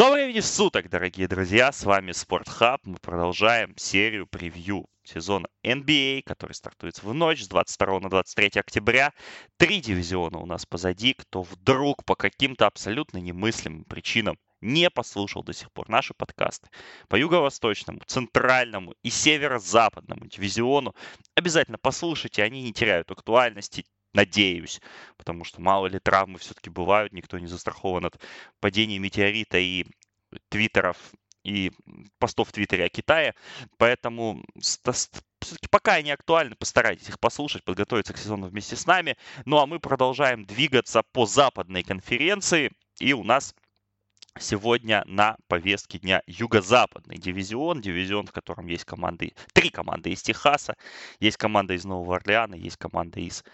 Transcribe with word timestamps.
Доброго 0.00 0.14
времени 0.14 0.40
суток, 0.40 0.88
дорогие 0.88 1.28
друзья! 1.28 1.70
С 1.70 1.84
вами 1.84 2.12
Спортхаб. 2.12 2.80
Мы 2.86 2.96
продолжаем 3.02 3.76
серию 3.76 4.26
превью 4.26 4.86
сезона 5.04 5.46
NBA, 5.62 6.22
который 6.22 6.52
стартует 6.52 7.02
в 7.02 7.12
ночь 7.12 7.42
с 7.42 7.48
22 7.48 8.00
на 8.00 8.08
23 8.08 8.60
октября. 8.60 9.12
Три 9.58 9.78
дивизиона 9.82 10.38
у 10.38 10.46
нас 10.46 10.64
позади. 10.64 11.12
Кто 11.12 11.42
вдруг 11.42 12.02
по 12.06 12.14
каким-то 12.14 12.66
абсолютно 12.66 13.18
немыслимым 13.18 13.84
причинам 13.84 14.38
не 14.62 14.88
послушал 14.88 15.42
до 15.44 15.52
сих 15.52 15.70
пор 15.70 15.90
наши 15.90 16.14
подкасты 16.14 16.70
по 17.08 17.16
юго-восточному, 17.16 18.00
центральному 18.06 18.94
и 19.02 19.10
северо-западному 19.10 20.28
дивизиону, 20.28 20.94
обязательно 21.34 21.76
послушайте, 21.76 22.42
они 22.42 22.62
не 22.62 22.72
теряют 22.72 23.10
актуальности, 23.10 23.84
Надеюсь, 24.12 24.80
потому 25.16 25.44
что 25.44 25.60
мало 25.60 25.86
ли 25.86 25.98
травмы 26.00 26.38
все-таки 26.38 26.68
бывают, 26.68 27.12
никто 27.12 27.38
не 27.38 27.46
застрахован 27.46 28.06
от 28.06 28.20
падения 28.58 28.98
метеорита 28.98 29.58
и 29.58 29.86
твиттеров 30.48 30.96
и 31.44 31.72
постов 32.18 32.48
в 32.48 32.52
Твиттере 32.52 32.84
о 32.84 32.88
Китае. 32.88 33.34
Поэтому 33.78 34.44
все-таки 34.60 35.68
пока 35.70 35.94
они 35.94 36.10
актуальны, 36.10 36.54
постарайтесь 36.54 37.08
их 37.08 37.18
послушать, 37.18 37.64
подготовиться 37.64 38.12
к 38.12 38.18
сезону 38.18 38.48
вместе 38.48 38.76
с 38.76 38.86
нами. 38.86 39.16
Ну 39.46 39.58
а 39.58 39.66
мы 39.66 39.80
продолжаем 39.80 40.44
двигаться 40.44 41.02
по 41.12 41.26
западной 41.26 41.82
конференции. 41.82 42.72
И 42.98 43.12
у 43.14 43.24
нас 43.24 43.54
сегодня 44.38 45.02
на 45.06 45.36
повестке 45.48 45.98
дня 45.98 46.22
юго-западный 46.26 47.16
дивизион, 47.16 47.80
дивизион, 47.80 48.26
в 48.26 48.32
котором 48.32 48.66
есть 48.66 48.84
команды, 48.84 49.32
три 49.52 49.70
команды 49.70 50.10
из 50.10 50.22
Техаса, 50.22 50.76
есть 51.18 51.36
команда 51.36 51.74
из 51.74 51.84
Нового 51.84 52.16
Орлеана, 52.16 52.54
есть 52.54 52.76
команда 52.76 53.20
из 53.20 53.44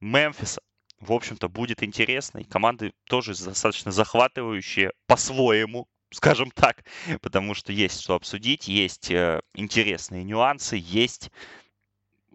Мемфиса. 0.00 0.60
В 1.00 1.12
общем-то, 1.12 1.48
будет 1.48 1.82
интересно. 1.82 2.38
И 2.38 2.44
команды 2.44 2.92
тоже 3.04 3.32
достаточно 3.32 3.92
захватывающие 3.92 4.92
по-своему, 5.06 5.86
скажем 6.10 6.50
так, 6.50 6.84
потому 7.20 7.54
что 7.54 7.72
есть 7.72 8.00
что 8.00 8.14
обсудить, 8.14 8.66
есть 8.68 9.10
э, 9.10 9.40
интересные 9.54 10.24
нюансы, 10.24 10.76
есть 10.80 11.30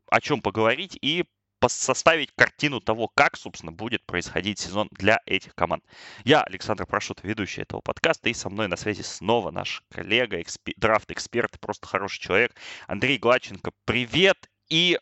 о 0.09 0.21
чем 0.21 0.41
поговорить 0.41 0.97
и 1.01 1.25
составить 1.67 2.31
картину 2.35 2.81
того, 2.81 3.07
как, 3.07 3.37
собственно, 3.37 3.71
будет 3.71 4.05
происходить 4.05 4.59
сезон 4.59 4.89
для 4.91 5.19
этих 5.25 5.55
команд. 5.55 5.83
Я, 6.25 6.43
Александр 6.43 6.85
Прошут, 6.85 7.21
ведущий 7.23 7.61
этого 7.61 7.79
подкаста, 7.79 8.29
и 8.29 8.33
со 8.33 8.49
мной 8.49 8.67
на 8.67 8.75
связи 8.75 9.01
снова 9.01 9.49
наш 9.51 9.81
коллега, 9.89 10.41
эксп... 10.41 10.69
драфт-эксперт, 10.75 11.59
просто 11.59 11.87
хороший 11.87 12.19
человек, 12.19 12.55
Андрей 12.87 13.17
Гладченко. 13.17 13.71
Привет! 13.85 14.49
И 14.69 14.99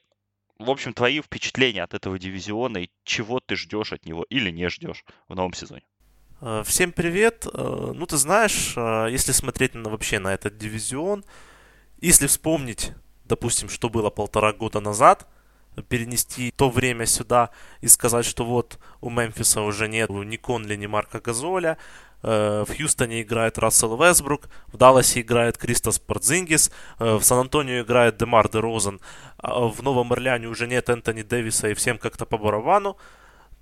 в 0.61 0.69
общем, 0.69 0.93
твои 0.93 1.21
впечатления 1.21 1.83
от 1.83 1.93
этого 1.93 2.17
дивизиона 2.19 2.79
и 2.79 2.89
чего 3.03 3.39
ты 3.39 3.55
ждешь 3.55 3.93
от 3.93 4.05
него 4.05 4.25
или 4.29 4.51
не 4.51 4.69
ждешь 4.69 5.03
в 5.27 5.35
новом 5.35 5.53
сезоне? 5.53 5.83
Э, 6.41 6.63
всем 6.65 6.91
привет. 6.91 7.47
Э, 7.53 7.91
ну, 7.95 8.05
ты 8.05 8.17
знаешь, 8.17 8.73
э, 8.75 9.07
если 9.11 9.31
смотреть 9.31 9.73
на, 9.73 9.89
вообще 9.89 10.19
на 10.19 10.33
этот 10.33 10.57
дивизион, 10.57 11.23
если 11.99 12.27
вспомнить, 12.27 12.93
допустим, 13.25 13.69
что 13.69 13.89
было 13.89 14.09
полтора 14.09 14.53
года 14.53 14.79
назад, 14.79 15.27
перенести 15.87 16.51
то 16.51 16.69
время 16.69 17.05
сюда 17.05 17.49
и 17.79 17.87
сказать, 17.87 18.25
что 18.25 18.43
вот 18.43 18.77
у 18.99 19.09
Мемфиса 19.09 19.61
уже 19.61 19.87
нет 19.87 20.09
ни 20.09 20.35
Конли, 20.35 20.75
ни 20.75 20.85
Марка 20.85 21.21
Газоля, 21.21 21.77
в 22.21 22.67
Хьюстоне 22.75 23.21
играет 23.21 23.57
Рассел 23.57 23.95
Весбрук, 23.97 24.49
в 24.67 24.77
Далласе 24.77 25.21
играет 25.21 25.57
Кристос 25.57 25.99
Пордзингис, 25.99 26.71
э, 26.99 27.15
в 27.15 27.23
Сан-Антонио 27.23 27.81
играет 27.81 28.17
Демар 28.17 28.49
Де 28.49 28.59
Розен, 28.59 28.99
а 29.37 29.67
в 29.67 29.81
Новом 29.81 30.13
Орлеане 30.13 30.47
уже 30.47 30.67
нет 30.67 30.89
Энтони 30.89 31.23
Дэвиса 31.23 31.69
и 31.69 31.73
всем 31.73 31.97
как-то 31.97 32.25
по 32.25 32.37
барабану, 32.37 32.97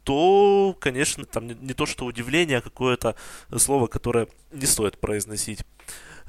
то, 0.04 0.76
конечно, 0.80 1.26
там 1.26 1.48
не 1.48 1.74
то 1.74 1.86
что 1.86 2.06
удивление, 2.06 2.58
а 2.58 2.62
какое-то 2.62 3.16
слово, 3.58 3.88
которое 3.88 4.28
не 4.52 4.66
стоит 4.66 5.00
произносить. 5.00 5.64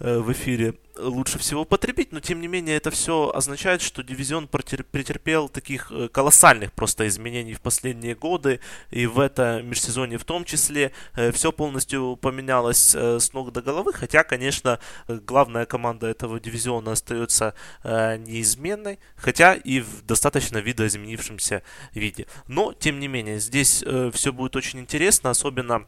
Э, 0.01 0.19
в 0.19 0.33
эфире 0.33 0.77
лучше 0.97 1.39
всего 1.39 1.67
потребить, 1.67 2.11
но 2.11 2.21
тем 2.21 2.41
не 2.41 2.49
менее 2.49 2.77
это 2.77 2.91
все 2.91 3.31
означает, 3.35 3.83
что 3.83 4.03
дивизион 4.03 4.49
претерпел 4.49 5.51
таких 5.51 5.93
э, 5.93 6.09
колоссальных 6.09 6.73
просто 6.73 7.07
изменений 7.07 7.53
в 7.53 7.61
последние 7.61 8.15
годы, 8.15 8.61
и 8.91 9.07
в 9.07 9.21
это 9.21 9.61
межсезонье 9.63 10.17
в 10.17 10.25
том 10.25 10.45
числе 10.45 10.93
э, 11.17 11.33
все 11.33 11.53
полностью 11.53 12.17
поменялось 12.17 12.95
с 12.95 13.33
ног 13.35 13.53
до 13.53 13.61
головы, 13.61 13.93
хотя, 13.93 14.25
конечно, 14.25 14.79
главная 15.07 15.67
команда 15.67 16.07
этого 16.07 16.41
дивизиона 16.41 16.93
остается 16.93 17.55
неизменной, 17.85 18.99
хотя 19.17 19.55
и 19.55 19.81
в 19.81 20.03
достаточно 20.07 20.59
видоизменившемся 20.59 21.63
виде. 21.93 22.27
Но, 22.49 22.73
тем 22.73 23.01
не 23.01 23.09
менее, 23.09 23.39
здесь 23.39 23.85
все 24.13 24.33
будет 24.33 24.57
очень 24.57 24.81
интересно, 24.81 25.31
особенно 25.31 25.87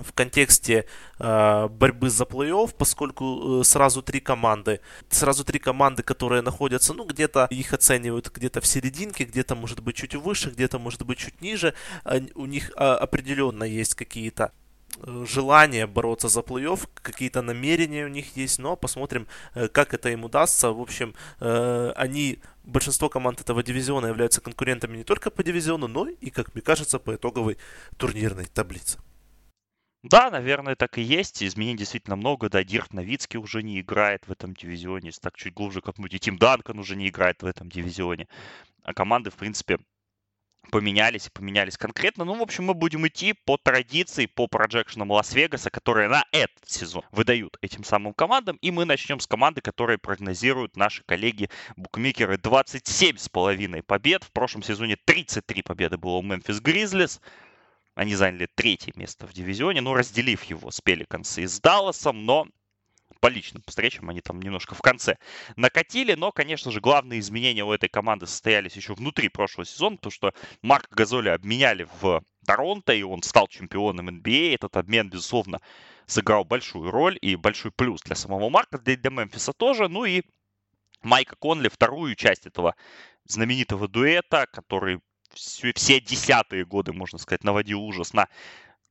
в 0.00 0.12
контексте 0.12 0.86
э, 1.18 1.68
борьбы 1.68 2.08
за 2.08 2.24
плей-офф, 2.24 2.74
поскольку 2.76 3.60
э, 3.60 3.64
сразу 3.64 4.02
три 4.02 4.20
команды, 4.20 4.80
сразу 5.10 5.44
три 5.44 5.58
команды, 5.58 6.02
которые 6.02 6.40
находятся, 6.42 6.94
ну, 6.94 7.04
где-то 7.04 7.46
их 7.50 7.74
оценивают 7.74 8.30
где-то 8.30 8.60
в 8.60 8.66
серединке, 8.66 9.24
где-то, 9.24 9.54
может 9.54 9.80
быть, 9.80 9.96
чуть 9.96 10.14
выше, 10.14 10.50
где-то, 10.50 10.78
может 10.78 11.04
быть, 11.04 11.18
чуть 11.18 11.42
ниже. 11.42 11.74
Э, 12.04 12.20
у 12.34 12.46
них 12.46 12.70
э, 12.70 12.74
определенно 12.74 13.64
есть 13.64 13.94
какие-то 13.94 14.52
э, 14.96 15.26
желание 15.28 15.86
бороться 15.86 16.28
за 16.28 16.40
плей-офф, 16.40 16.88
какие-то 16.94 17.42
намерения 17.42 18.06
у 18.06 18.08
них 18.08 18.34
есть, 18.34 18.58
но 18.58 18.76
посмотрим, 18.76 19.26
э, 19.54 19.68
как 19.68 19.92
это 19.92 20.08
им 20.08 20.24
удастся. 20.24 20.72
В 20.72 20.80
общем, 20.80 21.14
э, 21.40 21.92
они, 21.96 22.38
большинство 22.64 23.10
команд 23.10 23.42
этого 23.42 23.62
дивизиона 23.62 24.06
являются 24.06 24.40
конкурентами 24.40 24.96
не 24.96 25.04
только 25.04 25.30
по 25.30 25.44
дивизиону, 25.44 25.86
но 25.86 26.08
и, 26.08 26.30
как 26.30 26.54
мне 26.54 26.62
кажется, 26.62 26.98
по 26.98 27.14
итоговой 27.14 27.58
турнирной 27.98 28.46
таблице. 28.46 28.98
Да, 30.02 30.30
наверное, 30.30 30.74
так 30.74 30.98
и 30.98 31.02
есть. 31.02 31.42
Изменений 31.42 31.78
действительно 31.78 32.16
много. 32.16 32.48
Да, 32.48 32.64
Дирк 32.64 32.92
Новицкий 32.92 33.38
уже 33.38 33.62
не 33.62 33.80
играет 33.80 34.26
в 34.26 34.32
этом 34.32 34.52
дивизионе. 34.52 35.08
Если 35.08 35.20
так 35.20 35.36
чуть 35.36 35.54
глубже 35.54 35.80
копнуть, 35.80 36.14
и 36.14 36.18
Тим 36.18 36.38
Данкан 36.38 36.78
уже 36.78 36.96
не 36.96 37.08
играет 37.08 37.42
в 37.42 37.46
этом 37.46 37.68
дивизионе. 37.68 38.26
А 38.82 38.94
команды, 38.94 39.30
в 39.30 39.36
принципе, 39.36 39.78
поменялись 40.70 41.28
и 41.28 41.30
поменялись 41.30 41.78
конкретно. 41.78 42.24
Ну, 42.24 42.34
в 42.34 42.42
общем, 42.42 42.64
мы 42.64 42.74
будем 42.74 43.06
идти 43.06 43.32
по 43.32 43.56
традиции, 43.58 44.26
по 44.26 44.48
проекшенам 44.48 45.12
Лас-Вегаса, 45.12 45.70
которые 45.70 46.08
на 46.08 46.24
этот 46.32 46.68
сезон 46.68 47.04
выдают 47.12 47.56
этим 47.60 47.84
самым 47.84 48.12
командам. 48.12 48.56
И 48.56 48.72
мы 48.72 48.84
начнем 48.84 49.20
с 49.20 49.28
команды, 49.28 49.60
которые 49.60 49.98
прогнозируют 49.98 50.76
наши 50.76 51.04
коллеги-букмекеры 51.04 52.38
27,5 52.38 53.82
побед. 53.82 54.24
В 54.24 54.32
прошлом 54.32 54.64
сезоне 54.64 54.96
33 55.04 55.62
победы 55.62 55.96
было 55.96 56.16
у 56.16 56.22
Мемфис 56.22 56.60
Гризлис. 56.60 57.20
Они 57.94 58.14
заняли 58.14 58.48
третье 58.54 58.92
место 58.96 59.26
в 59.26 59.32
дивизионе, 59.32 59.80
ну, 59.80 59.94
разделив 59.94 60.44
его 60.44 60.70
с 60.70 60.80
Пеликанс 60.80 61.38
и 61.38 61.46
с 61.46 61.60
Далласом, 61.60 62.24
но 62.24 62.46
по 63.20 63.28
личным 63.28 63.62
встречам 63.66 64.08
они 64.08 64.20
там 64.20 64.40
немножко 64.40 64.74
в 64.74 64.80
конце 64.80 65.16
накатили, 65.54 66.14
но, 66.14 66.32
конечно 66.32 66.72
же, 66.72 66.80
главные 66.80 67.20
изменения 67.20 67.64
у 67.64 67.72
этой 67.72 67.88
команды 67.88 68.26
состоялись 68.26 68.74
еще 68.74 68.94
внутри 68.94 69.28
прошлого 69.28 69.64
сезона, 69.64 69.96
потому 69.96 70.10
что 70.10 70.34
Марка 70.62 70.94
Газоли 70.94 71.28
обменяли 71.28 71.86
в 72.00 72.24
Торонто, 72.46 72.92
и 72.92 73.02
он 73.02 73.22
стал 73.22 73.46
чемпионом 73.46 74.08
NBA. 74.08 74.54
Этот 74.54 74.76
обмен, 74.76 75.08
безусловно, 75.08 75.60
сыграл 76.06 76.44
большую 76.44 76.90
роль 76.90 77.16
и 77.20 77.36
большой 77.36 77.70
плюс 77.70 78.00
для 78.02 78.16
самого 78.16 78.48
Марка, 78.48 78.78
для, 78.78 78.96
для 78.96 79.10
Мемфиса 79.10 79.52
тоже. 79.52 79.88
Ну 79.88 80.04
и 80.04 80.22
Майка 81.02 81.36
Конли 81.36 81.68
вторую 81.68 82.16
часть 82.16 82.46
этого 82.46 82.74
знаменитого 83.24 83.86
дуэта, 83.86 84.46
который 84.52 85.00
все, 85.34 85.72
все 85.74 86.00
десятые 86.00 86.64
годы, 86.64 86.92
можно 86.92 87.18
сказать, 87.18 87.44
наводил 87.44 87.80
ужас 87.82 88.12
на 88.12 88.28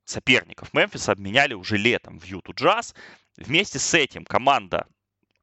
соперников 0.06 0.74
Мемфиса, 0.74 1.12
обменяли 1.12 1.54
уже 1.54 1.78
летом 1.78 2.20
в 2.20 2.26
Юту 2.26 2.54
Джаз. 2.54 2.94
Вместе 3.38 3.80
с 3.80 3.94
этим 3.94 4.26
команда 4.26 4.88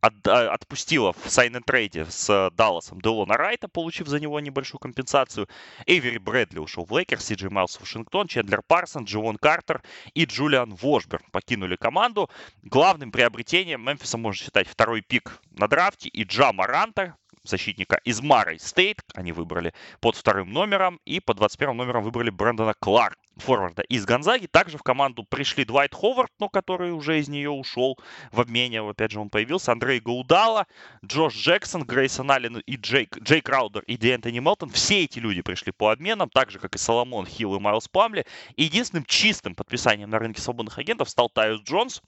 от, 0.01 0.27
отпустила 0.27 1.13
в 1.13 1.29
сайн 1.29 1.61
трейде 1.63 2.07
с 2.09 2.51
Далласом 2.55 3.01
Делона 3.01 3.37
Райта, 3.37 3.69
получив 3.69 4.09
за 4.09 4.21
него 4.21 4.39
небольшую 4.41 4.79
компенсацию. 4.79 5.49
Эйвери 5.87 6.19
Брэдли 6.19 6.59
ушел 6.59 6.85
в 6.85 6.93
Лейкерс, 6.93 7.25
Си 7.25 7.32
Джей 7.32 7.51
Майлз 7.51 7.77
в 7.77 7.81
Вашингтон, 7.81 8.29
Чендлер 8.29 8.63
Парсонс, 8.63 9.05
Джевон 9.05 9.37
Картер 9.37 9.83
и 10.15 10.25
Джулиан 10.25 10.75
Вошберн 10.75 11.25
покинули 11.33 11.77
команду. 11.77 12.31
Главным 12.63 13.11
приобретением 13.11 13.85
Мемфиса 13.85 14.19
можно 14.19 14.45
считать 14.45 14.69
второй 14.69 15.01
пик 15.01 15.41
на 15.51 15.67
драфте 15.67 16.09
и 16.09 16.25
Джа 16.25 16.53
Маранта, 16.53 17.17
защитника 17.45 18.01
из 18.05 18.21
Мюррей 18.21 18.59
Стейт, 18.59 19.03
они 19.15 19.33
выбрали 19.33 19.73
под 20.01 20.17
вторым 20.17 20.53
номером, 20.53 21.01
и 21.05 21.21
под 21.21 21.37
21 21.37 21.77
номером 21.77 22.03
выбрали 22.03 22.31
Брэндона 22.31 22.75
Кларк, 22.79 23.19
форварда 23.39 23.83
из 23.83 24.05
Гонзаги. 24.05 24.47
Также 24.47 24.79
в 24.79 24.83
команду 24.83 25.25
пришли 25.25 25.65
Двайт 25.65 25.95
Ховард, 25.95 26.31
но 26.39 26.49
который 26.49 26.93
уже 26.93 27.19
из 27.19 27.29
нее 27.29 27.51
ушел 27.51 27.99
в 28.33 28.41
обмене. 28.41 28.81
Опять 28.81 29.13
же, 29.13 29.21
он 29.21 29.31
появился. 29.31 29.73
Андре 29.73 30.01
Игудала, 30.01 30.67
Джош 31.05 31.35
Джексон, 31.35 31.85
Грейсон 31.85 32.31
Аллен 32.31 32.59
и 32.59 32.77
Джейк, 32.77 33.19
Джейк 33.19 33.49
Раудер 33.49 33.83
и 33.85 33.97
Диэнтони 33.97 34.41
Мелтон. 34.41 34.71
Все 34.71 35.05
эти 35.05 35.19
люди 35.19 35.43
пришли 35.43 35.73
по 35.73 35.91
обменам, 35.91 36.29
так 36.31 36.51
же, 36.51 36.59
как 36.59 36.75
и 36.75 36.79
Соломон 36.79 37.27
Хилл 37.27 37.57
и 37.57 37.61
Майлз 37.61 37.89
Памли. 37.89 38.27
Единственным 38.57 39.05
чистым 39.05 39.55
подписанием 39.55 40.11
на 40.11 40.19
рынке 40.19 40.41
свободных 40.41 40.79
агентов 40.79 41.09
стал 41.09 41.29
Тайус 41.29 41.63
Джонс, 41.63 42.03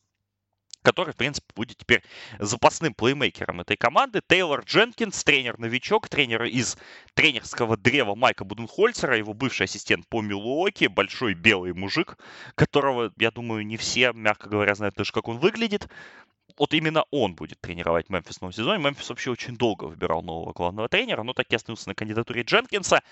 который, 0.83 1.13
в 1.13 1.17
принципе, 1.17 1.47
будет 1.55 1.79
теперь 1.79 2.03
запасным 2.39 2.95
плеймейкером 2.95 3.61
этой 3.61 3.77
команды. 3.77 4.23
Тейлор 4.27 4.63
Дженкинс, 4.65 5.25
тренер-новичок, 5.25 6.09
тренер 6.09 6.45
из 6.45 6.77
тренерского 7.15 7.77
древа 7.77 8.15
Майка 8.15 8.45
Буденхольцера, 8.45 9.17
его 9.17 9.35
бывший 9.35 9.65
ассистент 9.65 10.07
по 10.09 10.23
Милуоке, 10.23 10.89
большой 10.89 11.35
белый 11.35 11.73
мужик, 11.73 12.17
которого, 12.55 13.13
я 13.19 13.31
думаю, 13.31 13.67
не 13.67 13.77
все, 13.77 14.13
мягко 14.13 14.49
говоря, 14.49 14.75
знают 14.75 14.95
даже, 14.95 15.13
как 15.13 15.29
он 15.29 15.39
выглядит 15.39 15.89
вот 16.59 16.75
именно 16.75 17.05
он 17.11 17.35
будет 17.35 17.61
тренировать 17.61 18.09
Мемфис 18.09 18.39
в 18.39 18.41
новом 18.43 18.53
сезоне. 18.53 18.83
Мемфис 18.83 19.09
вообще 19.09 19.31
очень 19.31 19.57
долго 19.57 19.85
выбирал 19.85 20.23
нового 20.23 20.53
главного 20.53 20.89
тренера, 20.89 21.23
но 21.23 21.33
так 21.33 21.47
и 21.51 21.57
остался 21.57 21.89
на 21.89 21.95
кандидатуре 21.95 22.43
Дженкинса. 22.43 23.03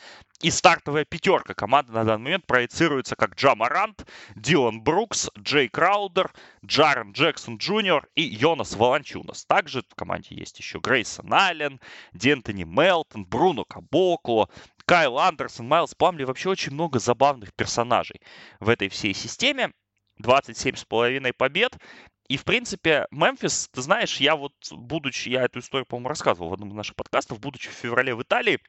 И 0.40 0.50
стартовая 0.50 1.04
пятерка 1.04 1.54
команды 1.54 1.92
на 1.92 2.04
данный 2.04 2.24
момент 2.24 2.46
проецируется 2.46 3.16
как 3.16 3.34
Джа 3.34 3.54
Марант, 3.54 4.06
Дилан 4.36 4.80
Брукс, 4.82 5.30
Джей 5.38 5.68
Краудер, 5.68 6.32
Джарен 6.64 7.12
Джексон 7.12 7.56
Джуниор 7.56 8.08
и 8.14 8.22
Йонас 8.22 8.74
Воланчунас. 8.74 9.44
Также 9.44 9.82
в 9.82 9.94
команде 9.94 10.34
есть 10.34 10.58
еще 10.58 10.78
Грейсон 10.78 11.32
Аллен, 11.32 11.80
Деэнтони 12.12 12.64
Мелтон, 12.64 13.24
Бруно 13.24 13.64
Кабокло, 13.64 14.48
Кайл 14.84 15.18
Андерсон, 15.18 15.68
Майлз 15.68 15.94
Пламли. 15.94 16.24
Вообще 16.24 16.48
очень 16.48 16.72
много 16.72 16.98
забавных 16.98 17.52
персонажей 17.54 18.20
в 18.60 18.68
этой 18.68 18.88
всей 18.88 19.14
системе. 19.14 19.72
27,5 20.22 21.32
побед. 21.32 21.76
И, 22.28 22.36
в 22.36 22.44
принципе, 22.44 23.06
Мемфис, 23.10 23.68
ты 23.72 23.80
знаешь, 23.80 24.20
я 24.20 24.36
вот, 24.36 24.52
будучи, 24.70 25.30
я 25.30 25.44
эту 25.44 25.60
историю, 25.60 25.86
по-моему, 25.86 26.10
рассказывал 26.10 26.50
в 26.50 26.52
одном 26.52 26.70
из 26.70 26.74
наших 26.74 26.94
подкастов, 26.94 27.40
будучи 27.40 27.70
в 27.70 27.72
феврале 27.72 28.14
в 28.14 28.22
Италии, 28.22 28.60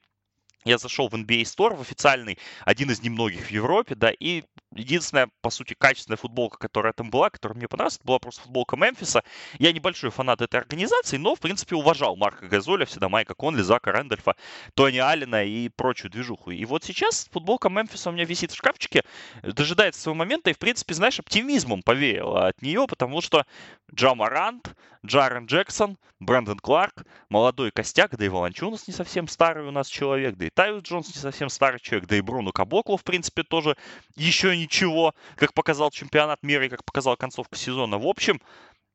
я 0.64 0.78
зашел 0.78 1.10
в 1.10 1.14
NBA 1.14 1.42
Store, 1.44 1.76
в 1.76 1.82
официальный, 1.82 2.38
один 2.66 2.90
из 2.92 3.02
немногих 3.02 3.48
в 3.48 3.52
Европе, 3.52 3.96
да, 3.96 4.12
и 4.12 4.44
единственная, 4.74 5.30
по 5.42 5.50
сути, 5.50 5.74
качественная 5.74 6.18
футболка, 6.18 6.58
которая 6.58 6.94
там 6.94 7.10
была, 7.10 7.30
которая 7.30 7.58
мне 7.58 7.68
понравилась, 7.68 8.00
была 8.04 8.20
просто 8.20 8.42
футболка 8.42 8.76
Мемфиса. 8.76 9.24
Я 9.58 9.72
небольшой 9.72 10.10
фанат 10.12 10.42
этой 10.42 10.60
организации, 10.60 11.18
но, 11.18 11.36
в 11.36 11.40
принципе, 11.40 11.76
уважал 11.76 12.16
Марка 12.16 12.48
Газоля, 12.48 12.86
всегда 12.86 13.10
Майка 13.10 13.34
Конли, 13.34 13.62
Зака 13.62 13.92
Рэндольфа, 13.92 14.36
Тони 14.76 14.98
Аллена 14.98 15.44
и 15.44 15.70
прочую 15.70 16.12
движуху. 16.12 16.52
И 16.52 16.66
вот 16.66 16.84
сейчас 16.84 17.28
футболка 17.32 17.70
Мемфиса 17.70 18.10
у 18.10 18.14
меня 18.14 18.26
висит 18.26 18.52
в 18.52 18.56
шкафчике, 18.56 19.04
дожидается 19.44 20.02
своего 20.02 20.18
момента, 20.18 20.50
и, 20.50 20.54
в 20.54 20.60
принципе, 20.60 20.94
знаешь, 20.94 21.20
оптимизмом 21.20 21.82
повеяло 21.82 22.48
от 22.48 22.62
нее, 22.62 22.86
потому 22.88 23.22
что 23.22 23.46
Джамарант, 23.94 24.76
Джарен 25.06 25.46
Джексон, 25.46 25.98
Брэндон 26.20 26.60
Кларк, 26.60 27.06
молодой 27.30 27.72
костяк, 27.72 28.18
да 28.18 28.26
и 28.26 28.28
Волончунас 28.28 28.88
не 28.88 28.94
совсем 28.94 29.28
старый 29.30 29.66
у 29.66 29.72
нас 29.72 29.88
человек, 29.88 30.36
да 30.36 30.46
и 30.46 30.50
Тайус 30.50 30.84
Джонс 30.84 31.08
не 31.16 31.22
совсем 31.22 31.50
старый 31.50 31.80
человек, 31.80 32.10
да 32.10 32.18
и 32.18 32.22
Бруно 32.22 32.52
Каблокло, 32.52 32.98
в 32.98 33.04
принципе, 33.04 33.44
тоже 33.44 33.78
еще 34.16 34.56
ничего, 34.60 35.14
как 35.36 35.54
показал 35.54 35.92
чемпионат 35.92 36.44
мира 36.44 36.66
и 36.66 36.70
как 36.70 36.86
показала 36.86 37.16
концовка 37.16 37.56
сезона. 37.58 37.98
В 37.98 38.08
общем, 38.08 38.42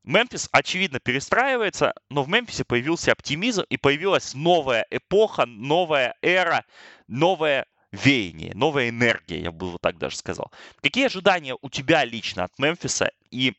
Мемфис, 0.03 0.47
очевидно, 0.51 0.99
перестраивается, 0.99 1.93
но 2.09 2.23
в 2.23 2.29
Мемфисе 2.29 2.63
появился 2.63 3.11
оптимизм 3.11 3.63
и 3.69 3.77
появилась 3.77 4.35
новая 4.35 4.85
эпоха, 4.91 5.45
новая 5.47 6.15
эра, 6.21 6.63
новое 7.07 7.65
веяние, 7.91 8.53
новая 8.53 8.89
энергия, 8.89 9.41
я 9.41 9.51
бы 9.51 9.71
вот 9.71 9.81
так 9.81 9.97
даже 9.97 10.15
сказал. 10.15 10.51
Какие 10.81 11.07
ожидания 11.07 11.55
у 11.59 11.69
тебя 11.69 12.05
лично 12.05 12.43
от 12.43 12.57
Мемфиса 12.59 13.11
и 13.31 13.53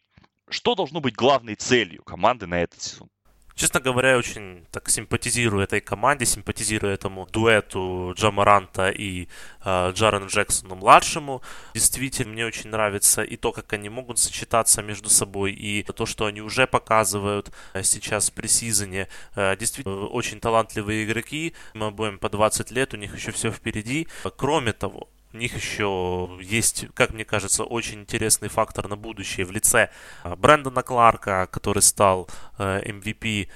что 0.49 0.77
должно 0.77 1.01
быть 1.01 1.17
главной 1.17 1.57
целью 1.57 2.05
команды 2.05 2.47
на 2.47 2.63
этот 2.63 2.81
сезон? 2.81 3.09
Честно 3.57 3.81
говоря, 3.81 4.19
очень 4.19 4.67
так 4.71 4.91
симпатизирую 4.91 5.65
этой 5.65 5.81
команде, 5.81 6.27
симпатизирую 6.27 6.93
этому 6.93 7.27
дуэту 7.33 8.13
Джамаранта 8.15 8.91
и 8.91 9.29
э, 9.65 9.93
Джарену 9.93 10.27
Джексону 10.27 10.75
младшему. 10.75 11.41
Действительно, 11.73 12.35
мне 12.35 12.45
очень 12.45 12.69
нравится 12.69 13.23
и 13.23 13.37
то, 13.39 13.53
как 13.53 13.73
они 13.73 13.89
могут 13.89 14.19
сочетаться 14.19 14.83
между 14.83 15.09
собой, 15.09 15.53
и 15.53 15.83
то, 15.85 16.05
что 16.05 16.27
они 16.27 16.43
уже 16.43 16.67
показывают 16.67 17.51
э, 17.73 17.83
сейчас 17.83 18.29
в 18.29 18.35
пресизоне. 18.35 19.09
Э, 19.35 19.57
действительно, 19.57 20.05
очень 20.05 20.39
талантливые 20.39 21.07
игроки. 21.07 21.55
Мы 21.73 21.91
будем 21.91 22.19
по 22.19 22.29
20 22.29 22.71
лет, 22.73 22.93
у 22.93 22.99
них 22.99 23.17
еще 23.17 23.33
все 23.33 23.51
впереди. 23.51 24.07
Кроме 24.37 24.75
того, 24.75 25.09
них 25.37 25.55
еще 25.55 26.39
есть, 26.41 26.87
как 26.95 27.13
мне 27.13 27.25
кажется, 27.25 27.65
очень 27.65 28.01
интересный 28.01 28.49
фактор 28.49 28.89
на 28.89 28.97
будущее 28.97 29.47
в 29.47 29.53
лице 29.53 29.91
а, 30.23 30.37
Брэндона 30.37 30.83
Кларка, 30.83 31.49
который 31.51 31.83
стал 31.83 32.29
MVP 32.59 33.49
э, 33.49 33.51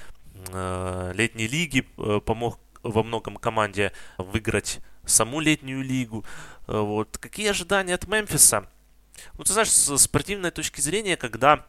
э, 0.52 1.12
летней 1.14 1.48
лиги, 1.48 1.86
э, 1.98 2.20
помог 2.24 2.58
во 2.82 3.02
многом 3.02 3.36
команде 3.36 3.92
выиграть 4.16 4.80
саму 5.04 5.40
летнюю 5.40 5.82
лигу. 5.82 6.24
Вот. 6.66 7.18
Какие 7.18 7.50
ожидания 7.50 7.94
от 7.94 8.06
Мемфиса? 8.06 8.66
Ну, 9.36 9.44
ты 9.44 9.52
знаешь, 9.52 9.70
с 9.70 9.98
спортивной 9.98 10.50
точки 10.50 10.80
зрения, 10.80 11.16
когда 11.16 11.66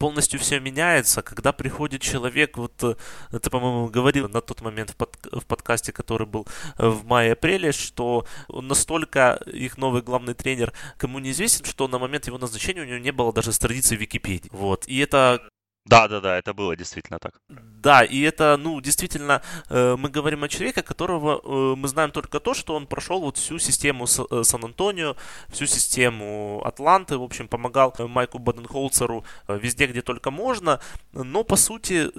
полностью 0.00 0.40
все 0.40 0.60
меняется, 0.60 1.20
когда 1.20 1.52
приходит 1.52 2.00
человек, 2.00 2.56
вот 2.56 2.82
э, 2.82 2.94
ты, 3.38 3.50
по-моему, 3.50 3.88
говорил 3.88 4.30
на 4.30 4.40
тот 4.40 4.62
момент 4.62 4.90
в, 4.90 4.96
под, 4.96 5.10
в 5.30 5.44
подкасте, 5.44 5.92
который 5.92 6.26
был 6.26 6.46
э, 6.78 6.88
в 6.88 7.04
мае-апреле, 7.04 7.72
что 7.72 8.24
настолько 8.48 9.38
их 9.46 9.76
новый 9.76 10.00
главный 10.00 10.32
тренер 10.32 10.72
кому 10.96 11.18
неизвестен, 11.18 11.66
что 11.66 11.86
на 11.86 11.98
момент 11.98 12.26
его 12.26 12.38
назначения 12.38 12.80
у 12.80 12.86
него 12.86 12.98
не 12.98 13.12
было 13.12 13.30
даже 13.32 13.52
страницы 13.52 13.94
в 13.94 14.00
Википедии. 14.00 14.48
Вот. 14.52 14.88
И 14.88 14.98
это 14.98 15.42
да, 15.90 16.06
да, 16.06 16.20
да, 16.20 16.38
это 16.38 16.54
было 16.54 16.76
действительно 16.76 17.18
так. 17.18 17.32
Да, 17.48 18.04
и 18.04 18.20
это, 18.20 18.56
ну, 18.56 18.80
действительно, 18.80 19.42
э, 19.70 19.96
мы 19.98 20.08
говорим 20.08 20.44
о 20.44 20.48
человеке, 20.48 20.82
которого 20.82 21.40
э, 21.42 21.76
мы 21.76 21.88
знаем 21.88 22.12
только 22.12 22.38
то, 22.38 22.54
что 22.54 22.76
он 22.76 22.86
прошел 22.86 23.20
вот 23.20 23.38
всю 23.38 23.58
систему 23.58 24.04
э, 24.04 24.44
Сан-Антонио, 24.44 25.16
всю 25.48 25.66
систему 25.66 26.62
Атланты, 26.64 27.18
в 27.18 27.22
общем, 27.22 27.48
помогал 27.48 27.92
Майку 27.98 28.38
Баденхолцеру 28.38 29.24
везде, 29.48 29.86
где 29.86 30.00
только 30.00 30.30
можно, 30.30 30.78
но, 31.12 31.42
по 31.42 31.56
сути, 31.56 32.10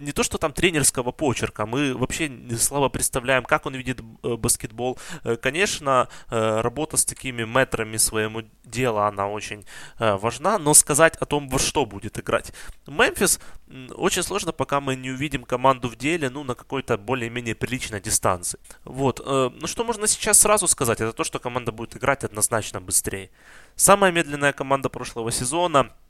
не 0.00 0.12
то, 0.12 0.24
что 0.24 0.38
там 0.38 0.52
тренерского 0.52 1.12
почерка, 1.12 1.66
мы 1.66 1.94
вообще 1.94 2.32
слабо 2.58 2.88
представляем, 2.88 3.44
как 3.44 3.66
он 3.66 3.74
видит 3.74 4.00
баскетбол. 4.00 4.98
Конечно, 5.42 6.08
работа 6.28 6.96
с 6.96 7.04
такими 7.04 7.44
метрами 7.44 7.98
своему 7.98 8.42
дела, 8.64 9.06
она 9.08 9.28
очень 9.28 9.64
важна, 9.98 10.58
но 10.58 10.74
сказать 10.74 11.16
о 11.20 11.26
том, 11.26 11.48
во 11.48 11.58
что 11.58 11.86
будет 11.86 12.18
играть 12.18 12.52
Мемфис 12.86 13.40
очень 13.94 14.22
сложно, 14.22 14.52
пока 14.52 14.80
мы 14.80 14.96
не 14.96 15.10
увидим 15.10 15.44
команду 15.44 15.88
в 15.88 15.96
деле, 15.96 16.30
ну, 16.30 16.44
на 16.44 16.54
какой-то 16.54 16.96
более-менее 16.98 17.54
приличной 17.54 18.00
дистанции. 18.00 18.58
Вот. 18.84 19.20
Э, 19.24 19.50
ну, 19.54 19.66
что 19.66 19.84
можно 19.84 20.06
сейчас 20.06 20.38
сразу 20.40 20.68
сказать, 20.68 21.00
это 21.00 21.12
то, 21.12 21.24
что 21.24 21.38
команда 21.38 21.72
будет 21.72 21.96
играть 21.96 22.24
однозначно 22.24 22.80
быстрее. 22.80 23.30
Самая 23.76 24.12
медленная 24.12 24.52
команда 24.52 24.88
прошлого 24.88 25.32
сезона– 25.32 25.90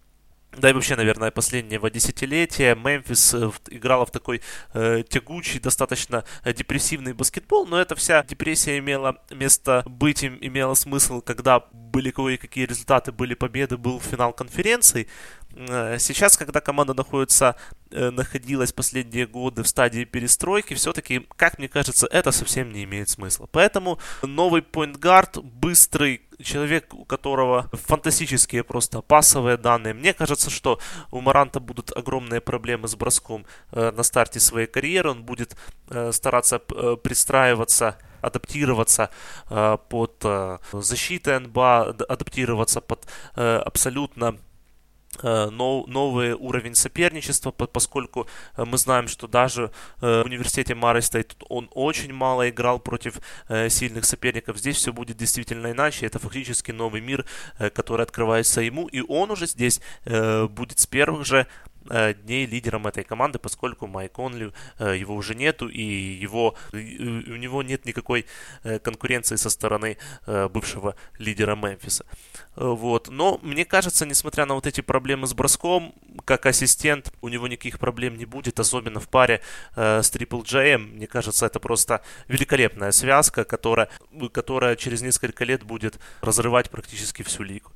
да 0.57 0.71
и 0.71 0.73
вообще, 0.73 0.97
наверное, 0.97 1.31
последнего 1.31 1.90
десятилетия 1.90 2.75
Мемфис 2.75 3.35
э, 3.35 3.50
играла 3.71 4.07
в 4.07 4.11
такой 4.11 4.40
э, 4.73 5.02
тягучий, 5.09 5.59
достаточно 5.61 6.25
э, 6.45 6.52
депрессивный 6.52 7.12
баскетбол, 7.12 7.67
но 7.67 7.81
эта 7.81 7.95
вся 7.97 8.23
депрессия 8.23 8.78
имела 8.78 9.19
место 9.31 9.83
быть, 9.87 10.23
им 10.23 10.38
имела 10.40 10.75
смысл, 10.75 11.21
когда 11.21 11.64
были 11.73 12.11
кое-какие 12.11 12.67
результаты, 12.67 13.11
были 13.12 13.35
победы, 13.35 13.76
был 13.76 14.00
финал 14.00 14.33
конференции. 14.33 15.09
Э, 15.56 15.99
сейчас, 15.99 16.37
когда 16.37 16.61
команда 16.61 16.94
находится, 16.94 17.56
находилась 17.90 18.73
последние 18.73 19.26
годы 19.26 19.62
в 19.62 19.68
стадии 19.68 20.04
перестройки, 20.04 20.75
все-таки, 20.75 21.26
как 21.37 21.58
мне 21.58 21.68
кажется, 21.68 22.08
это 22.11 22.32
совсем 22.32 22.73
не 22.73 22.84
имеет 22.84 23.08
смысла. 23.08 23.49
Поэтому 23.50 23.99
новый 24.23 24.62
поинтгард, 24.62 25.38
быстрый, 25.38 26.23
человек, 26.42 26.92
у 26.94 27.04
которого 27.04 27.70
фантастические 27.73 28.64
просто 28.64 29.00
пасовые 29.00 29.56
данные. 29.56 29.94
Мне 29.94 30.12
кажется, 30.12 30.50
что 30.50 30.78
у 31.11 31.20
Маранта 31.20 31.61
будут 31.61 31.96
огромные 31.96 32.40
проблемы 32.40 32.88
с 32.88 32.94
броском 32.96 33.46
э, 33.73 33.90
на 33.90 34.02
старте 34.02 34.40
своей 34.40 34.66
карьеры. 34.66 35.11
Он 35.11 35.23
будет 35.23 35.56
э, 35.88 36.12
стараться 36.12 36.61
э, 36.70 36.96
пристраиваться 37.02 37.99
адаптироваться 38.20 39.11
э, 39.50 39.76
под 39.90 40.14
э, 40.25 40.58
защитой 40.73 41.38
НБА, 41.40 41.94
адаптироваться 42.08 42.80
под 42.80 43.06
э, 43.37 43.56
абсолютно 43.58 44.34
Э, 44.34 44.53
новый 45.23 46.33
уровень 46.33 46.75
соперничества, 46.75 47.50
поскольку 47.50 48.26
э, 48.56 48.64
мы 48.64 48.78
знаем, 48.78 49.09
что 49.09 49.26
даже 49.26 49.71
э, 50.00 50.23
в 50.23 50.26
университете 50.26 50.75
Мары 50.75 51.02
стоит, 51.02 51.37
он 51.49 51.68
очень 51.73 52.12
мало 52.12 52.49
играл 52.49 52.78
против 52.78 53.21
сильных 53.68 54.04
соперников. 54.04 54.59
Здесь 54.59 54.76
все 54.76 54.92
будет 54.92 55.16
действительно 55.16 55.71
иначе. 55.73 56.06
Это 56.06 56.18
фактически 56.18 56.73
новый 56.73 57.00
мир, 57.00 57.25
который 57.75 58.02
открывается 58.02 58.61
ему, 58.61 58.87
и 58.87 59.00
он 59.00 59.30
уже 59.30 59.47
здесь 59.47 59.80
будет 60.04 60.78
с 60.78 60.87
первых 60.87 61.26
же 61.26 61.47
дней 62.25 62.47
лидером 62.47 62.87
этой 62.87 63.05
команды, 63.05 63.38
поскольку 63.38 63.87
Майк 63.87 64.12
Конли, 64.12 64.53
его 64.79 65.14
уже 65.14 65.35
нету, 65.35 65.69
и 65.69 65.83
его, 65.83 66.55
у 66.73 66.76
него 66.76 67.62
нет 67.62 67.85
никакой 67.85 68.26
конкуренции 68.83 69.37
со 69.37 69.50
стороны 69.50 69.99
бывшего 70.26 70.97
лидера 71.19 71.57
Мемфиса. 71.57 72.07
Вот. 72.57 73.09
Но 73.09 73.38
мне 73.43 73.64
кажется, 73.64 74.07
несмотря 74.07 74.47
на 74.47 74.55
вот 74.55 74.67
эти 74.67 74.81
проблемы 74.81 75.26
с 75.26 75.35
броском, 75.35 75.95
как 76.25 76.47
ассистент 76.47 77.12
у 77.21 77.29
него 77.29 77.49
никаких 77.49 77.79
проблем 77.79 78.17
не 78.17 78.25
будет, 78.25 78.61
особенно 78.61 79.00
в 79.00 79.09
паре 79.09 79.41
с 79.75 80.11
Triple 80.11 80.45
J. 80.45 80.79
Мне 80.79 81.07
кажется, 81.07 81.47
это 81.47 81.61
просто 81.61 82.03
великолепная 82.29 82.93
связка, 82.93 83.45
которая, 83.45 83.88
которая 84.33 84.76
через 84.76 85.03
несколько 85.03 85.45
лет 85.45 85.64
будет 85.64 85.99
разрывать 86.21 86.71
практически 86.71 87.23
всю 87.23 87.43
лигу. 87.43 87.73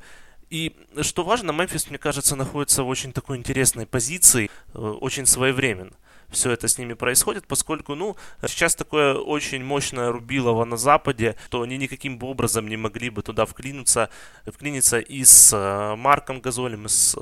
И 0.51 0.75
что 1.03 1.25
важно, 1.25 1.53
Мемфис, 1.53 1.89
мне 1.89 1.99
кажется, 1.99 2.37
находится 2.37 2.83
в 2.83 2.89
очень 2.89 3.13
такой 3.13 3.37
интересной 3.37 3.87
позиции, 3.87 4.51
э, 4.75 4.79
очень 4.79 5.27
своевременно 5.27 5.93
все 6.31 6.51
это 6.51 6.69
с 6.69 6.77
ними 6.77 6.93
происходит, 6.93 7.47
поскольку, 7.47 7.95
ну, 7.95 8.17
сейчас 8.47 8.75
такое 8.75 9.15
очень 9.15 9.65
мощное 9.65 10.13
рубилово 10.13 10.65
на 10.67 10.77
Западе, 10.77 11.37
то 11.49 11.63
они 11.63 11.79
никаким 11.79 12.23
образом 12.23 12.69
не 12.69 12.77
могли 12.77 13.11
бы 13.11 13.23
туда 13.23 13.47
вклиниться, 13.47 14.11
вклиниться 14.47 14.99
и 14.99 15.25
с 15.25 15.53
э, 15.55 15.97
Марком 15.97 16.41
Газолем, 16.41 16.87
и 16.87 16.89
с 16.89 17.17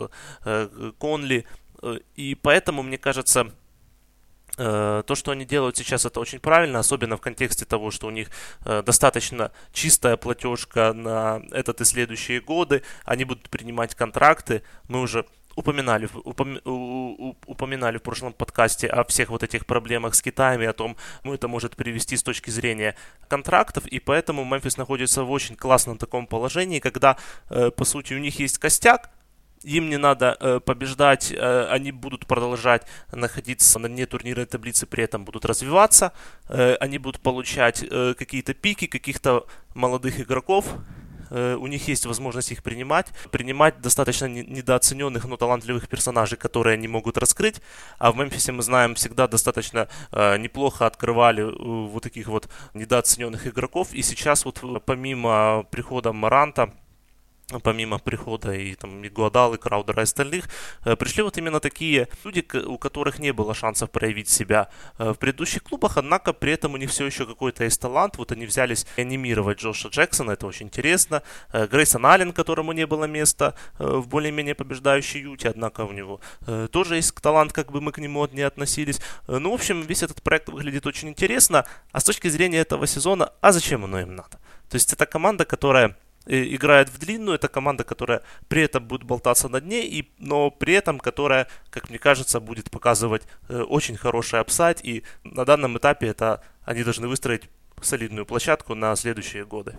э, 0.45 0.91
Конли, 0.99 1.47
и 2.17 2.35
поэтому, 2.35 2.83
мне 2.83 2.99
кажется, 2.99 3.53
то, 4.57 5.15
что 5.15 5.31
они 5.33 5.45
делают 5.45 5.77
сейчас, 5.77 6.07
это 6.07 6.21
очень 6.21 6.41
правильно, 6.41 6.79
особенно 6.79 7.17
в 7.17 7.21
контексте 7.21 7.65
того, 7.65 7.91
что 7.91 8.07
у 8.07 8.11
них 8.11 8.31
э, 8.65 8.83
достаточно 8.83 9.53
чистая 9.73 10.17
платежка 10.17 10.93
на 10.93 11.43
этот 11.53 11.81
и 11.81 11.85
следующие 11.85 12.41
годы. 12.41 12.83
Они 13.05 13.25
будут 13.25 13.51
принимать 13.51 13.95
контракты. 13.95 14.63
Мы 14.89 15.01
уже 15.01 15.27
упоминали, 15.57 16.09
упом, 16.25 16.61
упоминали 17.47 17.99
в 17.99 18.03
прошлом 18.03 18.33
подкасте 18.33 18.87
о 18.87 19.05
всех 19.05 19.31
вот 19.31 19.43
этих 19.43 19.67
проблемах 19.67 20.15
с 20.15 20.23
Китаем 20.23 20.63
и 20.63 20.67
о 20.67 20.73
том, 20.73 20.97
ну, 21.25 21.35
это 21.35 21.49
может 21.49 21.77
привести 21.77 22.17
с 22.17 22.23
точки 22.23 22.51
зрения 22.51 22.95
контрактов, 23.29 23.87
и 23.87 23.99
поэтому 23.99 24.45
Мемфис 24.45 24.77
находится 24.77 25.25
в 25.25 25.31
очень 25.31 25.57
классном 25.57 25.97
таком 25.97 26.27
положении, 26.27 26.79
когда, 26.79 27.17
э, 27.49 27.71
по 27.71 27.85
сути, 27.85 28.13
у 28.15 28.19
них 28.19 28.39
есть 28.39 28.59
костяк, 28.59 29.11
им 29.63 29.91
не 29.91 29.99
надо 29.99 30.37
э, 30.41 30.61
побеждать, 30.61 31.33
э, 31.33 31.67
они 31.71 31.93
будут 31.93 32.27
продолжать 32.27 32.87
находиться 33.13 33.79
на 33.79 33.89
дне 33.89 34.07
турнирной 34.07 34.47
таблицы, 34.47 34.87
при 34.87 35.05
этом 35.05 35.25
будут 35.25 35.45
развиваться, 35.45 36.13
э, 36.49 36.75
они 36.77 36.99
будут 36.99 37.21
получать 37.21 37.83
э, 37.83 38.15
какие-то 38.17 38.55
пики 38.55 38.87
каких-то 38.87 39.47
молодых 39.75 40.21
игроков, 40.21 40.67
э, 41.31 41.55
у 41.55 41.67
них 41.67 41.89
есть 41.89 42.07
возможность 42.07 42.53
их 42.53 42.63
принимать, 42.63 43.09
принимать 43.31 43.81
достаточно 43.81 44.27
недооцененных, 44.27 45.25
но 45.25 45.37
талантливых 45.37 45.89
персонажей, 45.89 46.39
которые 46.39 46.75
они 46.75 46.89
могут 46.89 47.19
раскрыть. 47.19 47.61
А 47.99 48.13
в 48.13 48.17
Мемфисе 48.17 48.53
мы 48.53 48.63
знаем 48.63 48.95
всегда 48.95 49.27
достаточно 49.27 49.89
э, 50.13 50.39
неплохо 50.39 50.87
открывали 50.87 51.43
э, 51.43 51.89
вот 51.89 52.03
таких 52.03 52.29
вот 52.29 52.49
недооцененных 52.75 53.47
игроков. 53.47 53.93
И 53.93 54.03
сейчас 54.03 54.45
вот 54.45 54.63
помимо 54.85 55.65
прихода 55.71 56.13
Маранта 56.13 56.73
помимо 57.63 57.99
прихода 57.99 58.53
и 58.53 58.75
там 58.75 59.05
и 59.05 59.09
Гуадал, 59.09 59.55
и 59.55 59.59
Краудера, 59.59 60.01
и 60.01 60.03
остальных, 60.03 60.49
э, 60.85 60.97
пришли 60.97 61.23
вот 61.23 61.39
именно 61.39 61.61
такие 61.61 62.09
люди, 62.25 62.45
у 62.67 62.77
которых 62.77 63.19
не 63.21 63.33
было 63.33 63.55
шансов 63.55 63.91
проявить 63.91 64.29
себя 64.29 64.69
э, 64.99 65.13
в 65.13 65.15
предыдущих 65.15 65.63
клубах, 65.63 65.97
однако 65.97 66.33
при 66.33 66.53
этом 66.53 66.75
у 66.75 66.77
них 66.77 66.91
все 66.91 67.07
еще 67.07 67.25
какой-то 67.25 67.65
есть 67.65 67.81
талант. 67.81 68.17
Вот 68.19 68.33
они 68.33 68.47
взялись 68.47 68.87
анимировать 68.97 69.61
Джоша 69.61 69.89
Джексона, 69.89 70.33
это 70.33 70.47
очень 70.47 70.67
интересно. 70.67 71.23
Э, 71.53 71.67
Грейсон 71.69 72.05
Аллен, 72.05 72.33
которому 72.33 72.73
не 72.73 72.87
было 72.87 73.05
места 73.05 73.55
в 73.79 74.09
более-менее 74.09 74.55
побеждающей 74.55 75.21
Юте, 75.21 75.49
однако 75.49 75.83
у 75.83 75.93
него 75.93 76.21
тоже 76.73 76.97
есть 76.97 77.15
талант, 77.15 77.53
как 77.53 77.71
бы 77.71 77.81
мы 77.81 77.93
к 77.93 77.99
нему 77.99 78.27
не 78.33 78.43
относились. 78.43 79.01
Ну, 79.29 79.51
в 79.51 79.55
общем, 79.55 79.83
весь 79.83 80.03
этот 80.03 80.23
проект 80.23 80.49
выглядит 80.49 80.87
очень 80.87 81.09
интересно. 81.09 81.65
А 81.93 82.01
с 82.01 82.05
точки 82.05 82.29
зрения 82.29 82.59
этого 82.59 82.87
сезона, 82.87 83.33
а 83.41 83.53
зачем 83.53 83.85
оно 83.85 84.01
им 84.01 84.17
надо? 84.17 84.39
То 84.69 84.75
есть 84.75 84.93
это 84.93 85.07
команда, 85.07 85.45
которая 85.45 85.97
играет 86.27 86.89
в 86.89 86.99
длинную. 86.99 87.37
Это 87.37 87.49
команда, 87.49 87.85
которая 87.85 88.23
при 88.49 88.63
этом 88.63 88.87
будет 88.87 89.05
болтаться 89.05 89.49
на 89.49 89.61
дне, 89.61 89.87
и, 89.87 90.11
но 90.19 90.51
при 90.51 90.75
этом 90.75 90.99
которая, 90.99 91.49
как 91.71 91.89
мне 91.91 91.99
кажется, 91.99 92.41
будет 92.41 92.71
показывать 92.71 93.23
э, 93.49 93.63
очень 93.63 93.97
хороший 93.97 94.41
апсайд. 94.41 94.85
И 94.85 95.05
на 95.25 95.45
данном 95.45 95.79
этапе 95.79 96.09
это 96.09 96.43
они 96.65 96.83
должны 96.85 97.09
выстроить 97.09 97.49
солидную 97.81 98.27
площадку 98.27 98.75
на 98.75 98.95
следующие 98.97 99.45
годы. 99.45 99.77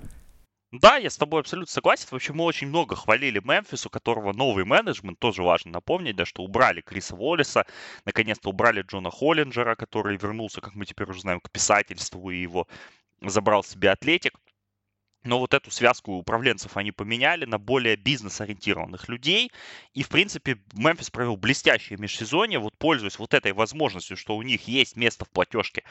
Да, 0.71 0.97
я 0.97 1.09
с 1.09 1.17
тобой 1.17 1.41
абсолютно 1.41 1.71
согласен. 1.71 2.07
Вообще 2.11 2.33
мы 2.33 2.43
очень 2.43 2.67
много 2.67 2.95
хвалили 2.95 3.41
Мемфис, 3.41 3.85
у 3.85 3.89
которого 3.89 4.33
новый 4.33 4.65
менеджмент, 4.65 5.17
тоже 5.17 5.41
важно 5.41 5.71
напомнить, 5.71 6.17
да, 6.17 6.25
что 6.25 6.43
убрали 6.43 6.81
Криса 6.81 7.15
Уоллиса, 7.15 7.65
наконец-то 8.03 8.49
убрали 8.49 8.81
Джона 8.81 9.09
Холлинджера, 9.09 9.75
который 9.75 10.17
вернулся, 10.17 10.59
как 10.59 10.75
мы 10.75 10.85
теперь 10.85 11.09
уже 11.09 11.21
знаем, 11.21 11.39
к 11.39 11.49
писательству 11.49 12.29
и 12.29 12.41
его 12.41 12.67
забрал 13.21 13.63
себе 13.63 13.91
атлетик. 13.91 14.33
Но 15.23 15.39
вот 15.39 15.53
эту 15.53 15.71
связку 15.71 16.13
управленцев 16.13 16.77
они 16.77 16.91
поменяли 16.91 17.45
на 17.45 17.57
более 17.57 17.95
бизнес-ориентированных 17.95 19.09
людей. 19.09 19.51
И, 19.93 20.03
в 20.03 20.09
принципе, 20.09 20.57
Мемфис 20.73 21.09
провел 21.09 21.37
блестящее 21.37 21.97
межсезонье, 21.97 22.59
вот 22.59 22.77
пользуясь 22.77 23.19
вот 23.19 23.33
этой 23.33 23.51
возможностью, 23.51 24.15
что 24.15 24.37
у 24.37 24.41
них 24.41 24.67
есть 24.67 24.95
место 24.95 25.25
в 25.25 25.29
платежке 25.29 25.83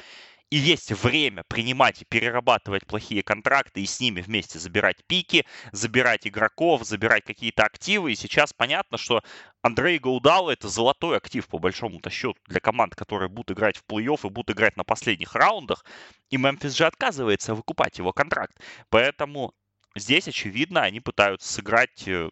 и 0.51 0.57
есть 0.57 0.93
время 0.93 1.43
принимать 1.49 2.03
и 2.03 2.05
перерабатывать 2.05 2.87
плохие 2.87 3.23
контракты 3.23 3.83
и 3.83 3.87
с 3.87 3.99
ними 4.01 4.21
вместе 4.21 4.59
забирать 4.59 5.05
пики, 5.07 5.45
забирать 5.73 6.27
игроков, 6.27 6.85
забирать 6.85 7.25
какие-то 7.25 7.65
активы. 7.65 8.13
И 8.13 8.17
сейчас 8.17 8.53
понятно, 8.53 8.97
что 8.97 9.23
Андрей 9.67 9.99
Гаудал 9.99 10.49
это 10.49 10.69
золотой 10.69 11.17
актив 11.17 11.45
по 11.49 11.59
большому-то 11.59 12.09
счету 12.09 12.39
для 12.47 12.61
команд, 12.61 12.95
которые 12.95 13.29
будут 13.29 13.51
играть 13.51 13.77
в 13.77 13.85
плей-офф 13.85 14.29
и 14.29 14.31
будут 14.31 14.57
играть 14.57 14.77
на 14.77 14.85
последних 14.85 15.35
раундах. 15.35 15.85
И 16.31 16.37
Мемфис 16.37 16.73
же 16.75 16.87
отказывается 16.87 17.53
выкупать 17.53 17.99
его 17.99 18.13
контракт. 18.13 18.57
Поэтому 18.91 19.55
здесь, 19.97 20.29
очевидно, 20.29 20.83
они 20.83 21.01
пытаются 21.01 21.53
сыграть 21.53 22.07
э, 22.07 22.31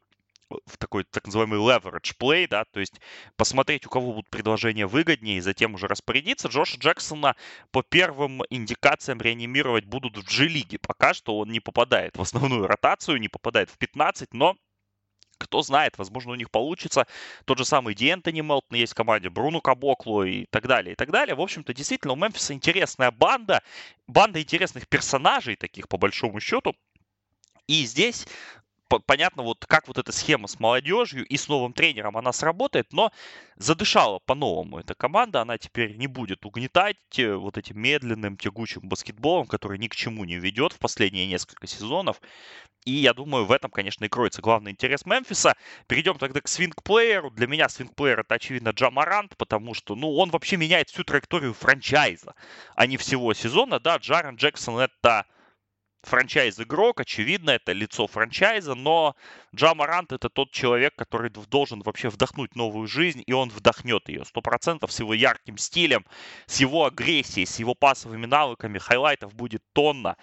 в 0.48 0.78
такой 0.78 1.02
так 1.02 1.26
называемый 1.26 1.58
leverage 1.58 2.14
play, 2.16 2.46
да, 2.48 2.66
то 2.66 2.78
есть 2.78 3.00
посмотреть, 3.36 3.84
у 3.84 3.90
кого 3.90 4.12
будут 4.12 4.30
предложения 4.30 4.86
выгоднее, 4.86 5.38
и 5.38 5.40
затем 5.40 5.74
уже 5.74 5.88
распорядиться. 5.88 6.46
Джоша 6.46 6.78
Джексона 6.78 7.34
по 7.72 7.82
первым 7.82 8.42
индикациям 8.48 9.20
реанимировать 9.20 9.86
будут 9.86 10.16
в 10.16 10.22
G-лиге. 10.22 10.78
Пока 10.78 11.14
что 11.14 11.36
он 11.38 11.50
не 11.50 11.58
попадает 11.58 12.16
в 12.16 12.22
основную 12.22 12.68
ротацию, 12.68 13.18
не 13.18 13.28
попадает 13.28 13.70
в 13.70 13.76
15, 13.76 14.32
но 14.34 14.56
кто 15.38 15.62
знает, 15.62 15.98
возможно, 15.98 16.32
у 16.32 16.36
них 16.36 16.50
получится. 16.50 17.06
Тот 17.44 17.58
же 17.58 17.64
самый 17.64 17.94
Ди 17.94 18.14
Мелтон 18.14 18.76
есть 18.76 18.92
в 18.92 18.96
команде, 18.96 19.30
Бруно 19.30 19.60
Кабокло 19.60 20.22
и 20.22 20.46
так 20.50 20.66
далее, 20.66 20.92
и 20.92 20.96
так 20.96 21.10
далее. 21.10 21.34
В 21.34 21.40
общем-то, 21.40 21.72
действительно, 21.72 22.12
у 22.12 22.16
Мемфиса 22.16 22.52
интересная 22.52 23.10
банда, 23.10 23.62
банда 24.06 24.40
интересных 24.40 24.88
персонажей 24.88 25.56
таких, 25.56 25.88
по 25.88 25.96
большому 25.96 26.40
счету. 26.40 26.74
И 27.66 27.84
здесь 27.84 28.26
понятно, 29.00 29.42
вот 29.42 29.64
как 29.66 29.88
вот 29.88 29.98
эта 29.98 30.12
схема 30.12 30.48
с 30.48 30.60
молодежью 30.60 31.26
и 31.26 31.36
с 31.36 31.48
новым 31.48 31.72
тренером, 31.72 32.16
она 32.16 32.32
сработает, 32.32 32.92
но 32.92 33.12
задышала 33.56 34.18
по-новому 34.18 34.78
эта 34.78 34.94
команда, 34.94 35.42
она 35.42 35.58
теперь 35.58 35.96
не 35.96 36.06
будет 36.06 36.44
угнетать 36.44 36.96
э, 37.18 37.34
вот 37.34 37.58
этим 37.58 37.80
медленным, 37.80 38.36
тягучим 38.36 38.82
баскетболом, 38.88 39.46
который 39.46 39.78
ни 39.78 39.88
к 39.88 39.96
чему 39.96 40.24
не 40.24 40.36
ведет 40.36 40.72
в 40.72 40.78
последние 40.78 41.26
несколько 41.26 41.66
сезонов. 41.66 42.20
И 42.84 42.92
я 42.92 43.14
думаю, 43.14 43.46
в 43.46 43.52
этом, 43.52 43.70
конечно, 43.70 44.04
и 44.04 44.08
кроется 44.08 44.42
главный 44.42 44.72
интерес 44.72 45.06
Мемфиса. 45.06 45.54
Перейдем 45.86 46.18
тогда 46.18 46.40
к 46.40 46.48
свинг-плееру. 46.48 47.30
Для 47.30 47.46
меня 47.46 47.68
свинг-плеер 47.68 48.20
это, 48.20 48.34
очевидно, 48.34 48.70
Джамарант, 48.70 49.36
потому 49.38 49.72
что, 49.72 49.94
ну, 49.94 50.14
он 50.16 50.30
вообще 50.30 50.58
меняет 50.58 50.90
всю 50.90 51.02
траекторию 51.02 51.54
франчайза, 51.54 52.34
а 52.76 52.86
не 52.86 52.98
всего 52.98 53.32
сезона. 53.32 53.80
Да, 53.80 53.96
Джарен 53.96 54.36
Джексон 54.36 54.78
это 54.78 55.24
франчайз-игрок, 56.04 57.00
очевидно, 57.00 57.50
это 57.50 57.72
лицо 57.72 58.06
франчайза, 58.06 58.74
но 58.74 59.16
Джа 59.54 59.77
Морант 59.77 60.12
это 60.12 60.28
тот 60.28 60.50
человек, 60.50 60.94
который 60.96 61.30
должен 61.30 61.80
вообще 61.82 62.08
вдохнуть 62.08 62.56
новую 62.56 62.86
жизнь, 62.86 63.22
и 63.26 63.32
он 63.32 63.50
вдохнет 63.50 64.08
ее 64.08 64.24
сто 64.24 64.40
процентов 64.40 64.92
с 64.92 65.00
его 65.00 65.14
ярким 65.14 65.58
стилем, 65.58 66.04
с 66.46 66.60
его 66.60 66.84
агрессией, 66.84 67.46
с 67.46 67.58
его 67.58 67.74
пасовыми 67.74 68.26
навыками, 68.26 68.78
хайлайтов 68.78 69.34
будет 69.34 69.62
тонна. 69.72 70.16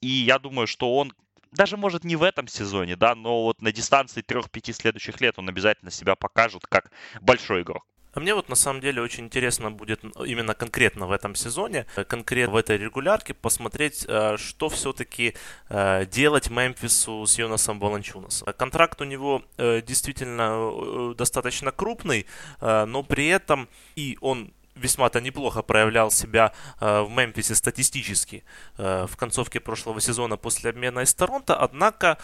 И 0.00 0.08
я 0.08 0.38
думаю, 0.38 0.66
что 0.66 0.96
он 0.96 1.12
даже 1.52 1.76
может 1.76 2.04
не 2.04 2.16
в 2.16 2.22
этом 2.22 2.46
сезоне, 2.46 2.96
да, 2.96 3.14
но 3.14 3.44
вот 3.44 3.62
на 3.62 3.72
дистанции 3.72 4.22
3-5 4.22 4.72
следующих 4.72 5.20
лет 5.20 5.38
он 5.38 5.48
обязательно 5.48 5.90
себя 5.90 6.14
покажет 6.14 6.66
как 6.66 6.90
большой 7.20 7.62
игрок. 7.62 7.86
А 8.12 8.20
мне 8.20 8.34
вот 8.34 8.48
на 8.48 8.56
самом 8.56 8.80
деле 8.80 9.02
очень 9.02 9.24
интересно 9.24 9.70
будет 9.70 10.00
именно 10.24 10.54
конкретно 10.54 11.06
в 11.06 11.12
этом 11.12 11.34
сезоне, 11.34 11.86
э, 11.96 12.04
конкретно 12.04 12.54
в 12.54 12.56
этой 12.56 12.78
регулярке 12.78 13.34
посмотреть, 13.34 14.04
э, 14.08 14.36
что 14.38 14.68
все-таки 14.68 15.34
э, 15.68 16.06
делать 16.06 16.50
Мемфису 16.50 17.26
с 17.26 17.38
Йонасом 17.38 17.78
Баланчунасом. 17.78 18.52
Контракт 18.56 19.00
у 19.00 19.04
него 19.04 19.42
действительно 19.58 21.14
достаточно 21.14 21.70
крупный, 21.70 22.26
но 22.60 23.02
при 23.02 23.28
этом 23.28 23.68
и 23.96 24.16
он 24.20 24.52
весьма-то 24.74 25.20
неплохо 25.20 25.62
проявлял 25.62 26.10
себя 26.10 26.52
в 26.80 27.08
Мемфисе 27.08 27.54
статистически 27.54 28.44
в 28.76 29.10
концовке 29.16 29.60
прошлого 29.60 30.00
сезона 30.00 30.36
после 30.36 30.70
обмена 30.70 31.00
из 31.00 31.14
Торонто, 31.14 31.56
однако 31.56 32.18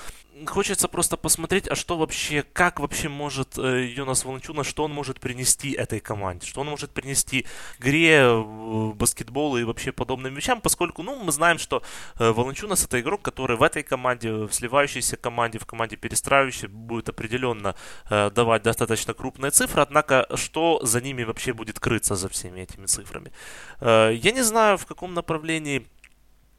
хочется 0.47 0.89
просто 0.89 1.17
посмотреть, 1.17 1.69
а 1.69 1.75
что 1.75 1.97
вообще, 1.97 2.45
как 2.53 2.81
вообще 2.81 3.09
может 3.09 3.59
э, 3.59 3.87
Йонас 3.87 4.25
Волончуна, 4.25 4.65
что 4.65 4.85
он 4.85 4.93
может 4.93 5.21
принести 5.21 5.73
этой 5.73 6.01
команде, 6.01 6.47
что 6.47 6.61
он 6.61 6.69
может 6.69 6.91
принести 6.91 7.47
игре, 7.79 8.21
э, 8.21 8.93
баскетболу 8.95 9.59
и 9.59 9.65
вообще 9.65 9.93
подобным 9.93 10.35
вещам, 10.35 10.61
поскольку, 10.61 11.03
ну, 11.03 11.23
мы 11.23 11.33
знаем, 11.33 11.59
что 11.59 11.83
э, 12.19 12.31
Волончунас 12.31 12.85
это 12.85 13.01
игрок, 13.01 13.23
который 13.23 13.57
в 13.57 13.63
этой 13.63 13.83
команде, 13.83 14.33
в 14.33 14.53
сливающейся 14.53 15.17
команде, 15.17 15.59
в 15.59 15.67
команде 15.67 15.97
перестраивающей 15.97 16.69
будет 16.69 17.09
определенно 17.09 17.75
э, 18.11 18.31
давать 18.31 18.63
достаточно 18.63 19.15
крупные 19.15 19.51
цифры, 19.51 19.83
однако 19.83 20.27
что 20.35 20.81
за 20.83 21.01
ними 21.01 21.23
вообще 21.23 21.53
будет 21.53 21.79
крыться 21.79 22.17
за 22.17 22.29
всеми 22.29 22.61
этими 22.61 22.87
цифрами? 22.87 23.33
Э, 23.81 24.11
я 24.13 24.33
не 24.33 24.43
знаю, 24.43 24.79
в 24.79 24.87
каком 24.87 25.15
направлении 25.15 25.87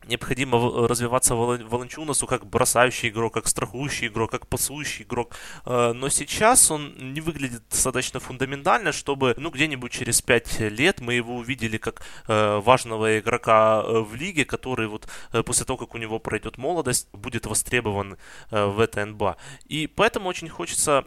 необходимо 0.07 0.88
развиваться 0.88 1.35
Волончунасу 1.35 2.27
как 2.27 2.45
бросающий 2.45 3.09
игрок, 3.09 3.33
как 3.33 3.47
страхующий 3.47 4.07
игрок, 4.07 4.31
как 4.31 4.47
пасующий 4.47 5.03
игрок. 5.03 5.35
Э, 5.65 5.93
но 5.93 6.09
сейчас 6.09 6.71
он 6.71 7.13
не 7.13 7.21
выглядит 7.21 7.63
достаточно 7.69 8.19
фундаментально, 8.19 8.91
чтобы 8.91 9.35
ну, 9.38 9.50
где-нибудь 9.50 9.91
через 9.91 10.21
5 10.21 10.59
лет 10.71 11.01
мы 11.01 11.13
его 11.13 11.35
увидели 11.35 11.77
как 11.77 12.01
э, 12.27 12.59
важного 12.59 13.19
игрока 13.19 13.83
э, 13.83 14.00
в 14.00 14.15
лиге, 14.15 14.45
который 14.45 14.88
вот 14.88 15.07
после 15.45 15.65
того, 15.65 15.77
как 15.77 15.95
у 15.95 15.97
него 15.97 16.19
пройдет 16.19 16.57
молодость, 16.57 17.07
будет 17.13 17.45
востребован 17.45 18.17
в 18.51 18.79
этой 18.79 19.05
НБА. 19.05 19.38
И 19.65 19.88
поэтому 19.88 20.29
очень 20.29 20.50
хочется 20.50 21.05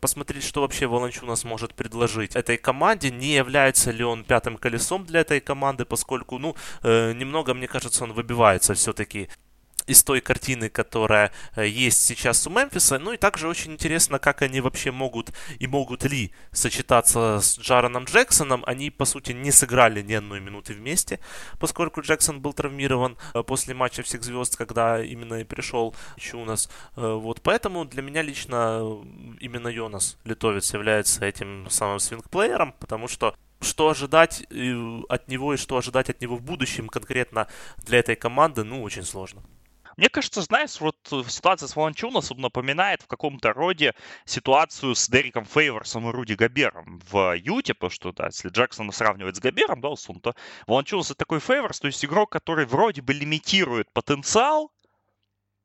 посмотреть, 0.00 0.44
что 0.44 0.60
вообще 0.60 0.86
Волончунас 0.86 1.44
может 1.44 1.74
предложить 1.74 2.36
этой 2.36 2.56
команде, 2.56 3.10
не 3.10 3.34
является 3.34 3.90
ли 3.90 4.04
он 4.04 4.24
пятым 4.24 4.56
колесом 4.56 5.04
для 5.04 5.20
этой 5.20 5.40
команды, 5.40 5.84
поскольку, 5.84 6.38
ну, 6.38 6.54
немного, 6.82 7.54
мне 7.54 7.68
кажется, 7.68 8.04
он 8.04 8.12
выбивается 8.12 8.74
все-таки 8.74 9.28
из 9.86 10.02
той 10.02 10.20
картины, 10.20 10.68
которая 10.68 11.32
э, 11.54 11.66
есть 11.66 12.02
сейчас 12.02 12.46
у 12.46 12.50
Мемфиса. 12.50 12.98
Ну 12.98 13.12
и 13.12 13.16
также 13.16 13.48
очень 13.48 13.72
интересно, 13.72 14.18
как 14.18 14.42
они 14.42 14.60
вообще 14.60 14.90
могут 14.90 15.32
и 15.58 15.66
могут 15.66 16.04
ли 16.04 16.32
сочетаться 16.52 17.40
с 17.40 17.58
Джароном 17.58 18.04
Джексоном. 18.04 18.64
Они, 18.66 18.90
по 18.90 19.04
сути, 19.04 19.32
не 19.32 19.50
сыграли 19.52 20.02
ни 20.02 20.12
одной 20.12 20.40
минуты 20.40 20.74
вместе, 20.74 21.20
поскольку 21.58 22.00
Джексон 22.00 22.40
был 22.40 22.52
травмирован 22.52 23.16
э, 23.34 23.42
после 23.42 23.74
матча 23.74 24.02
всех 24.02 24.22
звезд, 24.22 24.56
когда 24.56 25.02
именно 25.02 25.34
и 25.34 25.44
пришел 25.44 25.94
Чунас. 26.16 26.68
Э, 26.96 27.14
вот 27.14 27.40
поэтому 27.42 27.84
для 27.84 28.02
меня 28.02 28.22
лично 28.22 28.82
именно 29.40 29.68
Йонас 29.68 30.18
Литовец 30.24 30.72
является 30.74 31.24
этим 31.24 31.68
самым 31.70 31.98
свинг-плеером, 31.98 32.74
потому 32.78 33.08
что 33.08 33.34
что 33.60 33.88
ожидать 33.88 34.42
от 35.08 35.28
него 35.28 35.54
и 35.54 35.56
что 35.56 35.78
ожидать 35.78 36.10
от 36.10 36.20
него 36.20 36.36
в 36.36 36.42
будущем 36.42 36.88
конкретно 36.88 37.46
для 37.78 38.00
этой 38.00 38.16
команды, 38.16 38.64
ну, 38.64 38.82
очень 38.82 39.02
сложно. 39.02 39.42
Мне 39.96 40.10
кажется, 40.10 40.42
знаешь, 40.42 40.78
вот 40.80 40.96
э, 41.10 41.22
ситуация 41.26 41.68
с 41.68 41.74
Волончунасом 41.74 42.38
напоминает 42.38 43.00
в 43.00 43.06
каком-то 43.06 43.54
роде 43.54 43.94
ситуацию 44.26 44.94
с 44.94 45.08
Дериком 45.08 45.46
Фейворсом 45.46 46.08
и 46.08 46.12
Руди 46.12 46.34
Габером 46.34 47.00
в 47.10 47.34
Юте, 47.34 47.72
потому 47.72 47.90
что, 47.90 48.12
да, 48.12 48.26
если 48.26 48.50
Джексона 48.50 48.92
сравнивать 48.92 49.36
с 49.36 49.40
Габером, 49.40 49.80
да, 49.80 49.88
Усун, 49.88 50.20
то 50.20 50.34
Волончунас 50.66 51.06
это 51.06 51.16
такой 51.16 51.40
Фейворс, 51.40 51.80
то 51.80 51.86
есть 51.86 52.04
игрок, 52.04 52.30
который 52.30 52.66
вроде 52.66 53.00
бы 53.00 53.14
лимитирует 53.14 53.90
потенциал, 53.92 54.70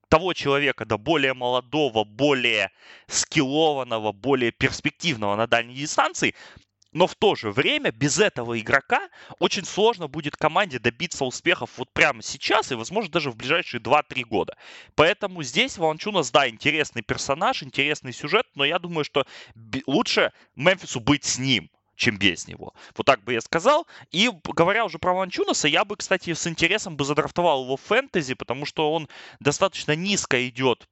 того 0.08 0.34
человека, 0.34 0.86
да, 0.86 0.98
более 0.98 1.34
молодого, 1.34 2.04
более 2.04 2.72
скиллованного, 3.08 4.12
более 4.12 4.52
перспективного 4.52 5.38
на 5.38 5.48
дальней 5.48 5.74
дистанции, 5.74 6.36
но 6.94 7.08
в 7.08 7.16
то 7.16 7.36
же 7.36 7.52
время 7.52 7.92
без 7.92 8.20
этого 8.20 8.60
игрока 8.60 9.10
очень 9.40 9.66
сложно 9.66 10.08
будет 10.08 10.36
команде 10.36 10.80
добиться 10.80 11.26
успехов 11.26 11.72
вот 11.78 11.92
прямо 11.92 12.22
сейчас 12.22 12.72
и, 12.72 12.76
возможно, 12.76 13.12
даже 13.12 13.32
в 13.32 13.36
ближайшие 13.36 13.82
2-3 13.82 14.24
года. 14.24 14.58
Поэтому 14.96 15.44
здесь 15.44 15.78
Валанчунас, 15.78 16.32
да, 16.32 16.50
интересный 16.50 17.02
персонаж, 17.02 17.64
интересный 17.64 18.14
сюжет, 18.14 18.46
но 18.56 18.66
я 18.66 18.80
думаю, 18.80 19.04
что 19.06 19.26
лучше 19.88 20.34
Мемфису 20.56 21.00
быть 21.00 21.24
с 21.24 21.38
ним, 21.38 21.70
чем 21.96 22.18
без 22.18 22.48
него. 22.48 22.74
Вот 22.96 23.06
так 23.06 23.24
бы 23.24 23.34
я 23.34 23.42
сказал. 23.42 23.88
И 24.12 24.30
говоря 24.44 24.86
уже 24.86 25.00
про 25.00 25.14
Ванчунаса, 25.14 25.68
я 25.68 25.86
бы, 25.86 25.96
кстати, 25.96 26.34
с 26.34 26.48
интересом 26.48 26.98
бы 26.98 27.06
задрафтовал 27.06 27.64
его 27.64 27.78
в 27.78 27.82
фэнтези, 27.82 28.34
потому 28.34 28.66
что 28.66 28.92
он 28.92 29.08
достаточно 29.40 29.96
низко 29.96 30.48
идет 30.48 30.88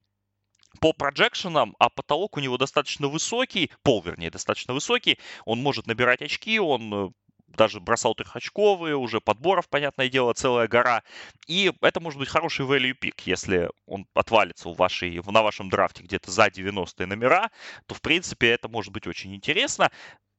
по 0.80 0.92
проджекшенам, 0.92 1.74
а 1.78 1.88
потолок 1.88 2.36
у 2.36 2.40
него 2.40 2.56
достаточно 2.56 3.08
высокий, 3.08 3.70
пол, 3.82 4.02
вернее, 4.02 4.30
достаточно 4.30 4.74
высокий, 4.74 5.18
он 5.44 5.60
может 5.62 5.86
набирать 5.86 6.22
очки, 6.22 6.60
он 6.60 6.94
э, 6.94 7.10
даже 7.48 7.80
бросал 7.80 8.14
трехочковые, 8.14 8.96
уже 8.96 9.20
подборов, 9.20 9.68
понятное 9.68 10.08
дело, 10.08 10.32
целая 10.32 10.68
гора. 10.68 11.02
И 11.46 11.72
это 11.80 12.00
может 12.00 12.18
быть 12.18 12.28
хороший 12.28 12.66
value 12.66 12.94
pick, 12.98 13.22
если 13.24 13.70
он 13.86 14.06
отвалится 14.14 14.68
у 14.68 14.74
вашей, 14.74 15.20
на 15.24 15.42
вашем 15.42 15.68
драфте 15.70 16.02
где-то 16.04 16.30
за 16.30 16.50
90 16.50 17.06
номера, 17.06 17.50
то, 17.86 17.94
в 17.94 18.00
принципе, 18.00 18.50
это 18.50 18.68
может 18.68 18.92
быть 18.92 19.06
очень 19.06 19.34
интересно 19.34 19.90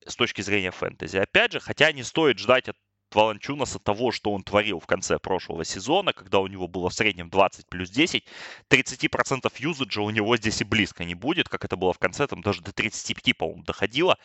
с 0.06 0.16
точки 0.16 0.42
зрения 0.42 0.72
фэнтези. 0.72 1.18
Опять 1.18 1.52
же, 1.52 1.60
хотя 1.60 1.92
не 1.92 2.04
стоит 2.04 2.40
ждать 2.40 2.70
от 2.70 2.78
Валанчунаса 3.16 3.80
того, 3.80 4.12
что 4.12 4.32
он 4.32 4.44
творил 4.44 4.80
в 4.80 4.88
конце 4.88 5.20
прошлого 5.20 5.66
сезона, 5.66 6.14
когда 6.14 6.40
у 6.40 6.48
него 6.48 6.68
было 6.68 6.90
в 6.90 6.94
среднем 6.94 7.30
20 7.30 7.68
плюс 7.68 7.90
10, 7.90 8.26
30% 8.70 9.52
юзаджа 9.58 10.02
у 10.02 10.10
него 10.10 10.38
здесь 10.38 10.62
и 10.62 10.64
близко 10.64 11.04
не 11.04 11.16
будет, 11.16 11.50
как 11.50 11.66
это 11.66 11.76
было 11.76 11.94
в 11.94 12.00
конце, 12.00 12.28
там 12.28 12.42
даже 12.42 12.62
до 12.62 12.72
35, 12.72 13.38
по-моему, 13.38 13.64
доходило. 13.64 14.18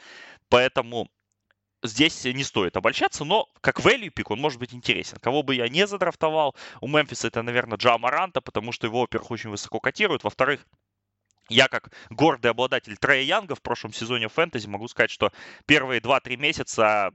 Поэтому 0.49 1.09
здесь 1.83 2.25
не 2.25 2.45
стоит 2.45 2.77
обольщаться, 2.77 3.25
но 3.25 3.49
как 3.61 3.81
value 3.81 4.11
пик 4.11 4.31
он 4.31 4.41
может 4.41 4.59
быть 4.59 4.75
интересен. 4.75 5.19
Кого 5.19 5.43
бы 5.43 5.55
я 5.55 5.69
не 5.69 5.87
задрафтовал, 5.87 6.55
у 6.81 6.89
Мемфиса 6.89 7.29
это, 7.29 7.43
наверное, 7.43 7.79
Джа 7.79 7.99
Маранта, 7.99 8.41
потому 8.41 8.73
что 8.73 8.87
его, 8.87 9.01
во-первых, 9.01 9.31
очень 9.31 9.51
высоко 9.51 9.81
котируют, 9.81 10.25
во-вторых, 10.25 10.67
я 11.49 11.69
как 11.69 11.93
гордый 12.11 12.51
обладатель 12.51 12.97
Трея 12.97 13.23
Янга 13.23 13.55
в 13.55 13.63
прошлом 13.63 13.93
сезоне 13.93 14.29
фэнтези 14.29 14.67
могу 14.67 14.89
сказать, 14.89 15.11
что 15.11 15.33
первые 15.67 16.01
2-3 16.01 16.37
месяца 16.37 17.13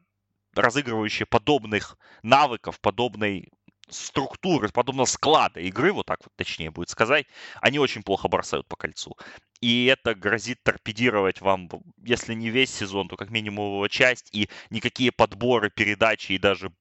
разыгрывающие 0.55 1.25
подобных 1.25 1.97
навыков, 2.23 2.79
подобной 2.79 3.49
структуры, 3.89 4.69
подобного 4.69 5.05
склада 5.05 5.59
игры, 5.59 5.91
вот 5.91 6.05
так 6.05 6.19
вот 6.23 6.33
точнее 6.35 6.71
будет 6.71 6.89
сказать, 6.89 7.27
они 7.61 7.79
очень 7.79 8.03
плохо 8.03 8.27
бросают 8.27 8.67
по 8.67 8.75
кольцу. 8.75 9.17
И 9.59 9.85
это 9.85 10.15
грозит 10.15 10.63
торпедировать 10.63 11.41
вам, 11.41 11.69
если 11.97 12.33
не 12.33 12.49
весь 12.49 12.73
сезон, 12.73 13.07
то 13.07 13.17
как 13.17 13.29
минимум 13.29 13.73
его 13.73 13.87
часть, 13.87 14.33
и 14.33 14.49
никакие 14.69 15.11
подборы, 15.11 15.69
передачи 15.69 16.33
и 16.33 16.37
даже 16.37 16.71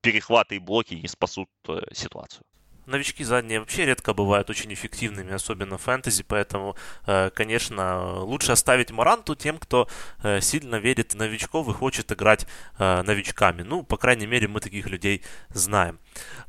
перехваты 0.00 0.56
и 0.56 0.60
блоки 0.60 0.94
не 0.94 1.08
спасут 1.08 1.48
э, 1.68 1.80
ситуацию 1.92 2.44
новички 2.86 3.24
задние 3.24 3.60
вообще 3.60 3.86
редко 3.86 4.14
бывают 4.14 4.50
очень 4.50 4.72
эффективными, 4.72 5.32
особенно 5.32 5.78
фэнтези, 5.78 6.22
поэтому, 6.22 6.76
э, 7.06 7.30
конечно, 7.34 8.20
лучше 8.20 8.52
оставить 8.52 8.90
Маранту 8.90 9.34
тем, 9.34 9.58
кто 9.58 9.88
э, 10.22 10.40
сильно 10.40 10.76
верит 10.76 11.14
в 11.14 11.16
новичков 11.16 11.68
и 11.68 11.72
хочет 11.72 12.12
играть 12.12 12.46
э, 12.78 13.02
новичками. 13.02 13.62
Ну, 13.62 13.82
по 13.82 13.96
крайней 13.96 14.26
мере, 14.26 14.48
мы 14.48 14.60
таких 14.60 14.88
людей 14.88 15.22
знаем. 15.50 15.98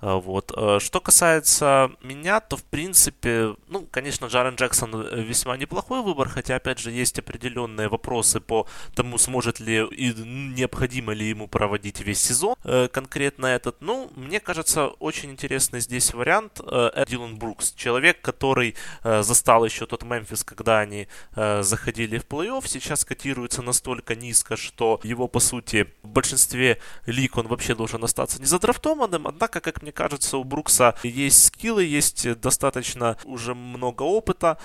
Вот. 0.02 0.52
Что 0.80 1.02
касается 1.02 1.91
меня, 2.04 2.39
то, 2.39 2.56
в 2.56 2.63
принципе, 2.63 3.56
ну, 3.67 3.88
конечно, 3.89 4.28
Джарен 4.28 4.56
Джексон 4.56 5.02
весьма 5.24 5.58
неплохой 5.58 6.04
выбор, 6.04 6.30
хотя, 6.30 6.58
опять 6.58 6.78
же, 6.78 6.91
есть 6.91 7.17
определенные 7.17 7.89
вопросы 7.89 8.39
по 8.39 8.67
тому, 8.93 9.17
сможет 9.17 9.60
ли 9.60 9.84
и 9.86 10.13
необходимо 10.13 11.13
ли 11.13 11.28
ему 11.28 11.48
проводить 11.48 12.02
весь 12.02 12.21
сезон 12.21 12.56
конкретно 12.91 13.48
этот. 13.48 13.82
Ну, 13.82 14.12
мне 14.15 14.39
кажется, 14.39 14.88
очень 14.88 15.32
интересный 15.32 15.80
здесь 15.80 16.13
вариант 16.13 16.25
вариант 16.26 16.60
э, 16.64 17.06
Дилан 17.08 17.38
Брукс. 17.38 17.74
Человек, 17.74 18.20
который 18.22 18.76
э, 19.04 19.22
застал 19.22 19.64
еще 19.64 19.86
тот 19.86 20.04
Мемфис, 20.04 20.44
когда 20.44 20.80
они 20.80 21.08
э, 21.36 21.62
заходили 21.62 22.18
в 22.18 22.26
плей-офф, 22.26 22.68
сейчас 22.68 23.06
котируется 23.06 23.62
настолько 23.62 24.16
низко, 24.16 24.58
что 24.58 25.00
его, 25.04 25.28
по 25.28 25.40
сути, 25.40 25.88
в 26.02 26.08
большинстве 26.08 26.80
лиг 27.06 27.38
он 27.38 27.48
вообще 27.48 27.76
должен 27.76 28.04
остаться 28.04 28.40
не 28.40 28.48
задрафтованным. 28.48 29.28
Однако, 29.28 29.62
как 29.62 29.84
мне 29.84 29.92
кажется, 29.92 30.38
у 30.38 30.44
Брукса 30.44 30.96
есть 31.04 31.46
скиллы, 31.46 31.84
есть 31.84 32.40
достаточно 32.40 33.18
уже 33.26 33.54
много 33.54 34.02
опыта, 34.04 34.58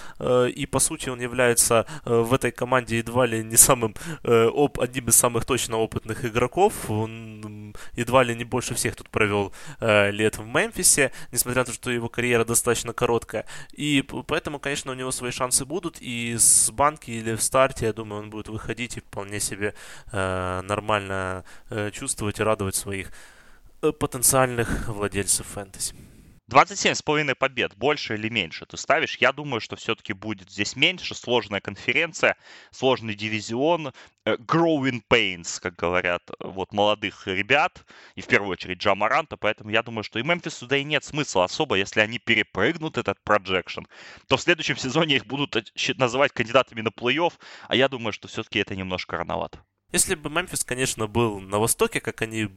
и, 0.57 0.67
по 0.67 0.79
сути, 0.79 1.11
он 1.11 1.21
является 1.21 1.87
в 2.05 2.33
этой 2.33 2.53
команде 2.53 2.99
едва 2.99 3.27
ли 3.27 3.45
не 3.45 3.57
самым, 3.57 3.95
одним 4.23 5.09
из 5.09 5.17
самых 5.17 5.45
точно 5.45 5.77
опытных 5.77 6.25
игроков. 6.25 6.91
Он 6.91 7.75
едва 7.97 8.23
ли 8.23 8.35
не 8.35 8.45
больше 8.45 8.75
всех 8.75 8.97
тут 8.97 9.11
провел 9.11 9.53
лет 9.81 10.39
в 10.39 10.47
Мемфисе, 10.47 11.13
несмотря 11.33 11.50
несмотря 11.51 11.63
на 11.63 11.67
то, 11.67 11.73
что 11.73 11.91
его 11.91 12.09
карьера 12.09 12.45
достаточно 12.45 12.93
короткая. 12.93 13.45
И 13.73 14.03
поэтому, 14.27 14.59
конечно, 14.59 14.93
у 14.93 14.95
него 14.95 15.11
свои 15.11 15.31
шансы 15.31 15.65
будут. 15.65 15.99
И 16.01 16.37
с 16.39 16.71
банки 16.71 17.11
или 17.11 17.35
в 17.35 17.43
старте, 17.43 17.87
я 17.87 17.93
думаю, 17.93 18.23
он 18.23 18.31
будет 18.31 18.49
выходить 18.49 18.97
и 18.97 19.01
вполне 19.01 19.41
себе 19.41 19.75
э, 20.13 20.61
нормально 20.63 21.45
э, 21.71 21.91
чувствовать 21.91 22.41
и 22.41 22.43
радовать 22.43 22.75
своих 22.75 23.11
э, 23.83 23.93
потенциальных 23.93 24.89
владельцев 24.89 25.47
фэнтези. 25.47 25.95
27,5 26.51 27.37
побед, 27.37 27.77
больше 27.77 28.15
или 28.15 28.29
меньше 28.29 28.67
ты 28.67 28.77
ставишь? 28.77 29.17
Я 29.19 29.33
думаю, 29.33 29.61
что 29.61 29.77
все-таки 29.77 30.13
будет 30.13 30.51
здесь 30.51 30.75
меньше. 30.75 31.15
Сложная 31.15 31.61
конференция, 31.61 32.37
сложный 32.73 33.15
дивизион, 33.15 33.93
э, 34.25 34.35
growing 34.35 35.01
pains, 35.09 35.61
как 35.61 35.77
говорят 35.77 36.29
вот 36.41 36.73
молодых 36.73 37.29
ребят, 37.29 37.87
и 38.17 38.21
в 38.21 38.27
первую 38.27 38.51
очередь 38.51 38.79
Джамаранта, 38.79 39.37
поэтому 39.37 39.71
я 39.71 39.85
думаю, 39.85 40.03
что 40.03 40.19
и 40.19 40.25
Мемфису 40.25 40.67
да 40.67 40.77
и 40.77 40.83
нет 40.83 41.05
смысла 41.05 41.45
особо, 41.45 41.77
если 41.77 42.01
они 42.01 42.19
перепрыгнут 42.19 42.99
этот 42.99 43.19
projection, 43.25 43.87
то 44.27 44.37
в 44.37 44.41
следующем 44.41 44.77
сезоне 44.77 45.17
их 45.17 45.27
будут 45.27 45.57
называть 45.99 46.33
кандидатами 46.33 46.81
на 46.81 46.89
плей-офф, 46.89 47.33
а 47.69 47.77
я 47.77 47.89
думаю, 47.89 48.13
что 48.13 48.27
все-таки 48.27 48.59
это 48.59 48.75
немножко 48.75 49.17
рановато. 49.17 49.65
Если 49.93 50.15
бы 50.15 50.31
Мемфис, 50.31 50.65
конечно, 50.65 51.07
был 51.07 51.41
на 51.41 51.59
востоке, 51.59 52.01
как 52.01 52.23
они 52.23 52.49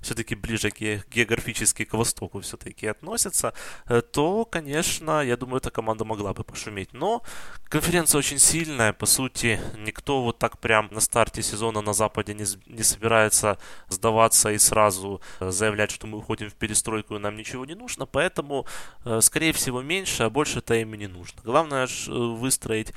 все-таки 0.00 0.34
ближе 0.34 0.70
географически 0.70 1.84
к 1.84 1.94
востоку 1.94 2.40
все-таки 2.40 2.86
относятся, 2.86 3.54
э, 3.86 4.02
то, 4.02 4.44
конечно, 4.44 5.22
я 5.22 5.36
думаю, 5.36 5.58
эта 5.58 5.70
команда 5.70 6.04
могла 6.04 6.34
бы 6.34 6.44
пошуметь. 6.44 6.92
Но 6.92 7.22
конференция 7.68 8.18
очень 8.18 8.38
сильная, 8.38 8.92
по 8.92 9.06
сути, 9.06 9.60
никто 9.78 10.22
вот 10.22 10.38
так 10.38 10.58
прям 10.58 10.88
на 10.90 11.00
старте 11.00 11.42
сезона 11.42 11.80
на 11.80 11.94
Западе 11.94 12.34
не, 12.34 12.44
не 12.66 12.82
собирается 12.82 13.58
сдаваться 13.88 14.50
и 14.50 14.58
сразу 14.58 15.22
э, 15.40 15.50
заявлять, 15.50 15.90
что 15.90 16.06
мы 16.06 16.18
уходим 16.18 16.50
в 16.50 16.54
перестройку 16.54 17.16
и 17.16 17.18
нам 17.18 17.36
ничего 17.36 17.64
не 17.64 17.74
нужно, 17.74 18.04
поэтому, 18.04 18.66
э, 19.04 19.20
скорее 19.22 19.52
всего, 19.52 19.80
меньше, 19.80 20.24
а 20.24 20.30
больше-то 20.30 20.74
им 20.74 20.94
и 20.94 20.98
не 20.98 21.06
нужно. 21.06 21.40
Главное 21.42 21.88
выстроить 22.06 22.92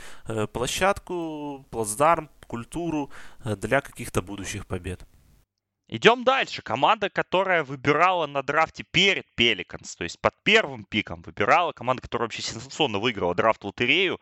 площадку, 0.52 1.66
плацдарм, 1.70 2.30
культуру 2.46 3.12
э, 3.44 3.56
для 3.56 3.82
каких-то 3.82 4.22
будущих 4.22 4.66
побед. 4.66 5.06
Идем 5.88 6.24
дальше. 6.24 6.62
Команда, 6.64 7.10
которая 7.10 7.64
выбирала 7.64 8.26
на 8.26 8.42
драфте 8.42 8.84
перед 8.84 9.26
Пеликанс, 9.36 9.96
то 9.96 10.04
есть 10.04 10.20
под 10.20 10.34
первым 10.44 10.84
пиком 10.84 11.22
выбирала, 11.22 11.74
команда, 11.74 12.02
которая 12.02 12.26
вообще 12.26 12.42
сенсационно 12.42 12.98
выиграла 12.98 13.36
драфт-лотерею, 13.36 14.20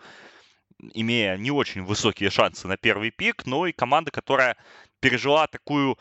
имея 0.94 1.38
не 1.38 1.52
очень 1.52 1.84
высокие 1.84 2.30
шансы 2.30 2.68
на 2.68 2.76
первый 2.76 3.12
пик, 3.12 3.46
но 3.46 3.66
и 3.66 3.72
команда, 3.72 4.12
которая 4.12 4.58
пережила 5.00 5.48
такую 5.48 5.98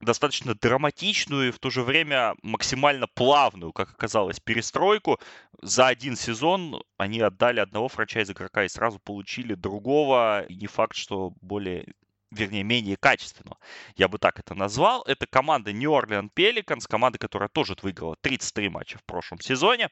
достаточно 0.00 0.54
драматичную 0.54 1.48
и 1.48 1.50
в 1.50 1.58
то 1.58 1.70
же 1.70 1.82
время 1.82 2.34
максимально 2.42 3.06
плавную, 3.06 3.72
как 3.72 3.90
оказалось, 3.90 4.40
перестройку. 4.40 5.18
За 5.62 5.86
один 5.86 6.16
сезон 6.16 6.82
они 6.96 7.20
отдали 7.20 7.60
одного 7.60 7.88
франчайз 7.88 8.30
игрока 8.30 8.64
и 8.64 8.68
сразу 8.68 8.98
получили 8.98 9.54
другого. 9.54 10.44
И 10.48 10.56
не 10.56 10.66
факт, 10.66 10.96
что 10.96 11.32
более 11.40 11.86
вернее, 12.30 12.64
менее 12.64 12.96
качественного. 12.96 13.58
Я 13.96 14.08
бы 14.08 14.18
так 14.18 14.38
это 14.38 14.54
назвал. 14.54 15.02
Это 15.02 15.26
команда 15.26 15.72
New 15.72 15.90
Orleans 15.92 16.30
Pelicans, 16.34 16.86
команда, 16.88 17.18
которая 17.18 17.48
тоже 17.48 17.76
выиграла 17.80 18.16
33 18.20 18.68
матча 18.68 18.98
в 18.98 19.04
прошлом 19.04 19.40
сезоне. 19.40 19.88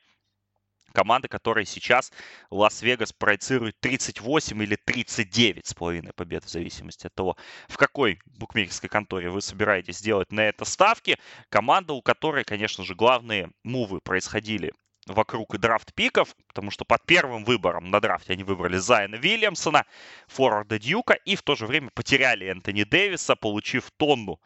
Команда, 0.92 1.28
которая 1.28 1.64
сейчас 1.64 2.12
Лас-Вегас 2.50 3.12
проецирует 3.12 3.78
38 3.80 4.62
или 4.62 4.76
39 4.76 5.66
с 5.66 5.74
половиной 5.74 6.12
побед, 6.12 6.44
в 6.44 6.48
зависимости 6.48 7.06
от 7.06 7.14
того, 7.14 7.36
в 7.68 7.76
какой 7.76 8.20
букмекерской 8.26 8.88
конторе 8.88 9.30
вы 9.30 9.42
собираетесь 9.42 9.98
сделать 9.98 10.32
на 10.32 10.40
это 10.40 10.64
ставки. 10.64 11.18
Команда, 11.48 11.92
у 11.94 12.02
которой, 12.02 12.44
конечно 12.44 12.84
же, 12.84 12.94
главные 12.94 13.50
мувы 13.64 14.00
происходили 14.00 14.72
вокруг 15.06 15.54
и 15.54 15.58
драфт-пиков, 15.58 16.36
потому 16.46 16.70
что 16.70 16.84
под 16.84 17.04
первым 17.04 17.44
выбором 17.44 17.90
на 17.90 18.00
драфте 18.00 18.34
они 18.34 18.44
выбрали 18.44 18.76
Зайона 18.76 19.16
Вильямсона, 19.16 19.84
форварда 20.28 20.78
Дьюка, 20.78 21.14
и 21.14 21.34
в 21.34 21.42
то 21.42 21.54
же 21.54 21.66
время 21.66 21.90
потеряли 21.92 22.46
Энтони 22.46 22.84
Дэвиса, 22.84 23.34
получив 23.34 23.90
тонну 23.96 24.40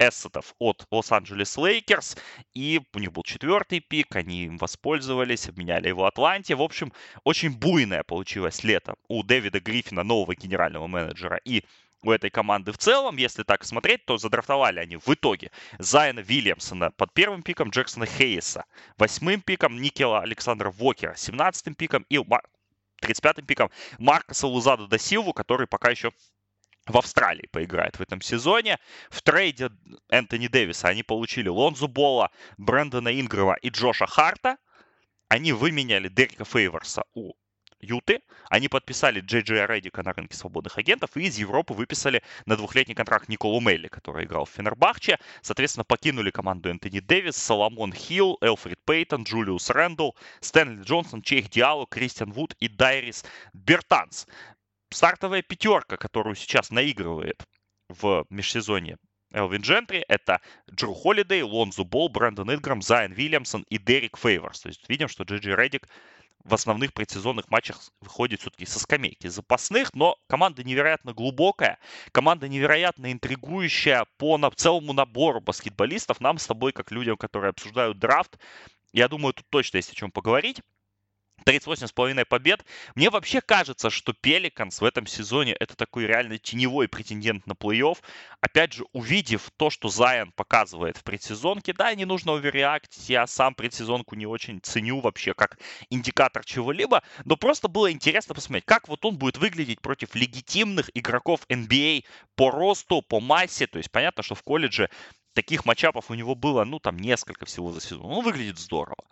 ассетов 0.00 0.54
от 0.58 0.86
Лос-Анджелес 0.90 1.56
Лейкерс. 1.56 2.16
И 2.54 2.80
у 2.94 2.98
них 2.98 3.12
был 3.12 3.22
четвертый 3.22 3.80
пик, 3.80 4.16
они 4.16 4.46
им 4.46 4.56
воспользовались, 4.56 5.48
обменяли 5.48 5.88
его 5.88 6.06
Атланте. 6.06 6.54
В 6.54 6.62
общем, 6.62 6.92
очень 7.22 7.50
буйное 7.50 8.02
получилось 8.02 8.64
лето 8.64 8.94
у 9.08 9.22
Дэвида 9.22 9.60
Гриффина, 9.60 10.02
нового 10.02 10.34
генерального 10.34 10.86
менеджера, 10.86 11.36
и 11.44 11.64
у 12.02 12.10
этой 12.10 12.30
команды 12.30 12.72
в 12.72 12.78
целом, 12.78 13.18
если 13.18 13.42
так 13.42 13.62
смотреть, 13.62 14.06
то 14.06 14.16
задрафтовали 14.16 14.80
они 14.80 14.96
в 14.96 15.08
итоге 15.08 15.50
Зайона 15.78 16.20
Вильямсона 16.20 16.92
под 16.92 17.12
первым 17.12 17.42
пиком, 17.42 17.68
Джексона 17.68 18.06
Хейса, 18.06 18.64
восьмым 18.96 19.42
пиком 19.42 19.78
Никеила 19.80 20.20
Александра 20.20 20.70
Вокера, 20.70 21.14
семнадцатым 21.14 21.74
пиком 21.74 22.06
и 22.08 22.16
35-м 22.16 23.44
пиком 23.44 23.70
Маркоса 23.98 24.46
Лузада 24.46 24.86
до 24.86 24.98
Силву, 24.98 25.34
который 25.34 25.66
пока 25.66 25.90
еще 25.90 26.12
в 26.90 26.98
Австралии 26.98 27.48
поиграет 27.50 27.98
в 27.98 28.02
этом 28.02 28.20
сезоне. 28.20 28.78
В 29.10 29.22
трейде 29.22 29.70
Энтони 30.08 30.48
Дэвиса 30.48 30.88
они 30.88 31.02
получили 31.02 31.48
Лонзу 31.48 31.88
Бола, 31.88 32.30
Брэндона 32.58 33.20
Ингрова 33.20 33.54
и 33.54 33.70
Джоша 33.70 34.06
Харта. 34.06 34.56
Они 35.28 35.52
выменяли 35.52 36.08
Дерека 36.08 36.44
Фейворса 36.44 37.04
у 37.14 37.34
Юты. 37.80 38.20
Они 38.48 38.68
подписали 38.68 39.20
Джей 39.20 39.42
Джей 39.42 39.66
Редика 39.66 40.02
на 40.02 40.12
рынке 40.12 40.36
свободных 40.36 40.76
агентов 40.76 41.16
и 41.16 41.22
из 41.22 41.38
Европы 41.38 41.72
выписали 41.72 42.22
на 42.46 42.56
двухлетний 42.56 42.94
контракт 42.94 43.28
Николу 43.28 43.60
Мелли, 43.60 43.88
который 43.88 44.24
играл 44.24 44.44
в 44.44 44.50
Фенербахче. 44.50 45.18
Соответственно, 45.40 45.84
покинули 45.84 46.30
команду 46.30 46.68
Энтони 46.68 47.00
Дэвис, 47.00 47.36
Соломон 47.36 47.92
Хилл, 47.92 48.38
Элфрид 48.40 48.78
Пейтон, 48.84 49.22
Джулиус 49.22 49.70
Рэндалл, 49.70 50.16
Стэнли 50.40 50.82
Джонсон, 50.82 51.22
Чейх 51.22 51.48
Диалу, 51.48 51.86
Кристиан 51.86 52.32
Вуд 52.32 52.54
и 52.60 52.68
Дайрис 52.68 53.24
Бертанс 53.54 54.26
стартовая 54.90 55.42
пятерка, 55.42 55.96
которую 55.96 56.34
сейчас 56.34 56.70
наигрывает 56.70 57.44
в 57.88 58.26
межсезонье 58.30 58.98
Элвин 59.32 59.60
Джентри, 59.62 60.04
это 60.08 60.40
Джру 60.70 60.94
Холидей, 60.94 61.42
Лонзу 61.42 61.84
Бол, 61.84 62.08
Брэндон 62.08 62.52
Инграм, 62.52 62.82
Зайен 62.82 63.12
Вильямсон 63.12 63.64
и 63.68 63.78
Дерек 63.78 64.18
Фейворс. 64.18 64.60
То 64.60 64.68
есть 64.68 64.88
видим, 64.88 65.08
что 65.08 65.24
Джиджи 65.24 65.54
Реддик 65.54 65.88
в 66.42 66.54
основных 66.54 66.92
предсезонных 66.94 67.50
матчах 67.50 67.78
выходит 68.00 68.40
все-таки 68.40 68.66
со 68.66 68.78
скамейки 68.80 69.26
запасных, 69.26 69.94
но 69.94 70.16
команда 70.26 70.64
невероятно 70.64 71.12
глубокая, 71.12 71.78
команда 72.12 72.48
невероятно 72.48 73.12
интригующая 73.12 74.06
по 74.16 74.38
целому 74.56 74.92
набору 74.92 75.40
баскетболистов. 75.40 76.20
Нам 76.20 76.38
с 76.38 76.46
тобой, 76.46 76.72
как 76.72 76.90
людям, 76.90 77.16
которые 77.16 77.50
обсуждают 77.50 77.98
драфт, 77.98 78.38
я 78.92 79.08
думаю, 79.08 79.34
тут 79.34 79.46
точно 79.50 79.76
есть 79.76 79.92
о 79.92 79.94
чем 79.94 80.10
поговорить. 80.10 80.62
38,5 81.44 82.24
побед. 82.24 82.64
Мне 82.94 83.10
вообще 83.10 83.40
кажется, 83.40 83.90
что 83.90 84.12
Пеликанс 84.12 84.80
в 84.80 84.84
этом 84.84 85.06
сезоне 85.06 85.54
это 85.58 85.76
такой 85.76 86.06
реально 86.06 86.38
теневой 86.38 86.88
претендент 86.88 87.46
на 87.46 87.52
плей-офф. 87.52 87.98
Опять 88.40 88.72
же, 88.72 88.84
увидев 88.92 89.50
то, 89.56 89.70
что 89.70 89.88
Зайон 89.88 90.32
показывает 90.32 90.96
в 90.96 91.04
предсезонке, 91.04 91.72
да, 91.72 91.94
не 91.94 92.04
нужно 92.04 92.34
оверреактить, 92.34 93.08
я 93.08 93.26
сам 93.26 93.54
предсезонку 93.54 94.14
не 94.14 94.26
очень 94.26 94.60
ценю 94.60 95.00
вообще 95.00 95.34
как 95.34 95.58
индикатор 95.90 96.44
чего-либо, 96.44 97.02
но 97.24 97.36
просто 97.36 97.68
было 97.68 97.90
интересно 97.90 98.34
посмотреть, 98.34 98.64
как 98.64 98.88
вот 98.88 99.04
он 99.04 99.16
будет 99.16 99.38
выглядеть 99.38 99.80
против 99.80 100.14
легитимных 100.14 100.90
игроков 100.94 101.40
NBA 101.48 101.90
а 101.90 102.02
по 102.36 102.50
росту, 102.50 103.02
по 103.02 103.20
массе. 103.20 103.66
То 103.66 103.78
есть 103.78 103.90
понятно, 103.90 104.22
что 104.22 104.34
в 104.34 104.42
колледже 104.42 104.90
таких 105.34 105.64
матчапов 105.64 106.10
у 106.10 106.14
него 106.14 106.34
было, 106.34 106.64
ну, 106.64 106.78
там 106.78 106.96
несколько 106.96 107.46
всего 107.46 107.72
за 107.72 107.80
сезон. 107.80 108.06
Он 108.06 108.24
выглядит 108.24 108.58
здорово. 108.58 109.04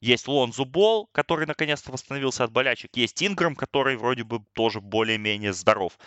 Есть 0.00 0.28
Лонзу 0.28 0.64
Бол, 0.64 1.08
который 1.12 1.46
наконец-то 1.46 1.92
восстановился 1.92 2.44
от 2.44 2.52
болячек. 2.52 2.90
Есть 2.96 3.22
Инграм, 3.22 3.54
который 3.54 3.96
вроде 3.96 4.24
бы 4.24 4.40
тоже 4.54 4.80
более-менее 4.80 5.52
здоров. 5.52 5.98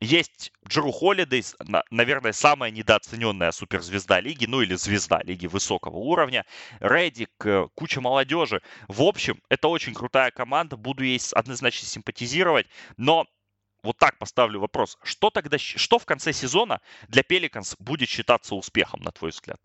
Есть 0.00 0.52
Джеру 0.68 0.92
Холидей, 0.92 1.44
наверное, 1.90 2.32
самая 2.32 2.70
недооцененная 2.70 3.52
суперзвезда 3.52 4.20
лиги, 4.20 4.46
ну 4.46 4.60
или 4.60 4.74
звезда 4.74 5.22
лиги 5.22 5.46
высокого 5.46 5.96
уровня. 5.96 6.44
Редик, 6.80 7.30
э, 7.44 7.68
куча 7.74 8.00
молодежи. 8.00 8.60
В 8.88 9.02
общем, 9.02 9.40
это 9.48 9.68
очень 9.68 9.94
крутая 9.94 10.30
команда, 10.30 10.76
буду 10.76 11.04
ей 11.04 11.20
однозначно 11.32 11.86
симпатизировать, 11.86 12.66
но 12.96 13.26
вот 13.82 13.96
так 13.98 14.18
поставлю 14.18 14.60
вопрос. 14.60 14.98
Что 15.02 15.30
тогда, 15.30 15.58
что 15.58 15.98
в 15.98 16.06
конце 16.06 16.32
сезона 16.32 16.80
для 17.08 17.22
Пеликанс 17.22 17.76
будет 17.78 18.08
считаться 18.08 18.54
успехом, 18.54 19.00
на 19.02 19.12
твой 19.12 19.30
взгляд? 19.30 19.60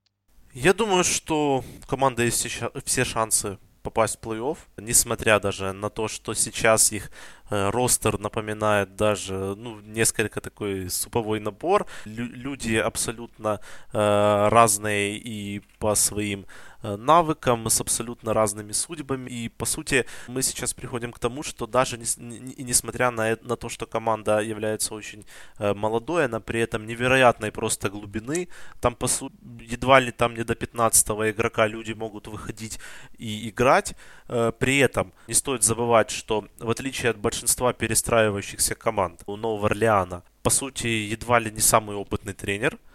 Я 0.53 0.73
думаю, 0.73 1.03
что 1.03 1.63
команда 1.87 2.23
есть 2.23 2.47
все 2.85 3.05
шансы 3.05 3.57
попасть 3.81 4.17
в 4.17 4.25
плей-офф, 4.25 4.57
несмотря 4.77 5.39
даже 5.39 5.71
на 5.73 5.89
то, 5.89 6.07
что 6.07 6.33
сейчас 6.33 6.91
их 6.91 7.11
ростер 7.49 8.19
напоминает 8.19 8.95
даже 8.95 9.33
ну, 9.33 9.79
несколько 9.81 10.41
такой 10.41 10.89
суповой 10.89 11.39
набор. 11.39 11.85
Лю- 12.05 12.31
люди 12.31 12.75
абсолютно 12.75 13.59
э, 13.93 14.47
разные 14.49 15.17
и 15.17 15.61
по 15.79 15.95
своим 15.95 16.45
Э, 16.81 16.95
навыкам, 16.95 17.69
с 17.69 17.81
абсолютно 17.81 18.33
разными 18.33 18.71
судьбами. 18.71 19.29
И, 19.29 19.49
по 19.49 19.65
сути, 19.65 20.05
мы 20.27 20.41
сейчас 20.41 20.73
приходим 20.73 21.11
к 21.11 21.19
тому, 21.19 21.43
что 21.43 21.67
даже 21.67 21.97
не, 21.97 22.05
не, 22.17 22.63
несмотря 22.63 23.11
на, 23.11 23.37
на 23.41 23.57
то, 23.57 23.67
что 23.67 23.85
команда 23.85 24.39
является 24.39 24.95
очень 24.95 25.25
э, 25.57 25.73
молодой, 25.73 26.25
она 26.25 26.39
при 26.39 26.61
этом 26.61 26.85
невероятной 26.85 27.51
просто 27.51 27.89
глубины. 27.89 28.47
Там, 28.79 28.95
по 28.95 29.07
сути, 29.07 29.35
едва 29.59 29.99
ли 29.99 30.11
там 30.11 30.35
не 30.35 30.43
до 30.45 30.55
15 30.55 31.09
игрока 31.09 31.67
люди 31.67 31.91
могут 31.91 32.27
выходить 32.27 32.79
и 33.17 33.49
играть. 33.49 33.93
Э, 34.29 34.53
при 34.57 34.77
этом 34.77 35.11
не 35.27 35.33
стоит 35.33 35.63
забывать, 35.63 36.11
что 36.11 36.47
в 36.59 36.69
отличие 36.69 37.11
от 37.11 37.17
большинства 37.17 37.38
перестраивающихся 37.77 38.75
команд 38.75 39.21
у 39.25 39.35
Нового 39.35 39.67
Орлеана, 39.67 40.23
по 40.43 40.49
сути, 40.49 40.87
едва 40.87 41.39
ли 41.39 41.51
не 41.51 41.61
самый 41.61 41.95
опытный 41.95 42.33
тренер– 42.33 42.77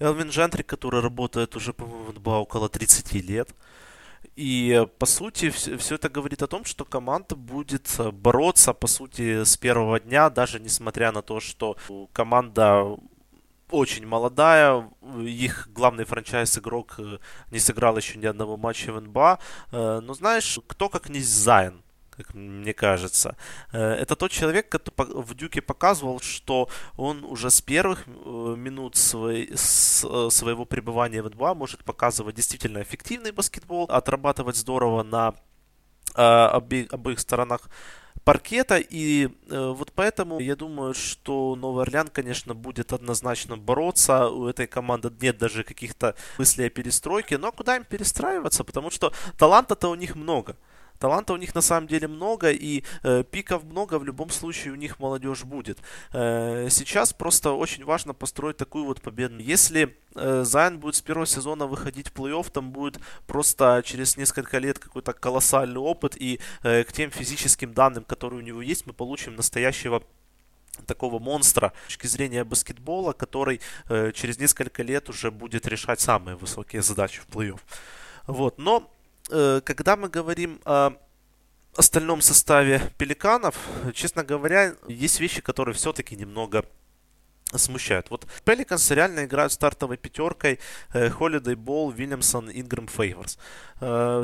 Элвин 0.00 0.30
Джентри, 0.30 0.62
который 0.62 1.00
работает 1.02 1.56
уже, 1.56 1.72
по-моему, 1.72 2.12
около 2.24 2.68
30 2.68 3.12
лет. 3.28 3.54
И, 4.34 4.86
по 4.98 5.06
сути, 5.06 5.50
все, 5.50 5.76
все 5.76 5.94
это 5.96 6.08
говорит 6.08 6.42
о 6.42 6.46
том, 6.46 6.64
что 6.64 6.84
команда 6.84 7.36
будет 7.36 8.00
бороться, 8.12 8.72
по 8.72 8.86
сути, 8.86 9.44
с 9.44 9.56
первого 9.56 10.00
дня, 10.00 10.30
даже 10.30 10.58
несмотря 10.58 11.12
на 11.12 11.20
то, 11.22 11.40
что 11.40 11.76
команда 12.12 12.96
очень 13.70 14.06
молодая, 14.06 14.90
их 15.22 15.68
главный 15.72 16.04
франчайз-игрок 16.04 16.94
э, 16.98 17.18
не 17.52 17.60
сыграл 17.60 17.96
еще 17.96 18.18
ни 18.18 18.26
одного 18.26 18.56
матча 18.56 18.92
в 18.92 19.00
НБА. 19.00 19.38
Э, 19.70 20.00
но 20.02 20.12
знаешь, 20.14 20.58
кто 20.66 20.88
как 20.88 21.08
не 21.08 21.20
Зайн, 21.20 21.80
как 22.22 22.34
мне 22.34 22.72
кажется. 22.74 23.36
Э, 23.72 23.92
это 23.92 24.16
тот 24.16 24.30
человек, 24.30 24.68
который 24.68 25.22
в 25.22 25.34
Дюке 25.34 25.60
показывал, 25.60 26.20
что 26.20 26.68
он 26.96 27.24
уже 27.24 27.50
с 27.50 27.60
первых 27.60 28.06
минут 28.06 28.96
своей, 28.96 29.56
с, 29.56 30.28
своего 30.30 30.64
пребывания 30.64 31.22
в 31.22 31.30
НБА 31.30 31.54
может 31.54 31.84
показывать 31.84 32.36
действительно 32.36 32.82
эффективный 32.82 33.32
баскетбол, 33.32 33.84
отрабатывать 33.84 34.56
здорово 34.56 35.02
на 35.02 35.34
обе, 36.16 36.86
обоих 36.90 37.20
сторонах 37.20 37.68
паркета. 38.24 38.78
И 38.78 39.26
э, 39.26 39.74
вот 39.76 39.92
поэтому 39.92 40.40
я 40.40 40.56
думаю, 40.56 40.94
что 40.94 41.56
Новый 41.56 41.82
Орлеан, 41.82 42.08
конечно, 42.08 42.54
будет 42.54 42.92
однозначно 42.92 43.56
бороться. 43.56 44.28
У 44.28 44.46
этой 44.46 44.66
команды 44.66 45.10
нет 45.20 45.38
даже 45.38 45.64
каких-то 45.64 46.14
мыслей 46.38 46.66
о 46.66 46.70
перестройке. 46.70 47.38
Но 47.38 47.52
куда 47.52 47.76
им 47.76 47.84
перестраиваться? 47.84 48.64
Потому 48.64 48.90
что 48.90 49.12
таланта-то 49.38 49.88
у 49.88 49.94
них 49.94 50.16
много. 50.16 50.56
Таланта 51.00 51.32
у 51.32 51.38
них 51.38 51.54
на 51.54 51.62
самом 51.62 51.88
деле 51.88 52.08
много, 52.08 52.50
и 52.50 52.84
э, 53.02 53.24
пиков 53.24 53.64
много, 53.64 53.98
в 53.98 54.04
любом 54.04 54.28
случае 54.28 54.74
у 54.74 54.76
них 54.76 55.00
молодежь 55.00 55.44
будет. 55.44 55.78
Э, 56.12 56.68
сейчас 56.70 57.14
просто 57.14 57.52
очень 57.52 57.84
важно 57.84 58.12
построить 58.12 58.58
такую 58.58 58.84
вот 58.84 59.00
победу. 59.00 59.38
Если 59.38 59.96
э, 60.14 60.44
Зайн 60.44 60.78
будет 60.78 60.96
с 60.96 61.00
первого 61.00 61.26
сезона 61.26 61.66
выходить 61.66 62.08
в 62.08 62.12
плей-офф, 62.12 62.50
там 62.52 62.70
будет 62.70 63.00
просто 63.26 63.82
через 63.82 64.18
несколько 64.18 64.58
лет 64.58 64.78
какой-то 64.78 65.14
колоссальный 65.14 65.80
опыт, 65.80 66.16
и 66.20 66.38
э, 66.62 66.84
к 66.84 66.92
тем 66.92 67.10
физическим 67.10 67.72
данным, 67.72 68.04
которые 68.04 68.40
у 68.40 68.44
него 68.44 68.60
есть, 68.60 68.86
мы 68.86 68.92
получим 68.92 69.36
настоящего 69.36 70.02
такого 70.84 71.18
монстра 71.18 71.72
с 71.84 71.88
точки 71.88 72.08
зрения 72.08 72.44
баскетбола, 72.44 73.14
который 73.14 73.62
э, 73.88 74.12
через 74.12 74.38
несколько 74.38 74.82
лет 74.82 75.08
уже 75.08 75.30
будет 75.30 75.66
решать 75.66 76.00
самые 76.00 76.36
высокие 76.36 76.82
задачи 76.82 77.20
в 77.20 77.34
плей-офф. 77.34 77.60
Вот, 78.26 78.58
но 78.58 78.90
когда 79.30 79.96
мы 79.96 80.08
говорим 80.08 80.60
о 80.64 80.92
остальном 81.76 82.20
составе 82.20 82.82
пеликанов, 82.98 83.56
честно 83.94 84.24
говоря, 84.24 84.74
есть 84.88 85.20
вещи, 85.20 85.40
которые 85.40 85.74
все-таки 85.74 86.16
немного 86.16 86.64
смущают. 87.52 88.10
Вот 88.10 88.26
Пеликанс 88.44 88.90
реально 88.90 89.24
играют 89.24 89.52
стартовой 89.52 89.96
пятеркой 89.96 90.60
Холидей 90.92 91.54
Болл, 91.54 91.90
Вильямсон, 91.90 92.50
Ингрэм, 92.50 92.86
Фейворс. 92.86 93.38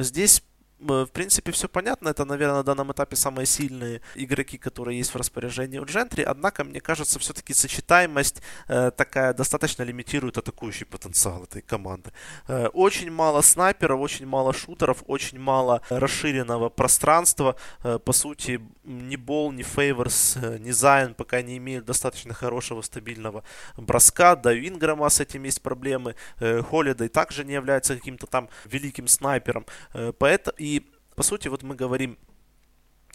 Здесь 0.04 0.42
в 0.78 1.06
принципе, 1.06 1.52
все 1.52 1.68
понятно. 1.68 2.10
Это, 2.10 2.24
наверное, 2.24 2.56
на 2.56 2.62
данном 2.62 2.92
этапе 2.92 3.16
самые 3.16 3.46
сильные 3.46 4.00
игроки, 4.14 4.58
которые 4.58 4.98
есть 4.98 5.14
в 5.14 5.16
распоряжении 5.16 5.78
у 5.78 5.84
Джентри. 5.84 6.22
Однако, 6.22 6.64
мне 6.64 6.80
кажется, 6.80 7.18
все-таки 7.18 7.54
сочетаемость 7.54 8.42
э, 8.68 8.90
такая 8.90 9.32
достаточно 9.32 9.82
лимитирует 9.84 10.36
атакующий 10.38 10.86
потенциал 10.86 11.44
этой 11.44 11.62
команды. 11.62 12.12
Э, 12.48 12.66
очень 12.68 13.10
мало 13.10 13.40
снайперов, 13.40 14.00
очень 14.00 14.26
мало 14.26 14.52
шутеров, 14.52 15.02
очень 15.06 15.38
мало 15.38 15.80
расширенного 15.88 16.68
пространства. 16.68 17.56
Э, 17.82 17.98
по 17.98 18.12
сути, 18.12 18.60
ни 18.84 19.16
Бол, 19.16 19.52
ни 19.52 19.62
Фейверс, 19.62 20.36
э, 20.36 20.58
ни 20.58 20.72
Зайн 20.72 21.14
пока 21.14 21.42
не 21.42 21.56
имеют 21.56 21.86
достаточно 21.86 22.34
хорошего, 22.34 22.82
стабильного 22.82 23.44
броска. 23.76 24.36
Да, 24.36 24.50
у 24.50 24.54
Инграма 24.54 25.08
с 25.08 25.20
этим 25.20 25.44
есть 25.44 25.62
проблемы. 25.62 26.16
Э, 26.38 26.62
Холидей 26.62 27.08
также 27.08 27.44
не 27.44 27.54
является 27.54 27.96
каким-то 27.96 28.26
там 28.26 28.48
великим 28.64 29.08
снайпером. 29.08 29.64
Э, 29.94 30.12
поэтому 30.16 30.56
и, 30.66 30.75
по 31.16 31.22
сути, 31.22 31.48
вот 31.48 31.62
мы 31.62 31.74
говорим 31.74 32.18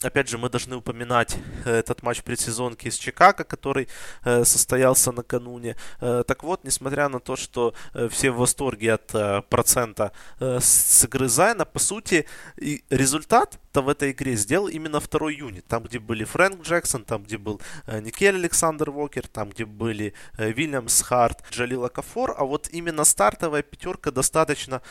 Опять 0.04 0.30
же, 0.30 0.38
мы 0.38 0.50
должны 0.50 0.76
упоминать 0.76 1.38
э, 1.66 1.72
этот 1.72 2.02
матч 2.02 2.24
предсезонки 2.24 2.88
из 2.88 2.96
Чикаго, 2.96 3.44
который 3.44 3.88
э, 4.24 4.44
состоялся 4.46 5.12
накануне. 5.12 5.76
Э, 6.00 6.24
так 6.26 6.44
вот, 6.44 6.64
несмотря 6.64 7.08
на 7.08 7.20
то, 7.20 7.36
что 7.36 7.76
все 8.10 8.32
в 8.32 8.38
восторге 8.38 8.94
от 8.94 9.48
процента 9.50 10.12
с 10.40 11.04
игры 11.04 11.28
Зайна, 11.28 11.66
по 11.66 11.80
сути, 11.80 12.26
результат-то 12.58 13.82
в 13.82 13.90
этой 13.90 14.12
игре 14.12 14.36
сделал 14.36 14.68
именно 14.68 15.00
второй 15.00 15.36
юнит. 15.36 15.68
Там, 15.68 15.84
где 15.84 16.00
были 16.00 16.24
Фрэнк 16.24 16.64
Джексон, 16.64 17.04
там, 17.06 17.24
где 17.24 17.38
был 17.38 17.62
Никель 17.88 18.36
Александр 18.36 18.90
Уокер, 18.90 19.28
там, 19.28 19.50
где 19.50 19.66
были 19.66 20.14
Вильямс 20.38 21.02
Харт, 21.02 21.44
Джалила 21.52 21.90
Кафор. 21.90 22.34
А 22.38 22.44
вот 22.44 22.70
именно 22.72 23.04
стартовая 23.04 23.62
пятерка 23.62 24.12
достаточно 24.12 24.82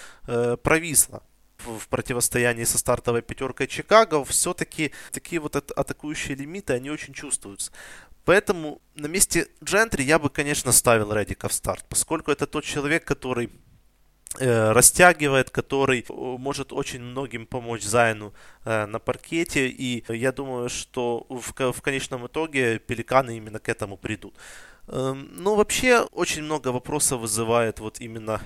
провисла 0.62 1.22
в 1.64 1.88
противостоянии 1.88 2.64
со 2.64 2.78
стартовой 2.78 3.22
пятеркой 3.22 3.66
Чикаго, 3.66 4.24
все-таки 4.24 4.92
такие 5.12 5.40
вот 5.40 5.56
атакующие 5.56 6.36
лимиты, 6.36 6.74
они 6.74 6.90
очень 6.90 7.14
чувствуются. 7.14 7.72
Поэтому 8.24 8.80
на 8.94 9.06
месте 9.06 9.48
Джентри 9.64 10.02
я 10.02 10.18
бы, 10.18 10.30
конечно, 10.30 10.72
ставил 10.72 11.12
Редика 11.12 11.48
в 11.48 11.52
старт, 11.52 11.84
поскольку 11.88 12.30
это 12.30 12.46
тот 12.46 12.64
человек, 12.64 13.04
который 13.04 13.50
э, 14.38 14.72
растягивает, 14.72 15.50
который 15.50 16.04
может 16.08 16.72
очень 16.72 17.02
многим 17.02 17.46
помочь 17.46 17.82
Зайну 17.82 18.32
э, 18.64 18.86
на 18.86 18.98
паркете. 18.98 19.68
И 19.68 20.04
я 20.08 20.32
думаю, 20.32 20.68
что 20.68 21.26
в, 21.28 21.80
конечном 21.82 22.26
итоге 22.26 22.78
пеликаны 22.78 23.36
именно 23.38 23.58
к 23.58 23.68
этому 23.68 23.96
придут. 23.96 24.34
Э, 24.86 25.14
ну, 25.14 25.54
вообще, 25.54 26.00
очень 26.12 26.42
много 26.42 26.68
вопросов 26.68 27.22
вызывает 27.22 27.80
вот 27.80 28.00
именно 28.00 28.40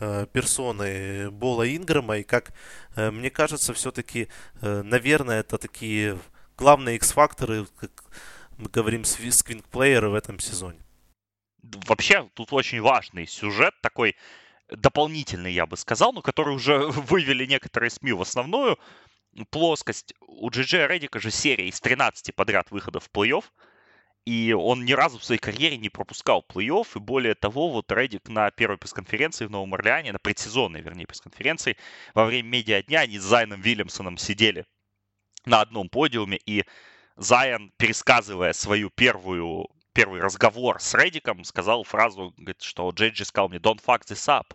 Э, 0.00 0.26
персоны 0.32 1.30
Бола 1.30 1.64
Инграма, 1.76 2.18
и 2.18 2.22
как 2.22 2.52
э, 2.96 3.10
мне 3.10 3.30
кажется, 3.30 3.72
все-таки, 3.74 4.28
э, 4.60 4.82
наверное, 4.82 5.40
это 5.40 5.58
такие 5.58 6.18
главные 6.56 6.96
X-факторы, 6.96 7.66
как 7.78 8.04
мы 8.58 8.68
говорим, 8.68 9.04
сквинг-плееры 9.04 10.08
в 10.08 10.14
этом 10.14 10.38
сезоне. 10.38 10.80
Вообще, 11.62 12.28
тут 12.34 12.52
очень 12.52 12.80
важный 12.80 13.26
сюжет, 13.26 13.74
такой 13.82 14.16
дополнительный, 14.68 15.52
я 15.52 15.66
бы 15.66 15.76
сказал, 15.76 16.12
но 16.12 16.22
который 16.22 16.54
уже 16.54 16.78
вывели 16.86 17.46
некоторые 17.46 17.90
СМИ 17.90 18.12
в 18.12 18.22
основную 18.22 18.78
плоскость. 19.50 20.14
У 20.20 20.50
Джиджи 20.50 20.86
Редика 20.86 21.20
же 21.20 21.30
серия 21.30 21.68
из 21.68 21.80
13 21.80 22.34
подряд 22.34 22.70
выходов 22.70 23.04
в 23.04 23.16
плей-офф. 23.16 23.44
И 24.26 24.52
он 24.52 24.84
ни 24.86 24.92
разу 24.92 25.18
в 25.18 25.24
своей 25.24 25.40
карьере 25.40 25.76
не 25.76 25.90
пропускал 25.90 26.44
плей-офф. 26.48 26.96
И 26.96 26.98
более 26.98 27.34
того, 27.34 27.70
вот 27.70 27.92
Редик 27.92 28.28
на 28.28 28.50
первой 28.50 28.78
пресс-конференции 28.78 29.46
в 29.46 29.50
Новом 29.50 29.74
Орлеане, 29.74 30.12
на 30.12 30.18
предсезонной, 30.18 30.80
вернее, 30.80 31.06
пресс-конференции, 31.06 31.76
во 32.14 32.24
время 32.24 32.48
медиа-дня 32.48 33.00
они 33.00 33.18
с 33.18 33.22
Зайном 33.22 33.60
Вильямсоном 33.60 34.16
сидели 34.16 34.64
на 35.44 35.60
одном 35.60 35.90
подиуме, 35.90 36.38
и 36.46 36.64
Зайон, 37.16 37.70
пересказывая 37.76 38.54
свою 38.54 38.88
первую 38.90 39.68
первый 39.94 40.20
разговор 40.20 40.80
с 40.80 40.92
Редиком, 40.94 41.44
сказал 41.44 41.84
фразу, 41.84 42.34
говорит, 42.36 42.60
что 42.60 42.90
Джейджи 42.90 43.24
сказал 43.24 43.48
мне 43.48 43.58
«Don't 43.58 43.80
fuck 43.82 44.02
this 44.06 44.28
up». 44.28 44.54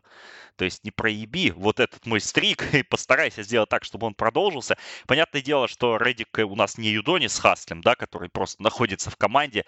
То 0.57 0.65
есть 0.65 0.83
не 0.83 0.91
проеби 0.91 1.51
вот 1.55 1.79
этот 1.79 2.05
мой 2.05 2.19
стрик 2.19 2.61
и 2.73 2.83
постарайся 2.83 3.43
сделать 3.43 3.69
так, 3.69 3.85
чтобы 3.85 4.07
он 4.07 4.13
продолжился. 4.13 4.77
Понятное 5.07 5.41
дело, 5.41 5.69
что 5.69 5.97
Редик 5.97 6.37
у 6.39 6.55
нас 6.55 6.77
не 6.77 6.89
Юдони 6.89 7.27
с 7.27 7.39
Хаслем, 7.39 7.81
да, 7.81 7.95
который 7.95 8.29
просто 8.29 8.61
находится 8.61 9.09
в 9.09 9.15
команде 9.15 9.65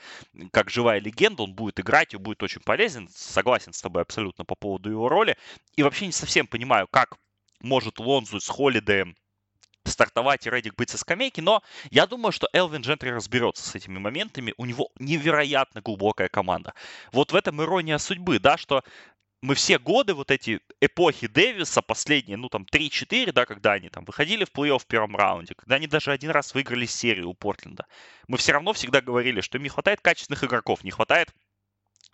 как 0.51 0.69
живая 0.69 0.99
легенда, 0.99 1.43
он 1.43 1.53
будет 1.53 1.79
играть 1.79 2.13
и 2.13 2.17
будет 2.17 2.43
очень 2.43 2.61
полезен. 2.61 3.07
Согласен 3.09 3.71
с 3.71 3.81
тобой 3.81 4.01
абсолютно 4.01 4.43
по 4.43 4.55
поводу 4.55 4.91
его 4.91 5.07
роли. 5.07 5.37
И 5.77 5.83
вообще 5.83 6.05
не 6.05 6.11
совсем 6.11 6.45
понимаю, 6.45 6.87
как 6.91 7.15
может 7.61 7.99
Лонзу 7.99 8.41
с 8.41 8.49
Холидеем 8.49 9.15
стартовать 9.91 10.47
и 10.47 10.49
Редик 10.49 10.75
быть 10.75 10.89
со 10.89 10.97
скамейки, 10.97 11.41
но 11.41 11.61
я 11.89 12.07
думаю, 12.07 12.31
что 12.31 12.49
Элвин 12.53 12.81
Джентри 12.81 13.09
разберется 13.09 13.63
с 13.63 13.75
этими 13.75 13.99
моментами. 13.99 14.53
У 14.57 14.65
него 14.65 14.89
невероятно 14.99 15.81
глубокая 15.81 16.29
команда. 16.29 16.73
Вот 17.11 17.31
в 17.31 17.35
этом 17.35 17.61
ирония 17.61 17.97
судьбы, 17.97 18.39
да, 18.39 18.57
что 18.57 18.83
мы 19.41 19.55
все 19.55 19.79
годы, 19.79 20.13
вот 20.13 20.29
эти 20.29 20.59
эпохи 20.81 21.27
Дэвиса, 21.27 21.81
последние, 21.81 22.37
ну 22.37 22.47
там 22.47 22.65
3-4, 22.71 23.31
да, 23.31 23.45
когда 23.45 23.73
они 23.73 23.89
там 23.89 24.05
выходили 24.05 24.45
в 24.45 24.51
плей-офф 24.51 24.79
в 24.79 24.85
первом 24.85 25.15
раунде, 25.15 25.55
когда 25.55 25.75
они 25.75 25.87
даже 25.87 26.11
один 26.11 26.29
раз 26.29 26.53
выиграли 26.53 26.85
серию 26.85 27.29
у 27.29 27.33
Портленда, 27.33 27.87
мы 28.27 28.37
все 28.37 28.51
равно 28.53 28.73
всегда 28.73 29.01
говорили, 29.01 29.41
что 29.41 29.57
им 29.57 29.63
не 29.63 29.69
хватает 29.69 30.01
качественных 30.01 30.43
игроков, 30.43 30.83
не 30.83 30.91
хватает 30.91 31.33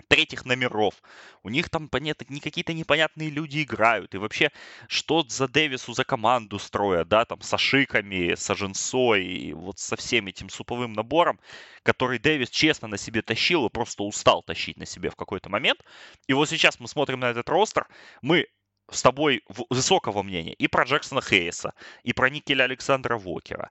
третьих 0.08 0.46
номеров. 0.46 0.96
У 1.44 1.50
них 1.50 1.70
там 1.70 1.90
понятно, 1.90 2.26
не 2.30 2.40
какие-то 2.40 2.74
непонятные 2.74 3.30
люди 3.30 3.64
играют. 3.64 4.16
И 4.16 4.18
вообще, 4.18 4.52
что 4.88 5.24
за 5.28 5.48
Дэвису 5.48 5.94
за 5.94 6.04
команду 6.04 6.60
строят, 6.60 7.08
да, 7.08 7.26
там, 7.26 7.42
с 7.42 7.54
Ашиками, 7.54 8.36
с 8.36 8.50
Аженсой, 8.50 9.26
и 9.26 9.54
вот 9.54 9.80
со 9.80 9.96
всем 9.96 10.28
этим 10.28 10.50
суповым 10.50 10.94
набором, 10.94 11.40
который 11.84 12.20
Дэвис 12.20 12.50
честно 12.50 12.88
на 12.88 12.98
себе 12.98 13.22
тащил 13.22 13.66
и 13.66 13.70
просто 13.70 14.04
устал 14.04 14.44
тащить 14.44 14.78
на 14.78 14.86
себе 14.86 15.10
в 15.10 15.16
какой-то 15.16 15.50
момент. 15.50 15.84
И 16.28 16.34
вот 16.34 16.50
сейчас 16.50 16.80
мы 16.80 16.88
смотрим 16.88 17.20
на 17.20 17.30
этот 17.30 17.50
ростер, 17.50 17.88
мы 18.22 18.48
с 18.90 19.02
тобой 19.02 19.44
высокого 19.70 20.24
мнения 20.24 20.54
и 20.54 20.68
про 20.68 20.86
Джексона 20.86 21.22
Хейса, 21.22 21.74
и 22.04 22.14
про 22.14 22.30
Никеля 22.30 22.64
Александра 22.64 23.18
Вокера, 23.18 23.70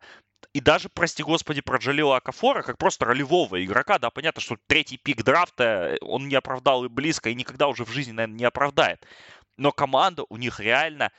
и 0.53 0.61
даже, 0.61 0.89
прости 0.89 1.23
господи, 1.23 1.61
про 1.61 1.79
Джалила 1.79 2.17
Акафора, 2.17 2.63
как 2.63 2.79
просто 2.79 3.05
ролевого 3.05 3.63
игрока, 3.63 3.99
да, 3.99 4.11
понятно, 4.11 4.41
что 4.41 4.57
третий 4.67 4.97
пик 4.97 5.23
драфта 5.23 5.65
э, 5.65 5.97
он 6.01 6.29
не 6.29 6.35
оправдал 6.35 6.85
и 6.85 6.89
близко, 6.89 7.29
и 7.29 7.35
никогда 7.35 7.69
уже 7.69 7.85
в 7.85 7.91
жизни, 7.91 8.13
наверное, 8.13 8.39
не 8.39 8.45
оправдает. 8.45 9.07
Но 9.57 9.73
команда 9.73 10.25
у 10.29 10.37
них 10.37 10.61
реально 10.61 11.13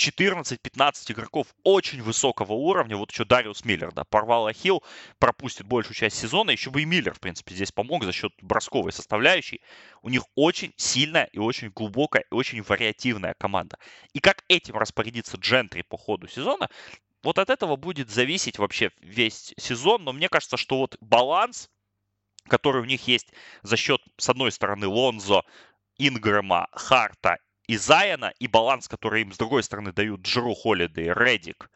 14-15 0.00 1.12
игроков 1.12 1.48
очень 1.62 2.02
высокого 2.02 2.54
уровня. 2.54 2.96
Вот 2.96 3.10
еще 3.10 3.26
Дариус 3.26 3.64
Миллер, 3.66 3.92
да, 3.92 4.04
порвал 4.04 4.46
Ахилл, 4.46 4.82
пропустит 5.18 5.66
большую 5.66 5.94
часть 5.94 6.16
сезона. 6.16 6.50
Еще 6.50 6.70
бы 6.70 6.80
и 6.80 6.86
Миллер, 6.86 7.12
в 7.12 7.20
принципе, 7.20 7.54
здесь 7.54 7.72
помог 7.72 8.04
за 8.04 8.12
счет 8.12 8.32
бросковой 8.40 8.92
составляющей. 8.92 9.60
У 10.00 10.08
них 10.08 10.22
очень 10.34 10.72
сильная 10.76 11.24
и 11.32 11.38
очень 11.38 11.68
глубокая 11.68 12.24
и 12.30 12.34
очень 12.34 12.62
вариативная 12.62 13.34
команда. 13.38 13.76
И 14.14 14.20
как 14.20 14.44
этим 14.48 14.78
распорядится 14.78 15.36
Джентри 15.36 15.82
по 15.82 15.98
ходу 15.98 16.26
сезона, 16.28 16.70
вот 17.22 17.38
от 17.38 17.50
этого 17.50 17.76
будет 17.76 18.10
зависеть 18.10 18.58
вообще 18.58 18.90
весь 19.00 19.54
сезон. 19.58 20.04
Но 20.04 20.12
мне 20.12 20.28
кажется, 20.28 20.56
что 20.56 20.78
вот 20.78 20.96
баланс, 21.00 21.70
который 22.48 22.82
у 22.82 22.86
них 22.86 23.06
есть 23.06 23.32
за 23.62 23.76
счет, 23.76 24.00
с 24.16 24.28
одной 24.28 24.52
стороны, 24.52 24.86
Лонзо, 24.86 25.42
Ингрэма, 25.98 26.68
Харта 26.72 27.38
и 27.66 27.76
Зайана, 27.76 28.32
и 28.38 28.46
баланс, 28.46 28.88
который 28.88 29.22
им 29.22 29.32
с 29.32 29.38
другой 29.38 29.62
стороны 29.62 29.92
дают 29.92 30.22
Джеру 30.22 30.54
Холлидей, 30.54 31.12
Редик 31.14 31.70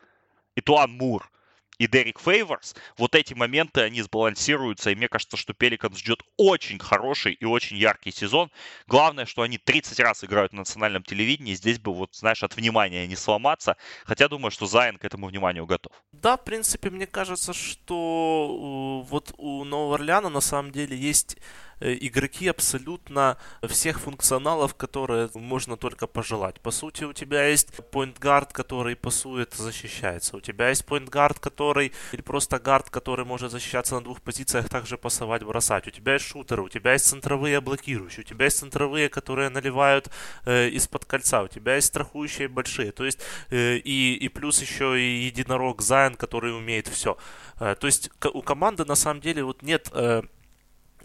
и 0.54 0.60
Туан 0.60 0.92
Мур– 0.92 1.30
и 1.78 1.86
Дерек 1.86 2.20
Фейворс, 2.20 2.74
вот 2.96 3.14
эти 3.14 3.34
моменты, 3.34 3.80
они 3.80 4.02
сбалансируются, 4.02 4.90
и 4.90 4.94
мне 4.94 5.08
кажется, 5.08 5.36
что 5.36 5.54
Пеликанс 5.54 5.98
ждет 5.98 6.22
очень 6.36 6.78
хороший 6.78 7.32
и 7.32 7.44
очень 7.44 7.76
яркий 7.76 8.12
сезон. 8.12 8.50
Главное, 8.86 9.26
что 9.26 9.42
они 9.42 9.58
30 9.58 9.98
раз 10.00 10.24
играют 10.24 10.52
на 10.52 10.60
национальном 10.60 11.02
телевидении, 11.02 11.54
здесь 11.54 11.78
бы, 11.78 11.92
вот, 11.92 12.14
знаешь, 12.14 12.42
от 12.42 12.56
внимания 12.56 13.06
не 13.06 13.16
сломаться, 13.16 13.76
хотя 14.04 14.28
думаю, 14.28 14.50
что 14.50 14.66
Зайн 14.66 14.98
к 14.98 15.04
этому 15.04 15.26
вниманию 15.26 15.66
готов. 15.66 15.92
Да, 16.12 16.36
в 16.36 16.44
принципе, 16.44 16.90
мне 16.90 17.06
кажется, 17.06 17.52
что 17.52 19.02
э, 19.04 19.10
вот 19.10 19.34
у 19.38 19.64
Нового 19.64 19.96
Орлеана 19.96 20.28
на 20.28 20.40
самом 20.40 20.70
деле 20.70 20.96
есть 20.96 21.36
игроки 21.84 22.48
абсолютно 22.48 23.36
всех 23.68 24.00
функционалов, 24.00 24.74
которые 24.74 25.28
можно 25.34 25.76
только 25.76 26.06
пожелать. 26.06 26.60
По 26.60 26.70
сути, 26.70 27.04
у 27.04 27.12
тебя 27.12 27.46
есть 27.46 27.68
поинт-гард, 27.90 28.52
который 28.52 28.96
пасует, 28.96 29.54
защищается. 29.54 30.36
У 30.36 30.40
тебя 30.40 30.70
есть 30.70 30.84
поинт-гард, 30.86 31.38
который, 31.38 31.92
или 32.12 32.22
просто 32.22 32.58
гард, 32.58 32.90
который 32.90 33.24
может 33.24 33.52
защищаться 33.52 33.94
на 33.94 34.00
двух 34.02 34.20
позициях, 34.20 34.68
также 34.68 34.96
пасовать, 34.96 35.42
бросать. 35.42 35.86
У 35.86 35.90
тебя 35.90 36.14
есть 36.14 36.26
шутеры, 36.26 36.62
у 36.62 36.68
тебя 36.68 36.92
есть 36.92 37.06
центровые 37.06 37.60
блокирующие, 37.60 38.24
у 38.24 38.28
тебя 38.28 38.46
есть 38.46 38.58
центровые, 38.58 39.08
которые 39.08 39.50
наливают 39.50 40.10
э, 40.46 40.68
из-под 40.70 41.04
кольца, 41.04 41.42
у 41.42 41.48
тебя 41.48 41.76
есть 41.76 41.88
страхующие 41.88 42.48
большие. 42.48 42.92
То 42.92 43.04
есть, 43.04 43.20
э, 43.50 43.76
и, 43.76 44.14
и 44.14 44.28
плюс 44.28 44.60
еще 44.60 45.00
и 45.00 45.24
единорог 45.26 45.82
Зайн, 45.82 46.14
который 46.14 46.56
умеет 46.56 46.88
все. 46.88 47.16
Э, 47.60 47.74
то 47.78 47.86
есть, 47.86 48.10
у 48.32 48.42
команды 48.42 48.84
на 48.84 48.94
самом 48.94 49.20
деле 49.20 49.44
вот 49.44 49.62
нет 49.62 49.88
э, 49.92 50.22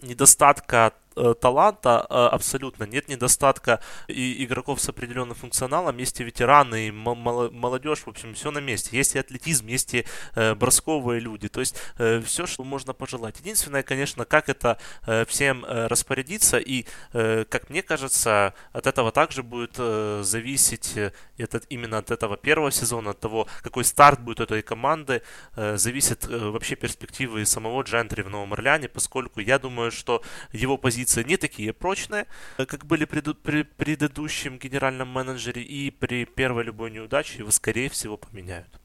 недостатка 0.02 0.92
Э, 1.20 1.34
таланта 1.34 2.06
э, 2.08 2.14
абсолютно, 2.14 2.84
нет 2.84 3.08
недостатка 3.08 3.80
и 4.08 4.42
игроков 4.44 4.80
с 4.80 4.88
определенным 4.88 5.34
функционалом, 5.34 5.98
есть 5.98 6.18
и 6.20 6.24
ветераны, 6.24 6.88
и 6.88 6.90
молодежь, 6.90 8.00
в 8.00 8.08
общем, 8.08 8.32
все 8.34 8.50
на 8.50 8.58
месте. 8.58 8.96
Есть 8.96 9.14
и 9.14 9.18
атлетизм, 9.18 9.66
есть 9.66 9.92
и 9.94 10.06
э, 10.34 10.54
бросковые 10.54 11.20
люди, 11.20 11.48
то 11.48 11.60
есть 11.60 11.76
все, 12.24 12.46
что 12.46 12.64
можно 12.64 12.94
пожелать. 12.94 13.38
Единственное, 13.40 13.82
конечно, 13.82 14.24
как 14.24 14.48
это 14.48 14.78
всем 15.26 15.64
распорядиться, 15.64 16.58
и, 16.58 16.86
как 17.12 17.70
мне 17.70 17.82
кажется, 17.82 18.54
от 18.72 18.86
этого 18.86 19.12
также 19.12 19.42
будет 19.42 19.76
зависеть 19.76 20.96
этот, 21.38 21.66
именно 21.68 21.98
от 21.98 22.10
этого 22.10 22.36
первого 22.36 22.70
сезона, 22.70 23.10
от 23.10 23.20
того, 23.20 23.46
какой 23.62 23.84
старт 23.84 24.20
будет 24.20 24.40
этой 24.40 24.62
команды, 24.62 25.22
зависит 25.56 26.26
вообще 26.26 26.76
перспективы 26.76 27.44
самого 27.44 27.82
Джентри 27.82 28.22
в 28.22 28.30
Новом 28.30 28.52
Орлеане, 28.52 28.88
поскольку 28.88 29.40
я 29.40 29.58
думаю, 29.58 29.90
что 29.90 30.22
его 30.52 30.76
позиция 30.76 31.09
позиции 31.10 31.28
не 31.28 31.36
такие 31.36 31.72
прочные, 31.72 32.26
э, 32.58 32.66
как 32.66 32.86
были 32.86 33.04
при, 33.04 33.20
при 33.20 33.62
предыдущем 33.62 34.58
генеральном 34.58 35.08
менеджере, 35.08 35.62
и 35.62 35.90
при 35.90 36.24
первой 36.24 36.64
любой 36.64 36.90
неудаче 36.90 37.38
его, 37.38 37.50
скорее 37.50 37.88
всего, 37.88 38.16
поменяют. 38.16 38.80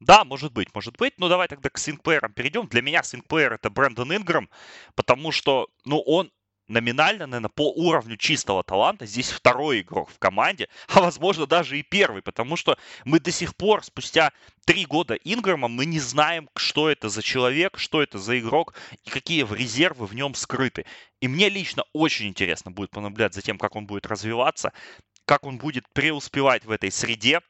Да, 0.00 0.24
может 0.24 0.52
быть, 0.52 0.74
может 0.74 0.96
быть. 0.98 1.14
Ну, 1.18 1.28
давай 1.28 1.48
тогда 1.48 1.70
к 1.70 1.78
свингплеерам 1.78 2.32
перейдем. 2.32 2.66
Для 2.66 2.82
меня 2.82 3.02
свингплеер 3.02 3.54
это 3.54 3.70
Брэндон 3.70 4.14
Инграм, 4.14 4.48
потому 4.94 5.32
что, 5.32 5.68
ну, 5.86 6.00
он 6.00 6.30
номинально, 6.68 7.26
наверное, 7.26 7.48
по 7.48 7.72
уровню 7.72 8.16
чистого 8.16 8.62
таланта 8.62 9.06
здесь 9.06 9.30
второй 9.30 9.80
игрок 9.80 10.10
в 10.10 10.18
команде, 10.18 10.68
а 10.88 11.00
возможно 11.00 11.46
даже 11.46 11.78
и 11.78 11.82
первый, 11.82 12.22
потому 12.22 12.56
что 12.56 12.76
мы 13.04 13.20
до 13.20 13.30
сих 13.30 13.56
пор, 13.56 13.84
спустя 13.84 14.32
три 14.64 14.84
года 14.84 15.14
Инграма, 15.14 15.68
мы 15.68 15.86
не 15.86 16.00
знаем, 16.00 16.48
что 16.56 16.90
это 16.90 17.08
за 17.08 17.22
человек, 17.22 17.78
что 17.78 18.02
это 18.02 18.18
за 18.18 18.38
игрок 18.38 18.74
и 19.04 19.10
какие 19.10 19.46
резервы 19.54 20.06
в 20.06 20.14
нем 20.14 20.34
скрыты. 20.34 20.86
И 21.20 21.28
мне 21.28 21.48
лично 21.48 21.84
очень 21.92 22.28
интересно 22.28 22.70
будет 22.70 22.90
понаблюдать 22.90 23.34
за 23.34 23.42
тем, 23.42 23.58
как 23.58 23.76
он 23.76 23.86
будет 23.86 24.06
развиваться, 24.06 24.72
как 25.24 25.44
он 25.44 25.58
будет 25.58 25.84
преуспевать 25.92 26.64
в 26.64 26.70
этой 26.70 26.90
среде, 26.90 27.40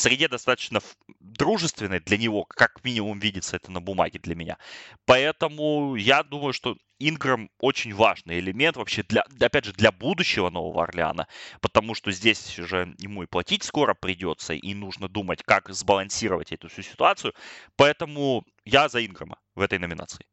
среде 0.00 0.28
достаточно 0.28 0.80
дружественной 1.20 2.00
для 2.00 2.16
него, 2.16 2.44
как 2.44 2.84
минимум 2.84 3.18
видится 3.18 3.56
это 3.56 3.70
на 3.70 3.80
бумаге 3.80 4.18
для 4.18 4.34
меня. 4.34 4.58
Поэтому 5.06 5.94
я 5.96 6.22
думаю, 6.22 6.52
что 6.52 6.76
Инграм 6.98 7.50
очень 7.60 7.94
важный 7.94 8.38
элемент 8.38 8.76
вообще 8.76 9.02
для, 9.02 9.24
опять 9.40 9.64
же, 9.64 9.72
для 9.72 9.92
будущего 9.92 10.50
Нового 10.50 10.84
Орлеана, 10.84 11.26
потому 11.60 11.94
что 11.94 12.12
здесь 12.12 12.58
уже 12.58 12.94
ему 12.98 13.24
и 13.24 13.26
платить 13.26 13.64
скоро 13.64 13.94
придется, 13.94 14.54
и 14.54 14.74
нужно 14.74 15.08
думать, 15.08 15.42
как 15.42 15.68
сбалансировать 15.70 16.52
эту 16.52 16.68
всю 16.68 16.82
ситуацию. 16.82 17.34
Поэтому 17.76 18.44
я 18.64 18.88
за 18.88 19.04
Инграма 19.04 19.38
в 19.54 19.60
этой 19.60 19.78
номинации. 19.78 20.24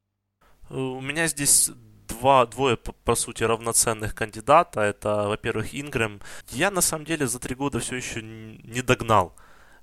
У 0.70 1.00
меня 1.00 1.26
здесь 1.26 1.70
два, 2.08 2.46
двое, 2.46 2.76
по, 2.76 2.92
по 2.92 3.14
сути, 3.14 3.42
равноценных 3.42 4.14
кандидата. 4.14 4.80
Это, 4.80 5.28
во-первых, 5.28 5.74
Ингрэм. 5.74 6.20
Я, 6.50 6.70
на 6.70 6.80
самом 6.80 7.04
деле, 7.04 7.26
за 7.26 7.38
три 7.38 7.54
года 7.54 7.80
все 7.80 7.96
еще 7.96 8.22
не 8.22 8.82
догнал 8.82 9.36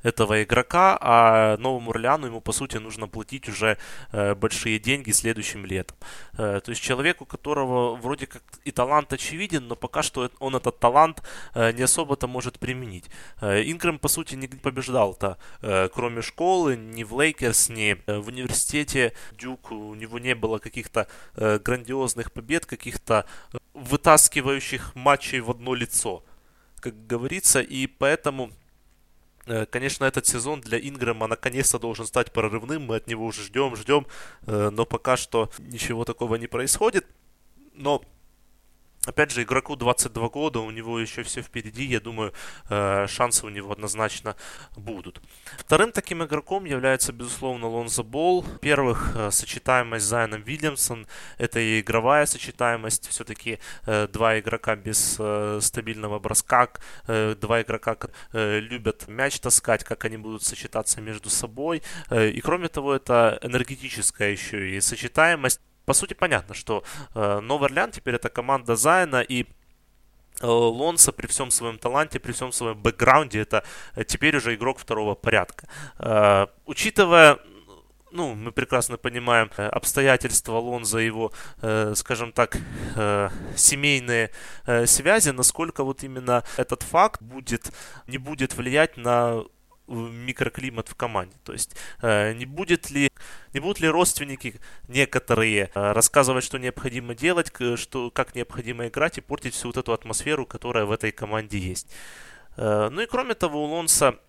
этого 0.03 0.43
игрока, 0.43 0.97
а 1.01 1.57
Новому 1.57 1.91
Орлеану 1.91 2.27
ему, 2.27 2.41
по 2.41 2.51
сути, 2.51 2.77
нужно 2.77 3.07
платить 3.07 3.49
уже 3.49 3.77
э, 4.11 4.35
большие 4.35 4.79
деньги 4.79 5.11
следующим 5.11 5.65
летом. 5.65 5.97
Э, 6.37 6.61
то 6.63 6.71
есть 6.71 6.81
человек, 6.81 7.21
у 7.21 7.25
которого 7.25 7.95
вроде 7.95 8.27
как 8.27 8.43
и 8.63 8.71
талант 8.71 9.13
очевиден, 9.13 9.67
но 9.67 9.75
пока 9.75 10.03
что 10.03 10.29
он 10.39 10.55
этот 10.55 10.79
талант 10.79 11.21
э, 11.53 11.71
не 11.73 11.83
особо-то 11.83 12.27
может 12.27 12.59
применить. 12.59 13.05
Э, 13.41 13.61
Ингрэм, 13.61 13.99
по 13.99 14.07
сути, 14.07 14.35
не 14.35 14.47
побеждал-то, 14.47 15.37
э, 15.61 15.89
кроме 15.93 16.21
школы, 16.21 16.77
ни 16.77 17.03
в 17.03 17.19
Лейкерс, 17.19 17.69
ни 17.69 17.97
э, 18.05 18.17
в 18.19 18.27
университете 18.27 19.13
Дюк, 19.31 19.71
у 19.71 19.95
него 19.95 20.19
не 20.19 20.35
было 20.35 20.59
каких-то 20.59 21.07
э, 21.35 21.59
грандиозных 21.59 22.31
побед, 22.31 22.65
каких-то 22.65 23.25
э, 23.53 23.57
вытаскивающих 23.73 24.95
матчей 24.95 25.39
в 25.39 25.51
одно 25.51 25.73
лицо, 25.73 26.23
как 26.79 27.07
говорится, 27.07 27.59
и 27.59 27.87
поэтому 27.87 28.51
конечно, 29.69 30.05
этот 30.05 30.25
сезон 30.25 30.61
для 30.61 30.79
Ингрэма 30.79 31.27
наконец-то 31.27 31.79
должен 31.79 32.05
стать 32.05 32.31
прорывным. 32.31 32.83
Мы 32.83 32.97
от 32.97 33.07
него 33.07 33.25
уже 33.25 33.43
ждем, 33.43 33.75
ждем. 33.75 34.05
Э, 34.43 34.69
но 34.71 34.85
пока 34.85 35.17
что 35.17 35.49
ничего 35.59 36.05
такого 36.05 36.35
не 36.35 36.47
происходит. 36.47 37.05
Но 37.73 38.01
Опять 39.09 39.31
же, 39.31 39.41
игроку 39.41 39.75
22 39.75 40.29
года, 40.29 40.59
у 40.59 40.69
него 40.69 40.99
еще 40.99 41.23
все 41.23 41.41
впереди, 41.41 41.83
я 41.83 41.99
думаю, 41.99 42.31
э, 42.69 43.07
шансы 43.07 43.43
у 43.43 43.49
него 43.49 43.71
однозначно 43.71 44.35
будут. 44.77 45.19
Вторым 45.57 45.91
таким 45.91 46.23
игроком 46.23 46.65
является, 46.65 47.11
безусловно, 47.11 47.67
Лонзо 47.67 48.03
Болл. 48.03 48.41
Во-первых, 48.41 49.13
э, 49.15 49.31
сочетаемость 49.31 50.05
с 50.05 50.09
Зайном 50.09 50.43
Вильямсон, 50.43 51.07
это 51.39 51.59
и 51.59 51.79
игровая 51.79 52.27
сочетаемость, 52.27 53.09
все-таки 53.09 53.57
э, 53.87 54.07
два 54.07 54.39
игрока 54.39 54.75
без 54.75 55.19
стабильного 55.65 56.19
броска, 56.19 56.69
два 57.07 57.61
игрока 57.61 57.97
любят 58.33 59.07
мяч 59.07 59.39
таскать, 59.39 59.83
как 59.83 60.05
они 60.05 60.17
будут 60.17 60.43
сочетаться 60.43 61.01
между 61.01 61.29
собой. 61.29 61.81
И 62.11 62.41
кроме 62.41 62.67
того, 62.67 62.95
это 62.95 63.39
энергетическая 63.41 64.31
еще 64.31 64.69
и 64.69 64.81
сочетаемость 64.81 65.61
по 65.89 65.93
сути, 65.93 66.13
понятно, 66.13 66.53
что 66.53 66.83
э, 67.15 67.39
Новый 67.39 67.65
Орлеан 67.65 67.89
теперь 67.89 68.13
это 68.13 68.29
команда 68.29 68.75
Зайна, 68.75 69.21
и 69.21 69.45
э, 70.39 70.45
Лонса 70.45 71.11
при 71.11 71.25
всем 71.25 71.49
своем 71.49 71.79
таланте, 71.79 72.19
при 72.19 72.31
всем 72.31 72.51
своем 72.51 72.77
бэкграунде, 72.77 73.39
это 73.39 73.63
э, 73.95 74.03
теперь 74.03 74.37
уже 74.37 74.53
игрок 74.53 74.77
второго 74.77 75.15
порядка. 75.15 75.67
Э, 75.97 76.45
учитывая 76.67 77.39
ну, 78.11 78.35
мы 78.35 78.51
прекрасно 78.51 78.97
понимаем 78.97 79.49
э, 79.57 79.65
обстоятельства 79.67 80.59
Лонза, 80.59 80.99
его, 80.99 81.31
э, 81.63 81.93
скажем 81.95 82.33
так, 82.33 82.57
э, 82.95 83.29
семейные 83.55 84.29
э, 84.67 84.85
связи, 84.85 85.31
насколько 85.31 85.83
вот 85.83 86.03
именно 86.03 86.43
этот 86.57 86.83
факт 86.83 87.19
будет, 87.19 87.71
не 88.05 88.19
будет 88.19 88.53
влиять 88.53 88.95
на 88.97 89.43
микроклимат 89.89 90.87
в 90.89 90.95
команде. 90.95 91.35
То 91.43 91.53
есть 91.53 91.75
э, 92.01 92.33
не 92.33 92.45
будет 92.45 92.89
ли 92.91 93.09
не 93.53 93.59
будут 93.59 93.79
ли 93.79 93.87
родственники 93.87 94.59
некоторые 94.87 95.71
э, 95.73 95.91
рассказывать, 95.91 96.43
что 96.43 96.59
необходимо 96.59 97.15
делать, 97.15 97.51
что, 97.75 98.11
как 98.11 98.35
необходимо 98.35 98.87
играть 98.87 99.17
и 99.17 99.21
портить 99.21 99.53
всю 99.53 99.69
вот 99.69 99.77
эту 99.77 99.93
атмосферу, 99.93 100.45
которая 100.45 100.85
в 100.85 100.91
этой 100.91 101.11
команде 101.11 101.57
есть. 101.57 101.91
Э, 102.57 102.89
ну 102.91 103.01
и 103.01 103.05
кроме 103.05 103.33
того, 103.33 103.63
у 103.63 103.67
Лонса 103.67 104.19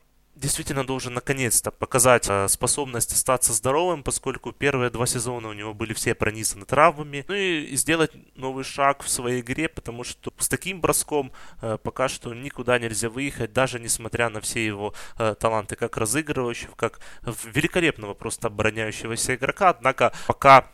действительно 0.40 0.84
должен 0.84 1.14
наконец-то 1.14 1.70
показать 1.70 2.26
э, 2.28 2.48
способность 2.48 3.12
остаться 3.12 3.52
здоровым, 3.52 4.02
поскольку 4.02 4.52
первые 4.52 4.90
два 4.90 5.06
сезона 5.06 5.48
у 5.48 5.52
него 5.52 5.74
были 5.74 5.92
все 5.92 6.14
пронизаны 6.14 6.64
травмами. 6.64 7.24
Ну 7.28 7.34
и 7.34 7.76
сделать 7.76 8.10
новый 8.36 8.64
шаг 8.64 9.02
в 9.02 9.08
своей 9.08 9.40
игре, 9.40 9.68
потому 9.68 10.02
что 10.02 10.32
с 10.38 10.48
таким 10.48 10.80
броском 10.80 11.32
э, 11.60 11.78
пока 11.82 12.08
что 12.08 12.34
никуда 12.34 12.78
нельзя 12.78 13.10
выехать, 13.10 13.52
даже 13.52 13.78
несмотря 13.78 14.30
на 14.30 14.40
все 14.40 14.64
его 14.64 14.94
э, 15.18 15.34
таланты 15.38 15.76
как 15.76 15.96
разыгрывающего, 15.96 16.74
как 16.74 17.00
великолепного 17.22 18.14
просто 18.14 18.48
обороняющегося 18.48 19.34
игрока. 19.34 19.70
Однако 19.70 20.12
пока 20.26 20.70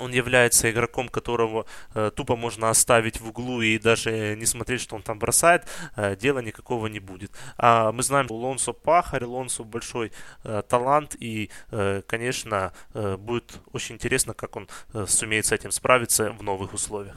он 0.00 0.12
является 0.12 0.70
игроком, 0.70 1.08
которого 1.08 1.66
э, 1.94 2.10
тупо 2.14 2.36
можно 2.36 2.70
оставить 2.70 3.20
в 3.20 3.28
углу 3.28 3.62
и 3.62 3.78
даже 3.78 4.36
не 4.36 4.46
смотреть, 4.46 4.80
что 4.80 4.96
он 4.96 5.02
там 5.02 5.18
бросает, 5.18 5.66
э, 5.96 6.16
дела 6.16 6.40
никакого 6.40 6.86
не 6.88 7.00
будет. 7.00 7.30
А 7.56 7.92
мы 7.92 8.02
знаем, 8.02 8.26
что 8.26 8.36
Лонсо 8.36 8.72
пахарь, 8.72 9.24
Лонсо 9.24 9.62
большой 9.62 10.12
э, 10.42 10.62
талант, 10.68 11.16
и, 11.18 11.50
э, 11.70 12.02
конечно, 12.06 12.72
э, 12.94 13.16
будет 13.16 13.60
очень 13.72 13.94
интересно, 13.96 14.34
как 14.34 14.56
он 14.56 14.68
э, 14.92 15.06
сумеет 15.08 15.46
с 15.46 15.52
этим 15.52 15.70
справиться 15.70 16.32
в 16.32 16.42
новых 16.42 16.74
условиях 16.74 17.16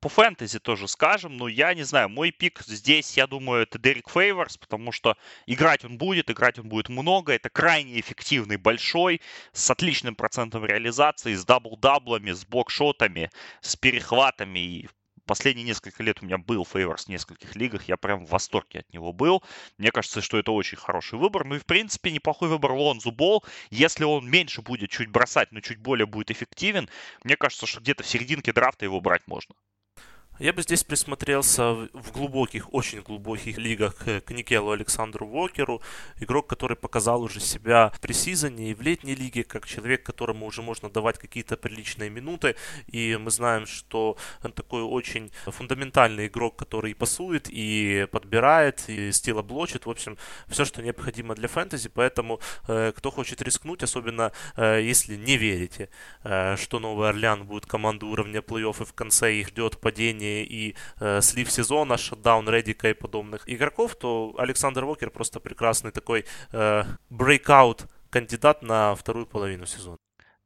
по 0.00 0.08
фэнтези 0.08 0.58
тоже 0.58 0.88
скажем, 0.88 1.36
но 1.36 1.48
я 1.48 1.74
не 1.74 1.82
знаю, 1.82 2.08
мой 2.08 2.30
пик 2.30 2.62
здесь, 2.66 3.16
я 3.16 3.26
думаю, 3.26 3.62
это 3.62 3.78
Дерек 3.78 4.08
Фейворс, 4.10 4.56
потому 4.56 4.92
что 4.92 5.16
играть 5.46 5.84
он 5.84 5.98
будет, 5.98 6.30
играть 6.30 6.58
он 6.58 6.68
будет 6.68 6.88
много, 6.88 7.32
это 7.32 7.50
крайне 7.50 7.98
эффективный, 8.00 8.56
большой, 8.56 9.20
с 9.52 9.70
отличным 9.70 10.14
процентом 10.14 10.64
реализации, 10.64 11.34
с 11.34 11.44
дабл-даблами, 11.44 12.32
с 12.32 12.44
блокшотами, 12.44 13.30
с 13.60 13.76
перехватами 13.76 14.58
и 14.58 14.88
последние 15.28 15.66
несколько 15.66 16.02
лет 16.02 16.22
у 16.22 16.26
меня 16.26 16.38
был 16.38 16.64
Фейворс 16.64 17.04
в 17.04 17.08
нескольких 17.08 17.54
лигах, 17.54 17.86
я 17.86 17.96
прям 17.96 18.24
в 18.24 18.30
восторге 18.30 18.80
от 18.80 18.92
него 18.92 19.12
был. 19.12 19.44
Мне 19.76 19.92
кажется, 19.92 20.22
что 20.22 20.38
это 20.38 20.50
очень 20.52 20.78
хороший 20.78 21.18
выбор. 21.18 21.44
Ну 21.44 21.56
и, 21.56 21.58
в 21.58 21.66
принципе, 21.66 22.10
неплохой 22.10 22.48
выбор 22.48 22.72
Лонзу 22.72 23.12
Бол. 23.12 23.44
Если 23.70 24.04
он 24.04 24.28
меньше 24.28 24.62
будет 24.62 24.90
чуть 24.90 25.08
бросать, 25.10 25.52
но 25.52 25.60
чуть 25.60 25.78
более 25.78 26.06
будет 26.06 26.30
эффективен, 26.30 26.88
мне 27.22 27.36
кажется, 27.36 27.66
что 27.66 27.80
где-то 27.80 28.02
в 28.02 28.08
серединке 28.08 28.52
драфта 28.52 28.86
его 28.86 29.00
брать 29.00 29.26
можно. 29.26 29.54
Я 30.38 30.52
бы 30.52 30.62
здесь 30.62 30.84
присмотрелся 30.84 31.88
в 31.92 32.12
глубоких, 32.12 32.72
очень 32.72 33.00
глубоких 33.00 33.58
лигах 33.58 33.96
к 33.96 34.30
Никелу 34.30 34.70
Александру 34.70 35.26
Уокеру. 35.26 35.82
Игрок, 36.20 36.46
который 36.46 36.76
показал 36.76 37.22
уже 37.22 37.40
себя 37.40 37.90
в 37.92 37.98
пресизоне 37.98 38.70
и 38.70 38.74
в 38.74 38.80
летней 38.80 39.16
лиге, 39.16 39.42
как 39.42 39.66
человек, 39.66 40.04
которому 40.04 40.46
уже 40.46 40.62
можно 40.62 40.90
давать 40.90 41.18
какие-то 41.18 41.56
приличные 41.56 42.08
минуты. 42.08 42.54
И 42.86 43.18
мы 43.20 43.32
знаем, 43.32 43.66
что 43.66 44.16
он 44.44 44.52
такой 44.52 44.82
очень 44.82 45.32
фундаментальный 45.46 46.28
игрок, 46.28 46.54
который 46.54 46.92
и 46.92 46.94
пасует, 46.94 47.48
и 47.50 48.06
подбирает, 48.12 48.84
и 48.88 49.10
стила 49.10 49.42
блочит. 49.42 49.86
В 49.86 49.90
общем, 49.90 50.16
все, 50.46 50.64
что 50.64 50.82
необходимо 50.82 51.34
для 51.34 51.48
фэнтези. 51.48 51.88
Поэтому, 51.88 52.38
э, 52.68 52.92
кто 52.94 53.10
хочет 53.10 53.42
рискнуть, 53.42 53.82
особенно 53.82 54.30
э, 54.54 54.82
если 54.82 55.16
не 55.16 55.36
верите, 55.36 55.88
э, 56.22 56.54
что 56.56 56.78
Новый 56.78 57.08
Орлеан 57.08 57.44
будет 57.44 57.66
командой 57.66 58.04
уровня 58.04 58.38
плей-офф 58.38 58.82
и 58.82 58.84
в 58.84 58.92
конце 58.92 59.34
их 59.34 59.48
ждет 59.48 59.80
падение 59.80 60.27
и 60.44 60.74
э, 61.00 61.20
слив 61.20 61.50
сезона, 61.50 61.96
шатдаун 61.96 62.48
Редика 62.48 62.88
и 62.88 62.94
подобных 62.94 63.42
игроков, 63.46 63.94
то 63.96 64.34
Александр 64.38 64.84
Вокер 64.84 65.10
просто 65.10 65.40
прекрасный 65.40 65.90
такой 65.90 66.24
э, 66.52 66.84
breakout 67.10 67.86
кандидат 68.10 68.62
на 68.62 68.94
вторую 68.94 69.26
половину 69.26 69.66
сезона. 69.66 69.98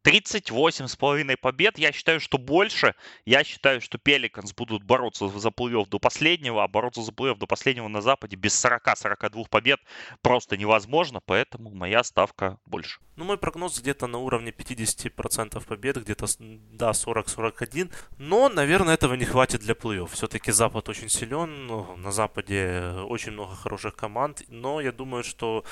38,5 0.05 1.37
побед. 1.37 1.79
Я 1.79 1.93
считаю, 1.93 2.19
что 2.19 2.39
больше. 2.39 2.95
Я 3.25 3.45
считаю, 3.45 3.81
что 3.81 3.99
Пеликанс 3.99 4.53
будут 4.53 4.83
бороться 4.83 5.29
за 5.29 5.49
плей-офф 5.51 5.89
до 5.89 5.99
последнего, 6.01 6.65
а 6.65 6.69
бороться 6.69 7.03
за 7.03 7.13
плей-офф 7.13 7.39
до 7.39 7.47
последнего 7.47 7.87
на 7.87 8.01
Западе 8.01 8.37
без 8.37 8.53
40-42 8.65 9.49
побед 9.49 9.81
просто 10.21 10.57
невозможно, 10.57 11.21
поэтому 11.25 11.71
моя 11.71 12.03
ставка 12.03 12.59
больше. 12.67 13.01
Ну, 13.15 13.25
мой 13.25 13.39
прогноз 13.39 13.79
где-то 13.79 14.09
на 14.09 14.19
уровне 14.19 14.51
50% 14.51 15.65
побед, 15.65 16.03
где-то, 16.03 16.27
да, 16.41 16.91
40-41. 16.91 17.93
Но, 18.19 18.49
наверное, 18.49 18.95
этого 18.95 19.15
не 19.15 19.25
хватит 19.25 19.61
для 19.61 19.75
плей-офф. 19.75 20.09
Все-таки 20.13 20.51
Запад 20.51 20.89
очень 20.89 21.09
силен, 21.09 21.67
на 22.03 22.11
Западе 22.11 22.93
очень 23.07 23.33
много 23.33 23.55
хороших 23.55 23.95
команд. 23.95 24.43
Но 24.49 24.81
я 24.81 24.91
думаю, 24.91 25.23
что 25.23 25.65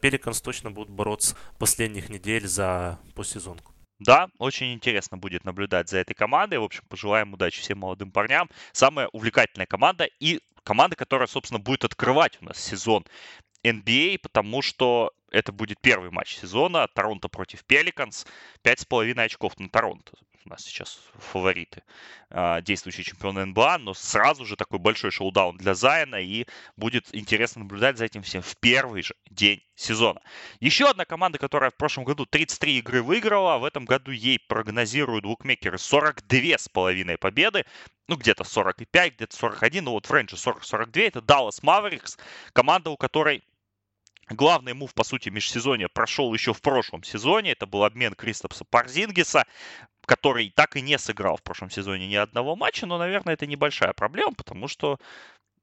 Пеликанс 0.00 0.40
точно 0.40 0.72
будут 0.72 0.90
бороться 0.90 1.36
последних 1.58 2.08
недель 2.08 2.48
за 2.48 2.98
постсезонку. 3.14 3.75
Да, 3.98 4.28
очень 4.38 4.74
интересно 4.74 5.16
будет 5.16 5.44
наблюдать 5.44 5.88
за 5.88 5.98
этой 5.98 6.14
командой. 6.14 6.58
В 6.58 6.64
общем, 6.64 6.82
пожелаем 6.88 7.32
удачи 7.32 7.60
всем 7.60 7.78
молодым 7.78 8.10
парням. 8.12 8.50
Самая 8.72 9.08
увлекательная 9.08 9.66
команда 9.66 10.08
и 10.20 10.40
команда, 10.64 10.96
которая, 10.96 11.26
собственно, 11.26 11.60
будет 11.60 11.84
открывать 11.84 12.38
у 12.42 12.44
нас 12.44 12.58
сезон 12.58 13.04
NBA, 13.64 14.18
потому 14.18 14.60
что 14.62 15.12
это 15.30 15.52
будет 15.52 15.80
первый 15.80 16.10
матч 16.10 16.36
сезона. 16.36 16.88
Торонто 16.88 17.28
против 17.28 17.64
Пеликанс. 17.64 18.26
5,5 18.62 19.18
очков 19.24 19.58
на 19.58 19.68
Торонто 19.70 20.12
нас 20.46 20.62
сейчас 20.64 20.98
фавориты, 21.18 21.82
а, 22.30 22.60
действующие 22.60 23.04
чемпионы 23.04 23.44
НБА, 23.46 23.78
но 23.78 23.94
сразу 23.94 24.44
же 24.44 24.56
такой 24.56 24.78
большой 24.78 25.10
шоудаун 25.10 25.56
для 25.56 25.74
Зайна, 25.74 26.16
и 26.16 26.46
будет 26.76 27.08
интересно 27.12 27.60
наблюдать 27.62 27.98
за 27.98 28.04
этим 28.04 28.22
всем 28.22 28.42
в 28.42 28.56
первый 28.58 29.02
же 29.02 29.14
день 29.30 29.62
сезона. 29.74 30.20
Еще 30.60 30.88
одна 30.88 31.04
команда, 31.04 31.38
которая 31.38 31.70
в 31.70 31.76
прошлом 31.76 32.04
году 32.04 32.26
33 32.26 32.78
игры 32.78 33.02
выиграла, 33.02 33.58
в 33.58 33.64
этом 33.64 33.84
году 33.84 34.10
ей 34.10 34.38
прогнозируют 34.38 35.24
букмекеры 35.24 35.78
42 35.78 36.58
с 36.58 36.68
половиной 36.68 37.18
победы, 37.18 37.64
ну, 38.08 38.16
где-то 38.16 38.44
45, 38.44 39.14
где-то 39.16 39.36
41, 39.36 39.84
ну 39.84 39.92
вот 39.92 40.06
в 40.06 40.14
рейнже 40.14 40.36
40-42, 40.36 41.02
это 41.02 41.18
Dallas 41.20 41.62
Mavericks, 41.62 42.18
команда, 42.52 42.90
у 42.90 42.96
которой 42.96 43.42
Главный 44.28 44.74
мув, 44.74 44.92
по 44.92 45.04
сути, 45.04 45.28
межсезонья 45.28 45.86
прошел 45.88 46.34
еще 46.34 46.52
в 46.52 46.60
прошлом 46.60 47.04
сезоне. 47.04 47.52
Это 47.52 47.66
был 47.66 47.84
обмен 47.84 48.14
Кристопса 48.14 48.64
Парзингиса 48.64 49.46
который 50.06 50.50
так 50.50 50.76
и 50.76 50.80
не 50.80 50.98
сыграл 50.98 51.36
в 51.36 51.42
прошлом 51.42 51.68
сезоне 51.68 52.08
ни 52.08 52.14
одного 52.14 52.56
матча, 52.56 52.86
но, 52.86 52.96
наверное, 52.96 53.34
это 53.34 53.46
небольшая 53.46 53.92
проблема, 53.92 54.34
потому 54.34 54.68
что 54.68 54.98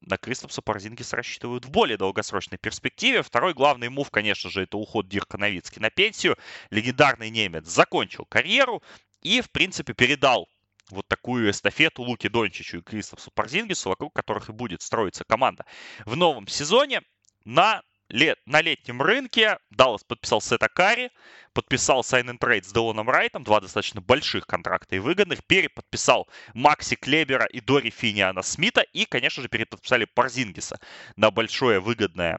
на 0.02 0.18
Кристопса 0.18 0.60
Порзингис 0.60 1.14
рассчитывают 1.14 1.64
в 1.64 1.70
более 1.70 1.96
долгосрочной 1.96 2.58
перспективе. 2.58 3.22
Второй 3.22 3.54
главный 3.54 3.88
мув, 3.88 4.10
конечно 4.10 4.50
же, 4.50 4.62
это 4.62 4.76
уход 4.76 5.08
Дирка 5.08 5.38
Новицки 5.38 5.78
на 5.78 5.88
пенсию. 5.88 6.36
Легендарный 6.70 7.30
немец 7.30 7.66
закончил 7.66 8.26
карьеру 8.26 8.82
и, 9.22 9.40
в 9.40 9.50
принципе, 9.50 9.94
передал 9.94 10.46
вот 10.90 11.08
такую 11.08 11.50
эстафету 11.50 12.02
Луки 12.02 12.28
Дончичу 12.28 12.78
и 12.78 12.82
Кристопсу 12.82 13.30
Порзингису, 13.30 13.88
вокруг 13.88 14.12
которых 14.12 14.50
и 14.50 14.52
будет 14.52 14.82
строиться 14.82 15.24
команда 15.24 15.64
в 16.04 16.16
новом 16.16 16.46
сезоне 16.46 17.00
на 17.46 17.82
лет, 18.08 18.38
на 18.46 18.60
летнем 18.60 19.02
рынке. 19.02 19.58
Даллас 19.70 20.04
подписал 20.04 20.40
Сета 20.40 20.68
Карри, 20.68 21.10
подписал 21.52 22.00
Sign 22.00 22.30
and 22.30 22.38
Trade 22.38 22.64
с 22.64 22.72
Делоном 22.72 23.10
Райтом, 23.10 23.44
два 23.44 23.60
достаточно 23.60 24.00
больших 24.00 24.46
контракта 24.46 24.96
и 24.96 24.98
выгодных, 24.98 25.44
переподписал 25.44 26.28
Макси 26.54 26.96
Клебера 26.96 27.46
и 27.46 27.60
Дори 27.60 27.90
Финиана 27.90 28.42
Смита. 28.42 28.82
И, 28.82 29.04
конечно 29.04 29.42
же, 29.42 29.48
переподписали 29.48 30.04
Парзингиса 30.04 30.78
на 31.16 31.30
большое 31.30 31.80
выгодное 31.80 32.38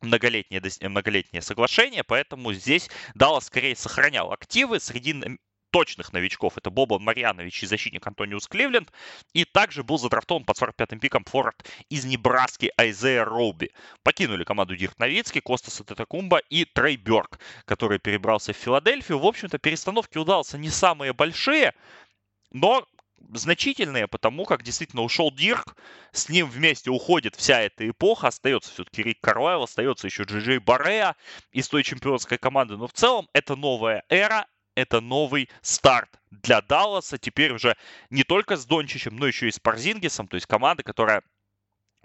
многолетнее, 0.00 0.62
многолетнее 0.88 1.42
соглашение, 1.42 2.04
поэтому 2.04 2.52
здесь 2.52 2.88
Даллас 3.14 3.46
скорее 3.46 3.76
сохранял 3.76 4.32
активы. 4.32 4.80
Среди 4.80 5.14
точных 5.70 6.12
новичков. 6.12 6.56
Это 6.58 6.70
Бобан 6.70 7.02
Марьянович 7.02 7.62
и 7.62 7.66
защитник 7.66 8.06
Антониус 8.06 8.46
Кливленд. 8.48 8.92
И 9.32 9.44
также 9.44 9.82
был 9.82 9.98
задрафтован 9.98 10.44
под 10.44 10.56
45-м 10.60 11.00
пиком 11.00 11.24
форвард 11.24 11.68
из 11.88 12.04
Небраски 12.04 12.72
Айзея 12.76 13.24
Роуби. 13.24 13.70
Покинули 14.02 14.44
команду 14.44 14.76
Дирк 14.76 14.98
Новицкий, 14.98 15.40
Костаса 15.40 15.84
Тетакумба 15.84 16.38
и 16.38 16.64
Трей 16.64 16.96
Бёрк, 16.96 17.38
который 17.64 17.98
перебрался 17.98 18.52
в 18.52 18.56
Филадельфию. 18.56 19.18
В 19.18 19.26
общем-то, 19.26 19.58
перестановки 19.58 20.18
удался 20.18 20.58
не 20.58 20.68
самые 20.68 21.12
большие, 21.12 21.74
но 22.50 22.86
значительные, 23.32 24.08
потому 24.08 24.44
как 24.44 24.62
действительно 24.62 25.02
ушел 25.02 25.30
Дирк, 25.30 25.76
с 26.12 26.28
ним 26.28 26.48
вместе 26.48 26.90
уходит 26.90 27.36
вся 27.36 27.60
эта 27.60 27.88
эпоха, 27.88 28.28
остается 28.28 28.72
все-таки 28.72 29.02
Рик 29.02 29.20
Карлайл, 29.20 29.62
остается 29.62 30.06
еще 30.06 30.24
Джей 30.24 30.40
Джей 30.40 30.58
Баррея 30.58 31.16
из 31.52 31.68
той 31.68 31.82
чемпионской 31.82 32.38
команды, 32.38 32.76
но 32.76 32.86
в 32.86 32.92
целом 32.92 33.28
это 33.32 33.56
новая 33.56 34.04
эра, 34.08 34.46
это 34.74 35.00
новый 35.00 35.48
старт 35.62 36.20
для 36.30 36.60
Далласа. 36.60 37.18
Теперь 37.18 37.52
уже 37.52 37.76
не 38.10 38.24
только 38.24 38.56
с 38.56 38.66
Дончичем, 38.66 39.16
но 39.16 39.26
еще 39.26 39.48
и 39.48 39.52
с 39.52 39.58
Парзингисом. 39.58 40.28
То 40.28 40.36
есть 40.36 40.46
команда, 40.46 40.82
которая 40.82 41.22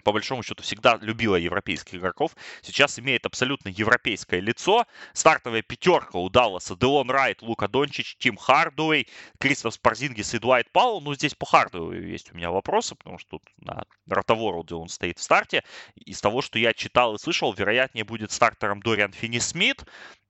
по 0.06 0.12
большому 0.12 0.44
счету 0.44 0.62
всегда 0.62 0.98
любила 1.00 1.34
европейских 1.34 1.96
игроков, 1.96 2.36
сейчас 2.62 2.96
имеет 3.00 3.26
абсолютно 3.26 3.70
европейское 3.70 4.38
лицо. 4.38 4.86
Стартовая 5.12 5.62
пятерка 5.62 6.16
у 6.18 6.28
Далласа 6.28 6.76
Делон 6.76 7.10
Райт, 7.10 7.42
Лука 7.42 7.66
Дончич, 7.66 8.16
Тим 8.16 8.36
Хардуэй, 8.36 9.08
Кристоф 9.40 9.74
Спарзингис 9.74 10.32
и 10.34 10.38
Дуайт 10.38 10.70
Паул. 10.70 11.00
Ну, 11.00 11.12
здесь 11.14 11.34
по 11.34 11.44
Хардуэю 11.44 12.08
есть 12.08 12.30
у 12.32 12.36
меня 12.36 12.52
вопросы, 12.52 12.94
потому 12.94 13.18
что 13.18 13.30
тут 13.30 13.42
на 13.56 13.84
Ротоворлде 14.08 14.76
он 14.76 14.88
стоит 14.88 15.18
в 15.18 15.22
старте. 15.24 15.64
Из 15.96 16.20
того, 16.20 16.40
что 16.40 16.60
я 16.60 16.72
читал 16.72 17.16
и 17.16 17.18
слышал, 17.18 17.52
вероятнее 17.52 18.04
будет 18.04 18.30
стартером 18.30 18.80
Дориан 18.82 19.12
Финни-Смит. 19.12 19.84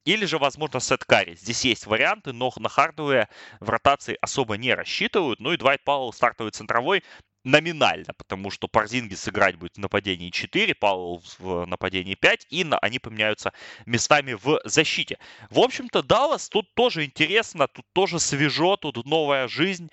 Или 0.06 0.24
же, 0.24 0.38
возможно, 0.38 0.78
Сет 0.78 1.04
Карри. 1.04 1.34
Здесь 1.34 1.64
есть 1.64 1.86
варианты, 1.86 2.32
но 2.32 2.52
на 2.56 2.68
хардуэе 2.68 3.28
в 3.58 3.68
ротации 3.68 4.16
особо 4.20 4.56
не 4.56 4.72
рассчитывают. 4.72 5.40
Ну 5.40 5.52
и 5.52 5.56
Двайт 5.56 5.82
Пауэлл 5.82 6.12
стартовый 6.12 6.52
центровой 6.52 7.02
номинально, 7.42 8.14
потому 8.16 8.50
что 8.50 8.68
Парзинги 8.68 9.14
сыграть 9.14 9.56
будет 9.56 9.76
в 9.76 9.80
нападении 9.80 10.30
4, 10.30 10.76
Пауэлл 10.76 11.22
в 11.38 11.66
нападении 11.66 12.14
5, 12.14 12.46
и 12.50 12.62
на, 12.62 12.78
они 12.78 13.00
поменяются 13.00 13.52
местами 13.84 14.34
в 14.34 14.60
защите. 14.64 15.18
В 15.50 15.58
общем-то, 15.58 16.02
Даллас 16.02 16.48
тут 16.48 16.72
тоже 16.74 17.04
интересно, 17.04 17.66
тут 17.66 17.84
тоже 17.92 18.20
свежо, 18.20 18.76
тут 18.76 19.04
новая 19.06 19.48
жизнь, 19.48 19.90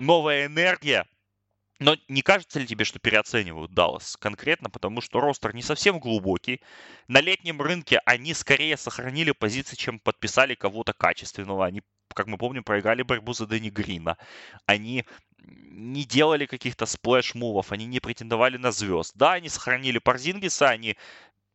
новая 0.00 0.46
энергия. 0.46 1.06
Но 1.82 1.96
не 2.06 2.22
кажется 2.22 2.60
ли 2.60 2.66
тебе, 2.66 2.84
что 2.84 3.00
переоценивают 3.00 3.72
Даллас 3.72 4.16
конкретно, 4.16 4.70
потому 4.70 5.00
что 5.00 5.20
ростер 5.20 5.52
не 5.54 5.62
совсем 5.62 5.98
глубокий. 5.98 6.60
На 7.08 7.20
летнем 7.20 7.60
рынке 7.60 8.00
они 8.06 8.34
скорее 8.34 8.76
сохранили 8.76 9.32
позиции, 9.32 9.74
чем 9.74 9.98
подписали 9.98 10.54
кого-то 10.54 10.92
качественного. 10.92 11.66
Они, 11.66 11.82
как 12.14 12.28
мы 12.28 12.38
помним, 12.38 12.62
проиграли 12.62 13.02
борьбу 13.02 13.32
за 13.32 13.46
Дэнни 13.46 13.70
Грина. 13.70 14.16
Они 14.66 15.04
не 15.44 16.04
делали 16.04 16.46
каких-то 16.46 16.86
сплэш-мувов, 16.86 17.72
они 17.72 17.86
не 17.86 17.98
претендовали 17.98 18.58
на 18.58 18.70
звезд. 18.70 19.12
Да, 19.16 19.32
они 19.32 19.48
сохранили 19.48 19.98
Порзингиса, 19.98 20.68
они 20.68 20.96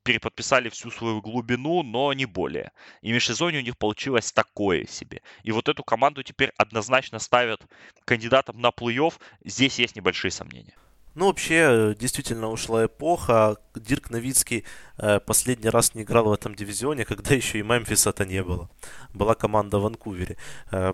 переподписали 0.08 0.70
всю 0.70 0.90
свою 0.90 1.22
глубину, 1.22 1.84
но 1.84 2.14
не 2.14 2.26
более. 2.26 2.72
И 3.02 3.12
межсезонье 3.12 3.60
у 3.60 3.64
них 3.64 3.78
получилось 3.78 4.32
такое 4.32 4.86
себе. 4.86 5.22
И 5.44 5.52
вот 5.52 5.68
эту 5.68 5.84
команду 5.84 6.24
теперь 6.24 6.54
однозначно 6.58 7.20
ставят 7.20 7.62
кандидатом 8.06 8.62
на 8.62 8.70
плей-офф. 8.70 9.14
Здесь 9.44 9.80
есть 9.80 9.98
небольшие 9.98 10.32
сомнения. 10.32 10.76
Ну, 11.16 11.26
вообще, 11.26 11.94
действительно 12.00 12.50
ушла 12.50 12.86
эпоха. 12.86 13.58
Дирк 13.76 14.10
Новицкий 14.10 14.64
э, 14.98 15.20
последний 15.20 15.70
раз 15.70 15.94
не 15.96 16.04
играл 16.04 16.26
в 16.30 16.32
этом 16.32 16.56
дивизионе, 16.56 17.04
когда 17.04 17.36
еще 17.42 17.60
и 17.60 17.64
Мемфиса-то 17.64 18.26
не 18.26 18.42
было. 18.44 18.70
Была 19.14 19.36
команда 19.36 19.80
в 19.80 19.82
Ванкувере. 19.82 20.38
Э, 20.72 20.94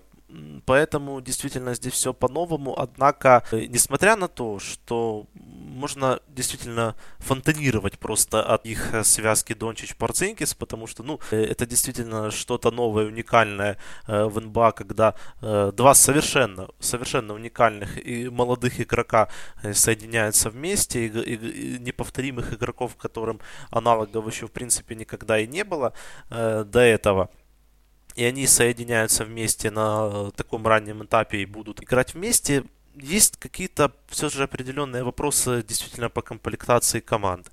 Поэтому 0.66 1.22
действительно 1.22 1.76
здесь 1.76 1.94
все 1.94 2.14
по-новому. 2.14 2.80
Однако, 2.80 3.44
э, 3.52 3.66
несмотря 3.66 4.16
на 4.16 4.28
то, 4.28 4.60
что 4.60 5.28
можно 5.34 6.20
действительно 6.28 6.96
фонтанировать 7.20 8.00
просто 8.00 8.44
от 8.44 8.66
их 8.66 8.94
э, 8.94 9.04
связки 9.04 9.54
Дончич-Порцинкис, 9.54 10.56
потому 10.58 10.88
что, 10.88 11.04
ну, 11.04 11.20
э, 11.32 11.44
это 11.44 11.66
действительно 11.66 12.32
что-то 12.32 12.72
новое, 12.72 13.06
уникальное 13.06 13.78
в 14.08 14.40
НБА, 14.40 14.72
когда 14.72 15.16
два 15.42 15.94
совершенно, 15.94 16.68
совершенно 16.80 17.34
уникальных 17.34 17.98
и 17.98 18.30
молодых 18.30 18.80
игрока 18.80 19.28
соединяются 19.74 20.50
вместе, 20.50 21.06
и, 21.06 21.10
и, 21.10 21.36
и 21.36 21.80
неповторимых 21.80 22.54
игроков, 22.54 22.96
которым 22.96 23.40
аналогов 23.70 24.28
еще, 24.28 24.48
в 24.48 24.52
принципе, 24.52 24.96
никогда 24.96 25.40
и 25.40 25.48
не 25.48 25.64
было 25.64 25.94
до 26.30 26.80
этого 26.80 27.30
и 28.16 28.24
они 28.24 28.48
соединяются 28.48 29.26
вместе 29.26 29.72
на 29.72 30.32
таком 30.32 30.68
раннем 30.68 31.04
этапе 31.04 31.40
и 31.40 31.46
будут 31.46 31.82
играть 31.82 32.14
вместе, 32.14 32.64
есть 32.96 33.38
какие-то 33.38 33.92
все 34.08 34.30
же 34.30 34.44
определенные 34.44 35.04
вопросы 35.04 35.64
действительно 35.64 36.10
по 36.10 36.22
комплектации 36.22 37.00
команд. 37.00 37.52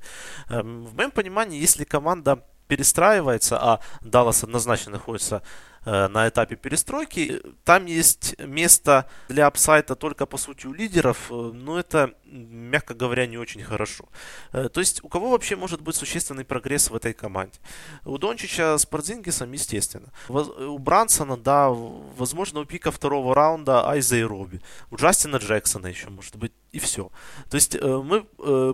Эм, 0.49 0.85
в 0.85 0.95
моем 0.95 1.11
понимании, 1.11 1.61
если 1.61 1.85
команда 1.85 2.45
перестраивается, 2.71 3.59
а 3.61 3.81
Даллас 4.01 4.45
однозначно 4.45 4.93
находится 4.93 5.43
Э, 5.87 6.09
на 6.09 6.29
этапе 6.29 6.57
перестройки. 6.57 7.41
Там 7.65 7.87
есть 7.87 8.39
место 8.39 9.07
для 9.29 9.47
апсайта 9.47 9.95
только 9.95 10.27
по 10.27 10.37
сути 10.37 10.67
у 10.67 10.75
лидеров, 10.75 11.31
э, 11.31 11.35
но 11.35 11.79
это, 11.79 12.13
мягко 12.27 12.93
говоря, 12.93 13.27
не 13.27 13.39
очень 13.39 13.63
хорошо. 13.63 14.05
Э, 14.53 14.69
то 14.69 14.81
есть 14.81 15.03
у 15.03 15.09
кого 15.09 15.31
вообще 15.31 15.57
может 15.57 15.81
быть 15.81 15.97
существенный 15.97 16.45
прогресс 16.45 16.91
в 16.91 16.95
этой 16.95 17.15
команде? 17.15 17.59
У 18.05 18.19
Дончича 18.19 18.77
с 18.77 18.85
Порзингисом, 18.85 19.53
естественно. 19.53 20.13
У 20.29 20.79
Брансона, 20.79 21.39
да, 21.39 21.71
возможно, 21.71 22.61
у 22.61 22.67
пика 22.67 22.91
второго 22.91 23.35
раунда 23.35 23.89
Айза 23.89 24.17
и 24.17 24.23
Робби. 24.23 24.61
У 24.91 24.97
Джастина 24.97 25.37
Джексона 25.37 25.87
еще, 25.87 26.11
может 26.11 26.37
быть, 26.37 26.53
и 26.73 26.79
все. 26.79 27.11
То 27.49 27.55
есть 27.55 27.81
мы 27.81 28.25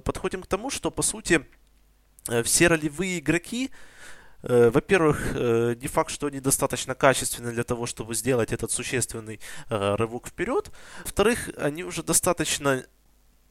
подходим 0.00 0.42
к 0.42 0.48
тому, 0.48 0.70
что, 0.70 0.90
по 0.90 1.02
сути, 1.02 1.46
все 2.44 2.68
ролевые 2.68 3.18
игроки, 3.18 3.70
Э, 4.48 4.70
во-первых, 4.70 5.32
э, 5.34 5.74
не 5.80 5.88
факт, 5.88 6.10
что 6.10 6.28
они 6.28 6.40
достаточно 6.40 6.94
качественны 6.94 7.52
для 7.52 7.64
того, 7.64 7.86
чтобы 7.86 8.14
сделать 8.14 8.52
этот 8.52 8.70
существенный 8.70 9.40
э, 9.68 9.94
рывок 9.96 10.28
вперед. 10.28 10.70
Во-вторых, 11.02 11.50
они 11.56 11.82
уже 11.82 12.02
достаточно 12.02 12.84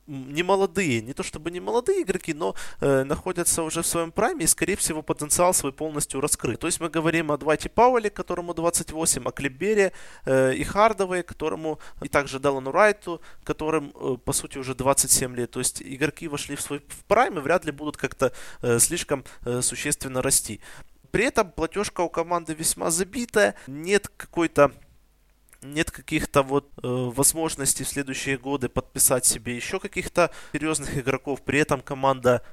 не 0.07 0.43
молодые, 0.43 1.01
не 1.01 1.13
то 1.13 1.23
чтобы 1.23 1.51
не 1.51 1.59
молодые 1.59 2.03
игроки, 2.03 2.33
но 2.33 2.55
э, 2.81 3.03
находятся 3.03 3.63
уже 3.63 3.81
в 3.81 3.87
своем 3.87 4.11
прайме 4.11 4.45
и, 4.45 4.47
скорее 4.47 4.75
всего, 4.75 5.01
потенциал 5.01 5.53
свой 5.53 5.71
полностью 5.71 6.21
раскрыт. 6.21 6.59
То 6.59 6.67
есть 6.67 6.79
мы 6.79 6.89
говорим 6.89 7.31
о 7.31 7.37
Двайте 7.37 7.69
Пауэле, 7.69 8.09
которому 8.09 8.53
28, 8.53 9.27
о 9.27 9.31
Клебере 9.31 9.91
э, 10.25 10.53
и 10.53 10.63
Хардовой, 10.63 11.23
которому, 11.23 11.79
и 12.01 12.07
также 12.07 12.39
Делану 12.39 12.71
Райту, 12.71 13.21
которым, 13.43 13.91
э, 13.95 14.17
по 14.23 14.33
сути, 14.33 14.57
уже 14.57 14.75
27 14.75 15.35
лет. 15.35 15.51
То 15.51 15.59
есть 15.59 15.81
игроки 15.81 16.27
вошли 16.27 16.55
в 16.55 16.61
свой 16.61 16.79
в 16.87 17.03
прайм 17.05 17.37
и 17.39 17.41
вряд 17.41 17.65
ли 17.65 17.71
будут 17.71 17.97
как-то 17.97 18.31
э, 18.61 18.79
слишком 18.79 19.23
э, 19.45 19.61
существенно 19.61 20.21
расти. 20.21 20.61
При 21.11 21.23
этом 21.23 21.49
платежка 21.49 22.01
у 22.01 22.09
команды 22.09 22.53
весьма 22.53 22.91
забитая, 22.91 23.55
нет 23.67 24.09
какой-то 24.17 24.73
нет 25.71 25.91
каких-то 25.91 26.43
вот 26.43 26.71
э, 26.77 26.87
возможностей 26.87 27.83
в 27.83 27.89
следующие 27.89 28.37
годы 28.37 28.69
подписать 28.69 29.25
себе 29.25 29.55
еще 29.55 29.79
каких-то 29.79 30.31
серьезных 30.53 30.97
игроков. 30.97 31.43
При 31.43 31.59
этом 31.59 31.81
команда 31.81 32.43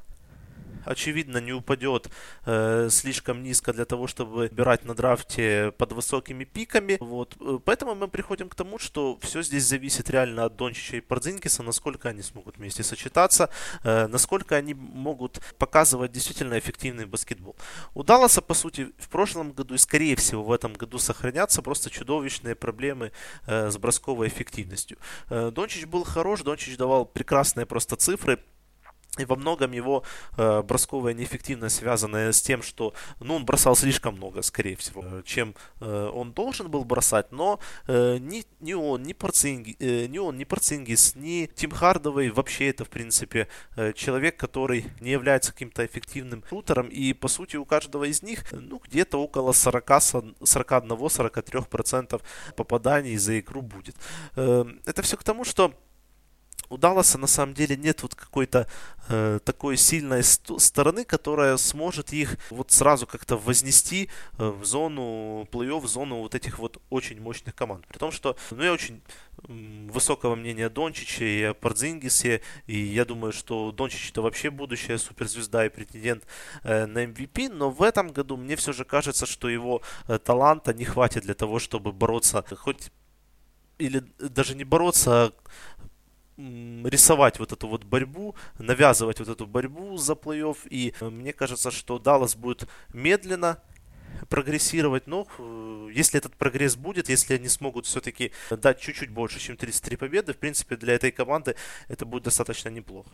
очевидно, 0.85 1.39
не 1.39 1.53
упадет 1.53 2.09
э, 2.47 2.89
слишком 2.91 3.43
низко 3.43 3.73
для 3.73 3.85
того, 3.85 4.07
чтобы 4.07 4.47
играть 4.47 4.85
на 4.85 4.95
драфте 4.95 5.73
под 5.79 5.93
высокими 5.93 6.45
пиками. 6.45 6.97
Вот. 7.01 7.37
Э, 7.41 7.59
поэтому 7.65 7.95
мы 7.95 8.09
приходим 8.09 8.49
к 8.49 8.55
тому, 8.55 8.79
что 8.79 9.19
все 9.21 9.43
здесь 9.43 9.65
зависит 9.65 10.11
реально 10.11 10.45
от 10.45 10.57
Дончича 10.57 10.97
и 10.97 11.01
Пордзинкиса, 11.01 11.63
насколько 11.63 12.09
они 12.09 12.23
смогут 12.23 12.57
вместе 12.57 12.83
сочетаться, 12.83 13.51
э, 13.85 14.07
насколько 14.07 14.57
они 14.57 14.75
могут 14.75 15.41
показывать 15.59 16.13
действительно 16.13 16.59
эффективный 16.59 17.07
баскетбол. 17.07 17.57
У 17.95 18.03
Далласа, 18.03 18.43
по 18.43 18.55
сути, 18.55 18.93
в 18.99 19.09
прошлом 19.09 19.53
году 19.53 19.75
и, 19.75 19.79
скорее 19.79 20.17
всего, 20.17 20.43
в 20.43 20.53
этом 20.53 20.73
году 20.75 20.99
сохранятся 20.99 21.63
просто 21.63 21.91
чудовищные 21.91 22.55
проблемы 22.55 23.13
э, 23.47 23.71
с 23.71 23.77
бросковой 23.79 24.29
эффективностью. 24.29 24.99
Э, 25.31 25.51
Дончич 25.51 25.87
был 25.87 26.05
хорош, 26.05 26.43
Дончич 26.43 26.77
давал 26.77 27.07
прекрасные 27.07 27.67
просто 27.67 27.97
цифры, 27.97 28.39
и 29.19 29.27
во 29.27 29.37
многом 29.37 29.73
его 29.73 30.05
э, 30.39 30.63
бросковая 30.63 31.13
неэффективность 31.13 31.77
связана 31.77 32.33
с 32.33 32.41
тем, 32.41 32.63
что 32.63 32.95
ну, 33.21 33.37
он 33.37 33.45
бросал 33.45 33.77
слишком 33.77 34.15
много, 34.15 34.41
скорее 34.41 34.75
всего, 34.77 35.05
чем 35.27 35.55
э, 35.81 36.11
он 36.15 36.33
должен 36.33 36.71
был 36.71 36.87
бросать. 36.87 37.31
Но 37.31 37.61
э, 37.87 38.17
ни, 38.19 38.43
ни 38.61 38.73
он, 38.73 39.03
ни, 39.03 39.13
Порцинги, 39.13 39.77
э, 39.81 40.07
ни 40.07 40.17
он, 40.17 40.39
ни 40.39 40.45
Порцингис, 40.45 41.15
ни 41.15 41.45
Тим 41.55 41.73
Хардовый 41.73 42.31
вообще 42.31 42.71
это, 42.71 42.87
в 42.87 42.89
принципе, 42.89 43.49
э, 43.77 43.93
человек, 43.93 44.39
который 44.39 44.87
не 45.01 45.11
является 45.11 45.53
каким-то 45.53 45.85
эффективным 45.85 46.43
шутером. 46.49 46.89
И, 46.89 47.13
по 47.13 47.29
сути, 47.29 47.57
у 47.57 47.67
каждого 47.67 48.05
из 48.05 48.23
них 48.23 48.51
ну, 48.51 48.81
где-то 48.83 49.19
около 49.19 49.53
40, 49.53 49.91
41-43% 49.91 52.23
попаданий 52.57 53.19
за 53.19 53.39
игру 53.41 53.61
будет. 53.61 53.97
Э, 54.37 54.65
это 54.87 55.03
все 55.03 55.19
к 55.19 55.23
тому, 55.23 55.45
что 55.45 55.75
у 56.73 56.79
Далласа 56.79 57.19
на 57.19 57.27
самом 57.27 57.55
деле 57.55 57.77
нет 57.77 58.03
вот 58.03 58.15
какой-то 58.15 58.67
э, 59.09 59.41
такой 59.45 59.77
сильной 59.77 60.23
стороны, 60.23 61.05
которая 61.05 61.59
сможет 61.59 62.15
их 62.15 62.39
вот 62.49 62.71
сразу 62.71 63.07
как-то 63.07 63.37
вознести 63.37 64.09
э, 64.39 64.49
в 64.49 64.65
зону 64.65 65.47
плей-офф, 65.53 65.81
в 65.81 65.87
зону 65.87 66.21
вот 66.21 66.35
этих 66.35 66.59
вот 66.59 66.81
очень 66.89 67.21
мощных 67.21 67.55
команд. 67.55 67.87
При 67.87 67.99
том, 67.99 68.11
что 68.11 68.37
ну, 68.51 68.63
я 68.63 68.73
очень 68.73 69.03
высокого 69.49 70.35
мнения 70.35 70.71
Дончича 70.71 71.25
и 71.25 71.43
о 71.43 71.55
Пордзингисе, 71.55 72.41
и 72.67 72.79
я 72.79 73.05
думаю, 73.05 73.33
что 73.33 73.71
Дончич 73.71 74.11
это 74.11 74.23
вообще 74.23 74.51
будущая 74.51 74.97
суперзвезда 74.97 75.67
и 75.67 75.69
претендент 75.69 76.25
э, 76.63 76.87
на 76.87 77.05
MVP, 77.05 77.53
но 77.53 77.69
в 77.71 77.83
этом 77.83 78.09
году 78.13 78.39
мне 78.39 78.57
все 78.57 78.73
же 78.73 78.87
кажется, 78.87 79.27
что 79.27 79.51
его 79.51 79.83
э, 80.09 80.19
таланта 80.19 80.73
не 80.73 80.87
хватит 80.87 81.25
для 81.25 81.35
того, 81.35 81.59
чтобы 81.59 81.93
бороться 81.93 82.43
хоть 82.57 82.91
или 83.79 84.05
даже 84.19 84.55
не 84.55 84.65
бороться, 84.65 85.11
а 85.11 85.33
рисовать 86.85 87.39
вот 87.39 87.53
эту 87.53 87.69
вот 87.69 87.85
борьбу, 87.85 88.35
навязывать 88.59 89.19
вот 89.19 89.29
эту 89.29 89.47
борьбу 89.47 89.97
за 89.97 90.15
плей-офф. 90.15 90.69
И 90.69 90.95
э, 91.01 91.09
мне 91.09 91.33
кажется, 91.33 91.71
что 91.71 91.99
Даллас 91.99 92.37
будет 92.37 92.69
медленно 92.93 93.63
прогрессировать, 94.29 95.07
но 95.07 95.27
э, 95.39 95.89
если 95.93 96.19
этот 96.19 96.37
прогресс 96.37 96.77
будет, 96.77 97.09
если 97.09 97.35
они 97.35 97.49
смогут 97.49 97.87
все-таки 97.87 98.33
дать 98.51 98.81
чуть-чуть 98.81 99.11
больше, 99.11 99.41
чем 99.41 99.57
33 99.57 99.97
победы, 99.97 100.33
в 100.33 100.39
принципе, 100.39 100.77
для 100.77 100.95
этой 100.95 101.11
команды 101.11 101.57
это 101.89 102.05
будет 102.05 102.25
достаточно 102.25 102.69
неплохо. 102.69 103.11